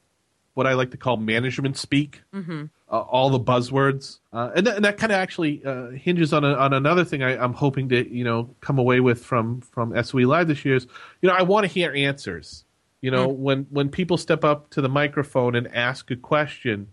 what 0.55 0.66
I 0.66 0.74
like 0.74 0.89
to 0.91 0.97
call 0.97 1.18
management 1.18 1.78
speak. 1.78 2.24
Mm-hmm. 2.34 2.66
Uh, 2.92 3.00
all 3.00 3.30
the 3.30 3.39
buzzwords, 3.39 4.20
uh, 4.34 4.52
and, 4.54 4.66
th- 4.66 4.76
and 4.76 4.84
that 4.84 4.98
kind 4.98 5.14
of 5.14 5.16
actually 5.16 5.64
uh, 5.64 5.92
hinges 5.92 6.34
on 6.34 6.44
a, 6.44 6.54
on 6.56 6.74
another 6.74 7.06
thing 7.06 7.24
I, 7.24 7.42
I'm 7.42 7.54
hoping 7.54 7.88
to 7.89 8.14
you 8.14 8.26
know 8.26 8.54
come 8.60 8.78
away 8.78 9.00
with 9.00 9.24
from 9.24 9.62
from 9.62 9.96
SOE 10.04 10.28
Live 10.28 10.50
this 10.50 10.66
year 10.66 10.76
is 10.76 10.88
you 11.22 11.30
know 11.30 11.36
I 11.36 11.44
want 11.44 11.64
to 11.66 11.72
hear 11.72 11.94
answers. 11.94 12.66
You 13.00 13.12
know 13.12 13.30
when 13.30 13.66
when 13.70 13.89
people 13.89 14.18
step 14.18 14.44
up 14.44 14.70
to 14.72 14.82
the 14.82 14.89
microphone 14.89 15.56
and 15.56 15.74
ask 15.74 16.12
a 16.12 16.18
question, 16.18 16.89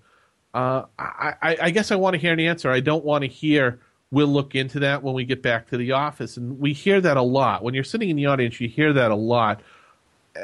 uh, 0.55 0.85
I, 0.99 1.35
I, 1.43 1.57
I 1.63 1.71
guess 1.71 1.91
I 1.91 1.97
want 1.97 2.15
to 2.15 2.19
hear 2.19 2.33
an 2.33 2.41
answer. 2.41 2.71
I 2.71 2.81
don't 2.81 3.05
want 3.05 3.23
to 3.23 3.29
hear 3.29 3.81
we'll 4.11 4.29
look 4.29 4.55
into 4.55 4.79
that 4.81 5.03
when 5.03 5.15
we 5.15 5.25
get 5.25 5.43
back 5.43 5.69
to 5.71 5.77
the 5.77 5.93
office, 5.93 6.37
and 6.37 6.61
we 6.61 6.73
hear 6.73 7.01
that 7.01 7.17
a 7.17 7.23
lot 7.23 7.65
when 7.65 7.75
you're 7.75 7.83
sitting 7.83 8.09
in 8.09 8.17
the 8.17 8.27
audience. 8.27 8.61
You 8.61 8.69
hear 8.69 8.93
that 8.93 9.11
a 9.11 9.17
lot 9.17 9.61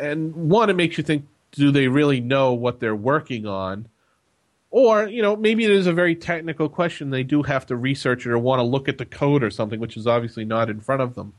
and 0.00 0.34
one, 0.34 0.70
it 0.70 0.76
makes 0.76 0.98
you 0.98 1.04
think, 1.04 1.26
do 1.52 1.70
they 1.70 1.88
really 1.88 2.20
know 2.20 2.52
what 2.52 2.80
they're 2.80 2.96
working 2.96 3.46
on? 3.46 3.88
Or, 4.76 5.06
you 5.06 5.22
know, 5.22 5.36
maybe 5.36 5.64
it 5.64 5.70
is 5.70 5.86
a 5.86 5.92
very 5.92 6.16
technical 6.16 6.68
question. 6.68 7.10
They 7.10 7.22
do 7.22 7.44
have 7.44 7.64
to 7.66 7.76
research 7.76 8.26
it 8.26 8.32
or 8.32 8.38
want 8.40 8.58
to 8.58 8.64
look 8.64 8.88
at 8.88 8.98
the 8.98 9.04
code 9.04 9.44
or 9.44 9.50
something, 9.50 9.78
which 9.78 9.96
is 9.96 10.08
obviously 10.08 10.44
not 10.44 10.68
in 10.68 10.80
front 10.80 11.00
of 11.00 11.14
them. 11.14 11.32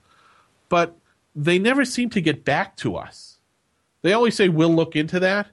But 0.69 0.95
they 1.35 1.59
never 1.59 1.83
seem 1.83 2.09
to 2.11 2.21
get 2.21 2.45
back 2.45 2.77
to 2.77 2.95
us. 2.95 3.39
They 4.03 4.13
always 4.13 4.35
say 4.35 4.47
we'll 4.47 4.73
look 4.73 4.95
into 4.95 5.19
that, 5.19 5.47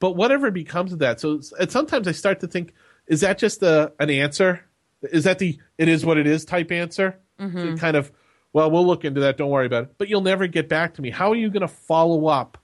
but 0.00 0.16
whatever 0.16 0.50
becomes 0.50 0.92
of 0.92 0.98
that. 0.98 1.20
So 1.20 1.40
and 1.60 1.70
sometimes 1.70 2.08
I 2.08 2.12
start 2.12 2.40
to 2.40 2.48
think, 2.48 2.74
is 3.06 3.20
that 3.20 3.38
just 3.38 3.62
a, 3.62 3.92
an 4.00 4.10
answer? 4.10 4.64
Is 5.02 5.22
that 5.22 5.38
the 5.38 5.60
it 5.78 5.86
is 5.86 6.04
what 6.04 6.18
it 6.18 6.26
is 6.26 6.44
type 6.44 6.72
answer? 6.72 7.20
Mm-hmm. 7.38 7.76
Kind 7.76 7.96
of, 7.96 8.10
well, 8.52 8.68
we'll 8.68 8.84
look 8.84 9.04
into 9.04 9.20
that. 9.20 9.36
Don't 9.36 9.50
worry 9.50 9.66
about 9.66 9.84
it. 9.84 9.94
But 9.96 10.08
you'll 10.08 10.22
never 10.22 10.48
get 10.48 10.68
back 10.68 10.94
to 10.94 11.02
me. 11.02 11.10
How 11.10 11.30
are 11.30 11.36
you 11.36 11.50
going 11.50 11.60
to 11.60 11.68
follow 11.68 12.26
up 12.26 12.58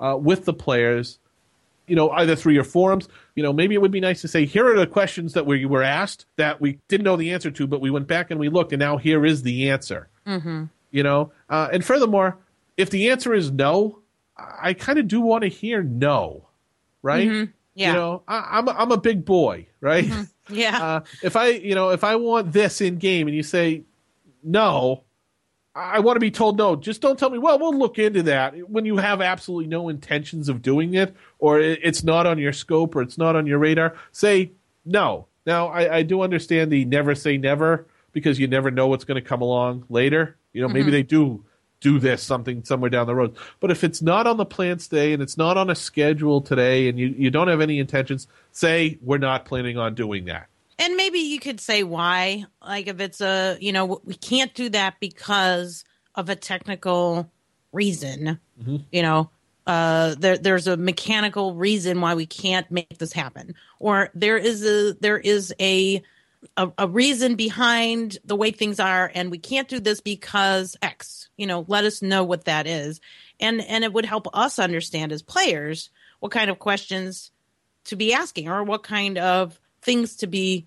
uh, 0.00 0.18
with 0.20 0.46
the 0.46 0.52
players? 0.52 1.20
You 1.90 1.96
know, 1.96 2.10
either 2.10 2.36
through 2.36 2.52
your 2.52 2.64
forums. 2.64 3.08
You 3.34 3.42
know, 3.42 3.52
maybe 3.52 3.74
it 3.74 3.82
would 3.82 3.90
be 3.90 4.00
nice 4.00 4.20
to 4.20 4.28
say, 4.28 4.44
here 4.44 4.72
are 4.72 4.78
the 4.78 4.86
questions 4.86 5.32
that 5.32 5.44
we 5.44 5.64
were 5.66 5.82
asked 5.82 6.26
that 6.36 6.60
we 6.60 6.78
didn't 6.86 7.04
know 7.04 7.16
the 7.16 7.32
answer 7.32 7.50
to, 7.50 7.66
but 7.66 7.80
we 7.80 7.90
went 7.90 8.06
back 8.06 8.30
and 8.30 8.38
we 8.38 8.48
looked, 8.48 8.72
and 8.72 8.78
now 8.78 8.96
here 8.96 9.26
is 9.26 9.42
the 9.42 9.70
answer. 9.70 10.08
Mm-hmm. 10.26 10.64
You 10.92 11.02
know, 11.02 11.32
uh, 11.48 11.68
and 11.72 11.84
furthermore, 11.84 12.38
if 12.76 12.90
the 12.90 13.10
answer 13.10 13.34
is 13.34 13.50
no, 13.50 13.98
I 14.36 14.72
kind 14.74 14.98
of 14.98 15.08
do 15.08 15.20
want 15.20 15.42
to 15.42 15.48
hear 15.48 15.82
no, 15.82 16.48
right? 17.02 17.28
Mm-hmm. 17.28 17.50
Yeah. 17.74 17.88
You 17.88 17.92
know, 17.94 18.22
I, 18.28 18.48
I'm 18.52 18.68
a, 18.68 18.70
I'm 18.72 18.92
a 18.92 18.98
big 18.98 19.24
boy, 19.24 19.66
right? 19.80 20.06
Yeah. 20.06 20.26
Uh, 20.50 21.00
if 21.22 21.36
I, 21.36 21.48
you 21.50 21.76
know, 21.76 21.90
if 21.90 22.02
I 22.02 22.16
want 22.16 22.52
this 22.52 22.80
in 22.80 22.96
game 22.96 23.28
and 23.28 23.36
you 23.36 23.44
say 23.44 23.84
no, 24.42 25.04
I 25.80 26.00
want 26.00 26.16
to 26.16 26.20
be 26.20 26.30
told 26.30 26.58
no. 26.58 26.76
Just 26.76 27.00
don't 27.00 27.18
tell 27.18 27.30
me. 27.30 27.38
Well, 27.38 27.58
we'll 27.58 27.76
look 27.76 27.98
into 27.98 28.22
that 28.24 28.70
when 28.70 28.84
you 28.84 28.98
have 28.98 29.20
absolutely 29.20 29.66
no 29.66 29.88
intentions 29.88 30.48
of 30.48 30.62
doing 30.62 30.94
it, 30.94 31.14
or 31.38 31.58
it's 31.58 32.04
not 32.04 32.26
on 32.26 32.38
your 32.38 32.52
scope, 32.52 32.94
or 32.94 33.02
it's 33.02 33.16
not 33.16 33.34
on 33.34 33.46
your 33.46 33.58
radar. 33.58 33.94
Say 34.12 34.52
no. 34.84 35.26
Now, 35.46 35.68
I, 35.68 35.96
I 35.96 36.02
do 36.02 36.22
understand 36.22 36.70
the 36.70 36.84
never 36.84 37.14
say 37.14 37.38
never 37.38 37.86
because 38.12 38.38
you 38.38 38.46
never 38.46 38.70
know 38.70 38.88
what's 38.88 39.04
going 39.04 39.22
to 39.22 39.26
come 39.26 39.40
along 39.40 39.84
later. 39.88 40.36
You 40.52 40.62
know, 40.62 40.68
maybe 40.68 40.84
mm-hmm. 40.84 40.92
they 40.92 41.02
do 41.02 41.44
do 41.80 41.98
this 41.98 42.22
something 42.22 42.62
somewhere 42.64 42.90
down 42.90 43.06
the 43.06 43.14
road. 43.14 43.36
But 43.58 43.70
if 43.70 43.82
it's 43.82 44.02
not 44.02 44.26
on 44.26 44.36
the 44.36 44.44
plan 44.44 44.76
today 44.76 45.14
and 45.14 45.22
it's 45.22 45.38
not 45.38 45.56
on 45.56 45.70
a 45.70 45.74
schedule 45.74 46.42
today, 46.42 46.88
and 46.88 46.98
you 46.98 47.14
you 47.16 47.30
don't 47.30 47.48
have 47.48 47.60
any 47.60 47.78
intentions, 47.78 48.28
say 48.52 48.98
we're 49.00 49.18
not 49.18 49.46
planning 49.46 49.78
on 49.78 49.94
doing 49.94 50.26
that. 50.26 50.48
And 50.80 50.96
maybe 50.96 51.18
you 51.18 51.38
could 51.38 51.60
say 51.60 51.82
why 51.84 52.46
like 52.66 52.88
if 52.88 52.98
it's 53.00 53.20
a 53.20 53.56
you 53.60 53.72
know 53.72 54.00
we 54.04 54.14
can't 54.14 54.54
do 54.54 54.68
that 54.70 54.98
because 54.98 55.84
of 56.14 56.28
a 56.28 56.34
technical 56.36 57.30
reason 57.72 58.40
you 58.90 59.02
know? 59.02 59.30
Uh 59.66 60.14
there 60.18 60.38
there's 60.38 60.66
a 60.66 60.76
mechanical 60.76 61.54
reason 61.54 62.00
why 62.00 62.14
we 62.14 62.26
can't 62.26 62.68
make 62.70 62.98
this 62.98 63.12
happen. 63.12 63.54
Or 63.78 64.10
there 64.14 64.38
is 64.38 64.64
a 64.64 64.94
there 64.94 65.18
is 65.18 65.54
a 65.60 66.02
a, 66.56 66.70
a 66.78 66.88
reason 66.88 67.34
behind 67.34 68.18
the 68.24 68.34
way 68.34 68.50
things 68.50 68.80
are 68.80 69.12
and 69.14 69.30
we 69.30 69.38
can't 69.38 69.68
do 69.68 69.78
this 69.78 70.00
because 70.00 70.76
x 70.80 71.28
you 71.36 71.46
know? 71.46 71.64
Let 71.68 71.84
us 71.84 72.00
know 72.00 72.24
what 72.24 72.46
that 72.46 72.66
is. 72.66 73.00
And 73.38 73.60
and 73.60 73.84
it 73.84 73.92
would 73.92 74.06
help 74.06 74.26
us 74.32 74.58
understand 74.58 75.12
as 75.12 75.22
players 75.22 75.90
what 76.20 76.32
kind 76.32 76.50
of 76.50 76.58
questions 76.58 77.30
to 77.84 77.96
be 77.96 78.14
asking 78.14 78.48
or 78.48 78.64
what 78.64 78.82
kind 78.82 79.18
of 79.18 79.60
things 79.82 80.16
to 80.16 80.26
be 80.26 80.66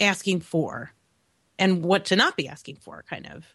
asking 0.00 0.40
for 0.40 0.92
and 1.58 1.84
what 1.84 2.06
to 2.06 2.16
not 2.16 2.36
be 2.36 2.48
asking 2.48 2.76
for 2.76 3.04
kind 3.08 3.26
of 3.26 3.54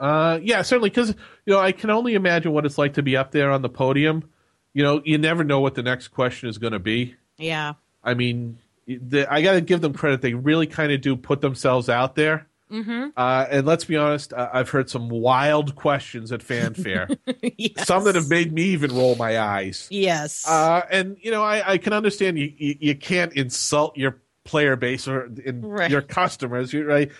Uh, 0.00 0.38
yeah, 0.42 0.62
certainly, 0.62 0.90
because 0.90 1.10
you 1.10 1.52
know 1.52 1.60
I 1.60 1.72
can 1.72 1.90
only 1.90 2.14
imagine 2.14 2.52
what 2.52 2.66
it's 2.66 2.78
like 2.78 2.94
to 2.94 3.02
be 3.02 3.16
up 3.16 3.30
there 3.30 3.50
on 3.50 3.62
the 3.62 3.68
podium. 3.68 4.28
You 4.72 4.82
know, 4.82 5.02
you 5.04 5.18
never 5.18 5.44
know 5.44 5.60
what 5.60 5.76
the 5.76 5.82
next 5.84 6.08
question 6.08 6.48
is 6.48 6.58
going 6.58 6.72
to 6.72 6.80
be. 6.80 7.14
yeah 7.38 7.74
I 8.02 8.14
mean, 8.14 8.58
the, 8.86 9.32
I 9.32 9.40
got 9.40 9.52
to 9.52 9.60
give 9.60 9.80
them 9.80 9.92
credit; 9.92 10.20
they 10.20 10.34
really 10.34 10.66
kind 10.66 10.92
of 10.92 11.00
do 11.00 11.16
put 11.16 11.40
themselves 11.40 11.88
out 11.88 12.16
there. 12.16 12.48
Mm-hmm. 12.70 13.10
Uh, 13.16 13.46
and 13.50 13.66
let's 13.66 13.84
be 13.84 13.96
honest, 13.96 14.32
I've 14.32 14.70
heard 14.70 14.90
some 14.90 15.08
wild 15.08 15.76
questions 15.76 16.32
at 16.32 16.42
Fan 16.42 16.74
Faire. 16.74 17.08
yes. 17.56 17.86
Some 17.86 18.04
that 18.04 18.16
have 18.16 18.28
made 18.28 18.52
me 18.52 18.62
even 18.64 18.92
roll 18.94 19.14
my 19.14 19.38
eyes. 19.38 19.86
yes 19.90 20.44
Uh, 20.48 20.82
and 20.90 21.16
you 21.20 21.30
know, 21.30 21.42
I, 21.42 21.72
I 21.72 21.78
can 21.78 21.92
understand 21.92 22.38
you, 22.38 22.52
you 22.56 22.76
you 22.80 22.94
can't 22.96 23.32
insult 23.34 23.96
your 23.96 24.20
player 24.44 24.76
base 24.76 25.08
or 25.08 25.30
in 25.44 25.62
Right. 25.62 25.90
your 25.90 26.02
customers, 26.02 26.72
right? 26.74 27.10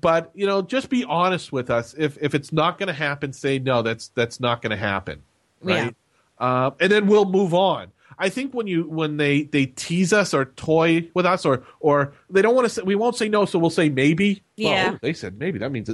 But 0.00 0.30
you 0.34 0.46
know, 0.46 0.62
just 0.62 0.88
be 0.90 1.04
honest 1.04 1.52
with 1.52 1.70
us. 1.70 1.94
If 1.96 2.18
if 2.20 2.34
it's 2.34 2.52
not 2.52 2.78
going 2.78 2.88
to 2.88 2.92
happen, 2.92 3.32
say 3.32 3.58
no. 3.58 3.82
That's 3.82 4.08
that's 4.08 4.40
not 4.40 4.60
going 4.62 4.70
to 4.70 4.76
happen, 4.76 5.22
right? 5.62 5.94
Uh, 6.38 6.72
and 6.80 6.90
then 6.90 7.06
we'll 7.06 7.24
move 7.30 7.54
on. 7.54 7.92
I 8.18 8.28
think 8.30 8.52
when 8.54 8.66
you 8.66 8.84
when 8.88 9.16
they 9.18 9.42
they 9.44 9.66
tease 9.66 10.12
us 10.12 10.34
or 10.34 10.46
toy 10.46 11.08
with 11.14 11.26
us 11.26 11.44
or 11.44 11.62
or 11.80 12.14
they 12.30 12.42
don't 12.42 12.54
want 12.54 12.64
to 12.64 12.70
say 12.70 12.82
we 12.82 12.94
won't 12.96 13.14
say 13.14 13.28
no, 13.28 13.44
so 13.44 13.58
we'll 13.58 13.70
say 13.70 13.88
maybe. 13.88 14.42
Yeah. 14.56 14.92
oh, 14.94 14.98
they 15.02 15.12
said 15.12 15.38
maybe. 15.38 15.58
That 15.58 15.70
means 15.70 15.90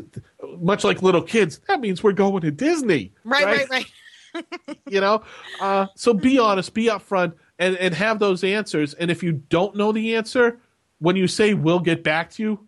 much 0.61 0.85
like 0.85 1.03
little 1.03 1.23
kids. 1.23 1.61
That 1.69 1.81
means 1.81 2.03
we're 2.03 2.13
going 2.13 2.41
to 2.43 2.51
Disney, 2.51 3.13
right 3.25 3.45
right 3.45 3.69
right 3.71 3.87
you 4.89 5.01
know 5.01 5.23
uh, 5.61 5.87
so 5.97 6.15
be 6.15 6.39
honest 6.39 6.73
be 6.73 6.87
upfront 6.87 7.35
and, 7.63 7.77
and 7.77 7.95
have 7.95 8.19
those 8.19 8.45
answers. 8.45 8.95
And 8.95 9.11
if 9.11 9.23
you 9.23 9.33
don't 9.33 9.77
know 9.77 9.93
the 9.93 10.17
answer 10.17 10.59
when 10.99 11.17
you 11.17 11.27
say 11.27 11.55
we'll 11.55 11.81
get 11.81 12.03
back 12.03 12.31
to 12.33 12.43
you 12.43 12.67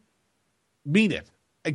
mean 0.84 1.12
it. 1.12 1.30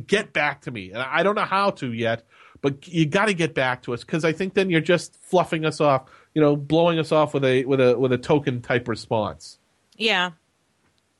Get 0.06 0.32
back 0.32 0.62
to 0.62 0.70
me. 0.70 0.90
And 0.90 0.98
i 1.02 1.22
don't 1.22 1.34
know 1.34 1.44
how 1.44 1.70
to 1.70 1.92
yet 1.92 2.24
but 2.62 2.86
you 2.86 3.06
got 3.06 3.26
to 3.26 3.34
get 3.34 3.54
back 3.54 3.82
to 3.82 3.94
us 3.94 4.04
because 4.04 4.22
i 4.22 4.32
think 4.32 4.52
then 4.52 4.68
you're 4.68 4.82
just 4.82 5.16
fluffing 5.22 5.64
us 5.64 5.80
off 5.80 6.10
you 6.34 6.40
know 6.40 6.56
blowing 6.56 6.98
us 6.98 7.12
off 7.12 7.34
with 7.34 7.44
a 7.44 7.64
with 7.64 7.80
a 7.80 7.98
with 7.98 8.12
a 8.12 8.18
token 8.18 8.60
type 8.60 8.88
response. 8.88 9.58
Yeah. 9.96 10.30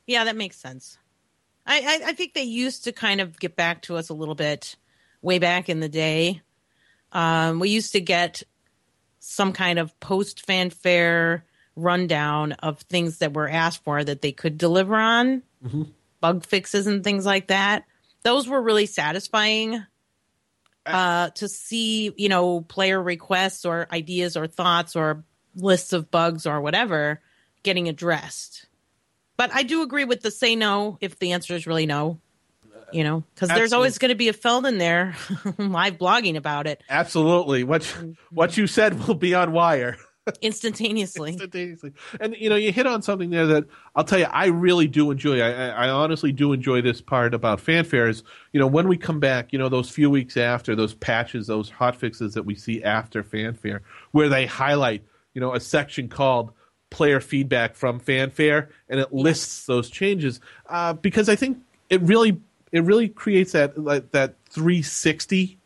Yeah 0.07 0.23
that 0.25 0.35
makes 0.35 0.57
sense. 0.57 0.97
I, 1.65 1.79
I 1.79 2.09
i 2.09 2.13
think 2.13 2.33
they 2.33 2.43
used 2.43 2.85
to 2.85 2.91
kind 2.91 3.21
of 3.21 3.39
get 3.39 3.55
back 3.55 3.83
to 3.83 3.95
us 3.95 4.09
a 4.09 4.13
little 4.13 4.35
bit 4.35 4.75
way 5.21 5.39
back 5.39 5.69
in 5.69 5.79
the 5.79 5.89
day. 5.89 6.41
Um 7.11 7.59
we 7.59 7.69
used 7.69 7.93
to 7.93 8.01
get 8.01 8.43
some 9.19 9.53
kind 9.53 9.79
of 9.79 9.97
post 9.99 10.45
Fan 10.45 10.69
Faire 10.69 11.45
rundown 11.75 12.51
of 12.53 12.79
things 12.81 13.19
that 13.19 13.33
were 13.33 13.49
asked 13.49 13.83
for 13.83 14.03
that 14.03 14.21
they 14.21 14.31
could 14.31 14.57
deliver 14.57 14.95
on 14.95 15.43
bug 16.19 16.45
fixes 16.45 16.87
and 16.87 17.03
things 17.03 17.25
like 17.25 17.47
that. 17.47 17.85
Those 18.23 18.47
were 18.47 18.61
really 18.61 18.85
satisfying 18.85 19.83
uh 20.83 21.29
to 21.29 21.47
see 21.47 22.11
you 22.17 22.27
know 22.27 22.61
player 22.61 22.99
requests 23.01 23.65
or 23.65 23.87
ideas 23.91 24.35
or 24.35 24.47
thoughts 24.47 24.95
or 24.95 25.23
lists 25.55 25.93
of 25.93 26.09
bugs 26.09 26.47
or 26.47 26.59
whatever 26.59 27.21
getting 27.61 27.87
addressed. 27.87 28.65
But 29.37 29.53
i 29.53 29.61
do 29.61 29.83
agree 29.83 30.05
with 30.05 30.21
the 30.21 30.31
say 30.31 30.55
no 30.55 30.97
if 30.99 31.19
the 31.19 31.33
answer 31.33 31.53
is 31.53 31.67
really 31.67 31.85
no 31.85 32.19
you 32.91 33.03
know 33.03 33.23
because 33.33 33.49
there's 33.49 33.73
always 33.73 33.97
going 33.97 34.09
to 34.09 34.15
be 34.15 34.29
a 34.29 34.33
Feldon 34.33 34.77
there 34.77 35.15
live 35.57 35.97
blogging 35.97 36.35
about 36.35 36.67
it. 36.67 36.81
Absolutely. 36.89 37.63
What 37.63 37.83
what 38.29 38.57
you 38.57 38.67
said 38.67 39.07
will 39.07 39.15
be 39.15 39.33
on 39.33 39.51
wire 39.51 39.97
instantaneously 40.41 41.31
instantaneously. 41.31 41.93
And 42.19 42.35
you 42.37 42.49
know, 42.49 42.55
you 42.55 42.71
hit 42.71 42.85
on 42.85 43.01
something 43.01 43.29
there 43.29 43.47
that 43.47 43.65
I'll 43.95 44.03
tell 44.03 44.19
you, 44.19 44.25
I 44.25 44.47
really 44.47 44.87
do 44.87 45.09
enjoy. 45.11 45.41
I, 45.41 45.69
I 45.69 45.89
honestly 45.89 46.31
do 46.31 46.53
enjoy 46.53 46.81
this 46.81 47.01
part 47.01 47.33
about 47.33 47.59
Fan 47.59 47.83
Faires. 47.83 48.23
You 48.53 48.59
know, 48.59 48.67
when 48.67 48.87
we 48.87 48.97
come 48.97 49.19
back, 49.19 49.51
you 49.51 49.59
know, 49.59 49.69
those 49.69 49.89
few 49.89 50.09
weeks 50.09 50.37
after 50.37 50.75
those 50.75 50.93
patches, 50.93 51.47
those 51.47 51.69
hot 51.69 51.95
fixes 51.95 52.33
that 52.35 52.43
we 52.43 52.55
see 52.55 52.83
after 52.83 53.23
Fan 53.23 53.53
Faire, 53.53 53.81
where 54.11 54.29
they 54.29 54.45
highlight, 54.45 55.03
you 55.33 55.41
know, 55.41 55.53
a 55.53 55.59
section 55.59 56.07
called 56.07 56.51
player 56.91 57.19
feedback 57.19 57.75
from 57.75 57.99
Fan 57.99 58.29
Faire, 58.29 58.69
and 58.89 58.99
it 58.99 59.11
lists 59.11 59.65
those 59.65 59.89
changes 59.89 60.39
uh, 60.69 60.93
because 60.93 61.29
I 61.29 61.35
think 61.35 61.57
it 61.89 62.01
really 62.01 62.39
it 62.71 62.83
really 62.83 63.09
creates 63.09 63.53
that 63.53 63.77
like, 63.77 64.11
that 64.11 64.35
360 64.49 65.57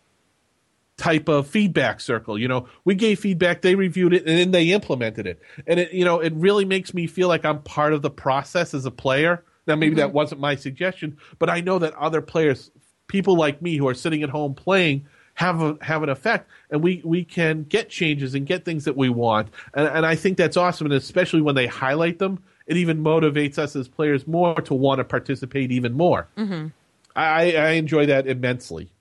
type 0.98 1.28
of 1.28 1.48
feedback 1.48 2.00
circle. 2.00 2.38
You 2.40 2.48
know, 2.48 2.68
we 2.86 2.96
gave 2.96 3.20
feedback, 3.20 3.62
they 3.62 3.76
reviewed 3.76 4.14
it, 4.14 4.26
and 4.26 4.38
then 4.38 4.52
they 4.52 4.72
implemented 4.72 5.28
it. 5.28 5.42
And 5.68 5.80
it, 5.80 5.92
you 5.92 6.06
know, 6.06 6.20
it 6.20 6.34
really 6.36 6.66
makes 6.66 6.94
me 6.94 7.08
feel 7.08 7.28
like 7.28 7.46
I'm 7.46 7.62
part 7.62 7.94
of 7.94 8.02
the 8.02 8.10
process 8.10 8.74
as 8.74 8.86
a 8.86 8.92
player. 8.92 9.44
Now, 9.68 9.76
maybe 9.76 9.96
that 9.96 10.14
wasn't 10.14 10.42
my 10.42 10.56
suggestion, 10.56 11.18
but 11.40 11.50
I 11.50 11.62
know 11.62 11.80
that 11.80 11.94
other 11.96 12.22
players, 12.22 12.72
people 13.08 13.36
like 13.36 13.62
me 13.62 13.78
who 13.78 13.88
are 13.88 13.96
sitting 13.96 14.22
at 14.24 14.30
home 14.30 14.54
playing, 14.54 15.08
have 15.34 15.62
a, 15.62 15.78
have 15.82 16.02
an 16.02 16.10
effect, 16.10 16.50
and 16.70 16.82
we 16.82 17.02
we 17.04 17.26
can 17.26 17.64
get 17.64 17.90
changes 17.90 18.36
and 18.36 18.46
get 18.46 18.64
things 18.64 18.86
that 18.86 18.96
we 18.96 19.10
want. 19.10 19.50
And, 19.74 19.88
and 19.88 20.06
I 20.06 20.16
think 20.16 20.38
that's 20.38 20.56
awesome, 20.56 20.86
and 20.86 20.94
especially 20.94 21.42
when 21.42 21.56
they 21.56 21.68
highlight 21.68 22.20
them, 22.20 22.42
it 22.68 22.78
even 22.78 23.04
motivates 23.04 23.58
us 23.58 23.76
as 23.76 23.90
players 23.90 24.26
more 24.28 24.56
to 24.62 24.74
want 24.74 25.00
to 25.00 25.04
participate 25.04 25.72
even 25.72 25.94
more. 25.94 26.30
Mm-hmm. 26.38 26.68
I, 27.18 27.56
I 27.56 27.70
enjoy 27.72 28.06
that 28.06 28.28
immensely. 28.28 28.92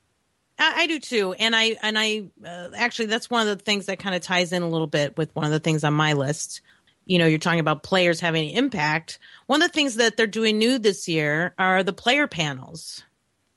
I, 0.58 0.82
I 0.82 0.86
do 0.86 1.00
too, 1.00 1.32
and 1.34 1.54
I 1.54 1.76
and 1.82 1.98
I 1.98 2.24
uh, 2.44 2.70
actually 2.76 3.06
that's 3.06 3.30
one 3.30 3.46
of 3.46 3.58
the 3.58 3.64
things 3.64 3.86
that 3.86 3.98
kind 3.98 4.14
of 4.14 4.22
ties 4.22 4.52
in 4.52 4.62
a 4.62 4.68
little 4.68 4.86
bit 4.86 5.16
with 5.16 5.34
one 5.34 5.44
of 5.46 5.50
the 5.50 5.60
things 5.60 5.84
on 5.84 5.94
my 5.94 6.12
list. 6.12 6.60
You 7.06 7.18
know, 7.18 7.26
you're 7.26 7.38
talking 7.38 7.60
about 7.60 7.82
players 7.82 8.20
having 8.20 8.48
impact. 8.50 9.18
One 9.46 9.60
of 9.60 9.68
the 9.68 9.74
things 9.74 9.96
that 9.96 10.16
they're 10.16 10.26
doing 10.26 10.58
new 10.58 10.78
this 10.78 11.06
year 11.06 11.54
are 11.58 11.82
the 11.82 11.92
player 11.92 12.26
panels 12.26 13.02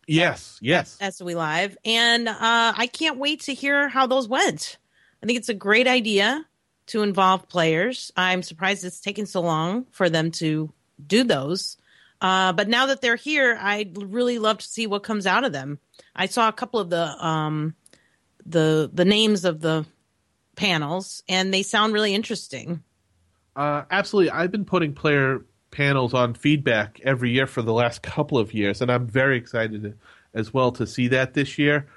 Yes, 0.07 0.57
yes. 0.61 0.97
at 1.01 1.13
SOE 1.13 1.35
Live, 1.35 1.77
and 1.83 2.27
uh, 2.27 2.35
I 2.39 2.89
can't 2.91 3.17
wait 3.17 3.41
to 3.41 3.53
hear 3.53 3.89
how 3.89 4.07
those 4.07 4.27
went. 4.27 4.77
I 5.21 5.25
think 5.25 5.37
it's 5.37 5.49
a 5.49 5.53
great 5.53 5.87
idea 5.87 6.45
to 6.87 7.03
involve 7.03 7.49
players. 7.49 8.11
I'm 8.15 8.41
surprised 8.41 8.85
it's 8.85 9.01
taken 9.01 9.25
so 9.25 9.41
long 9.41 9.85
for 9.91 10.09
them 10.09 10.31
to 10.31 10.71
do 11.05 11.23
those. 11.25 11.77
Uh, 12.21 12.53
but 12.53 12.67
now 12.67 12.87
that 12.87 13.01
they're 13.01 13.15
here, 13.15 13.57
I'd 13.61 14.01
really 14.01 14.39
love 14.39 14.57
to 14.59 14.67
see 14.67 14.87
what 14.87 15.03
comes 15.03 15.27
out 15.27 15.43
of 15.43 15.53
them. 15.53 15.79
I 16.15 16.25
saw 16.25 16.47
a 16.47 16.53
couple 16.53 16.79
of 16.79 16.89
the 16.89 17.25
um, 17.25 17.75
the 18.45 18.89
the 18.91 19.05
names 19.05 19.45
of 19.45 19.61
the 19.61 19.85
panels, 20.55 21.23
and 21.29 21.53
they 21.53 21.63
sound 21.63 21.93
really 21.93 22.13
interesting. 22.15 22.83
Uh, 23.55 23.83
absolutely. 23.91 24.31
I've 24.31 24.51
been 24.51 24.65
putting 24.65 24.93
player 24.93 25.45
panels 25.71 26.13
on 26.13 26.33
feedback 26.33 26.99
every 27.03 27.31
year 27.31 27.47
for 27.47 27.61
the 27.61 27.73
last 27.73 28.01
couple 28.03 28.37
of 28.37 28.53
years, 28.53 28.81
and 28.81 28.91
I'm 28.91 29.07
very 29.07 29.37
excited 29.37 29.97
as 30.33 30.53
well 30.53 30.71
to 30.73 30.87
see 30.87 31.07
that 31.09 31.33
this 31.33 31.57
year. 31.57 31.87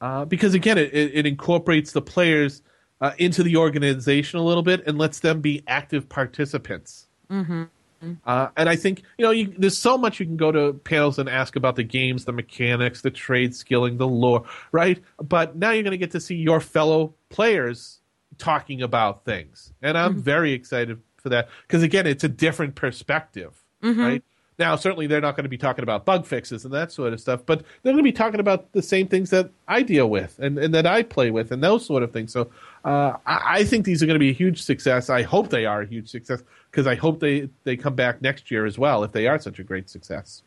Uh, 0.00 0.24
because 0.24 0.54
again, 0.54 0.78
it, 0.78 0.94
it, 0.94 1.12
it 1.14 1.26
incorporates 1.26 1.92
the 1.92 2.00
players 2.00 2.62
uh, 3.00 3.12
into 3.18 3.42
the 3.42 3.56
organization 3.56 4.38
a 4.38 4.42
little 4.42 4.62
bit 4.62 4.86
and 4.86 4.98
lets 4.98 5.20
them 5.20 5.40
be 5.40 5.62
active 5.66 6.08
participants. 6.08 7.06
Mm-hmm. 7.30 7.64
Mm-hmm. 8.02 8.14
Uh, 8.24 8.48
and 8.56 8.68
I 8.68 8.76
think 8.76 9.02
you 9.18 9.24
know 9.24 9.30
you, 9.30 9.54
there's 9.58 9.76
so 9.76 9.98
much 9.98 10.20
you 10.20 10.26
can 10.26 10.36
go 10.36 10.50
to 10.50 10.72
panels 10.72 11.18
and 11.18 11.28
ask 11.28 11.56
about 11.56 11.76
the 11.76 11.82
games, 11.82 12.24
the 12.24 12.32
mechanics, 12.32 13.02
the 13.02 13.10
trade 13.10 13.54
skilling, 13.54 13.98
the 13.98 14.08
lore, 14.08 14.44
right? 14.72 15.02
But 15.22 15.56
now 15.56 15.70
you're 15.70 15.82
going 15.82 15.92
to 15.92 15.98
get 15.98 16.12
to 16.12 16.20
see 16.20 16.36
your 16.36 16.60
fellow 16.60 17.14
players 17.28 18.00
talking 18.38 18.82
about 18.82 19.24
things, 19.24 19.72
and 19.82 19.98
I'm 19.98 20.12
mm-hmm. 20.12 20.20
very 20.20 20.52
excited 20.52 21.00
for 21.18 21.28
that 21.30 21.48
because 21.66 21.82
again, 21.82 22.06
it's 22.06 22.24
a 22.24 22.28
different 22.28 22.74
perspective, 22.74 23.62
mm-hmm. 23.82 24.00
right? 24.00 24.24
Now, 24.60 24.76
certainly 24.76 25.06
they're 25.06 25.22
not 25.22 25.36
going 25.36 25.44
to 25.44 25.48
be 25.50 25.56
talking 25.56 25.82
about 25.82 26.04
bug 26.04 26.26
fixes 26.26 26.66
and 26.66 26.74
that 26.74 26.92
sort 26.92 27.14
of 27.14 27.20
stuff, 27.20 27.40
but 27.46 27.62
they're 27.82 27.94
going 27.94 28.04
to 28.04 28.08
be 28.08 28.12
talking 28.12 28.40
about 28.40 28.70
the 28.72 28.82
same 28.82 29.08
things 29.08 29.30
that 29.30 29.48
I 29.66 29.82
deal 29.82 30.08
with 30.10 30.38
and, 30.38 30.58
and 30.58 30.74
that 30.74 30.86
I 30.86 31.02
play 31.02 31.30
with 31.30 31.50
and 31.50 31.64
those 31.64 31.86
sort 31.86 32.02
of 32.02 32.12
things. 32.12 32.30
So 32.30 32.50
uh, 32.84 33.14
I, 33.24 33.40
I 33.60 33.64
think 33.64 33.86
these 33.86 34.02
are 34.02 34.06
going 34.06 34.16
to 34.16 34.20
be 34.20 34.28
a 34.28 34.34
huge 34.34 34.62
success. 34.62 35.08
I 35.08 35.22
hope 35.22 35.48
they 35.48 35.64
are 35.64 35.80
a 35.80 35.86
huge 35.86 36.10
success 36.10 36.42
because 36.70 36.86
I 36.86 36.94
hope 36.94 37.20
they, 37.20 37.48
they 37.64 37.78
come 37.78 37.94
back 37.94 38.20
next 38.20 38.50
year 38.50 38.66
as 38.66 38.78
well 38.78 39.02
if 39.02 39.12
they 39.12 39.26
are 39.26 39.38
such 39.40 39.58
a 39.58 39.62
great 39.62 39.88
success. 39.88 40.42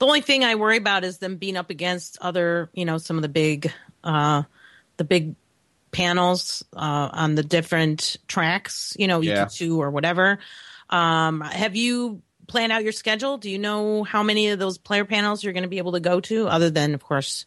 The 0.00 0.06
only 0.06 0.22
thing 0.22 0.42
I 0.42 0.56
worry 0.56 0.76
about 0.76 1.04
is 1.04 1.18
them 1.18 1.36
being 1.36 1.56
up 1.56 1.70
against 1.70 2.18
other, 2.20 2.68
you 2.74 2.84
know, 2.84 2.98
some 2.98 3.14
of 3.16 3.22
the 3.22 3.28
big, 3.28 3.72
uh, 4.02 4.42
the 4.96 5.04
big 5.04 5.36
panels 5.92 6.64
uh, 6.74 7.10
on 7.12 7.36
the 7.36 7.44
different 7.44 8.16
tracks, 8.26 8.96
you 8.98 9.06
know, 9.06 9.20
Yeah. 9.20 9.44
EQ2 9.44 9.78
or 9.78 9.90
whatever. 9.92 10.40
Um, 10.90 11.40
have 11.42 11.76
you 11.76 12.22
planned 12.52 12.70
out 12.70 12.84
your 12.84 12.92
schedule? 12.92 13.38
Do 13.38 13.50
you 13.50 13.58
know 13.58 14.04
how 14.04 14.22
many 14.22 14.50
of 14.50 14.58
those 14.58 14.78
player 14.78 15.04
panels 15.04 15.42
you're 15.42 15.54
going 15.54 15.62
to 15.64 15.68
be 15.68 15.78
able 15.78 15.92
to 15.92 16.00
go 16.00 16.20
to, 16.20 16.46
other 16.46 16.70
than, 16.70 16.94
of 16.94 17.02
course, 17.02 17.46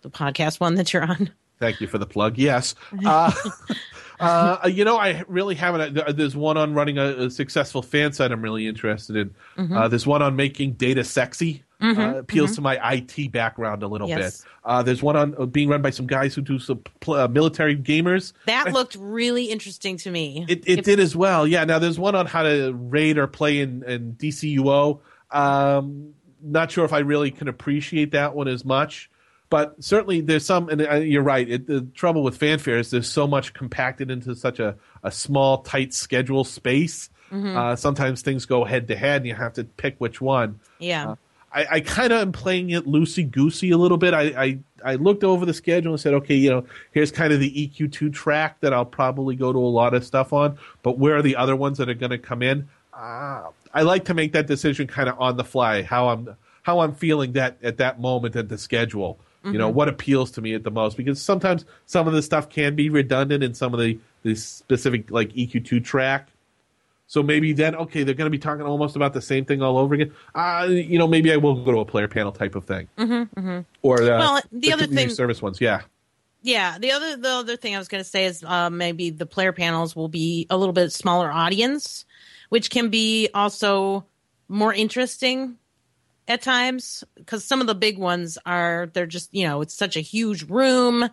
the 0.00 0.10
podcast 0.10 0.58
one 0.58 0.74
that 0.76 0.92
you're 0.92 1.04
on? 1.04 1.30
Thank 1.60 1.80
you 1.80 1.86
for 1.86 1.98
the 1.98 2.06
plug. 2.06 2.38
Yes. 2.38 2.74
Uh, 3.04 3.30
uh, 4.20 4.68
you 4.72 4.84
know, 4.84 4.96
I 4.96 5.22
really 5.28 5.54
haven't. 5.54 5.96
uh, 5.96 6.12
There's 6.12 6.34
one 6.34 6.56
on 6.56 6.74
running 6.74 6.98
a, 6.98 7.26
a 7.26 7.30
successful 7.30 7.82
fan 7.82 8.12
site 8.14 8.32
I'm 8.32 8.42
really 8.42 8.66
interested 8.66 9.16
in. 9.16 9.34
Mm-hmm. 9.56 9.76
Uh, 9.76 9.88
there's 9.88 10.06
one 10.06 10.22
on 10.22 10.34
making 10.34 10.72
data 10.72 11.04
sexy. 11.04 11.62
Uh, 11.82 12.14
appeals 12.18 12.54
to 12.54 12.60
my 12.60 12.78
IT 12.94 13.32
background 13.32 13.82
a 13.82 13.88
little 13.88 14.08
Yes. 14.08 14.42
bit. 14.42 14.48
Uh, 14.64 14.82
there's 14.82 15.02
one 15.02 15.16
on 15.16 15.34
uh, 15.36 15.46
being 15.46 15.68
run 15.68 15.82
by 15.82 15.90
some 15.90 16.06
guys 16.06 16.32
who 16.34 16.40
do 16.40 16.58
some 16.58 16.78
pl- 17.00 17.14
uh, 17.14 17.26
military 17.28 17.76
gamers. 17.76 18.32
That 18.46 18.72
looked 18.72 18.94
really 19.00 19.46
interesting 19.46 19.96
to 19.98 20.10
me. 20.10 20.46
It, 20.48 20.62
it 20.66 20.84
did 20.84 21.00
as 21.00 21.16
well. 21.16 21.46
Yeah. 21.46 21.64
Now 21.64 21.78
there's 21.80 21.98
one 21.98 22.14
on 22.14 22.26
how 22.26 22.44
to 22.44 22.72
raid 22.72 23.18
or 23.18 23.26
play 23.26 23.60
in, 23.60 23.82
in 23.82 24.12
DCUO. 24.14 25.00
Um, 25.30 26.14
not 26.42 26.70
sure 26.70 26.84
if 26.84 26.92
I 26.92 27.00
really 27.00 27.30
can 27.30 27.48
appreciate 27.48 28.12
that 28.12 28.34
one 28.34 28.48
as 28.48 28.64
much, 28.64 29.10
but 29.50 29.82
certainly 29.82 30.20
there's 30.20 30.44
some. 30.44 30.68
And 30.68 30.82
uh, 30.82 30.94
you're 30.96 31.22
right. 31.22 31.48
It, 31.48 31.66
the 31.66 31.82
trouble 31.94 32.22
with 32.22 32.36
Fan 32.36 32.58
Faire 32.58 32.78
is 32.78 32.90
there's 32.90 33.08
so 33.08 33.26
much 33.26 33.54
compacted 33.54 34.10
into 34.10 34.34
such 34.34 34.58
a, 34.60 34.76
a 35.02 35.10
small, 35.10 35.58
tight 35.62 35.94
schedule 35.94 36.44
space. 36.44 37.10
Uh, 37.34 37.74
sometimes 37.74 38.20
things 38.20 38.44
go 38.44 38.62
head 38.62 38.88
to 38.88 38.94
head, 38.94 39.22
and 39.22 39.26
you 39.26 39.34
have 39.34 39.54
to 39.54 39.64
pick 39.64 39.94
which 39.98 40.20
one. 40.20 40.60
yeah. 40.78 41.14
I, 41.54 41.66
I 41.70 41.80
kind 41.80 42.12
of 42.12 42.20
am 42.20 42.32
playing 42.32 42.70
it 42.70 42.86
loosey 42.86 43.30
goosey 43.30 43.70
a 43.70 43.76
little 43.76 43.98
bit. 43.98 44.14
I, 44.14 44.22
I 44.22 44.58
I 44.84 44.94
looked 44.96 45.24
over 45.24 45.44
the 45.46 45.54
schedule 45.54 45.92
and 45.92 46.00
said, 46.00 46.14
okay, 46.14 46.34
you 46.34 46.50
know, 46.50 46.64
here's 46.92 47.12
kind 47.12 47.32
of 47.32 47.40
the 47.40 47.68
EQ2 47.68 48.12
track 48.12 48.60
that 48.60 48.72
I'll 48.72 48.84
probably 48.84 49.36
go 49.36 49.52
to 49.52 49.58
a 49.58 49.60
lot 49.60 49.94
of 49.94 50.04
stuff 50.04 50.32
on, 50.32 50.58
but 50.82 50.98
where 50.98 51.16
are 51.16 51.22
the 51.22 51.36
other 51.36 51.54
ones 51.54 51.78
that 51.78 51.88
are 51.88 51.94
going 51.94 52.10
to 52.10 52.18
come 52.18 52.42
in? 52.42 52.68
Uh, 52.92 53.48
I 53.74 53.82
like 53.82 54.06
to 54.06 54.14
make 54.14 54.32
that 54.32 54.46
decision 54.46 54.86
kind 54.86 55.08
of 55.08 55.20
on 55.20 55.36
the 55.36 55.44
fly, 55.44 55.82
how 55.82 56.08
I'm 56.08 56.36
how 56.62 56.80
I'm 56.80 56.94
feeling 56.94 57.32
that 57.32 57.58
at 57.62 57.78
that 57.78 58.00
moment 58.00 58.36
at 58.36 58.48
the 58.48 58.58
schedule. 58.58 59.18
You 59.44 59.58
know, 59.58 59.68
what 59.68 59.88
appeals 59.88 60.30
to 60.32 60.40
me 60.40 60.54
at 60.54 60.62
the 60.62 60.70
most 60.70 60.96
because 60.96 61.20
sometimes 61.20 61.64
some 61.86 62.06
of 62.06 62.14
the 62.14 62.22
stuff 62.22 62.48
can 62.48 62.76
be 62.76 62.90
redundant 62.90 63.42
in 63.42 63.54
some 63.54 63.74
of 63.74 63.80
the 63.80 63.98
the 64.22 64.36
specific 64.36 65.10
like 65.10 65.32
EQ2 65.32 65.84
track. 65.84 66.28
So 67.12 67.22
maybe 67.22 67.52
then, 67.52 67.74
okay, 67.74 68.04
they're 68.04 68.14
going 68.14 68.24
to 68.24 68.30
be 68.30 68.38
talking 68.38 68.64
almost 68.64 68.96
about 68.96 69.12
the 69.12 69.20
same 69.20 69.44
thing 69.44 69.60
all 69.60 69.76
over 69.76 69.94
again. 69.94 70.14
Uh, 70.34 70.66
you 70.70 70.98
know, 70.98 71.06
maybe 71.06 71.30
I 71.30 71.36
will 71.36 71.62
go 71.62 71.70
to 71.70 71.80
a 71.80 71.84
player 71.84 72.08
panel 72.08 72.32
type 72.32 72.54
of 72.54 72.64
thing. 72.64 72.88
Mm-hmm, 72.96 73.60
Or 73.82 74.00
uh, 74.02 74.06
Well, 74.18 74.40
the 74.50 74.72
other 74.72 74.86
thing- 74.86 75.10
service 75.10 75.42
ones, 75.42 75.60
yeah. 75.60 75.82
Yeah, 76.40 76.78
the 76.78 76.90
other 76.92 77.18
the 77.18 77.28
other 77.28 77.56
thing 77.58 77.74
I 77.74 77.78
was 77.78 77.88
going 77.88 78.02
to 78.02 78.08
say 78.08 78.24
is 78.24 78.42
uh, 78.42 78.70
maybe 78.70 79.10
the 79.10 79.26
player 79.26 79.52
panels 79.52 79.94
will 79.94 80.08
be 80.08 80.46
a 80.48 80.56
little 80.56 80.72
bit 80.72 80.90
smaller 80.90 81.30
audience, 81.30 82.06
which 82.48 82.70
can 82.70 82.88
be 82.88 83.28
also 83.34 84.06
more 84.48 84.72
interesting 84.72 85.58
at 86.26 86.40
times 86.40 87.04
because 87.14 87.44
some 87.44 87.60
of 87.60 87.66
the 87.66 87.74
big 87.74 87.98
ones 87.98 88.38
are 88.46 88.88
they're 88.94 89.06
just 89.06 89.32
you 89.34 89.46
know 89.46 89.60
it's 89.60 89.74
such 89.74 89.96
a 89.96 90.00
huge 90.00 90.44
room 90.44 91.10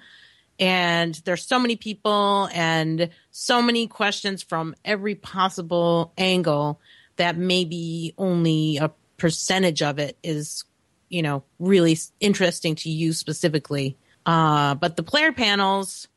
and 0.59 1.15
there's 1.25 1.45
so 1.45 1.57
many 1.59 1.75
people 1.75 2.49
and 2.53 3.09
so 3.31 3.61
many 3.61 3.87
questions 3.87 4.43
from 4.43 4.75
every 4.83 5.15
possible 5.15 6.13
angle 6.17 6.79
that 7.15 7.37
maybe 7.37 8.13
only 8.17 8.77
a 8.77 8.91
percentage 9.17 9.81
of 9.81 9.99
it 9.99 10.17
is 10.23 10.63
you 11.09 11.21
know 11.21 11.43
really 11.59 11.97
interesting 12.19 12.75
to 12.75 12.89
you 12.89 13.13
specifically. 13.13 13.97
Uh 14.25 14.75
but 14.75 14.95
the 14.95 15.03
player 15.03 15.31
panels 15.31 16.07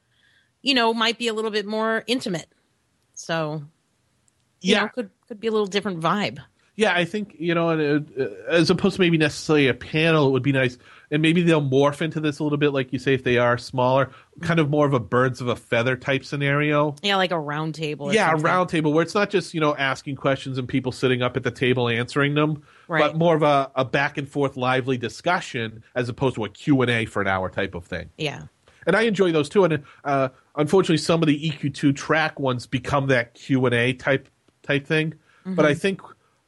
you 0.62 0.74
know 0.74 0.92
might 0.94 1.18
be 1.18 1.28
a 1.28 1.34
little 1.34 1.50
bit 1.50 1.66
more 1.66 2.04
intimate. 2.06 2.46
So 3.14 3.62
you 4.60 4.72
Yeah. 4.72 4.82
know 4.82 4.88
could 4.88 5.10
could 5.28 5.40
be 5.40 5.46
a 5.48 5.50
little 5.52 5.66
different 5.66 6.00
vibe 6.00 6.38
Yeah, 6.74 6.94
I 6.94 7.04
think 7.04 7.36
you 7.38 7.54
know, 7.54 7.68
and, 7.68 8.10
uh, 8.18 8.24
as 8.48 8.70
opposed 8.70 8.96
to 8.96 9.00
maybe 9.02 9.18
necessarily 9.18 9.68
a 9.68 9.74
panel, 9.74 10.28
it 10.28 10.30
would 10.30 10.42
be 10.42 10.52
nice, 10.52 10.78
and 11.10 11.20
maybe 11.20 11.42
they'll 11.42 11.60
morph 11.60 12.00
into 12.00 12.18
this 12.18 12.38
a 12.38 12.42
little 12.42 12.56
bit, 12.56 12.70
like 12.72 12.94
you 12.94 12.98
say, 12.98 13.12
if 13.12 13.24
they 13.24 13.36
are 13.36 13.58
smaller, 13.58 14.10
kind 14.40 14.58
of 14.58 14.70
more 14.70 14.86
of 14.86 14.94
a 14.94 14.98
birds 14.98 15.42
of 15.42 15.48
a 15.48 15.56
feather 15.56 15.96
type 15.96 16.24
scenario. 16.24 16.96
yeah 17.02 17.16
like 17.16 17.30
a 17.30 17.38
round 17.38 17.74
table 17.74 18.12
yeah, 18.14 18.28
a 18.28 18.30
something. 18.30 18.44
round 18.46 18.68
table 18.70 18.92
where 18.94 19.02
it's 19.02 19.14
not 19.14 19.28
just 19.28 19.52
you 19.52 19.60
know 19.60 19.76
asking 19.76 20.16
questions 20.16 20.56
and 20.56 20.66
people 20.66 20.92
sitting 20.92 21.20
up 21.20 21.36
at 21.36 21.42
the 21.42 21.50
table 21.50 21.88
answering 21.90 22.34
them, 22.34 22.62
Right. 22.88 23.00
but 23.00 23.16
more 23.18 23.36
of 23.36 23.42
a, 23.42 23.70
a 23.76 23.84
back 23.84 24.16
and 24.16 24.26
forth 24.28 24.56
lively 24.56 24.96
discussion 24.96 25.84
as 25.94 26.08
opposed 26.08 26.36
to 26.36 26.44
a 26.44 26.48
Q 26.48 26.80
and 26.82 26.90
A 26.90 27.04
for 27.04 27.20
an 27.20 27.28
hour 27.28 27.50
type 27.50 27.74
of 27.74 27.84
thing. 27.84 28.08
yeah 28.16 28.44
and 28.86 28.96
I 28.96 29.02
enjoy 29.02 29.30
those 29.30 29.48
too. 29.48 29.62
And 29.64 29.84
uh, 30.04 30.30
unfortunately, 30.56 30.96
some 30.96 31.22
of 31.22 31.28
the 31.28 31.50
EQ2 31.50 31.94
track 31.94 32.40
ones 32.40 32.66
become 32.66 33.06
that 33.08 33.34
Q 33.34 33.64
and 33.66 33.74
A 33.74 33.92
type 33.92 34.28
type 34.64 34.86
thing. 34.88 35.14
But 35.46 35.66
I 35.66 35.74
think 35.74 36.00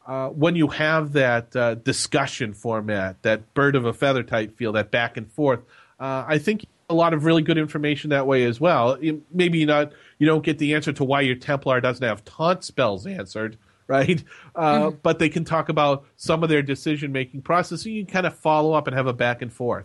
uh, 0.07 0.29
when 0.29 0.57
you 0.57 0.69
have 0.69 1.13
that 1.15 1.55
uh, 1.57 1.75
discussion 1.77 2.53
format, 2.53 3.23
that 3.23 3.55
bird 3.55 3.75
of 3.77 3.85
a 3.85 3.93
feather 3.93 4.23
type 4.23 4.57
feel, 4.57 4.73
that 4.73 4.91
back 4.91 5.17
and 5.17 5.31
forth, 5.33 5.61
uh, 6.01 6.25
I 6.27 6.39
think 6.39 6.67
a 6.91 6.95
lot 6.95 7.15
of 7.15 7.25
really 7.25 7.43
good 7.43 7.57
information 7.59 8.11
that 8.11 8.27
way 8.27 8.45
as 8.45 8.61
well. 8.61 9.03
You- 9.03 9.23
Maybe 9.33 9.65
not, 9.65 9.93
you 10.19 10.27
don't 10.27 10.45
get 10.45 10.59
the 10.59 10.75
answer 10.75 10.93
to 10.93 11.05
why 11.05 11.23
your 11.23 11.37
Templar 11.37 11.81
doesn't 11.81 12.07
have 12.07 12.25
taunt 12.25 12.65
spells 12.65 13.07
answered. 13.07 13.57
Right, 13.87 14.25
uh, 14.55 14.93
but 15.03 15.19
they 15.19 15.29
can 15.29 15.45
talk 15.45 15.69
about 15.69 16.07
some 16.17 16.43
of 16.43 16.49
their 16.49 16.63
decision 16.63 17.13
making 17.13 17.43
process. 17.43 17.83
So 17.83 17.91
you 17.91 18.03
can 18.07 18.11
kind 18.15 18.27
of 18.27 18.35
follow 18.35 18.73
up 18.73 18.87
and 18.87 18.97
have 18.97 19.07
a 19.07 19.13
back 19.13 19.43
and 19.43 19.53
forth. 19.53 19.85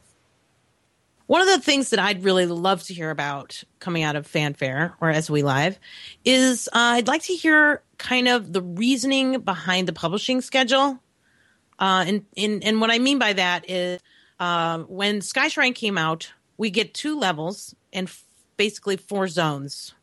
One 1.30 1.42
of 1.44 1.48
the 1.48 1.60
things 1.60 1.92
that 1.92 2.00
I'd 2.00 2.24
really 2.24 2.48
love 2.48 2.82
to 2.86 2.94
hear 2.96 3.12
about 3.12 3.64
coming 3.78 4.02
out 4.02 4.16
of 4.16 4.26
Fan 4.26 4.56
Faire 4.56 4.96
or 5.00 5.14
SOE 5.22 5.44
Live 5.44 5.78
is 6.26 6.68
uh, 6.70 6.98
I'd 6.98 7.08
like 7.08 7.22
to 7.26 7.36
hear 7.36 7.84
kind 8.00 8.28
of 8.28 8.52
the 8.52 8.64
reasoning 8.64 9.42
behind 9.42 9.88
the 9.88 9.94
publishing 9.94 10.42
schedule. 10.42 10.98
Uh, 11.78 12.04
and, 12.08 12.26
and, 12.36 12.64
and 12.64 12.82
what 12.82 12.90
I 12.90 12.98
mean 12.98 13.20
by 13.20 13.34
that 13.34 13.70
is 13.70 14.02
uh, 14.40 14.80
when 14.80 15.22
Sky 15.22 15.50
Shrine 15.50 15.74
came 15.74 16.00
out, 16.00 16.34
we 16.58 16.72
get 16.72 16.96
two 16.96 17.20
levels 17.20 17.76
and 17.94 18.08
f- 18.08 18.24
basically 18.58 18.98
four 18.98 19.28
zones. 19.28 19.94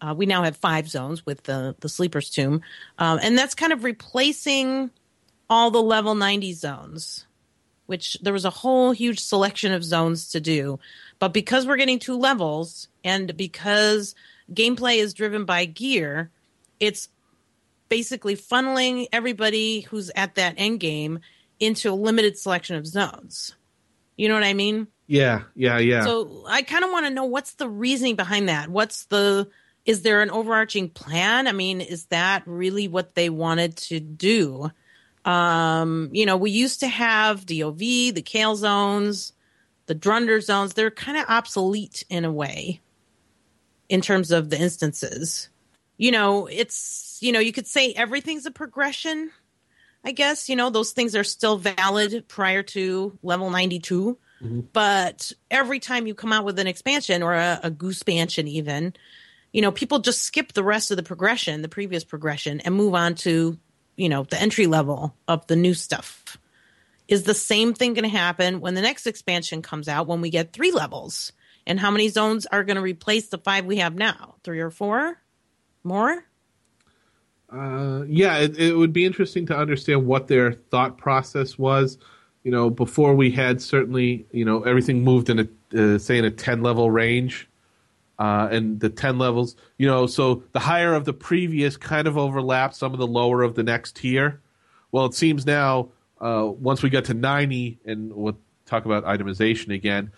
Uh, 0.00 0.14
we 0.16 0.26
now 0.26 0.44
have 0.44 0.56
five 0.56 0.88
zones 0.88 1.26
with 1.26 1.42
the, 1.42 1.74
the 1.80 1.88
Sleeper's 1.88 2.30
Tomb. 2.30 2.60
Um, 2.98 3.18
and 3.20 3.36
that's 3.36 3.56
kind 3.56 3.72
of 3.72 3.82
replacing 3.82 4.92
all 5.50 5.72
the 5.72 5.82
level 5.82 6.14
90 6.14 6.52
zones 6.52 7.25
which 7.86 8.16
there 8.22 8.32
was 8.32 8.44
a 8.44 8.50
whole 8.50 8.92
huge 8.92 9.20
selection 9.20 9.72
of 9.72 9.84
zones 9.84 10.30
to 10.30 10.40
do. 10.40 10.78
But 11.18 11.32
because 11.32 11.66
we're 11.66 11.76
getting 11.76 11.98
two 11.98 12.16
levels 12.16 12.88
and 13.04 13.36
because 13.36 14.14
gameplay 14.52 14.98
is 14.98 15.14
driven 15.14 15.44
by 15.44 15.64
gear, 15.64 16.30
it's 16.78 17.08
basically 17.88 18.36
funneling 18.36 19.06
everybody 19.12 19.80
who's 19.80 20.10
at 20.14 20.34
that 20.34 20.54
end 20.56 20.80
game 20.80 21.20
into 21.58 21.90
a 21.90 21.94
limited 21.94 22.38
selection 22.38 22.76
of 22.76 22.86
zones. 22.86 23.54
You 24.16 24.28
know 24.28 24.34
what 24.34 24.44
I 24.44 24.54
mean? 24.54 24.88
Yeah, 25.06 25.42
yeah, 25.54 25.78
yeah. 25.78 26.04
So 26.04 26.44
I 26.48 26.62
kind 26.62 26.84
of 26.84 26.90
want 26.90 27.06
to 27.06 27.10
know 27.10 27.24
what's 27.24 27.54
the 27.54 27.68
reasoning 27.68 28.16
behind 28.16 28.48
that? 28.48 28.68
What's 28.68 29.04
the 29.04 29.48
is 29.84 30.02
there 30.02 30.20
an 30.20 30.30
overarching 30.30 30.90
plan? 30.90 31.46
I 31.46 31.52
mean, 31.52 31.80
is 31.80 32.06
that 32.06 32.42
really 32.44 32.88
what 32.88 33.14
they 33.14 33.30
wanted 33.30 33.76
to 33.76 34.00
do? 34.00 34.72
Um, 35.26 36.08
you 36.12 36.24
know, 36.24 36.36
we 36.36 36.50
used 36.52 36.80
to 36.80 36.88
have 36.88 37.44
DOV, 37.44 37.78
the 37.78 38.22
Kael 38.24 38.56
zones, 38.56 39.32
the 39.86 39.94
Drunder 39.94 40.40
zones. 40.40 40.72
They're 40.74 40.90
kind 40.90 41.18
of 41.18 41.26
obsolete 41.28 42.04
in 42.08 42.24
a 42.24 42.32
way. 42.32 42.80
in 43.88 44.00
terms 44.00 44.30
of 44.32 44.50
the 44.50 44.58
instances. 44.58 45.48
You 45.96 46.10
know, 46.10 46.46
it's 46.46 47.18
you 47.20 47.32
know, 47.32 47.40
you 47.40 47.52
could 47.52 47.66
say 47.66 47.92
everything's 47.92 48.46
a 48.46 48.50
progression. 48.50 49.30
I 50.04 50.12
guess, 50.12 50.48
you 50.48 50.56
know, 50.56 50.70
those 50.70 50.92
things 50.92 51.16
are 51.16 51.24
still 51.24 51.56
valid 51.58 52.28
prior 52.28 52.62
to 52.62 53.18
level 53.22 53.50
92. 53.50 54.16
But 54.72 55.32
every 55.50 55.80
time 55.80 56.06
you 56.06 56.14
come 56.14 56.32
out 56.32 56.44
with 56.44 56.58
an 56.58 56.66
expansion 56.66 57.22
or 57.22 57.34
a, 57.34 57.58
a 57.64 57.70
goose 57.70 57.96
expansion 57.96 58.46
even, 58.46 58.94
you 59.52 59.62
know, 59.62 59.72
people 59.72 59.98
just 59.98 60.22
skip 60.22 60.52
the 60.52 60.62
rest 60.62 60.90
of 60.90 60.96
the 60.96 61.02
progression, 61.02 61.62
the 61.62 61.68
previous 61.68 62.04
progression, 62.04 62.60
and 62.60 62.74
move 62.74 62.94
on 62.94 63.14
to, 63.16 63.58
you 63.96 64.08
know, 64.08 64.24
the 64.24 64.40
entry 64.40 64.66
level 64.66 65.14
of 65.26 65.46
the 65.46 65.56
new 65.56 65.74
stuff. 65.74 66.38
Is 67.08 67.22
the 67.22 67.34
same 67.34 67.72
thing 67.72 67.94
going 67.94 68.02
to 68.10 68.16
happen 68.16 68.60
when 68.60 68.74
the 68.74 68.80
next 68.80 69.06
expansion 69.06 69.62
comes 69.62 69.88
out 69.88 70.06
when 70.06 70.20
we 70.20 70.30
get 70.30 70.52
three 70.52 70.72
levels? 70.72 71.32
And 71.66 71.80
how 71.80 71.90
many 71.90 72.08
zones 72.08 72.46
are 72.46 72.64
going 72.64 72.76
to 72.76 72.82
replace 72.82 73.28
the 73.28 73.38
five 73.38 73.64
we 73.64 73.76
have 73.76 73.94
now? 73.94 74.36
Three 74.44 74.60
or 74.60 74.70
four? 74.70 75.20
More? 75.82 76.24
Uh, 77.50 78.02
yeah, 78.08 78.38
it, 78.38 78.58
it 78.58 78.76
would 78.76 78.92
be 78.92 79.04
interesting 79.04 79.46
to 79.46 79.56
understand 79.56 80.06
what 80.06 80.26
their 80.26 80.52
thought 80.52 80.98
process 80.98 81.56
was. 81.56 81.98
You 82.42 82.50
know, 82.50 82.70
before 82.70 83.14
we 83.14 83.30
had 83.30 83.60
certainly, 83.60 84.26
you 84.32 84.44
know, 84.44 84.62
everything 84.62 85.02
moved 85.02 85.30
in 85.30 85.40
a 85.40 85.48
uh, 85.76 85.98
say 85.98 86.18
in 86.18 86.24
a 86.24 86.30
ten 86.30 86.62
level 86.62 86.90
range, 86.90 87.48
uh, 88.18 88.48
and 88.50 88.80
the 88.80 88.88
ten 88.88 89.18
levels, 89.18 89.56
you 89.78 89.86
know, 89.86 90.06
so 90.06 90.42
the 90.52 90.60
higher 90.60 90.94
of 90.94 91.04
the 91.04 91.12
previous 91.12 91.76
kind 91.76 92.06
of 92.06 92.16
overlapped 92.16 92.74
some 92.74 92.92
of 92.92 92.98
the 92.98 93.06
lower 93.06 93.42
of 93.42 93.54
the 93.54 93.62
next 93.62 93.96
tier. 93.96 94.40
Well, 94.92 95.06
it 95.06 95.14
seems 95.14 95.44
now 95.44 95.90
uh, 96.20 96.50
once 96.58 96.82
we 96.82 96.90
got 96.90 97.04
to 97.06 97.14
ninety, 97.14 97.78
and 97.84 98.12
we'll 98.14 98.38
talk 98.64 98.84
about 98.84 99.04
itemization 99.04 99.74
again, 99.74 100.12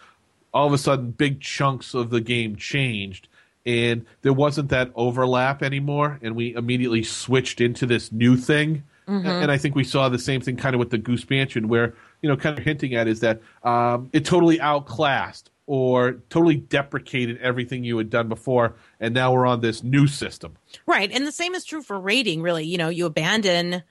all 0.53 0.67
of 0.67 0.73
a 0.73 0.79
sudden 0.79 1.11
big 1.11 1.41
chunks 1.41 1.95
of 1.95 2.11
the 2.11 2.21
game 2.21 2.57
changed 2.57 3.29
and 3.67 4.07
there 4.23 4.33
wasn't 4.33 4.71
that 4.71 4.91
overlap 4.95 5.63
anymore 5.63 6.19
and 6.23 6.35
we 6.35 6.55
immediately 6.55 7.03
switched 7.03 7.61
into 7.61 7.85
this 7.87 8.11
new 8.11 8.37
thing 8.37 8.83
and 9.27 9.51
i 9.51 9.59
think 9.59 9.75
we 9.75 9.85
saw 9.85 10.09
the 10.09 10.19
same 10.19 10.41
thing 10.41 10.57
kind 10.57 10.75
of 10.75 10.79
with 10.79 10.91
the 10.91 10.99
goose 10.99 11.29
mansion 11.29 11.69
where 11.69 11.95
you 12.23 12.29
know 12.29 12.37
kind 12.37 12.59
of 12.59 12.65
hinting 12.65 12.95
at 12.95 13.07
is 13.07 13.21
that 13.21 13.41
um, 13.63 14.09
it 14.13 14.25
totally 14.25 14.61
outclassed 14.61 15.51
or 15.71 16.23
totally 16.31 16.57
deprecated 16.57 17.39
everything 17.43 17.85
you 17.85 17.97
had 17.99 18.11
done 18.11 18.29
before 18.29 18.75
and 18.99 19.15
now 19.15 19.33
we're 19.33 19.47
on 19.47 19.61
this 19.61 19.83
new 19.83 20.07
system 20.07 20.57
Right. 20.87 21.11
And 21.13 21.27
the 21.27 21.33
same 21.33 21.55
is 21.55 21.65
true 21.65 21.83
for 21.83 21.99
rating, 21.99 22.43
really. 22.43 22.65
You 22.65 22.79
know, 22.79 22.89
you 22.89 23.07
abandon 23.07 23.83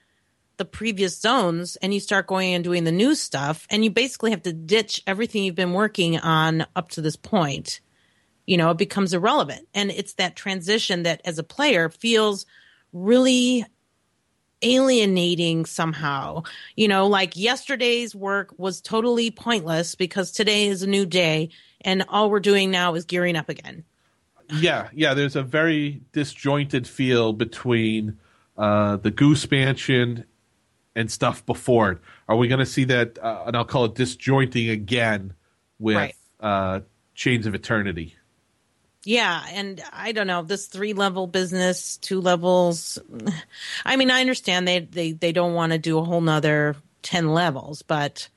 the 0.57 0.65
previous 0.65 1.19
zones 1.19 1.75
and 1.77 1.93
you 1.93 1.99
start 1.99 2.27
going 2.27 2.53
and 2.53 2.63
doing 2.63 2.83
the 2.83 2.91
new 2.91 3.13
stuff, 3.15 3.67
and 3.69 3.83
you 3.83 3.91
basically 3.91 4.31
have 4.31 4.41
to 4.43 4.53
ditch 4.53 5.03
everything 5.05 5.43
you've 5.43 5.55
been 5.55 5.73
working 5.73 6.17
on 6.17 6.65
up 6.75 6.89
to 6.91 7.01
this 7.01 7.15
point. 7.15 7.79
You 8.45 8.57
know, 8.57 8.71
it 8.71 8.77
becomes 8.77 9.13
irrelevant. 9.13 9.67
And 9.73 9.91
it's 9.91 10.13
that 10.13 10.35
transition 10.35 11.03
that 11.03 11.21
as 11.25 11.37
a 11.37 11.43
player 11.43 11.89
feels 11.89 12.45
really 12.93 13.65
alienating 14.63 15.65
somehow. 15.65 16.43
You 16.75 16.87
know, 16.87 17.07
like 17.07 17.37
yesterday's 17.37 18.15
work 18.15 18.53
was 18.57 18.81
totally 18.81 19.29
pointless 19.29 19.93
because 19.93 20.31
today 20.31 20.67
is 20.67 20.81
a 20.81 20.87
new 20.87 21.05
day 21.05 21.49
and 21.87 22.03
all 22.09 22.29
we're 22.29 22.39
doing 22.39 22.69
now 22.69 22.93
is 22.93 23.05
gearing 23.05 23.35
up 23.35 23.49
again. 23.49 23.83
yeah, 24.59 24.89
yeah. 24.93 25.13
There's 25.15 25.35
a 25.35 25.41
very 25.43 26.01
disjointed 26.11 26.87
feel 26.87 27.33
between 27.33 28.19
uh, 28.57 28.97
the 28.97 29.09
Goose 29.11 29.49
Mansion 29.49 30.25
and 30.95 31.09
stuff 31.11 31.45
before 31.45 31.91
it. 31.93 31.97
Are 32.27 32.35
we 32.35 32.47
going 32.47 32.59
to 32.59 32.65
see 32.65 32.83
that? 32.85 33.17
Uh, 33.19 33.43
and 33.47 33.55
I'll 33.57 33.65
call 33.65 33.85
it 33.85 33.95
disjointing 33.95 34.69
again 34.69 35.33
with 35.79 35.95
Right. 35.95 36.15
uh, 36.39 36.79
Chains 37.15 37.45
of 37.47 37.55
Eternity. 37.55 38.15
Yeah, 39.03 39.43
and 39.51 39.81
I 39.93 40.11
don't 40.11 40.27
know 40.27 40.41
this 40.41 40.65
three 40.67 40.93
level 40.93 41.27
business, 41.27 41.97
two 41.97 42.19
levels. 42.19 42.97
I 43.85 43.95
mean, 43.95 44.11
I 44.11 44.19
understand 44.21 44.67
they 44.67 44.79
they 44.79 45.13
they 45.13 45.31
don't 45.31 45.53
want 45.53 45.71
to 45.71 45.77
do 45.77 45.97
a 45.97 46.03
whole 46.03 46.19
nother 46.19 46.75
ten 47.03 47.33
levels, 47.33 47.83
but 47.83 48.27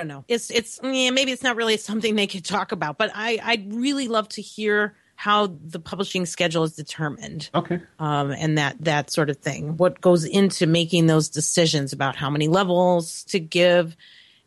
don't 0.00 0.08
know. 0.08 0.24
It's 0.28 0.50
it's 0.50 0.80
yeah, 0.82 1.10
maybe 1.10 1.32
it's 1.32 1.42
not 1.42 1.56
really 1.56 1.76
something 1.76 2.16
they 2.16 2.26
could 2.26 2.44
talk 2.44 2.72
about. 2.72 2.98
But 2.98 3.10
I 3.14 3.38
I'd 3.42 3.72
really 3.72 4.08
love 4.08 4.28
to 4.30 4.42
hear 4.42 4.96
how 5.14 5.48
the 5.48 5.78
publishing 5.78 6.24
schedule 6.24 6.64
is 6.64 6.74
determined 6.74 7.50
Okay. 7.54 7.78
um, 7.98 8.30
and 8.30 8.56
that 8.56 8.76
that 8.84 9.10
sort 9.10 9.28
of 9.28 9.36
thing. 9.36 9.76
What 9.76 10.00
goes 10.00 10.24
into 10.24 10.66
making 10.66 11.06
those 11.06 11.28
decisions 11.28 11.92
about 11.92 12.16
how 12.16 12.30
many 12.30 12.48
levels 12.48 13.24
to 13.24 13.38
give, 13.38 13.96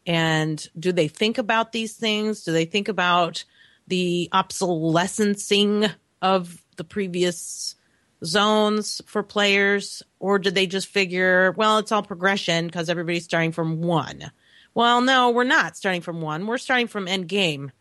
and 0.08 0.68
do 0.80 0.92
they 0.92 1.08
think 1.08 1.38
about 1.38 1.72
these 1.72 1.94
things? 1.94 2.44
Do 2.44 2.52
they 2.52 2.66
think 2.66 2.88
about 2.88 3.44
the 3.88 4.30
obsolescencing 4.34 5.92
of 6.22 6.62
the 6.78 6.84
previous 6.84 7.76
zones 8.26 9.02
for 9.06 9.22
players, 9.22 10.02
or 10.20 10.40
do 10.40 10.50
they 10.50 10.66
just 10.66 10.88
figure, 10.88 11.52
well, 11.58 11.78
it's 11.78 11.92
all 11.92 12.02
progression 12.02 12.66
because 12.66 12.90
everybody's 12.90 13.26
starting 13.26 13.52
from 13.52 13.82
one? 13.82 14.32
Well, 14.76 15.02
no, 15.02 15.30
we're 15.30 15.44
not 15.44 15.78
starting 15.78 16.02
from 16.02 16.22
one. 16.22 16.48
We're 16.48 16.58
starting 16.58 16.88
from 16.88 17.08
end 17.08 17.28
game. 17.28 17.72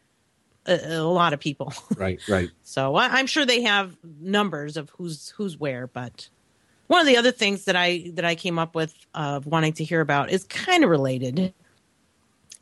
A, 0.67 0.99
a 0.99 1.03
lot 1.03 1.33
of 1.33 1.41
people. 1.41 1.73
Right. 1.97 2.21
Right. 2.29 2.51
So 2.63 2.95
I, 2.95 3.19
I'm 3.19 3.27
sure 3.27 3.45
they 3.45 3.63
have 3.63 3.97
numbers 4.21 4.77
of 4.77 4.91
who's 4.91 5.31
who's 5.31 5.59
where. 5.59 5.87
But 5.87 6.29
one 6.87 7.01
of 7.01 7.07
the 7.07 7.17
other 7.17 7.33
things 7.33 7.65
that 7.65 7.77
I 7.77 8.11
that 8.15 8.25
I 8.25 8.35
came 8.35 8.59
up 8.59 8.75
with 8.75 8.95
of 9.15 9.47
wanting 9.47 9.75
to 9.75 9.85
hear 9.85 10.01
about 10.01 10.31
is 10.31 10.45
kind 10.45 10.85
of 10.85 10.91
related, 10.91 11.55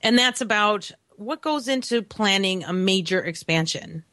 and 0.03 0.19
that's 0.19 0.41
about 0.41 0.91
what 1.17 1.43
goes 1.43 1.69
into 1.69 2.03
planning 2.03 2.65
a 2.65 2.73
major 2.73 3.23
expansion. 3.23 4.05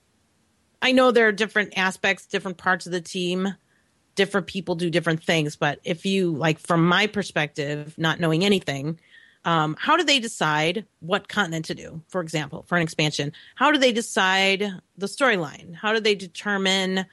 I 0.81 0.91
know 0.91 1.11
there 1.11 1.27
are 1.27 1.33
different 1.33 1.77
aspects, 1.77 2.25
different 2.25 2.57
parts 2.57 2.85
of 2.85 2.91
the 2.91 3.01
team, 3.01 3.55
different 4.15 4.47
people 4.47 4.75
do 4.75 4.89
different 4.89 5.23
things. 5.23 5.55
But 5.55 5.79
if 5.83 6.05
you 6.05 6.31
like, 6.31 6.59
from 6.59 6.85
my 6.87 7.07
perspective, 7.07 7.93
not 7.97 8.19
knowing 8.19 8.43
anything, 8.43 8.99
um, 9.47 9.77
how 9.79 9.95
do 9.95 10.03
they 10.03 10.19
decide 10.19 10.85
what 10.99 11.29
continent 11.29 11.65
to 11.65 11.73
do? 11.73 12.03
For 12.09 12.19
example 12.21 12.65
for 12.67 12.75
an 12.75 12.83
expansion 12.83 13.31
how 13.55 13.71
do 13.71 13.79
they 13.79 13.93
decide 13.93 14.69
the 14.97 15.07
storyline? 15.07 15.73
How 15.73 15.93
do 15.93 16.01
they 16.01 16.15
determine 16.15 17.05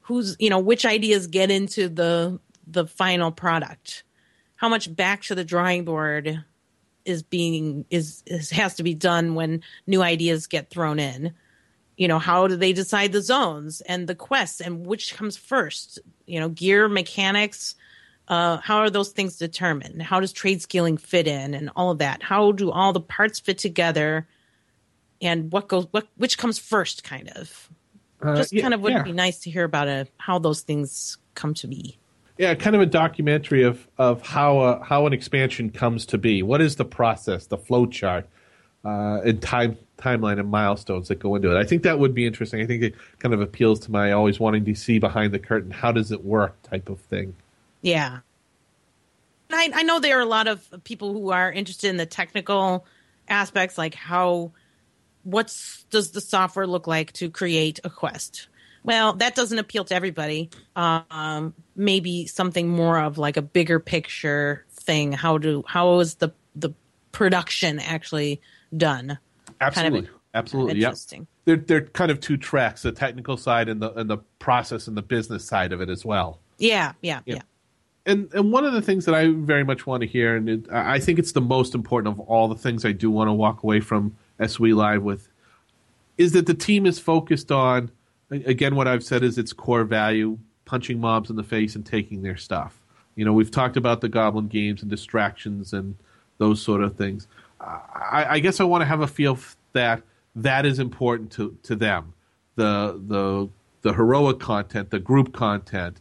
who's 0.00 0.34
you 0.38 0.48
know 0.48 0.58
which 0.58 0.86
ideas 0.86 1.26
get 1.26 1.50
into 1.50 1.90
the 1.90 2.40
the 2.66 2.86
final 2.86 3.30
product? 3.30 4.02
How 4.56 4.70
much 4.70 4.94
back 4.96 5.22
to 5.24 5.34
the 5.34 5.44
drawing 5.44 5.84
board 5.84 6.42
is 7.04 7.22
being 7.22 7.84
is, 7.90 8.22
is 8.26 8.48
has 8.50 8.74
to 8.76 8.82
be 8.82 8.94
done 8.94 9.34
when 9.34 9.62
new 9.86 10.00
ideas 10.02 10.46
get 10.46 10.70
thrown 10.70 10.98
in? 10.98 11.34
You 11.98 12.08
know 12.08 12.18
how 12.18 12.48
do 12.48 12.56
they 12.56 12.72
decide 12.72 13.12
the 13.12 13.20
zones 13.20 13.82
and 13.82 14.08
the 14.08 14.14
quests 14.14 14.62
and 14.62 14.86
which 14.86 15.14
comes 15.14 15.36
first? 15.36 15.98
You 16.24 16.40
know 16.40 16.48
gear 16.48 16.88
mechanics 16.88 17.74
uh, 18.28 18.58
how 18.58 18.78
are 18.78 18.90
those 18.90 19.10
things 19.10 19.36
determined? 19.36 20.02
How 20.02 20.20
does 20.20 20.32
trade 20.32 20.62
scaling 20.62 20.96
fit 20.96 21.26
in, 21.26 21.54
and 21.54 21.70
all 21.74 21.90
of 21.90 21.98
that? 21.98 22.22
How 22.22 22.52
do 22.52 22.70
all 22.70 22.92
the 22.92 23.00
parts 23.00 23.40
fit 23.40 23.58
together, 23.58 24.26
and 25.20 25.50
what 25.50 25.68
goes 25.68 25.86
what 25.90 26.06
which 26.16 26.38
comes 26.38 26.58
first? 26.58 27.04
Kind 27.04 27.30
of, 27.30 27.68
Uh, 28.22 28.36
just 28.36 28.52
yeah, 28.52 28.62
kind 28.62 28.74
of 28.74 28.80
would 28.80 28.92
yeah. 28.92 29.02
be 29.02 29.12
nice 29.12 29.40
to 29.40 29.50
hear 29.50 29.64
about 29.64 29.88
uh 29.88 30.04
how 30.18 30.38
those 30.38 30.60
things 30.60 31.18
come 31.34 31.54
to 31.54 31.66
be. 31.66 31.98
Yeah, 32.36 32.54
kind 32.54 32.76
of 32.76 32.82
a 32.82 32.86
documentary 32.86 33.64
of 33.64 33.88
of 33.98 34.22
how 34.22 34.60
a, 34.60 34.84
how 34.84 35.06
an 35.06 35.12
expansion 35.12 35.70
comes 35.70 36.06
to 36.06 36.18
be. 36.18 36.42
What 36.42 36.60
is 36.60 36.76
the 36.76 36.84
process, 36.84 37.46
the 37.46 37.58
flow 37.58 37.86
chart, 37.86 38.26
uh, 38.84 39.20
and 39.24 39.42
time 39.42 39.76
timeline 39.98 40.38
and 40.38 40.50
milestones 40.50 41.08
that 41.08 41.18
go 41.18 41.34
into 41.34 41.50
it. 41.50 41.58
I 41.58 41.64
think 41.64 41.82
that 41.82 41.98
would 41.98 42.14
be 42.14 42.24
interesting. 42.26 42.60
I 42.60 42.66
think 42.66 42.82
it 42.84 42.94
kind 43.18 43.34
of 43.34 43.40
appeals 43.40 43.80
to 43.80 43.90
my 43.90 44.12
always 44.12 44.38
wanting 44.38 44.64
to 44.66 44.74
see 44.74 45.00
behind 45.00 45.34
the 45.34 45.40
curtain. 45.40 45.72
How 45.72 45.90
does 45.90 46.12
it 46.12 46.24
work? 46.24 46.54
Type 46.62 46.88
of 46.88 47.00
thing. 47.00 47.34
Yeah. 47.82 48.18
I, 49.50 49.70
I 49.74 49.82
know 49.82 49.98
there 50.00 50.18
are 50.18 50.22
a 50.22 50.26
lot 50.26 50.46
of 50.46 50.66
people 50.84 51.12
who 51.12 51.30
are 51.30 51.50
interested 51.50 51.88
in 51.88 51.96
the 51.96 52.06
technical 52.06 52.86
aspects, 53.28 53.78
like 53.78 53.94
how, 53.94 54.52
what's 55.22 55.84
does 55.90 56.10
the 56.10 56.20
software 56.20 56.66
look 56.66 56.86
like 56.86 57.12
to 57.14 57.30
create 57.30 57.80
a 57.84 57.90
quest? 57.90 58.48
Well, 58.84 59.14
that 59.14 59.34
doesn't 59.34 59.58
appeal 59.58 59.84
to 59.84 59.94
everybody. 59.94 60.50
Um, 60.76 61.54
maybe 61.74 62.26
something 62.26 62.68
more 62.68 62.98
of 63.00 63.18
like 63.18 63.36
a 63.36 63.42
bigger 63.42 63.80
picture 63.80 64.64
thing. 64.70 65.12
How 65.12 65.38
do 65.38 65.64
how 65.66 65.98
is 66.00 66.16
the 66.16 66.32
the 66.54 66.70
production 67.12 67.80
actually 67.80 68.40
done? 68.74 69.18
Absolutely, 69.60 70.00
Kind 70.02 70.08
of 70.14 70.20
absolutely. 70.34 70.80
Yeah, 70.80 70.88
interesting. 70.88 71.26
they're 71.44 71.56
they're 71.56 71.80
kind 71.82 72.10
of 72.10 72.20
two 72.20 72.36
tracks: 72.36 72.82
the 72.82 72.92
technical 72.92 73.36
side 73.36 73.68
and 73.68 73.82
the 73.82 73.92
and 73.94 74.08
the 74.08 74.18
process 74.38 74.86
and 74.88 74.96
the 74.96 75.02
business 75.02 75.44
side 75.44 75.72
of 75.72 75.80
it 75.80 75.90
as 75.90 76.04
well. 76.04 76.40
Yeah, 76.58 76.92
yeah, 77.02 77.20
Yeah. 77.26 77.34
yeah. 77.36 77.42
And 78.08 78.32
and 78.32 78.50
one 78.50 78.64
of 78.64 78.72
the 78.72 78.80
things 78.80 79.04
that 79.04 79.14
I 79.14 79.28
very 79.28 79.64
much 79.64 79.86
want 79.86 80.00
to 80.00 80.06
hear, 80.06 80.34
and 80.34 80.48
it, 80.48 80.72
I 80.72 80.98
think 80.98 81.18
it's 81.18 81.32
the 81.32 81.42
most 81.42 81.74
important 81.74 82.14
of 82.14 82.20
all 82.20 82.48
the 82.48 82.56
things 82.56 82.84
I 82.84 82.92
do 82.92 83.10
want 83.10 83.28
to 83.28 83.34
walk 83.34 83.62
away 83.62 83.80
from 83.80 84.16
SOE 84.44 84.74
Live 84.74 85.02
with, 85.02 85.28
is 86.16 86.32
that 86.32 86.46
the 86.46 86.54
team 86.54 86.86
is 86.86 86.98
focused 86.98 87.52
on. 87.52 87.90
Again, 88.30 88.74
what 88.74 88.88
I've 88.88 89.04
said 89.04 89.22
is 89.22 89.36
its 89.36 89.52
core 89.52 89.84
value: 89.84 90.38
punching 90.64 90.98
mobs 90.98 91.28
in 91.28 91.36
the 91.36 91.42
face 91.42 91.76
and 91.76 91.84
taking 91.84 92.22
their 92.22 92.36
stuff. 92.36 92.80
You 93.14 93.26
know, 93.26 93.32
we've 93.34 93.50
talked 93.50 93.76
about 93.76 94.00
the 94.00 94.08
Goblin 94.08 94.48
games 94.48 94.80
and 94.80 94.90
distractions 94.90 95.74
and 95.74 95.94
those 96.38 96.62
sort 96.62 96.82
of 96.82 96.96
things. 96.96 97.28
I, 97.60 98.26
I 98.30 98.38
guess 98.38 98.60
I 98.60 98.64
want 98.64 98.82
to 98.82 98.86
have 98.86 99.00
a 99.00 99.06
feel 99.06 99.38
that 99.72 100.02
that 100.34 100.64
is 100.64 100.78
important 100.78 101.30
to, 101.32 101.56
to 101.64 101.76
them. 101.76 102.14
The 102.54 103.00
the 103.06 103.48
the 103.82 103.92
heroic 103.92 104.40
content, 104.40 104.90
the 104.90 104.98
group 104.98 105.32
content, 105.32 106.00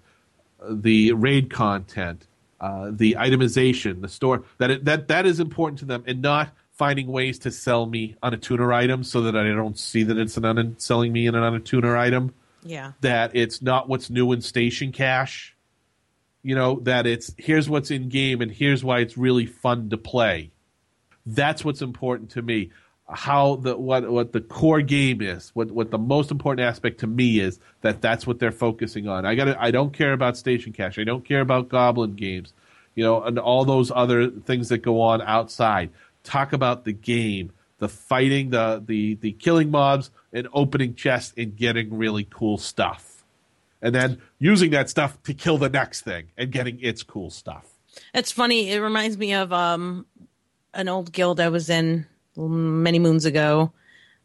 the 0.70 1.14
raid 1.14 1.50
content, 1.50 2.28
uh, 2.60 2.92
the 2.92 3.16
itemization, 3.20 4.02
the 4.02 4.10
store. 4.10 4.44
That 4.58 4.72
it, 4.72 4.86
that 4.86 5.08
that 5.08 5.26
is 5.26 5.40
important 5.40 5.80
to 5.80 5.86
them, 5.86 6.04
and 6.08 6.22
not 6.22 6.50
finding 6.78 7.08
ways 7.08 7.40
to 7.40 7.52
sell 7.52 7.88
me 7.88 8.16
on 8.22 8.34
a 8.34 8.38
tuner 8.38 8.72
item 8.72 9.04
so 9.04 9.22
that 9.22 9.36
I 9.36 9.44
don't 9.50 9.78
see 9.78 10.04
that 10.04 10.18
it's 10.18 10.38
an 10.38 10.46
un- 10.46 10.76
selling 10.78 11.12
me 11.12 11.26
in 11.26 11.34
an 11.34 11.44
on 11.44 11.56
a 11.56 11.60
tuner 11.60 11.98
item. 11.98 12.34
Yeah. 12.64 12.92
That 13.02 13.36
it's 13.36 13.62
not 13.62 13.90
what's 13.90 14.10
new 14.10 14.32
in 14.32 14.42
station 14.42 14.92
cash. 14.92 15.56
You 16.44 16.56
know 16.56 16.80
that 16.82 17.06
it's 17.08 17.34
here's 17.38 17.70
what's 17.70 17.92
in 17.92 18.10
game 18.10 18.42
and 18.42 18.52
here's 18.52 18.84
why 18.84 19.00
it's 19.00 19.18
really 19.18 19.46
fun 19.46 19.90
to 19.90 19.98
play. 19.98 20.52
That's 21.26 21.66
what's 21.66 21.82
important 21.82 22.32
to 22.32 22.42
me. 22.42 22.72
How 23.10 23.56
the 23.56 23.78
what 23.78 24.10
what 24.12 24.34
the 24.34 24.42
core 24.42 24.82
game 24.82 25.22
is, 25.22 25.52
what 25.54 25.72
what 25.72 25.92
the 25.92 25.98
most 25.98 26.30
important 26.30 26.68
aspect 26.68 27.00
to 27.00 27.08
me 27.08 27.40
is 27.40 27.58
that 27.82 28.02
that's 28.02 28.28
what 28.28 28.40
they're 28.40 28.52
focusing 28.52 29.08
on. 29.08 29.26
I 29.26 29.36
got 29.36 29.56
I 29.58 29.72
don't 29.72 29.94
care 29.94 30.12
about 30.12 30.36
station 30.36 30.74
cash 30.74 31.00
I 31.00 31.06
don't 31.06 31.24
care 31.24 31.40
about 31.40 31.70
goblin 31.70 32.16
games, 32.16 32.52
you 32.96 33.06
know, 33.06 33.24
and 33.24 33.40
all 33.40 33.64
those 33.64 33.92
other 33.96 34.30
things 34.30 34.68
that 34.70 34.80
go 34.80 35.00
on 35.00 35.22
outside. 35.22 35.90
Talk 36.24 36.52
about 36.52 36.84
the 36.84 36.92
game, 36.92 37.54
the 37.80 37.88
fighting, 37.88 38.50
the 38.50 38.84
the 38.86 39.16
the 39.16 39.32
killing 39.32 39.72
mobs, 39.72 40.12
and 40.34 40.50
opening 40.52 40.94
chests 40.94 41.34
and 41.38 41.56
getting 41.56 41.98
really 41.98 42.28
cool 42.30 42.58
stuff, 42.58 43.24
and 43.82 43.96
then 43.96 44.22
using 44.38 44.72
that 44.72 44.90
stuff 44.90 45.22
to 45.24 45.34
kill 45.34 45.58
the 45.58 45.70
next 45.70 46.02
thing 46.02 46.28
and 46.38 46.52
getting 46.52 46.78
its 46.82 47.04
cool 47.04 47.30
stuff. 47.30 47.70
It's 48.14 48.34
funny. 48.34 48.70
It 48.70 48.80
reminds 48.80 49.18
me 49.18 49.34
of 49.34 49.54
um, 49.54 50.06
an 50.74 50.90
old 50.90 51.14
guild 51.14 51.40
I 51.40 51.48
was 51.48 51.70
in 51.70 52.06
many 52.38 53.00
moons 53.00 53.26
ago. 53.26 53.72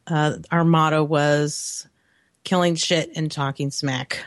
Uh, 0.07 0.37
our 0.51 0.65
motto 0.65 1.03
was 1.03 1.89
killing 2.45 2.75
shit 2.75 3.11
and 3.17 3.31
talking 3.31 3.71
smack. 3.71 4.25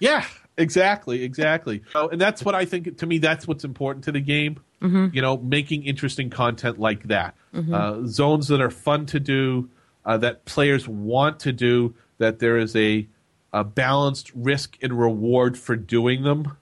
Yeah, 0.00 0.24
exactly, 0.56 1.22
exactly. 1.22 1.82
Oh, 1.94 2.08
and 2.08 2.20
that's 2.20 2.44
what 2.44 2.54
I 2.54 2.64
think. 2.64 2.98
To 2.98 3.06
me, 3.06 3.18
that's 3.18 3.48
what's 3.48 3.64
important 3.64 4.04
to 4.04 4.12
the 4.12 4.20
game. 4.20 4.60
You 4.80 5.22
know, 5.22 5.36
making 5.36 5.82
interesting 5.84 6.30
content 6.30 6.78
like 6.78 7.08
that, 7.08 7.34
uh, 7.52 8.06
zones 8.06 8.46
that 8.46 8.60
are 8.60 8.70
fun 8.70 9.06
to 9.06 9.18
do, 9.18 9.70
uh, 10.04 10.18
that 10.18 10.44
players 10.44 10.86
want 10.86 11.40
to 11.40 11.52
do, 11.52 11.96
that 12.18 12.38
there 12.38 12.58
is 12.58 12.76
a, 12.76 13.08
a 13.52 13.64
balanced 13.64 14.30
risk 14.36 14.78
and 14.80 14.96
reward 14.96 15.58
for 15.58 15.74
doing 15.74 16.22
them, 16.22 16.56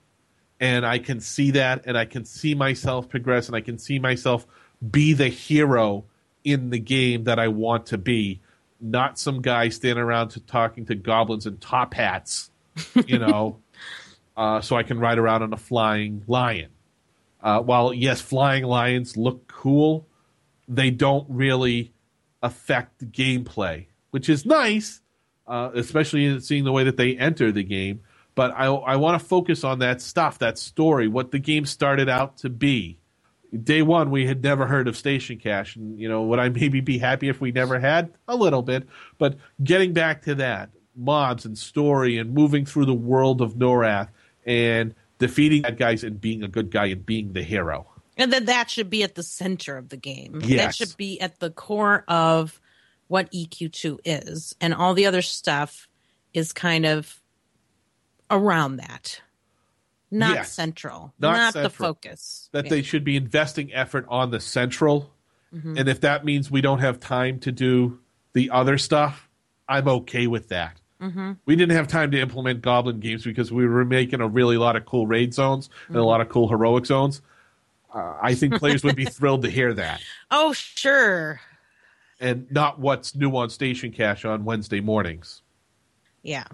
and 0.59 0.83
I 0.83 0.97
can 0.97 1.19
see 1.19 1.51
that, 1.51 1.83
and 1.85 1.95
I 1.95 2.05
can 2.05 2.25
see 2.25 2.55
myself 2.55 3.07
progress, 3.07 3.45
and 3.45 3.55
I 3.55 3.61
can 3.61 3.77
see 3.77 3.99
myself 3.99 4.47
be 4.89 5.13
the 5.13 5.27
hero 5.29 6.05
in 6.47 6.69
the 6.69 6.79
game 6.79 7.25
that 7.25 7.39
I 7.39 7.49
want 7.49 7.87
to 7.87 7.97
be, 7.97 8.41
not 8.79 9.19
some 9.19 9.41
guy 9.41 9.69
standing 9.69 10.03
around 10.03 10.29
to 10.29 10.39
talking 10.39 10.85
to 10.85 10.95
goblins 10.95 11.45
in 11.45 11.57
top 11.57 11.93
hats 11.93 12.51
you 13.05 13.19
know, 13.19 13.59
uh, 14.35 14.61
so 14.61 14.75
I 14.75 14.83
can 14.83 14.99
ride 14.99 15.17
around 15.17 15.43
on 15.43 15.53
a 15.53 15.57
flying 15.57 16.23
lion. 16.27 16.69
Uh, 17.41 17.61
while 17.61 17.93
yes, 17.93 18.19
flying 18.19 18.63
lions 18.63 19.15
look 19.15 19.47
cool, 19.47 20.07
they 20.67 20.89
don't 20.89 21.25
really 21.29 21.93
affect 22.41 23.11
gameplay, 23.11 23.85
which 24.11 24.29
is 24.29 24.45
nice, 24.45 25.01
uh, 25.47 25.71
especially 25.75 26.25
in 26.25 26.41
seeing 26.41 26.63
the 26.63 26.71
way 26.71 26.83
that 26.83 26.97
they 26.97 27.15
enter 27.15 27.51
the 27.51 27.63
game. 27.63 28.01
But 28.35 28.51
I, 28.55 28.65
I 28.65 28.95
want 28.97 29.19
to 29.19 29.27
focus 29.27 29.63
on 29.63 29.79
that 29.79 30.01
stuff, 30.01 30.39
that 30.39 30.59
story, 30.59 31.07
what 31.07 31.31
the 31.31 31.39
game 31.39 31.65
started 31.65 32.09
out 32.09 32.37
to 32.37 32.49
be. 32.49 32.99
Day 33.63 33.81
one, 33.81 34.11
we 34.11 34.27
had 34.27 34.43
never 34.43 34.67
heard 34.67 34.87
of 34.87 34.97
Station 34.97 35.37
cash 35.37 35.75
and 35.75 35.99
you 35.99 36.09
know, 36.09 36.23
would 36.23 36.39
I 36.39 36.49
maybe 36.49 36.81
be 36.81 36.97
happy 36.97 37.29
if 37.29 37.39
we 37.39 37.51
never 37.51 37.79
had 37.79 38.11
a 38.27 38.35
little 38.35 38.61
bit? 38.61 38.87
But 39.17 39.37
getting 39.63 39.93
back 39.93 40.23
to 40.23 40.35
that, 40.35 40.69
mobs 40.95 41.45
and 41.45 41.57
story, 41.57 42.17
and 42.17 42.33
moving 42.33 42.65
through 42.65 42.85
the 42.85 42.93
world 42.93 43.41
of 43.41 43.53
Norrath, 43.53 44.09
and 44.45 44.95
defeating 45.19 45.61
bad 45.61 45.77
guys 45.77 46.03
and 46.03 46.19
being 46.19 46.43
a 46.43 46.47
good 46.47 46.71
guy 46.71 46.85
and 46.87 47.05
being 47.05 47.33
the 47.33 47.43
hero. 47.43 47.87
And 48.17 48.33
then 48.33 48.45
that 48.45 48.69
should 48.69 48.89
be 48.89 49.03
at 49.03 49.15
the 49.15 49.23
center 49.23 49.77
of 49.77 49.89
the 49.89 49.97
game. 49.97 50.39
That 50.39 50.73
should 50.73 50.97
be 50.97 51.21
at 51.21 51.39
the 51.39 51.51
core 51.51 52.03
of 52.07 52.59
what 53.07 53.31
EQ2 53.31 53.99
is. 54.05 54.55
And 54.59 54.73
all 54.73 54.93
the 54.93 55.05
other 55.05 55.21
stuff 55.21 55.87
is 56.33 56.51
kind 56.51 56.85
of 56.85 57.21
around 58.31 58.77
that. 58.77 59.21
Not 60.09 60.35
Yes. 60.35 60.51
central. 60.53 61.13
Not 61.19 61.53
Not, 61.55 61.63
the 61.63 61.69
focus. 61.69 62.49
that 62.53 62.65
Yeah. 62.65 62.69
they 62.69 62.81
should 62.81 63.03
be 63.03 63.15
investing 63.17 63.73
effort 63.73 64.05
on 64.09 64.31
the 64.31 64.39
central. 64.39 65.11
Mm-hmm. 65.53 65.77
And 65.77 65.89
if 65.89 66.01
that 66.01 66.23
means 66.25 66.49
we 66.51 66.61
don't 66.61 66.79
have 66.79 66.99
time 66.99 67.39
to 67.41 67.51
do 67.51 67.99
the 68.33 68.49
other 68.49 68.77
stuff, 68.77 69.29
I'm 69.67 69.87
okay 69.87 70.27
with 70.27 70.49
that. 70.49 70.79
Mm-hmm. 71.01 71.33
We 71.45 71.55
didn't 71.55 71.75
have 71.75 71.87
time 71.87 72.11
to 72.11 72.19
implement 72.19 72.61
Goblin 72.61 72.99
games 72.99 73.23
because 73.23 73.51
we 73.51 73.67
were 73.67 73.85
making 73.85 74.19
a 74.21 74.27
really 74.27 74.57
lot 74.57 74.75
of 74.75 74.85
cool 74.85 75.05
raid 75.07 75.33
zones 75.33 75.69
and 75.87 75.95
a 75.95 75.99
mm-hmm. 75.99 76.07
lot 76.07 76.21
of 76.21 76.29
cool 76.29 76.47
heroic 76.47 76.85
zones. 76.85 77.21
Uh, 77.93 78.15
I 78.21 78.33
think 78.33 78.55
players 78.55 78.83
would 78.83 78.95
be 78.95 79.05
thrilled 79.05 79.43
to 79.43 79.49
hear 79.49 79.73
that, 79.73 80.01
Oh, 80.31 80.53
sure. 80.53 81.39
and 82.19 82.51
not 82.51 82.79
what's 82.79 83.15
new 83.15 83.35
on 83.35 83.49
Station 83.49 83.91
Cash 83.91 84.25
on 84.25 84.43
Wednesday 84.43 84.81
mornings. 84.81 85.41
Yeah. 86.23 86.45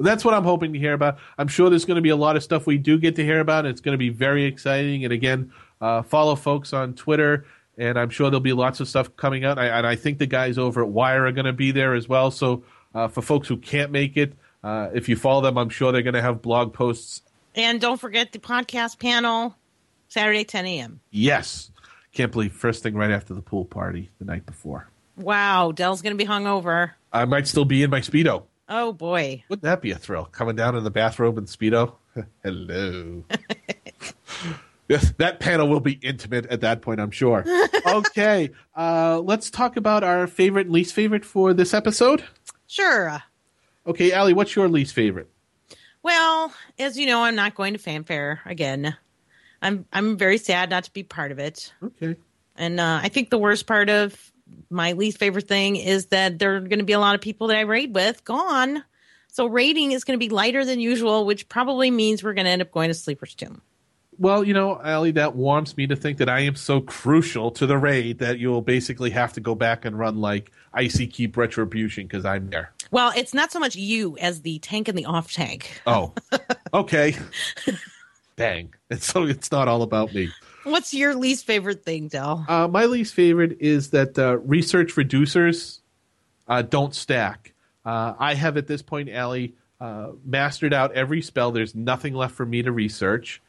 That's 0.00 0.24
what 0.24 0.34
I'm 0.34 0.44
hoping 0.44 0.72
to 0.72 0.78
hear 0.78 0.94
about. 0.94 1.18
I'm 1.38 1.48
sure 1.48 1.70
there's 1.70 1.84
going 1.84 1.96
to 1.96 2.02
be 2.02 2.08
a 2.08 2.16
lot 2.16 2.36
of 2.36 2.42
stuff 2.42 2.66
we 2.66 2.78
do 2.78 2.98
get 2.98 3.16
to 3.16 3.24
hear 3.24 3.40
about. 3.40 3.66
And 3.66 3.72
it's 3.72 3.80
going 3.80 3.94
to 3.94 3.98
be 3.98 4.08
very 4.08 4.44
exciting. 4.44 5.04
And 5.04 5.12
again, 5.12 5.52
uh, 5.80 6.02
follow 6.02 6.34
folks 6.34 6.72
on 6.72 6.94
Twitter, 6.94 7.46
and 7.78 7.98
I'm 7.98 8.10
sure 8.10 8.30
there'll 8.30 8.40
be 8.40 8.52
lots 8.52 8.80
of 8.80 8.88
stuff 8.88 9.14
coming 9.16 9.44
out. 9.44 9.58
I, 9.58 9.66
and 9.66 9.86
I 9.86 9.96
think 9.96 10.18
the 10.18 10.26
guys 10.26 10.58
over 10.58 10.82
at 10.82 10.88
Wire 10.88 11.26
are 11.26 11.32
going 11.32 11.46
to 11.46 11.52
be 11.52 11.70
there 11.70 11.94
as 11.94 12.08
well. 12.08 12.30
So 12.30 12.64
uh, 12.94 13.08
for 13.08 13.22
folks 13.22 13.48
who 13.48 13.56
can't 13.56 13.90
make 13.90 14.16
it, 14.16 14.34
uh, 14.62 14.88
if 14.92 15.08
you 15.08 15.16
follow 15.16 15.40
them, 15.40 15.56
I'm 15.56 15.70
sure 15.70 15.92
they're 15.92 16.02
going 16.02 16.14
to 16.14 16.22
have 16.22 16.42
blog 16.42 16.74
posts. 16.74 17.22
And 17.54 17.80
don't 17.80 17.98
forget 17.98 18.32
the 18.32 18.38
podcast 18.38 18.98
panel, 18.98 19.56
Saturday, 20.08 20.44
10 20.44 20.66
a.m. 20.66 21.00
Yes, 21.10 21.70
can't 22.12 22.30
believe 22.30 22.52
first 22.52 22.82
thing 22.82 22.94
right 22.94 23.10
after 23.10 23.34
the 23.34 23.42
pool 23.42 23.64
party 23.64 24.10
the 24.18 24.24
night 24.24 24.46
before. 24.46 24.88
Wow. 25.16 25.72
Dell's 25.72 26.02
going 26.02 26.16
to 26.16 26.22
be 26.22 26.30
hungover. 26.30 26.92
I 27.12 27.24
might 27.24 27.46
still 27.46 27.64
be 27.64 27.82
in 27.82 27.90
my 27.90 28.00
speedo. 28.00 28.44
Oh, 28.70 28.92
boy. 28.92 29.42
Wouldn't 29.48 29.64
that 29.64 29.82
be 29.82 29.90
a 29.90 29.96
thrill? 29.96 30.26
Coming 30.26 30.54
down 30.54 30.76
in 30.76 30.84
the 30.84 30.90
bathrobe 30.92 31.36
and 31.36 31.48
speedo. 31.48 31.94
Hello. 32.44 33.24
yes, 34.88 35.12
that 35.18 35.40
panel 35.40 35.68
will 35.68 35.80
be 35.80 35.98
intimate 36.02 36.46
at 36.46 36.60
that 36.60 36.80
point, 36.80 37.00
I'm 37.00 37.10
sure. 37.10 37.44
okay, 37.86 38.50
uh, 38.76 39.18
let's 39.18 39.50
talk 39.50 39.76
about 39.76 40.04
our 40.04 40.28
favorite 40.28 40.66
and 40.66 40.72
least 40.72 40.94
favorite 40.94 41.24
for 41.24 41.52
this 41.52 41.74
episode. 41.74 42.24
Sure. 42.68 43.20
Okay, 43.88 44.12
Ali, 44.12 44.34
what's 44.34 44.54
your 44.54 44.68
least 44.68 44.94
favorite? 44.94 45.28
Well, 46.04 46.54
as 46.78 46.96
you 46.96 47.06
know, 47.06 47.24
I'm 47.24 47.34
not 47.34 47.56
going 47.56 47.72
to 47.72 47.78
Fan 47.78 48.04
Faire 48.04 48.40
again. 48.46 48.96
I'm 49.60 49.84
I'm 49.92 50.16
very 50.16 50.38
sad 50.38 50.70
not 50.70 50.84
to 50.84 50.92
be 50.92 51.02
part 51.02 51.32
of 51.32 51.38
it. 51.38 51.72
Okay. 51.82 52.16
And 52.56 52.80
uh, 52.80 53.00
I 53.02 53.08
think 53.08 53.30
the 53.30 53.38
worst 53.38 53.66
part 53.66 53.90
of 53.90 54.32
my 54.70 54.92
least 54.92 55.18
favorite 55.18 55.48
thing 55.48 55.76
is 55.76 56.06
that 56.06 56.38
there 56.38 56.56
are 56.56 56.60
going 56.60 56.78
to 56.78 56.84
be 56.84 56.92
a 56.92 57.00
lot 57.00 57.14
of 57.14 57.20
people 57.20 57.48
that 57.48 57.56
I 57.56 57.62
raid 57.62 57.94
with 57.94 58.24
gone. 58.24 58.84
So 59.28 59.46
raiding 59.46 59.92
is 59.92 60.04
going 60.04 60.18
to 60.18 60.24
be 60.24 60.28
lighter 60.28 60.64
than 60.64 60.80
usual, 60.80 61.24
which 61.24 61.48
probably 61.48 61.90
means 61.90 62.22
we're 62.22 62.34
going 62.34 62.46
to 62.46 62.50
end 62.50 62.62
up 62.62 62.70
going 62.72 62.88
to 62.88 62.94
Sleeper's 62.94 63.34
Tomb. 63.34 63.62
Well, 64.18 64.44
you 64.44 64.52
know, 64.52 64.74
Ali, 64.74 65.12
that 65.12 65.34
warms 65.34 65.76
me 65.78 65.86
to 65.86 65.96
think 65.96 66.18
that 66.18 66.28
I 66.28 66.40
am 66.40 66.54
so 66.54 66.82
crucial 66.82 67.50
to 67.52 67.66
the 67.66 67.78
raid 67.78 68.18
that 68.18 68.38
you'll 68.38 68.60
basically 68.60 69.08
have 69.10 69.32
to 69.32 69.40
go 69.40 69.54
back 69.54 69.86
and 69.86 69.98
run 69.98 70.20
like 70.20 70.52
Icy 70.74 71.06
Keep 71.06 71.38
Retribution 71.38 72.04
because 72.04 72.26
I'm 72.26 72.50
there. 72.50 72.72
Well, 72.90 73.12
it's 73.16 73.32
not 73.32 73.50
so 73.50 73.58
much 73.58 73.76
you 73.76 74.18
as 74.18 74.42
the 74.42 74.58
tank 74.58 74.88
and 74.88 74.98
the 74.98 75.06
off 75.06 75.32
tank. 75.32 75.80
Oh, 75.86 76.12
okay. 76.74 77.16
Dang. 78.36 78.74
And 78.90 79.02
so 79.02 79.24
it's 79.24 79.50
not 79.50 79.68
all 79.68 79.80
about 79.80 80.12
me. 80.12 80.28
What's 80.64 80.92
your 80.92 81.14
least 81.14 81.46
favorite 81.46 81.84
thing, 81.84 82.08
Dell? 82.08 82.44
Uh, 82.48 82.68
my 82.68 82.84
least 82.84 83.14
favorite 83.14 83.58
is 83.60 83.90
that 83.90 84.18
uh, 84.18 84.38
research 84.38 84.94
reducers 84.94 85.80
uh, 86.48 86.62
don't 86.62 86.94
stack. 86.94 87.54
Uh, 87.84 88.14
I 88.18 88.34
have 88.34 88.56
at 88.56 88.66
this 88.66 88.82
point, 88.82 89.14
Ali, 89.14 89.54
uh, 89.80 90.10
mastered 90.24 90.74
out 90.74 90.92
every 90.92 91.22
spell. 91.22 91.50
There's 91.50 91.74
nothing 91.74 92.14
left 92.14 92.34
for 92.34 92.44
me 92.44 92.62
to 92.62 92.72
research. 92.72 93.40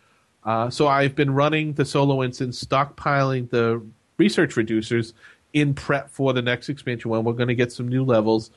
Uh, 0.44 0.70
so 0.70 0.88
I've 0.88 1.16
been 1.16 1.32
running 1.32 1.74
the 1.74 1.86
solo 1.86 2.24
instance, 2.24 2.64
stockpiling 2.64 3.50
the 3.50 3.84
research 4.18 4.56
reducers 4.56 5.14
in 5.54 5.74
prep 5.74 6.10
for 6.10 6.32
the 6.32 6.42
next 6.42 6.70
expansion 6.70 7.12
when 7.12 7.24
we're 7.24 7.34
going 7.34 7.50
to 7.50 7.56
get 7.56 7.72
some 7.72 7.88
new 7.88 8.06
levels. 8.06 8.52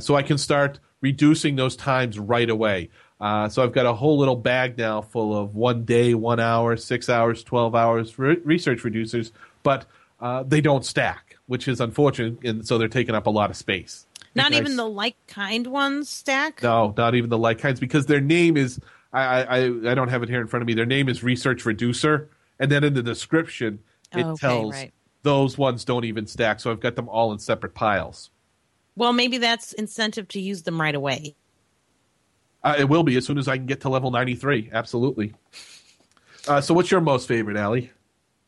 So 0.00 0.16
I 0.16 0.22
can 0.22 0.38
start 0.38 0.80
reducing 1.00 1.56
those 1.56 1.76
times 1.76 2.18
right 2.18 2.48
away. 2.50 2.90
Uh, 3.20 3.48
so 3.48 3.62
I've 3.62 3.72
got 3.72 3.86
a 3.86 3.94
whole 3.94 4.18
little 4.18 4.36
bag 4.36 4.76
now 4.76 5.00
full 5.02 5.36
of 5.36 5.54
one 5.54 5.84
day, 5.84 6.14
one 6.14 6.40
hour, 6.40 6.76
six 6.76 7.08
hours, 7.08 7.42
12 7.44 7.74
hours 7.74 8.18
re- 8.18 8.38
research 8.44 8.82
reducers, 8.82 9.30
but 9.62 9.86
uh, 10.20 10.42
they 10.42 10.60
don't 10.60 10.84
stack, 10.84 11.36
which 11.46 11.68
is 11.68 11.80
unfortunate. 11.80 12.44
And 12.44 12.66
so 12.66 12.76
they're 12.76 12.88
taking 12.88 13.14
up 13.14 13.26
a 13.26 13.30
lot 13.30 13.50
of 13.50 13.56
space. 13.56 14.06
Not 14.34 14.50
Because- 14.50 14.60
even 14.66 14.76
the 14.76 14.86
like 14.88 15.16
kind 15.28 15.66
ones 15.68 16.08
stack. 16.08 16.62
no, 16.62 16.92
not 16.96 17.14
even 17.14 17.30
the 17.30 17.38
like 17.38 17.58
kinds, 17.60 17.78
because 17.80 18.06
their 18.06 18.20
name 18.20 18.56
is 18.56 18.80
I, 19.12 19.22
I 19.22 19.42
I- 19.58 19.90
I 19.92 19.94
don't 19.94 20.08
have 20.08 20.22
it 20.24 20.28
here 20.28 20.40
in 20.40 20.48
front 20.48 20.62
of 20.62 20.66
me. 20.66 20.74
Their 20.74 20.86
name 20.86 21.08
is 21.08 21.22
Research 21.22 21.64
Reducer, 21.64 22.28
and 22.58 22.70
then 22.70 22.82
in 22.82 22.94
the 22.94 23.02
description 23.02 23.78
it 24.12 24.24
Oh, 24.24 24.30
okay, 24.30 24.40
tells 24.46 24.72
right. 24.74 24.92
those 25.22 25.56
ones 25.56 25.84
don't 25.84 26.04
even 26.04 26.26
stack. 26.26 26.58
So 26.58 26.72
I've 26.72 26.80
got 26.80 26.96
them 26.96 27.08
all 27.08 27.32
in 27.32 27.38
separate 27.38 27.74
piles. 27.74 28.30
Well, 28.96 29.12
maybe 29.12 29.38
that's 29.38 29.72
incentive 29.72 30.26
to 30.28 30.40
use 30.40 30.62
them 30.64 30.80
right 30.80 30.94
away. 30.96 31.36
Uh, 32.64 32.74
it 32.78 32.88
will 32.88 33.02
be 33.02 33.16
as 33.16 33.26
soon 33.26 33.36
as 33.38 33.46
I 33.46 33.58
can 33.58 33.66
get 33.66 33.82
to 33.82 33.90
level 33.90 34.10
93. 34.10 34.70
Absolutely. 34.72 35.34
Uh, 36.48 36.60
so, 36.60 36.72
what's 36.74 36.90
your 36.90 37.02
most 37.02 37.28
favorite, 37.28 37.58
Ali? 37.58 37.90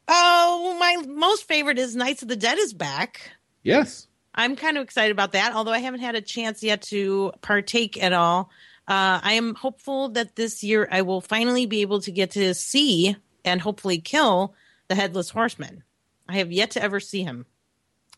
Oh, 0.09 0.77
my 0.81 1.07
most 1.07 1.47
favorite 1.47 1.79
is 1.79 1.95
Knights 1.95 2.23
of 2.23 2.29
the 2.29 2.37
Dead 2.37 2.59
is 2.59 2.73
back. 2.73 3.31
Yes. 3.62 4.09
I'm 4.35 4.57
kind 4.57 4.77
of 4.77 4.83
excited 4.83 5.12
about 5.12 5.33
that, 5.33 5.55
although 5.55 5.73
I 5.73 5.79
haven't 5.79 6.01
had 6.01 6.14
a 6.14 6.21
chance 6.21 6.62
yet 6.62 6.83
to 6.83 7.33
partake 7.43 8.03
at 8.03 8.12
all. 8.12 8.51
Uh, 8.89 9.21
I 9.23 9.33
am 9.35 9.55
hopeful 9.55 10.11
that 10.11 10.37
this 10.37 10.62
year 10.62 10.89
I 10.91 11.03
will 11.03 11.21
finally 11.21 11.67
be 11.67 11.81
able 11.83 12.01
to 12.03 12.12
get 12.12 12.33
to 12.33 12.55
see 12.55 13.17
and 13.45 13.61
hopefully 13.61 13.99
kill 13.99 14.55
the 14.89 14.95
Headless 14.95 15.31
Horseman. 15.31 15.83
I 16.29 16.37
have 16.37 16.53
yet 16.53 16.73
to 16.73 16.83
ever 16.83 17.01
see 17.01 17.23
him. 17.23 17.47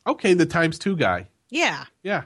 Okay, 0.06 0.34
the 0.34 0.46
times 0.46 0.78
two 0.78 0.96
guy. 0.96 1.28
Yeah. 1.50 1.84
Yeah. 2.02 2.24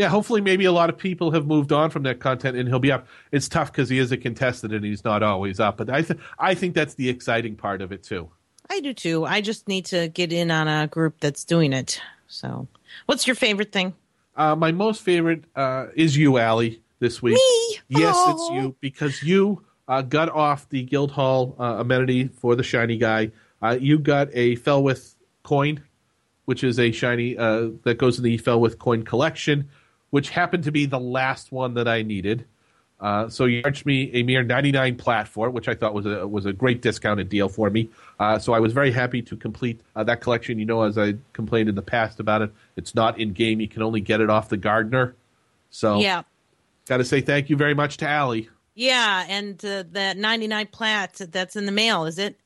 Yeah, 0.00 0.08
hopefully, 0.08 0.40
maybe 0.40 0.64
a 0.64 0.72
lot 0.72 0.88
of 0.88 0.96
people 0.96 1.30
have 1.32 1.46
moved 1.46 1.72
on 1.72 1.90
from 1.90 2.04
that 2.04 2.20
content 2.20 2.56
and 2.56 2.66
he'll 2.66 2.78
be 2.78 2.90
up. 2.90 3.06
It's 3.32 3.50
tough 3.50 3.70
because 3.70 3.90
he 3.90 3.98
is 3.98 4.10
a 4.12 4.16
contestant 4.16 4.72
and 4.72 4.82
he's 4.82 5.04
not 5.04 5.22
always 5.22 5.60
up. 5.60 5.76
But 5.76 5.90
I, 5.90 6.00
th- 6.00 6.18
I 6.38 6.54
think 6.54 6.74
that's 6.74 6.94
the 6.94 7.10
exciting 7.10 7.54
part 7.54 7.82
of 7.82 7.92
it, 7.92 8.02
too. 8.02 8.30
I 8.70 8.80
do 8.80 8.94
too. 8.94 9.26
I 9.26 9.42
just 9.42 9.68
need 9.68 9.84
to 9.86 10.08
get 10.08 10.32
in 10.32 10.50
on 10.50 10.68
a 10.68 10.86
group 10.86 11.16
that's 11.20 11.44
doing 11.44 11.74
it. 11.74 12.00
So, 12.28 12.66
what's 13.04 13.26
your 13.26 13.36
favorite 13.36 13.72
thing? 13.72 13.92
Uh, 14.34 14.56
my 14.56 14.72
most 14.72 15.02
favorite 15.02 15.44
uh, 15.54 15.88
is 15.94 16.16
you, 16.16 16.38
Ali, 16.38 16.80
this 16.98 17.20
week. 17.20 17.34
Me? 17.34 17.78
Yes, 18.00 18.14
Oh. 18.16 18.32
it's 18.32 18.50
you 18.64 18.76
because 18.80 19.22
you 19.22 19.62
uh, 19.86 20.00
got 20.00 20.30
off 20.30 20.66
the 20.70 20.82
Guildhall 20.84 21.56
uh, 21.58 21.76
amenity 21.80 22.28
for 22.28 22.56
the 22.56 22.62
shiny 22.62 22.96
guy. 22.96 23.32
Uh, 23.60 23.76
you 23.78 23.98
got 23.98 24.28
a 24.32 24.56
Felwith 24.56 25.14
coin, 25.42 25.82
which 26.46 26.64
is 26.64 26.78
a 26.78 26.90
shiny 26.90 27.36
uh, 27.36 27.68
that 27.84 27.98
goes 27.98 28.16
in 28.16 28.24
the 28.24 28.38
Felwith 28.38 28.78
coin 28.78 29.02
collection, 29.02 29.68
which 30.10 30.30
happened 30.30 30.64
to 30.64 30.72
be 30.72 30.86
the 30.86 31.00
last 31.00 31.52
one 31.52 31.74
that 31.74 31.88
I 31.88 32.02
needed. 32.02 32.44
Uh, 33.00 33.30
so 33.30 33.46
you 33.46 33.62
charged 33.62 33.86
me 33.86 34.10
a 34.12 34.22
mere 34.22 34.42
99 34.42 34.96
plat 34.96 35.26
for 35.26 35.46
it, 35.46 35.52
which 35.52 35.68
I 35.68 35.74
thought 35.74 35.94
was 35.94 36.04
a 36.04 36.28
was 36.28 36.44
a 36.44 36.52
great 36.52 36.82
discounted 36.82 37.30
deal 37.30 37.48
for 37.48 37.70
me. 37.70 37.88
Uh, 38.18 38.38
so 38.38 38.52
I 38.52 38.60
was 38.60 38.74
very 38.74 38.90
happy 38.92 39.22
to 39.22 39.36
complete 39.36 39.80
uh, 39.96 40.04
that 40.04 40.20
collection. 40.20 40.58
You 40.58 40.66
know, 40.66 40.82
as 40.82 40.98
I 40.98 41.14
complained 41.32 41.70
in 41.70 41.74
the 41.76 41.82
past 41.82 42.20
about 42.20 42.42
it, 42.42 42.52
it's 42.76 42.94
not 42.94 43.18
in 43.18 43.32
game. 43.32 43.58
You 43.60 43.68
can 43.68 43.80
only 43.82 44.02
get 44.02 44.20
it 44.20 44.28
off 44.28 44.50
the 44.50 44.58
gardener. 44.58 45.14
So 45.70 45.98
Yeah. 46.00 46.24
got 46.86 46.98
to 46.98 47.04
say 47.04 47.22
thank 47.22 47.48
you 47.48 47.56
very 47.56 47.72
much 47.74 47.96
to 47.98 48.10
Ali. 48.10 48.50
Yeah, 48.74 49.24
and 49.28 49.62
uh, 49.64 49.84
that 49.92 50.16
99 50.18 50.66
plat 50.68 51.14
that's 51.30 51.56
in 51.56 51.64
the 51.66 51.72
mail, 51.72 52.04
is 52.04 52.18
it? 52.18 52.38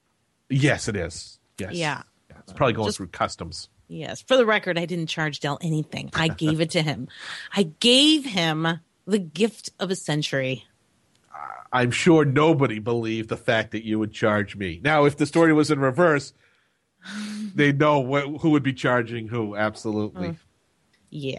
Yes, 0.48 0.86
it 0.88 0.94
is. 0.96 1.38
Yes. 1.58 1.72
Yeah. 1.74 2.02
It's 2.40 2.52
probably 2.52 2.74
going 2.74 2.86
Just- 2.88 2.98
through 2.98 3.08
customs. 3.08 3.68
Yes. 3.88 4.22
For 4.22 4.36
the 4.36 4.46
record, 4.46 4.78
I 4.78 4.86
didn't 4.86 5.06
charge 5.08 5.40
Dell 5.40 5.58
anything. 5.60 6.10
I 6.14 6.28
gave 6.36 6.60
it 6.60 6.70
to 6.70 6.82
him. 6.82 7.08
I 7.54 7.64
gave 7.64 8.24
him 8.24 8.80
the 9.06 9.18
gift 9.18 9.70
of 9.78 9.90
a 9.90 9.96
century. 9.96 10.64
I'm 11.72 11.90
sure 11.90 12.24
nobody 12.24 12.78
believed 12.78 13.28
the 13.28 13.36
fact 13.36 13.72
that 13.72 13.84
you 13.84 13.98
would 13.98 14.12
charge 14.12 14.54
me. 14.54 14.80
Now, 14.82 15.06
if 15.06 15.16
the 15.16 15.26
story 15.26 15.52
was 15.52 15.70
in 15.70 15.80
reverse, 15.80 16.32
they 17.54 17.72
know 17.72 18.02
wh- 18.02 18.40
who 18.40 18.50
would 18.50 18.62
be 18.62 18.72
charging 18.72 19.28
who. 19.28 19.56
Absolutely. 19.56 20.28
Mm. 20.28 20.36
Yeah. 21.10 21.38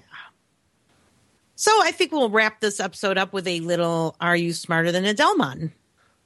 So 1.56 1.72
I 1.84 1.91
think 1.91 2.12
we'll 2.12 2.30
wrap 2.30 2.60
this 2.60 2.82
episode 2.82 3.18
up 3.18 3.32
with 3.32 3.48
a 3.48 3.62
little 3.62 4.18
Are 4.20 4.36
You 4.36 4.52
Smarter 4.52 4.91
Than 4.91 5.06
a 5.06 5.14
Dellmon? 5.14 5.72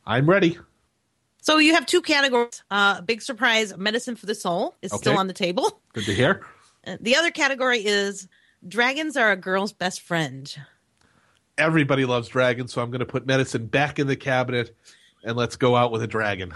I'm 0.05 0.27
ready. 0.27 0.57
So 1.49 1.57
you 1.57 1.73
have 1.73 1.87
two 1.87 2.03
categories. 2.03 2.61
Uh, 2.69 3.01
big 3.01 3.23
surprise 3.23 3.75
Medicine 3.75 4.15
for 4.15 4.27
the 4.27 4.35
Soul 4.35 4.75
is 4.83 4.93
still 4.93 5.17
on 5.17 5.25
the 5.25 5.33
table. 5.33 5.81
Good 5.93 6.05
to 6.05 6.13
hear. 6.13 6.45
Uh, 6.85 6.97
The 7.01 7.15
other 7.15 7.31
category 7.31 7.83
is 7.83 8.27
Dragons 8.67 9.17
are 9.17 9.31
a 9.31 9.35
girl's 9.35 9.73
best 9.73 10.01
friend. 10.01 10.55
Everybody 11.57 12.05
loves 12.05 12.27
dragons, 12.27 12.71
so 12.71 12.83
I'm 12.83 12.91
going 12.91 12.99
to 12.99 13.07
put 13.07 13.25
medicine 13.25 13.65
back 13.65 13.97
in 13.97 14.05
the 14.05 14.15
cabinet 14.15 14.75
and 15.23 15.35
let's 15.35 15.55
go 15.55 15.75
out 15.75 15.91
with 15.91 16.03
a 16.03 16.07
dragon. 16.07 16.53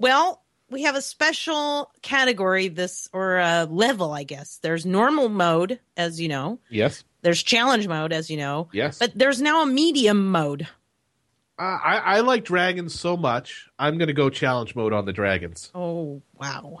Well, 0.00 0.42
we 0.68 0.82
have 0.82 0.96
a 0.96 1.02
special 1.02 1.92
category 2.02 2.66
this 2.66 3.08
or 3.12 3.38
a 3.38 3.68
level, 3.70 4.12
I 4.12 4.24
guess. 4.24 4.58
There's 4.62 4.84
normal 4.84 5.28
mode, 5.28 5.78
as 5.96 6.20
you 6.20 6.26
know. 6.26 6.58
Yes. 6.70 7.04
There's 7.22 7.40
challenge 7.40 7.86
mode, 7.86 8.12
as 8.12 8.30
you 8.30 8.36
know. 8.36 8.68
Yes. 8.72 8.98
But 8.98 9.12
there's 9.14 9.40
now 9.40 9.62
a 9.62 9.66
medium 9.66 10.32
mode. 10.32 10.66
Uh, 11.58 11.62
I, 11.62 11.96
I 11.98 12.20
like 12.20 12.44
dragons 12.44 12.98
so 12.98 13.16
much, 13.16 13.68
I'm 13.78 13.96
going 13.98 14.08
to 14.08 14.14
go 14.14 14.28
challenge 14.28 14.74
mode 14.74 14.92
on 14.92 15.04
the 15.04 15.12
dragons. 15.12 15.70
Oh 15.74 16.20
wow, 16.38 16.78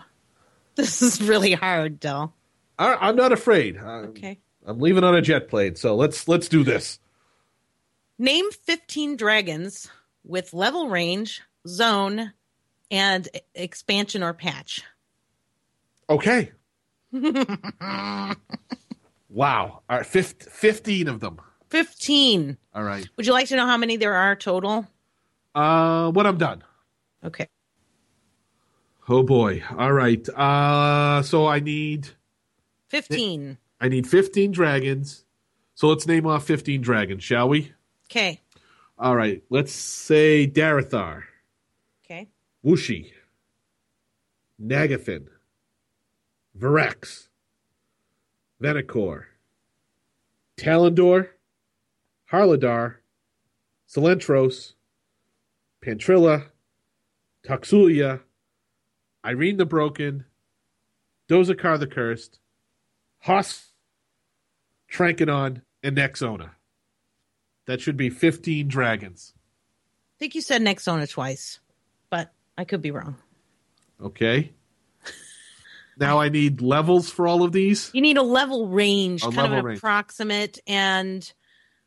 this 0.74 1.00
is 1.02 1.22
really 1.22 1.52
hard, 1.52 2.00
Dell. 2.00 2.34
I, 2.78 2.94
I'm 2.94 3.14
not 3.16 3.30
afraid. 3.32 3.78
I, 3.78 3.98
Okay. 4.00 4.40
I'm 4.66 4.80
leaving 4.80 5.04
on 5.04 5.14
a 5.14 5.20
jet 5.22 5.48
plane, 5.48 5.76
so 5.76 5.94
let's 5.94 6.26
let's 6.26 6.48
do 6.48 6.64
this. 6.64 6.98
Name 8.18 8.50
15 8.50 9.16
dragons 9.16 9.88
with 10.24 10.54
level 10.54 10.88
range, 10.88 11.42
zone, 11.68 12.32
and 12.90 13.28
expansion 13.54 14.22
or 14.22 14.32
patch. 14.32 14.82
Okay. 16.08 16.50
wow. 17.12 18.34
All 19.88 19.96
right, 19.98 20.06
fif- 20.06 20.42
15 20.42 21.08
of 21.08 21.20
them. 21.20 21.40
15. 21.74 22.56
All 22.72 22.84
right. 22.84 23.08
Would 23.16 23.26
you 23.26 23.32
like 23.32 23.48
to 23.48 23.56
know 23.56 23.66
how 23.66 23.76
many 23.76 23.96
there 23.96 24.14
are 24.14 24.36
total? 24.36 24.86
Uh, 25.56 26.08
when 26.12 26.24
I'm 26.24 26.38
done. 26.38 26.62
Okay. 27.24 27.48
Oh 29.08 29.24
boy. 29.24 29.60
All 29.76 29.92
right. 29.92 30.26
Uh, 30.28 31.22
so 31.22 31.48
I 31.48 31.58
need 31.58 32.10
15. 32.90 33.58
I 33.80 33.88
need 33.88 34.06
15 34.06 34.52
dragons. 34.52 35.24
So 35.74 35.88
let's 35.88 36.06
name 36.06 36.28
off 36.28 36.44
15 36.44 36.80
dragons, 36.80 37.24
shall 37.24 37.48
we? 37.48 37.72
Okay. 38.08 38.40
All 38.96 39.16
right. 39.16 39.42
Let's 39.50 39.72
say 39.72 40.46
Darathar, 40.46 41.24
Okay. 42.04 42.28
Wuoshi, 42.64 43.10
Nagafen, 44.64 45.26
Virex, 46.56 47.26
Venekor, 48.62 49.24
Talendor, 50.56 51.30
Harladar, 52.34 52.96
Selentros, 53.88 54.72
Pantrilla, 55.84 56.46
Toxulia, 57.46 58.22
Irene 59.24 59.56
the 59.56 59.64
Broken, 59.64 60.24
Dozekar 61.28 61.78
the 61.78 61.86
Cursed, 61.86 62.40
Hoss, 63.20 63.68
Trakanon, 64.92 65.62
and 65.84 65.96
Nexona. 65.96 66.50
That 67.66 67.80
should 67.80 67.96
be 67.96 68.10
15 68.10 68.66
dragons. 68.66 69.32
I 69.36 70.18
think 70.18 70.34
you 70.34 70.40
said 70.40 70.60
Nexona 70.60 71.08
twice, 71.08 71.60
but 72.10 72.32
I 72.58 72.64
could 72.64 72.82
be 72.82 72.90
wrong. 72.90 73.14
Okay. 74.02 74.52
Now 75.96 76.18
I 76.18 76.30
need 76.30 76.60
levels 76.60 77.08
for 77.10 77.28
all 77.28 77.44
of 77.44 77.52
these. 77.52 77.92
You 77.94 78.02
need 78.02 78.16
a 78.16 78.22
level 78.22 78.66
range, 78.66 79.22
A 79.22 79.26
kind 79.26 79.36
level 79.36 79.52
of 79.52 79.58
an 79.60 79.64
range. 79.66 79.78
approximate, 79.78 80.58
and 80.66 81.32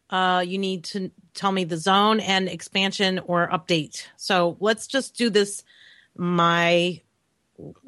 uh, 0.10 0.44
you 0.46 0.58
need 0.58 0.84
to 0.86 1.12
tell 1.34 1.52
me 1.52 1.64
the 1.64 1.78
zone 1.78 2.20
and 2.20 2.48
expansion 2.50 3.20
or 3.26 3.48
update. 3.50 4.06
So 4.16 4.58
let's 4.60 4.88
just 4.88 5.16
do 5.18 5.30
this 5.30 5.64
my 6.16 7.02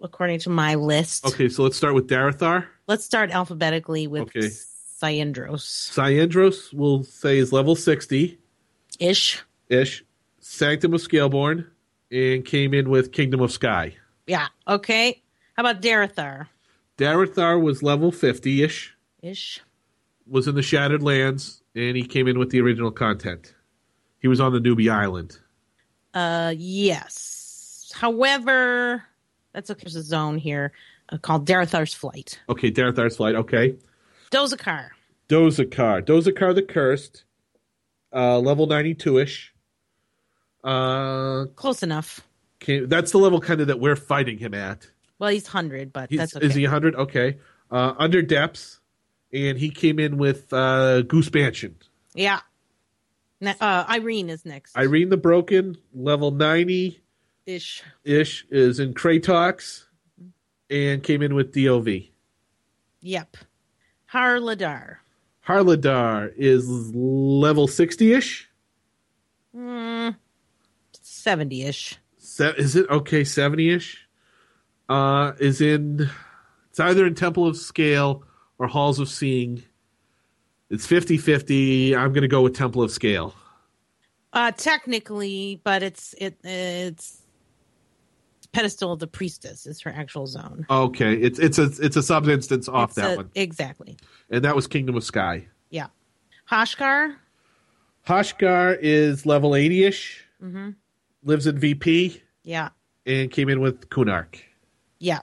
according 0.01 0.39
to 0.39 0.49
my 0.49 0.75
list. 0.75 1.25
Okay, 1.25 1.49
so 1.49 1.63
let's 1.63 1.77
start 1.77 1.93
with 1.93 2.07
Darathar. 2.07 2.65
Let's 2.87 3.05
start 3.05 3.31
alphabetically 3.31 4.07
with 4.07 4.23
Okay. 4.23 4.49
Cyandros 5.01 5.61
Cyandros 5.93 6.73
will 6.73 7.03
say 7.03 7.37
is 7.37 7.53
level 7.53 7.75
60 7.75 8.37
ish. 8.99 9.41
ish. 9.69 10.03
Sanctum 10.41 10.93
of 10.93 11.01
Scaleborn 11.01 11.67
and 12.11 12.43
came 12.43 12.73
in 12.73 12.89
with 12.89 13.11
Kingdom 13.11 13.39
of 13.41 13.51
Sky. 13.51 13.95
Yeah. 14.27 14.47
Okay. 14.67 15.21
How 15.53 15.61
about 15.61 15.81
Darathar? 15.81 16.47
Darathar 16.97 17.61
was 17.61 17.81
level 17.83 18.11
50 18.11 18.63
ish, 18.63 18.93
Ish. 19.21 19.61
was 20.27 20.47
in 20.47 20.55
the 20.55 20.61
Shattered 20.61 21.01
Lands, 21.03 21.61
and 21.87 21.95
he 21.95 22.03
came 22.03 22.27
in 22.27 22.37
with 22.37 22.49
the 22.49 22.59
original 22.61 22.91
content. 22.91 23.55
He 24.19 24.27
was 24.27 24.39
on 24.39 24.51
the 24.51 24.59
Newbie 24.59 24.91
Island. 24.91 25.37
Uh, 26.13 26.53
yes. 26.57 27.91
However, 27.95 29.03
that's 29.53 29.69
okay. 29.69 29.81
There's 29.83 29.95
a 29.95 30.01
zone 30.01 30.37
here 30.37 30.73
uh, 31.09 31.17
called 31.17 31.47
Darathar's 31.47 31.93
Flight. 31.93 32.39
Okay, 32.49 32.71
Darathar's 32.71 33.17
Flight. 33.17 33.35
Okay. 33.35 33.75
Dozekar. 34.31 34.89
Dozekar. 35.29 36.05
Dozekar 36.05 36.53
the 36.53 36.63
Cursed, 36.63 37.23
uh, 38.13 38.39
level 38.39 38.67
92 38.67 39.19
ish. 39.19 39.53
Uh, 40.63 41.45
Close 41.55 41.83
enough. 41.83 42.21
came, 42.59 42.89
that's 42.89 43.11
the 43.11 43.17
level 43.17 43.39
kind 43.39 43.61
of 43.61 43.67
that 43.67 43.79
we're 43.79 43.95
fighting 43.95 44.37
him 44.37 44.53
at. 44.53 44.89
Well, 45.17 45.29
he's 45.29 45.45
100, 45.45 45.93
but 45.93 46.09
He's, 46.09 46.19
that's 46.19 46.35
okay. 46.35 46.45
Is 46.45 46.55
he 46.55 46.63
100? 46.63 46.95
Okay. 46.95 47.37
Uh, 47.71 47.93
under 47.97 48.21
depths, 48.21 48.78
and 49.33 49.57
he 49.57 49.69
came 49.69 49.99
in 49.99 50.17
with 50.17 50.51
uh, 50.53 51.01
Goose 51.03 51.31
Mansion. 51.33 51.75
Yeah. 52.13 52.39
Uh, 53.41 53.85
Irene 53.89 54.29
is 54.29 54.45
next. 54.45 54.75
Irene 54.77 55.09
the 55.09 55.17
Broken, 55.17 55.77
level 55.93 56.31
90 56.31 57.01
Ish. 57.45 57.83
ish, 58.03 58.45
is 58.49 58.79
in 58.79 58.93
Kraytoc 58.93 59.85
and 60.69 61.01
came 61.01 61.21
in 61.21 61.35
with 61.35 61.53
DOV. 61.53 61.87
Yep. 63.01 63.37
Harladar. 64.13 64.97
Harladar 65.47 66.31
is 66.35 66.67
level 66.93 67.67
60 67.67 68.13
ish. 68.13 68.49
Mm, 69.55 70.15
70 71.01 71.63
ish. 71.63 71.97
Se- 72.17 72.53
is 72.57 72.75
it 72.75 72.89
okay? 72.89 73.23
70 73.23 73.69
ish. 73.69 74.07
Uh, 74.89 75.31
is 75.39 75.61
in. 75.61 76.09
It's 76.69 76.79
either 76.79 77.05
in 77.05 77.15
Temple 77.15 77.47
of 77.47 77.57
Scale 77.57 78.23
or 78.59 78.67
Halls 78.67 78.99
of 78.99 79.09
Seeing. 79.09 79.63
It's 80.69 80.85
50 80.85 81.17
50. 81.17 81.95
I'm 81.95 82.09
going 82.13 82.21
to 82.21 82.27
go 82.27 82.41
with 82.43 82.55
Temple 82.55 82.83
of 82.83 82.91
Scale. 82.91 83.33
Uh, 84.31 84.51
technically, 84.51 85.59
but 85.63 85.81
it's 85.81 86.13
it 86.19 86.37
it's 86.43 87.23
pedestal 88.51 88.91
of 88.93 88.99
the 88.99 89.07
priestess 89.07 89.65
is 89.65 89.81
her 89.81 89.89
actual 89.91 90.27
zone. 90.27 90.67
Okay, 90.69 91.15
it's 91.15 91.39
it's 91.39 91.57
a 91.57 91.71
it's 91.79 91.95
a 91.95 92.03
sub 92.03 92.27
instance 92.29 92.69
off 92.69 92.89
It's 92.91 92.95
that 92.97 93.13
a- 93.13 93.17
one, 93.17 93.31
Exactly. 93.33 93.97
and 94.29 94.43
that 94.45 94.55
was 94.55 94.67
Kingdom 94.67 94.95
of 94.95 95.03
Sky. 95.03 95.47
Yeah. 95.71 95.87
Hoshkar. 96.51 97.15
Hoshkar 98.07 98.77
is 98.81 99.25
level 99.25 99.55
80 99.55 99.83
ish. 99.85 100.23
Mm-hmm. 100.43 100.69
Lives 101.23 101.47
in 101.47 101.57
VP 101.59 102.21
Yeah. 102.43 102.69
and 103.07 103.29
came 103.31 103.49
in 103.49 103.59
with 103.61 103.89
Kunark. 103.89 104.39
Yeah. 104.99 105.19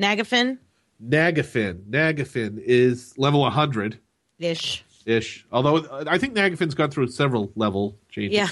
Nagafen 0.00 0.58
Nagafen. 1.04 1.84
Nagafen 1.90 2.58
is 2.58 3.16
level 3.18 3.40
100 3.40 3.98
ish. 4.38 4.84
ish. 5.04 5.46
Although 5.52 5.78
uh, 5.78 6.04
I 6.06 6.18
think 6.18 6.34
Nagafen's 6.34 6.74
gone 6.74 6.90
through 6.90 7.08
several 7.08 7.52
level 7.54 7.98
changes. 8.10 8.36
Yeah. 8.36 8.48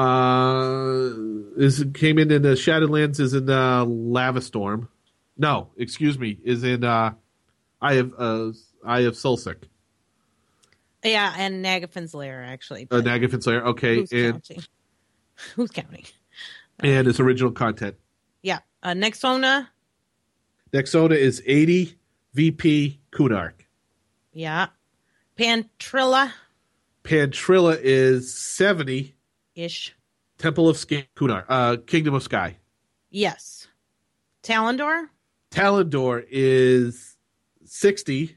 Uh, 0.00 1.12
is 1.56 1.84
came 1.94 2.18
in 2.18 2.30
in 2.32 2.42
the 2.42 2.50
Shadowlands 2.50 3.20
is 3.20 3.34
in 3.34 3.48
uh, 3.48 3.84
Lava 3.84 4.40
Storm. 4.40 4.88
No, 5.38 5.68
excuse 5.76 6.18
me, 6.18 6.38
is 6.42 6.64
in 6.64 6.82
uh, 6.82 7.12
Eye 7.80 7.94
of 7.94 8.14
uh, 8.18 8.50
Eye 8.84 9.00
of 9.00 9.14
Sulsik. 9.14 9.64
Yeah, 11.04 11.32
and 11.36 11.64
Nagafen's 11.64 12.14
lair 12.14 12.42
actually. 12.42 12.88
Uh, 12.90 12.96
Nagafen's 12.96 13.32
Nagafen's 13.36 13.46
Lair. 13.46 13.64
Okay, 13.66 13.96
who's 13.96 14.12
and 14.12 14.32
counting? 14.34 14.64
Who's 15.54 15.70
counting? 15.70 16.04
and 16.80 17.06
its 17.06 17.20
original 17.20 17.52
content. 17.52 17.96
Yeah. 18.42 18.60
Uh, 18.82 18.90
Nexona. 18.90 19.68
Nexona 20.76 21.16
is 21.16 21.42
80 21.46 21.96
VP 22.34 23.00
Kunark. 23.10 23.64
Yeah. 24.34 24.66
Pantrilla 25.38 26.32
Pantrilla 27.02 27.78
is 27.80 28.34
70 28.34 29.14
ish. 29.54 29.96
Temple 30.36 30.68
of 30.68 30.76
Sky 30.76 31.08
Kunark. 31.16 31.46
Uh, 31.48 31.78
Kingdom 31.78 32.12
of 32.12 32.22
Sky. 32.22 32.58
Yes. 33.08 33.68
Talendor 34.42 35.06
Talendor 35.50 36.22
is 36.30 37.16
60 37.64 38.36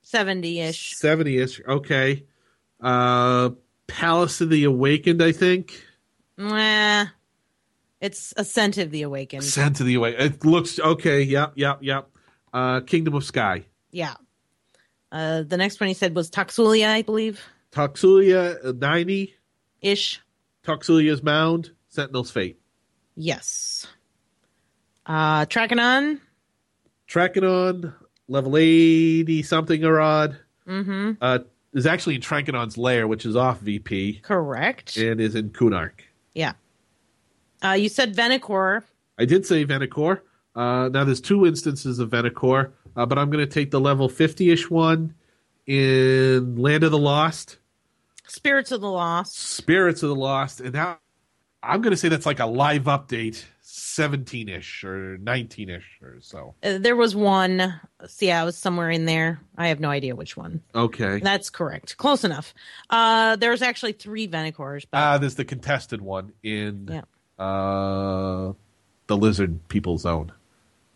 70 0.00 0.60
ish. 0.60 0.96
70 0.96 1.38
ish. 1.38 1.60
Okay. 1.68 2.24
Uh, 2.80 3.50
Palace 3.86 4.40
of 4.40 4.48
the 4.48 4.64
Awakened, 4.64 5.22
I 5.22 5.32
think. 5.32 5.84
Nah. 6.38 7.06
It's 8.00 8.32
Ascent 8.36 8.78
of 8.78 8.90
the 8.90 9.02
Awakened. 9.02 9.44
Sent 9.44 9.80
of 9.80 9.86
the 9.86 9.94
Awakened. 9.94 10.22
It 10.34 10.44
looks 10.44 10.78
okay. 10.80 11.22
Yep, 11.22 11.52
yep, 11.56 11.78
yep. 11.82 12.08
Uh, 12.52 12.80
Kingdom 12.80 13.14
of 13.14 13.24
Sky. 13.24 13.64
Yeah. 13.90 14.14
Uh, 15.12 15.42
the 15.42 15.56
next 15.56 15.80
one 15.80 15.88
he 15.88 15.94
said 15.94 16.14
was 16.14 16.30
Toxulia, 16.30 16.88
I 16.88 17.02
believe. 17.02 17.40
Toxulia, 17.72 18.64
uh, 18.64 18.72
90. 18.72 19.34
Ish. 19.82 20.20
Toxulia's 20.64 21.22
Mound. 21.22 21.72
Sentinel's 21.88 22.30
Fate. 22.30 22.60
Yes. 23.16 23.86
Uh, 25.06 25.44
Trakanon. 25.46 26.20
Trakanon, 27.08 27.92
level 28.28 28.56
80 28.56 29.42
something 29.42 29.84
or 29.84 30.00
odd. 30.00 30.38
Mm-hmm. 30.66 31.12
Uh, 31.20 31.40
is 31.72 31.86
actually 31.86 32.14
in 32.14 32.20
Trakanon's 32.20 32.78
lair, 32.78 33.06
which 33.08 33.26
is 33.26 33.36
off 33.36 33.60
VP, 33.60 34.20
Correct. 34.22 34.96
and 34.96 35.20
is 35.20 35.34
in 35.34 35.50
Kunark. 35.50 36.00
Yeah. 36.34 36.52
Uh, 37.64 37.72
you 37.72 37.88
said 37.88 38.14
Venekor. 38.14 38.82
I 39.18 39.24
did 39.24 39.44
say 39.46 39.64
Venekor. 39.64 40.20
Uh, 40.54 40.88
now 40.92 41.04
there's 41.04 41.20
two 41.20 41.46
instances 41.46 41.98
of 41.98 42.10
Venekor, 42.10 42.72
uh, 42.96 43.06
but 43.06 43.18
I'm 43.18 43.30
going 43.30 43.44
to 43.46 43.52
take 43.52 43.70
the 43.70 43.80
level 43.80 44.08
50-ish 44.08 44.68
one 44.70 45.14
in 45.66 46.56
Land 46.56 46.82
of 46.84 46.90
the 46.90 46.98
Lost, 46.98 47.58
Spirits 48.26 48.72
of 48.72 48.80
the 48.80 48.90
Lost. 48.90 49.36
Spirits 49.38 50.02
of 50.02 50.08
the 50.08 50.14
Lost, 50.14 50.60
and 50.60 50.72
now 50.74 50.98
I'm 51.62 51.80
going 51.82 51.92
to 51.92 51.96
say 51.96 52.08
that's 52.08 52.26
like 52.26 52.40
a 52.40 52.46
live 52.46 52.84
update, 52.84 53.44
17-ish 53.64 54.82
or 54.84 55.18
19-ish 55.18 55.98
or 56.02 56.18
so. 56.20 56.54
Uh, 56.62 56.78
there 56.78 56.96
was 56.96 57.14
one. 57.14 57.78
See, 58.06 58.28
yeah, 58.28 58.42
it 58.42 58.44
was 58.46 58.56
somewhere 58.56 58.90
in 58.90 59.04
there. 59.04 59.40
I 59.56 59.68
have 59.68 59.78
no 59.80 59.90
idea 59.90 60.16
which 60.16 60.36
one. 60.36 60.62
Okay. 60.74 61.20
That's 61.20 61.50
correct. 61.50 61.96
Close 61.98 62.24
enough. 62.24 62.54
Uh, 62.88 63.36
there's 63.36 63.62
actually 63.62 63.92
three 63.92 64.26
Venekors. 64.26 64.86
But 64.90 64.98
Uh, 64.98 65.18
there's 65.18 65.34
the 65.36 65.44
contested 65.44 66.00
one 66.00 66.32
in 66.42 66.88
Yeah. 66.90 67.02
Uh, 67.40 68.52
the 69.06 69.16
Lizard 69.16 69.66
People 69.68 69.98
Zone, 69.98 70.30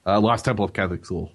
uh, 0.06 0.20
Lost 0.20 0.44
Temple 0.44 0.64
of 0.64 0.72
Cazic-Thule. 0.72 1.32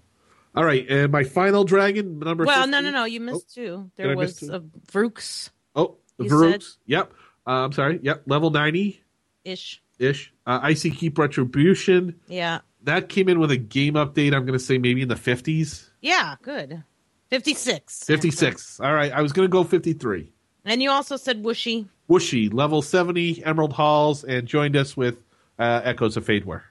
All 0.56 0.64
right, 0.64 0.86
and 0.90 1.11
my 1.11 1.23
final 1.23 1.64
dragon 1.64 2.19
number. 2.19 2.45
well, 2.45 2.64
15? 2.65 2.72
no, 2.72 2.81
no, 2.81 2.91
no. 2.91 3.06
You 3.06 3.19
missed 3.19 3.53
two. 3.53 3.91
There 3.98 4.07
did 4.07 4.18
I 4.18 4.22
miss 4.22 4.41
was 4.41 4.49
two? 4.49 4.56
a 4.56 4.60
Vrooks 4.91 5.49
Oh, 5.76 5.98
You 6.18 6.30
Varooks. 6.30 6.77
Yep. 6.86 7.14
Uh, 7.45 7.52
I'm 7.52 7.72
sorry. 7.72 7.99
Yep. 8.02 8.23
Level 8.27 8.49
ninety 8.49 9.03
ish. 9.44 9.81
ish. 9.99 10.34
Uh, 10.45 10.60
Icy 10.64 10.91
Keep 10.91 11.18
Retribution. 11.18 12.19
Yeah. 12.27 12.60
That 12.84 13.10
came 13.10 13.30
in 13.30 13.40
with 13.40 13.52
a 13.52 13.57
game 13.57 13.95
update. 13.95 14.34
I'm 14.34 14.45
going 14.45 14.57
to 14.57 14.60
say 14.60 14.77
maybe 14.77 15.02
in 15.02 15.07
the 15.10 15.15
50s. 15.15 15.90
Yeah, 16.02 16.36
good. 16.41 16.84
56. 17.30 18.06
56. 18.06 18.80
All 18.80 18.94
right. 18.94 19.11
I 19.11 19.22
was 19.22 19.34
going 19.34 19.48
to 19.48 19.52
go 19.52 19.64
53. 19.65 20.31
And 20.65 20.81
you 20.81 20.90
also 20.90 21.18
said 21.18 21.44
Wuoshi. 21.44 21.88
Wuoshi, 22.10 22.52
level 22.52 22.81
70, 22.81 23.44
Emerald 23.45 23.73
Halls, 23.73 24.23
and 24.23 24.48
joined 24.48 24.76
us 24.76 24.98
with 24.98 25.22
uh, 25.60 25.81
Echoes 25.84 26.18
of 26.18 26.26
Faydwer. 26.26 26.64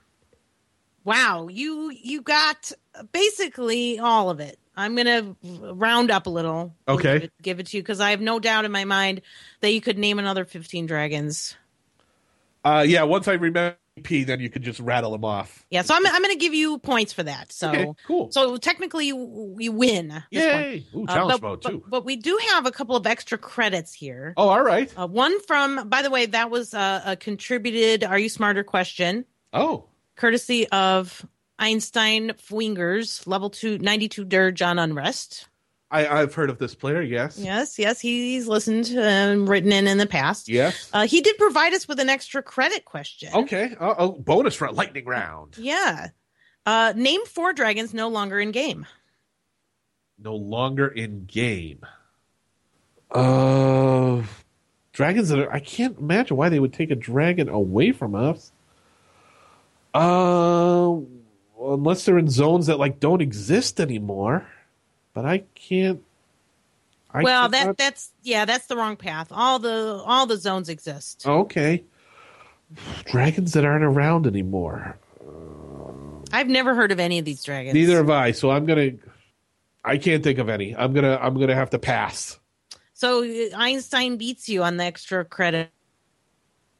Wow, 1.05 1.49
you 1.49 1.91
you 1.91 2.21
got 2.21 2.73
basically 3.13 3.99
all 3.99 4.29
of 4.29 4.41
it. 4.41 4.59
I'm 4.77 4.95
gonna 4.95 5.35
round 5.43 6.11
up 6.11 6.27
a 6.27 6.31
little. 6.31 6.75
Okay. 6.87 7.15
Give 7.15 7.23
it, 7.23 7.33
give 7.43 7.61
it 7.61 7.67
to 7.69 7.77
you 7.77 7.83
because 7.83 8.01
I 8.01 8.11
have 8.11 8.21
no 8.21 8.39
doubt 8.39 8.65
in 8.65 8.73
my 8.73 8.85
mind 8.85 9.23
that 9.61 9.73
you 9.73 9.81
could 9.81 9.97
name 9.97 10.19
another 10.19 10.45
15 10.45 10.87
dragons. 10.87 11.57
Uh, 12.65 12.85
yeah, 12.87 13.05
once 13.05 13.27
I 13.27 13.33
remember 13.33 13.77
P, 13.99 14.25
then 14.25 14.41
you 14.41 14.49
could 14.49 14.63
just 14.63 14.81
rattle 14.81 15.11
them 15.13 15.25
off. 15.25 15.65
Yeah, 15.71 15.83
so 15.83 15.95
I'm 15.95 16.07
I'm 16.07 16.23
gonna 16.23 16.37
give 16.37 16.55
you 16.55 16.79
points 16.79 17.13
for 17.13 17.23
that. 17.23 17.53
So 17.53 17.69
Okay, 17.71 17.93
cool. 18.07 18.31
so 18.33 18.57
technically 18.57 19.07
you 19.09 19.57
you 19.59 19.73
win. 19.73 20.09
this 20.09 20.45
one. 20.53 20.63
Yay! 20.63 20.87
Ooh, 20.95 21.05
Uh, 21.09 21.15
challenge 21.15 21.41
but, 21.41 21.47
mode, 21.49 21.63
too. 21.63 21.85
but 21.89 22.05
we 22.05 22.17
do 22.17 22.39
have 22.51 22.65
a 22.67 22.71
couple 22.71 22.97
of 22.97 23.07
extra 23.07 23.37
credits 23.39 23.93
here. 23.93 24.33
Oh, 24.37 24.49
all 24.49 24.63
right. 24.63 24.93
Uh, 24.99 25.07
one 25.07 25.39
from, 25.43 25.89
by 25.89 26.03
the 26.03 26.11
way, 26.11 26.27
that 26.27 26.51
was 26.51 26.73
uh, 26.75 27.03
a 27.05 27.17
contributed 27.17 28.05
"Are 28.05 28.19
You 28.19 28.29
Smarter?" 28.29 28.65
question, 28.65 29.25
Oh, 29.53 29.85
courtesy 30.17 30.69
of 30.71 31.25
Einstein 31.59 32.31
Fwingers, 32.31 33.27
level 33.27 33.51
two, 33.51 33.79
92 33.79 34.25
Dirge 34.25 34.63
on 34.63 34.79
Unrest. 34.79 35.49
I, 35.91 36.07
I've 36.07 36.35
heard 36.35 36.51
of 36.51 36.59
this 36.59 36.75
player, 36.75 37.01
yes. 37.01 37.39
Yes, 37.39 37.79
yes, 37.79 37.99
he's 38.01 38.47
listened 38.47 38.89
and 38.89 39.49
written 39.49 39.73
in 39.73 39.87
in 39.87 39.97
the 39.97 40.07
past. 40.07 40.49
Yes. 40.49 40.91
Uh, 40.93 41.07
he 41.07 41.23
did 41.23 41.39
provide 41.39 41.73
us 41.73 41.89
with 41.89 41.99
an 41.99 42.11
extra 42.11 42.43
credit 42.43 42.85
question. 42.85 43.31
Okay. 43.33 43.75
Uh, 43.81 43.95
oh, 43.99 44.13
bonus 44.13 44.55
for 44.55 44.67
a 44.67 44.73
lightning 44.73 45.07
round. 45.07 45.57
Yeah. 45.57 46.09
Uh, 46.67 46.93
name 46.95 47.25
four 47.25 47.55
dragons 47.55 47.95
no 47.95 48.09
longer 48.09 48.39
in 48.39 48.51
game. 48.51 48.87
No 50.19 50.35
longer 50.37 50.89
in 50.89 51.25
game. 51.25 51.81
Uh, 53.11 54.23
dragons 54.93 55.31
that 55.31 55.39
are. 55.39 55.51
I 55.51 55.61
can't 55.61 55.99
imagine 55.99 56.37
why 56.37 56.51
they 56.51 56.61
would 56.61 56.75
take 56.75 56.91
a 56.91 56.97
dragon 56.97 57.49
away 57.49 57.93
from 57.93 58.15
us. 58.15 58.53
Uh, 59.95 60.97
unless 61.59 62.05
they're 62.05 62.19
in 62.19 62.29
zones 62.29 62.67
that 62.67 62.79
like 62.79 63.01
don't 63.01 63.23
exist 63.23 63.81
anymore. 63.81 64.47
But 65.19 65.27
I 65.27 65.39
can't. 65.57 66.01
I 67.11 67.25
well, 67.25 67.51
cannot- 67.51 67.77
that 67.77 67.77
that's 67.77 68.13
yeah, 68.23 68.45
that's 68.45 68.67
the 68.67 68.77
wrong 68.77 68.95
path. 68.95 69.33
All 69.33 69.59
the 69.59 70.01
all 70.07 70.27
the 70.27 70.37
zones 70.37 70.69
exist. 70.69 71.27
Okay. 71.27 71.83
Dragons 73.07 73.53
that 73.55 73.65
aren't 73.65 73.83
around 73.83 74.29
anymore. 74.29 74.97
I've 76.33 76.47
never 76.47 76.73
heard 76.73 76.93
of 76.93 77.01
any 77.01 77.19
of 77.19 77.25
these 77.25 77.43
dragons. 77.43 77.75
Neither 77.75 77.97
have 77.97 78.11
I. 78.11 78.31
So 78.31 78.53
I'm 78.53 78.65
gonna. 78.65 78.93
I 79.85 79.99
can't 79.99 80.23
think 80.23 80.39
of 80.39 80.49
any. 80.49 80.77
I'm 80.77 80.93
gonna. 80.93 81.19
I'm 81.21 81.35
gonna 81.35 81.57
have 81.57 81.71
to 81.71 81.81
pass. 81.81 82.39
So 82.93 83.25
uh, 83.25 83.57
Einstein 83.57 84.19
beats 84.19 84.49
you 84.49 84.63
on 84.63 84.77
the 84.77 84.85
extra 84.85 85.25
credit. 85.25 85.71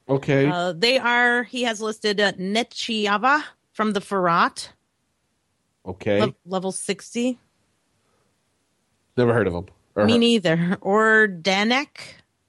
Okay. 0.09 0.47
Uh, 0.47 0.75
they 0.75 0.97
are. 0.99 1.43
He 1.43 1.65
has 1.65 1.81
listed 1.81 2.21
uh, 2.21 2.35
Nechiava 2.35 3.43
from 3.73 3.95
the 3.95 4.01
Feerrott, 4.01 4.69
okay. 5.85 6.21
le- 6.21 6.35
level 6.47 6.71
sixty. 6.71 7.41
Never 9.19 9.35
heard 9.35 9.49
of 9.49 9.53
them. 9.53 9.67
Or 9.97 10.05
Me 10.05 10.13
her. 10.13 10.19
neither. 10.19 10.79
Or 10.81 11.29
Danek 11.29 11.99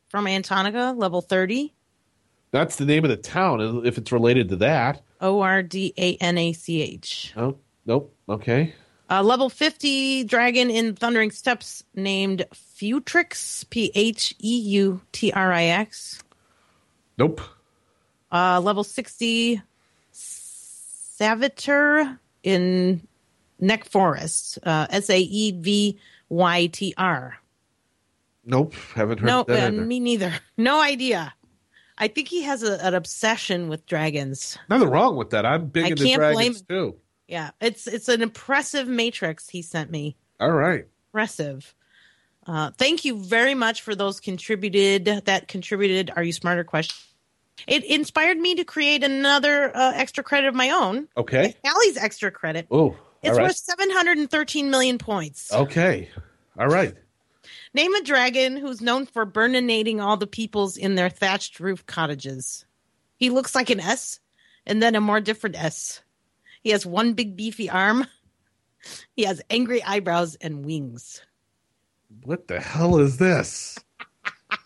from 0.07 0.25
Antonica, 0.25 0.95
level 0.95 1.19
thirty. 1.21 1.73
That's 2.51 2.75
the 2.77 2.85
name 2.85 3.03
of 3.03 3.09
the 3.09 3.17
town. 3.17 3.85
If 3.85 3.97
it's 3.97 4.11
related 4.11 4.49
to 4.49 4.55
that. 4.57 5.01
O 5.19 5.41
R 5.41 5.63
D 5.63 5.93
A 5.97 6.15
N 6.17 6.37
A 6.37 6.53
C 6.53 6.81
H. 6.81 7.33
Oh 7.35 7.57
nope. 7.85 8.15
Okay. 8.29 8.75
A 9.11 9.23
level 9.23 9.49
50 9.49 10.25
dragon 10.25 10.69
in 10.69 10.93
Thundering 10.95 11.31
Steppes 11.31 11.83
named 11.95 12.45
Futrix, 12.53 13.67
P 13.71 13.91
H 13.95 14.35
E 14.39 14.59
U 14.59 15.01
T 15.11 15.31
R 15.31 15.51
I 15.51 15.63
X. 15.63 16.21
Nope. 17.17 17.41
Uh, 18.31 18.61
level 18.61 18.83
60 18.83 19.63
Savitar 21.19 22.19
in 22.43 23.01
Nek 23.59 23.85
Forest, 23.85 24.59
uh, 24.63 24.85
S 24.91 25.09
A 25.09 25.19
E 25.19 25.51
V 25.59 25.97
Y 26.30 26.68
T 26.68 26.93
R. 26.97 27.38
Nope. 28.45 28.73
Haven't 28.95 29.19
heard 29.19 29.27
No, 29.27 29.43
that 29.47 29.69
uh, 29.69 29.72
me 29.72 29.99
neither. 29.99 30.34
No 30.57 30.81
idea. 30.81 31.34
I 31.97 32.07
think 32.07 32.30
he 32.30 32.43
has 32.43 32.64
a, 32.64 32.84
an 32.85 32.93
obsession 32.93 33.68
with 33.68 33.85
dragons. 33.85 34.57
Nothing 34.69 34.89
wrong 34.89 35.18
with 35.18 35.31
that. 35.31 35.45
I'm 35.45 35.68
big 35.68 35.85
I 35.85 35.88
into 35.89 36.06
can't 36.06 36.19
dragons 36.19 36.61
too. 36.61 36.95
Yeah, 37.27 37.51
it's 37.61 37.85
it's 37.88 38.07
an 38.07 38.22
impressive 38.22 38.88
matrix 38.88 39.49
he 39.49 39.61
sent 39.61 39.91
me. 39.91 40.15
All 40.39 40.51
right. 40.51 40.85
Impressive. 41.10 41.76
Uh, 42.47 42.72
thank 42.77 43.06
you 43.06 43.23
very 43.23 43.53
much 43.53 43.81
for 43.81 43.93
those 43.93 44.19
contributed 44.19 45.06
that 45.26 45.47
contributed. 45.47 46.11
Are 46.15 46.23
you 46.23 46.34
smarter? 46.34 46.64
Question. 46.64 46.95
It 47.68 47.84
inspired 47.84 48.38
me 48.38 48.56
to 48.56 48.64
create 48.64 49.03
another 49.03 49.76
uh, 49.76 49.91
extra 49.93 50.23
credit 50.23 50.47
of 50.47 50.56
my 50.56 50.69
own. 50.69 51.07
Okay. 51.18 51.56
Ali's 51.64 51.97
extra 51.97 52.31
credit. 52.31 52.68
Oh. 52.72 52.95
It's 53.21 53.37
right. 53.37 53.43
worth 53.43 53.57
713 53.57 54.69
million 54.69 54.97
points. 54.97 55.53
Okay. 55.53 56.09
All 56.57 56.67
right. 56.67 56.95
Name 57.73 57.93
a 57.93 58.03
dragon 58.03 58.57
who's 58.57 58.81
known 58.81 59.05
for 59.05 59.25
burninating 59.25 60.01
all 60.01 60.17
the 60.17 60.27
peoples 60.27 60.77
in 60.77 60.95
their 60.95 61.09
thatched 61.09 61.59
roof 61.59 61.85
cottages. 61.85 62.65
He 63.17 63.29
looks 63.29 63.53
like 63.53 63.69
an 63.69 63.79
S 63.79 64.19
and 64.65 64.81
then 64.81 64.95
a 64.95 65.01
more 65.01 65.19
different 65.19 65.57
S. 65.57 66.01
He 66.61 66.71
has 66.71 66.85
one 66.85 67.13
big 67.13 67.35
beefy 67.35 67.69
arm. 67.69 68.05
He 69.15 69.23
has 69.23 69.41
angry 69.49 69.83
eyebrows 69.83 70.35
and 70.35 70.65
wings. 70.65 71.21
What 72.23 72.47
the 72.47 72.59
hell 72.59 72.97
is 72.97 73.17
this? 73.17 73.77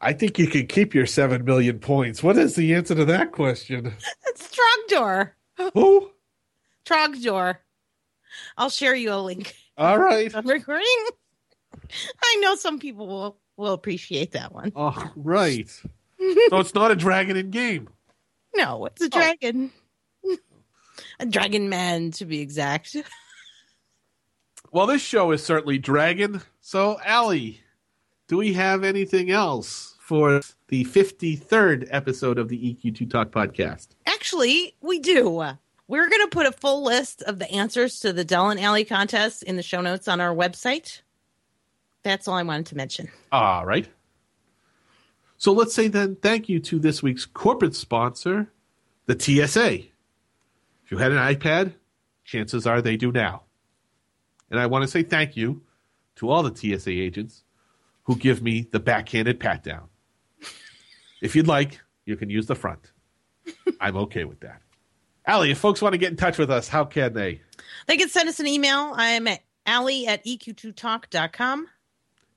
I 0.00 0.12
think 0.12 0.38
you 0.38 0.46
can 0.46 0.66
keep 0.66 0.94
your 0.94 1.06
seven 1.06 1.44
million 1.44 1.78
points. 1.78 2.22
What 2.22 2.38
is 2.38 2.54
the 2.54 2.74
answer 2.74 2.94
to 2.94 3.04
that 3.06 3.32
question? 3.32 3.94
It's 4.26 4.56
Trogdor. 4.56 5.32
Who? 5.74 6.10
Trogdor. 6.90 7.56
I'll 8.56 8.70
share 8.70 8.94
you 8.94 9.12
a 9.12 9.20
link. 9.20 9.54
All 9.76 9.98
right. 9.98 10.34
I'm 10.34 10.46
recording. 10.48 10.86
I 12.22 12.36
know 12.40 12.56
some 12.56 12.78
people 12.78 13.06
will, 13.06 13.38
will 13.56 13.72
appreciate 13.72 14.32
that 14.32 14.52
one. 14.52 14.72
All 14.74 15.12
right. 15.16 15.68
So 15.68 16.58
it's 16.58 16.74
not 16.74 16.90
a 16.90 16.96
dragon 16.96 17.36
in 17.36 17.50
game. 17.50 17.88
No, 18.54 18.86
it's 18.86 19.00
a 19.00 19.06
oh. 19.06 19.08
dragon. 19.08 19.70
a 21.20 21.26
dragon 21.26 21.68
man, 21.68 22.10
to 22.12 22.26
be 22.26 22.40
exact. 22.40 22.96
Well, 24.72 24.86
this 24.86 25.02
show 25.02 25.30
is 25.32 25.42
certainly 25.42 25.78
dragon. 25.78 26.42
So, 26.60 27.00
Ali, 27.06 27.60
do 28.28 28.36
we 28.36 28.52
have 28.52 28.84
anything 28.84 29.30
else 29.30 29.96
for 30.00 30.40
the 30.68 30.84
53rd 30.84 31.88
episode 31.90 32.38
of 32.38 32.48
the 32.48 32.58
EQ2 32.58 33.10
Talk 33.10 33.30
podcast? 33.30 33.88
Actually, 34.06 34.76
we 34.80 34.98
do. 34.98 35.42
We're 35.90 36.08
going 36.08 36.22
to 36.22 36.28
put 36.28 36.46
a 36.46 36.52
full 36.52 36.84
list 36.84 37.20
of 37.22 37.40
the 37.40 37.50
answers 37.50 37.98
to 38.00 38.12
the 38.12 38.24
Dell 38.24 38.50
and 38.50 38.64
Ali 38.64 38.84
contest 38.84 39.42
in 39.42 39.56
the 39.56 39.62
show 39.64 39.80
notes 39.80 40.06
on 40.06 40.20
our 40.20 40.32
website. 40.32 41.00
That's 42.04 42.28
all 42.28 42.36
I 42.36 42.44
wanted 42.44 42.66
to 42.66 42.76
mention. 42.76 43.08
All 43.32 43.66
right. 43.66 43.88
So 45.36 45.50
let's 45.50 45.74
say 45.74 45.88
then 45.88 46.14
thank 46.14 46.48
you 46.48 46.60
to 46.60 46.78
this 46.78 47.02
week's 47.02 47.26
corporate 47.26 47.74
sponsor, 47.74 48.52
the 49.06 49.18
TSA. 49.18 49.80
If 50.84 50.90
you 50.90 50.98
had 50.98 51.10
an 51.10 51.18
iPad, 51.18 51.74
chances 52.22 52.68
are 52.68 52.80
they 52.80 52.96
do 52.96 53.10
now. 53.10 53.42
And 54.48 54.60
I 54.60 54.66
want 54.66 54.82
to 54.82 54.88
say 54.88 55.02
thank 55.02 55.36
you 55.36 55.60
to 56.16 56.30
all 56.30 56.44
the 56.44 56.54
TSA 56.54 56.92
agents 56.92 57.42
who 58.04 58.14
give 58.14 58.44
me 58.44 58.68
the 58.70 58.78
backhanded 58.78 59.40
pat 59.40 59.64
down. 59.64 59.88
If 61.20 61.34
you'd 61.34 61.48
like, 61.48 61.80
you 62.04 62.16
can 62.16 62.30
use 62.30 62.46
the 62.46 62.54
front. 62.54 62.92
I'm 63.80 63.96
okay 63.96 64.22
with 64.22 64.38
that. 64.40 64.62
Ali, 65.30 65.52
if 65.52 65.58
folks 65.58 65.80
want 65.80 65.92
to 65.92 65.98
get 65.98 66.10
in 66.10 66.16
touch 66.16 66.38
with 66.38 66.50
us, 66.50 66.66
how 66.66 66.84
can 66.84 67.12
they? 67.12 67.40
They 67.86 67.96
can 67.96 68.08
send 68.08 68.28
us 68.28 68.40
an 68.40 68.48
email. 68.48 68.92
I'm 68.96 69.28
at 69.28 69.42
Ali 69.64 70.08
at 70.08 70.22
E 70.24 70.36
EQ2talk.com. 70.36 71.68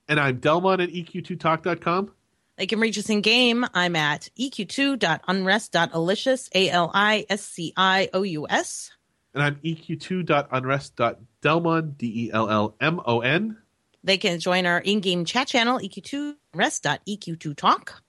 And 0.07 0.19
I'm 0.19 0.39
Dellmon 0.39 0.83
at 0.83 0.91
E 0.91 1.03
EQ2talk.com. 1.03 2.11
They 2.57 2.67
can 2.67 2.79
reach 2.79 2.99
us 2.99 3.09
in 3.09 3.21
game. 3.21 3.65
I'm 3.73 3.95
at 3.95 4.29
E 4.35 4.51
eq2.unrest.alicious, 4.51 6.49
A 6.53 6.69
L 6.69 6.91
I 6.93 7.25
S 7.29 7.43
C 7.43 7.73
I 7.75 8.09
O 8.13 8.21
U 8.21 8.45
S. 8.47 8.91
And 9.33 9.41
I'm 9.41 9.59
E 9.63 9.75
EQ2.unrest.dellmon, 9.75 11.97
D 11.97 12.25
E 12.25 12.31
L 12.31 12.47
L 12.47 12.75
M 12.79 13.01
O 13.05 13.21
N. 13.21 13.57
They 14.03 14.17
can 14.17 14.39
join 14.39 14.67
our 14.67 14.79
in 14.79 14.99
game 14.99 15.25
chat 15.25 15.47
channel, 15.47 15.81
E 15.81 15.89
eq2rest.eq2talk. 15.89 18.02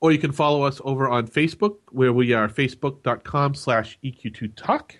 Or 0.00 0.12
you 0.12 0.18
can 0.18 0.32
follow 0.32 0.62
us 0.62 0.80
over 0.84 1.08
on 1.08 1.26
Facebook, 1.26 1.76
where 1.90 2.12
we 2.12 2.32
are 2.32 2.48
facebook.com 2.48 3.54
slash 3.54 3.98
EQ2Talk. 4.04 4.92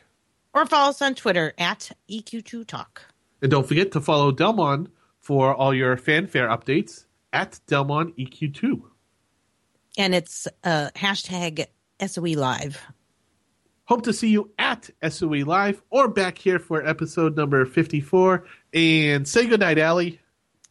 Or 0.55 0.67
follow 0.67 0.91
us 0.91 1.03
on 1.03 1.15
Twitter 1.15 1.53
at 1.59 1.93
E 2.09 2.21
EQ2talk. 2.23 2.99
And 3.41 3.51
don't 3.51 3.67
forget 3.67 3.93
to 3.93 4.01
follow 4.01 4.33
Dellmon 4.33 4.89
for 5.21 5.55
all 5.55 5.73
your 5.73 5.97
Fan 5.97 6.27
Faire 6.27 6.49
updates 6.49 7.05
at 7.33 7.61
Dellmon 7.69 8.13
EQ2. 8.19 8.83
And 9.97 10.15
it's 10.15 10.49
uh, 10.65 10.91
hashtag 10.97 11.67
SOE 12.05 12.37
Live. 12.37 12.81
Hope 13.85 14.03
to 14.03 14.13
see 14.13 14.29
you 14.29 14.51
at 14.59 14.91
SOE 15.09 15.45
Live 15.45 15.83
or 15.91 16.09
back 16.09 16.39
here 16.39 16.59
for 16.59 16.87
episode 16.87 17.37
number 17.37 17.65
54. 17.65 18.45
And 18.75 19.27
say 19.27 19.47
goodnight, 19.47 19.79
Ali. 19.79 20.21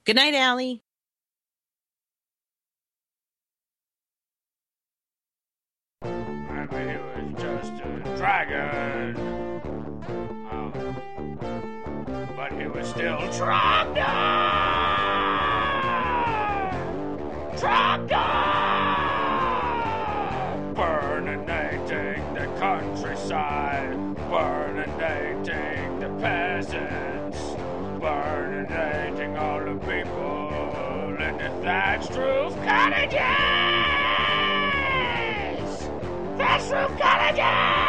Good 0.05 0.17
night, 0.17 0.35
Ali. 0.35 0.83
Dragon. 8.17 9.15
Oh. 10.51 10.71
But 12.35 12.51
he 12.53 12.67
was 12.67 12.87
still 12.89 13.17
Trogdor! 13.17 14.03
Trogdor! 17.57 18.17
Burninating 20.73 22.33
the 22.33 22.47
countryside, 22.59 23.93
burninating 24.31 25.99
the 25.99 26.09
peasants, 26.19 27.37
burninating 28.01 29.37
all 29.39 29.63
the 29.63 29.79
people 29.85 31.15
in 31.23 31.37
the 31.37 31.49
thatched 31.63 32.15
roof 32.15 32.55
cottages! 32.65 33.17
Roof 36.69 36.99
cottages! 36.99 37.86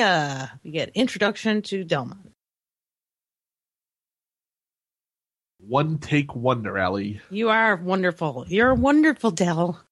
Ya? 0.00 0.48
We 0.64 0.70
get 0.70 0.88
introduction 0.94 1.60
to 1.68 1.84
Dellmon. 1.84 2.32
One 5.58 5.98
take 5.98 6.34
wonder, 6.34 6.78
Ali. 6.78 7.20
You 7.28 7.50
are 7.50 7.76
wonderful. 7.76 8.46
You're 8.48 8.74
wonderful, 8.74 9.30
Dell. 9.30 9.84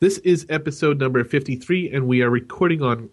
This 0.00 0.18
is 0.18 0.44
episode 0.48 0.98
number 0.98 1.22
53, 1.22 1.92
and 1.94 2.08
we 2.08 2.22
are 2.22 2.30
recording 2.30 2.82
on. 2.82 3.10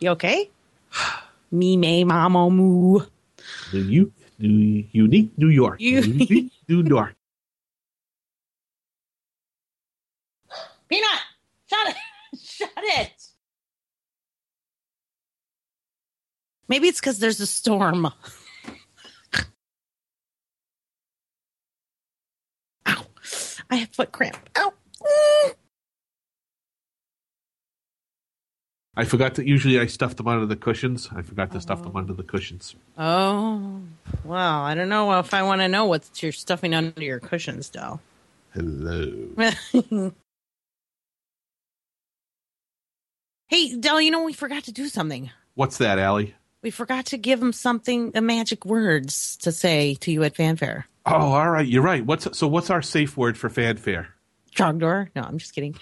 You 0.00 0.08
okay? 0.10 0.50
Me, 1.52 1.76
me, 1.76 2.04
mama, 2.04 2.50
moo. 2.50 3.00
New, 3.72 4.10
new, 4.38 4.84
unique 4.90 5.30
New 5.36 5.48
York. 5.48 5.80
Unique 5.80 6.50
New 6.66 6.82
York. 6.82 7.15
Peanut! 10.88 11.20
Shut 11.68 11.88
it! 11.88 11.96
Shut 12.40 12.70
it! 12.76 13.28
Maybe 16.68 16.88
it's 16.88 17.00
because 17.00 17.18
there's 17.18 17.40
a 17.40 17.46
storm. 17.46 18.06
Ow. 22.86 23.06
I 23.70 23.76
have 23.76 23.90
foot 23.90 24.12
cramp. 24.12 24.36
Ow. 24.56 24.72
Mm. 25.02 25.54
I 28.98 29.04
forgot 29.04 29.34
that 29.34 29.46
Usually, 29.46 29.78
I 29.78 29.86
stuff 29.86 30.16
them 30.16 30.26
under 30.26 30.46
the 30.46 30.56
cushions. 30.56 31.10
I 31.14 31.20
forgot 31.22 31.52
to 31.52 31.60
stuff 31.60 31.82
them 31.82 31.94
under 31.96 32.14
the 32.14 32.22
cushions. 32.22 32.74
Oh, 32.96 33.82
well, 34.24 34.62
I 34.62 34.74
don't 34.74 34.88
know 34.88 35.18
if 35.18 35.34
I 35.34 35.42
want 35.42 35.60
to 35.60 35.68
know 35.68 35.84
what 35.84 36.22
you're 36.22 36.32
stuffing 36.32 36.74
under 36.74 37.04
your 37.04 37.20
cushions, 37.20 37.68
Dell. 37.68 38.00
Hello. 38.54 39.28
hey, 43.46 43.76
Dell, 43.76 44.00
you 44.00 44.10
know, 44.10 44.24
we 44.24 44.32
forgot 44.32 44.64
to 44.64 44.72
do 44.72 44.88
something. 44.88 45.30
What's 45.54 45.78
that, 45.78 45.98
Ali? 45.98 46.34
We 46.62 46.70
forgot 46.70 47.06
to 47.06 47.18
give 47.18 47.40
him 47.40 47.52
something, 47.52 48.10
the 48.10 48.20
magic 48.20 48.64
words 48.64 49.36
to 49.38 49.52
say 49.52 49.94
to 49.96 50.10
you 50.10 50.24
at 50.24 50.36
Fan 50.36 50.56
Faire. 50.56 50.86
Oh, 51.04 51.32
all 51.32 51.50
right. 51.50 51.66
You're 51.66 51.82
right. 51.82 52.04
What's 52.04 52.36
so? 52.36 52.48
What's 52.48 52.70
our 52.70 52.82
safe 52.82 53.16
word 53.16 53.38
for 53.38 53.48
Fan 53.48 53.76
Faire? 53.76 54.08
Trogdor? 54.54 55.08
No, 55.14 55.22
I'm 55.22 55.38
just 55.38 55.54
kidding. 55.54 55.76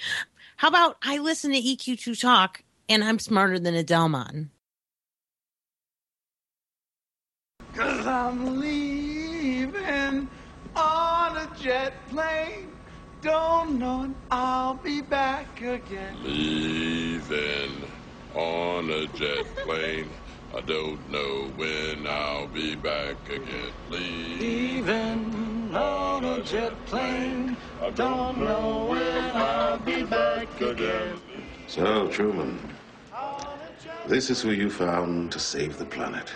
How 0.56 0.68
about 0.68 0.98
I 1.02 1.18
listen 1.18 1.52
to 1.52 1.60
EQ2 1.60 2.20
talk 2.20 2.62
and 2.88 3.02
I'm 3.02 3.18
smarter 3.18 3.58
than 3.58 3.74
a 3.74 3.82
Dellmon? 3.82 4.48
Cause 7.74 8.06
I'm 8.06 8.60
leaving 8.60 10.28
on 10.76 11.36
a 11.36 11.50
jet 11.58 11.94
plane. 12.08 12.73
Don't 13.24 13.78
know 13.78 14.00
when 14.00 14.14
I'll 14.30 14.74
be 14.74 15.00
back 15.00 15.62
again. 15.62 16.14
Leaving 16.22 17.72
on 18.34 18.90
a 18.90 19.06
jet 19.16 19.46
plane. 19.64 20.10
I 20.54 20.60
don't 20.60 21.10
know 21.10 21.50
when 21.56 22.06
I'll 22.06 22.48
be 22.48 22.76
back 22.76 23.16
again. 23.30 23.72
Leaving 23.88 24.38
Leaving 24.38 25.74
on 25.74 26.22
a 26.22 26.42
jet 26.42 26.74
plane. 26.84 27.56
I 27.80 27.88
don't 27.88 28.40
know 28.40 28.88
when 28.90 29.30
I'll 29.34 29.78
be 29.78 30.02
back 30.02 30.60
again. 30.60 31.16
So, 31.66 32.08
Truman, 32.08 32.58
this 34.06 34.28
is 34.28 34.42
who 34.42 34.50
you 34.50 34.68
found 34.68 35.32
to 35.32 35.38
save 35.38 35.78
the 35.78 35.86
planet. 35.86 36.30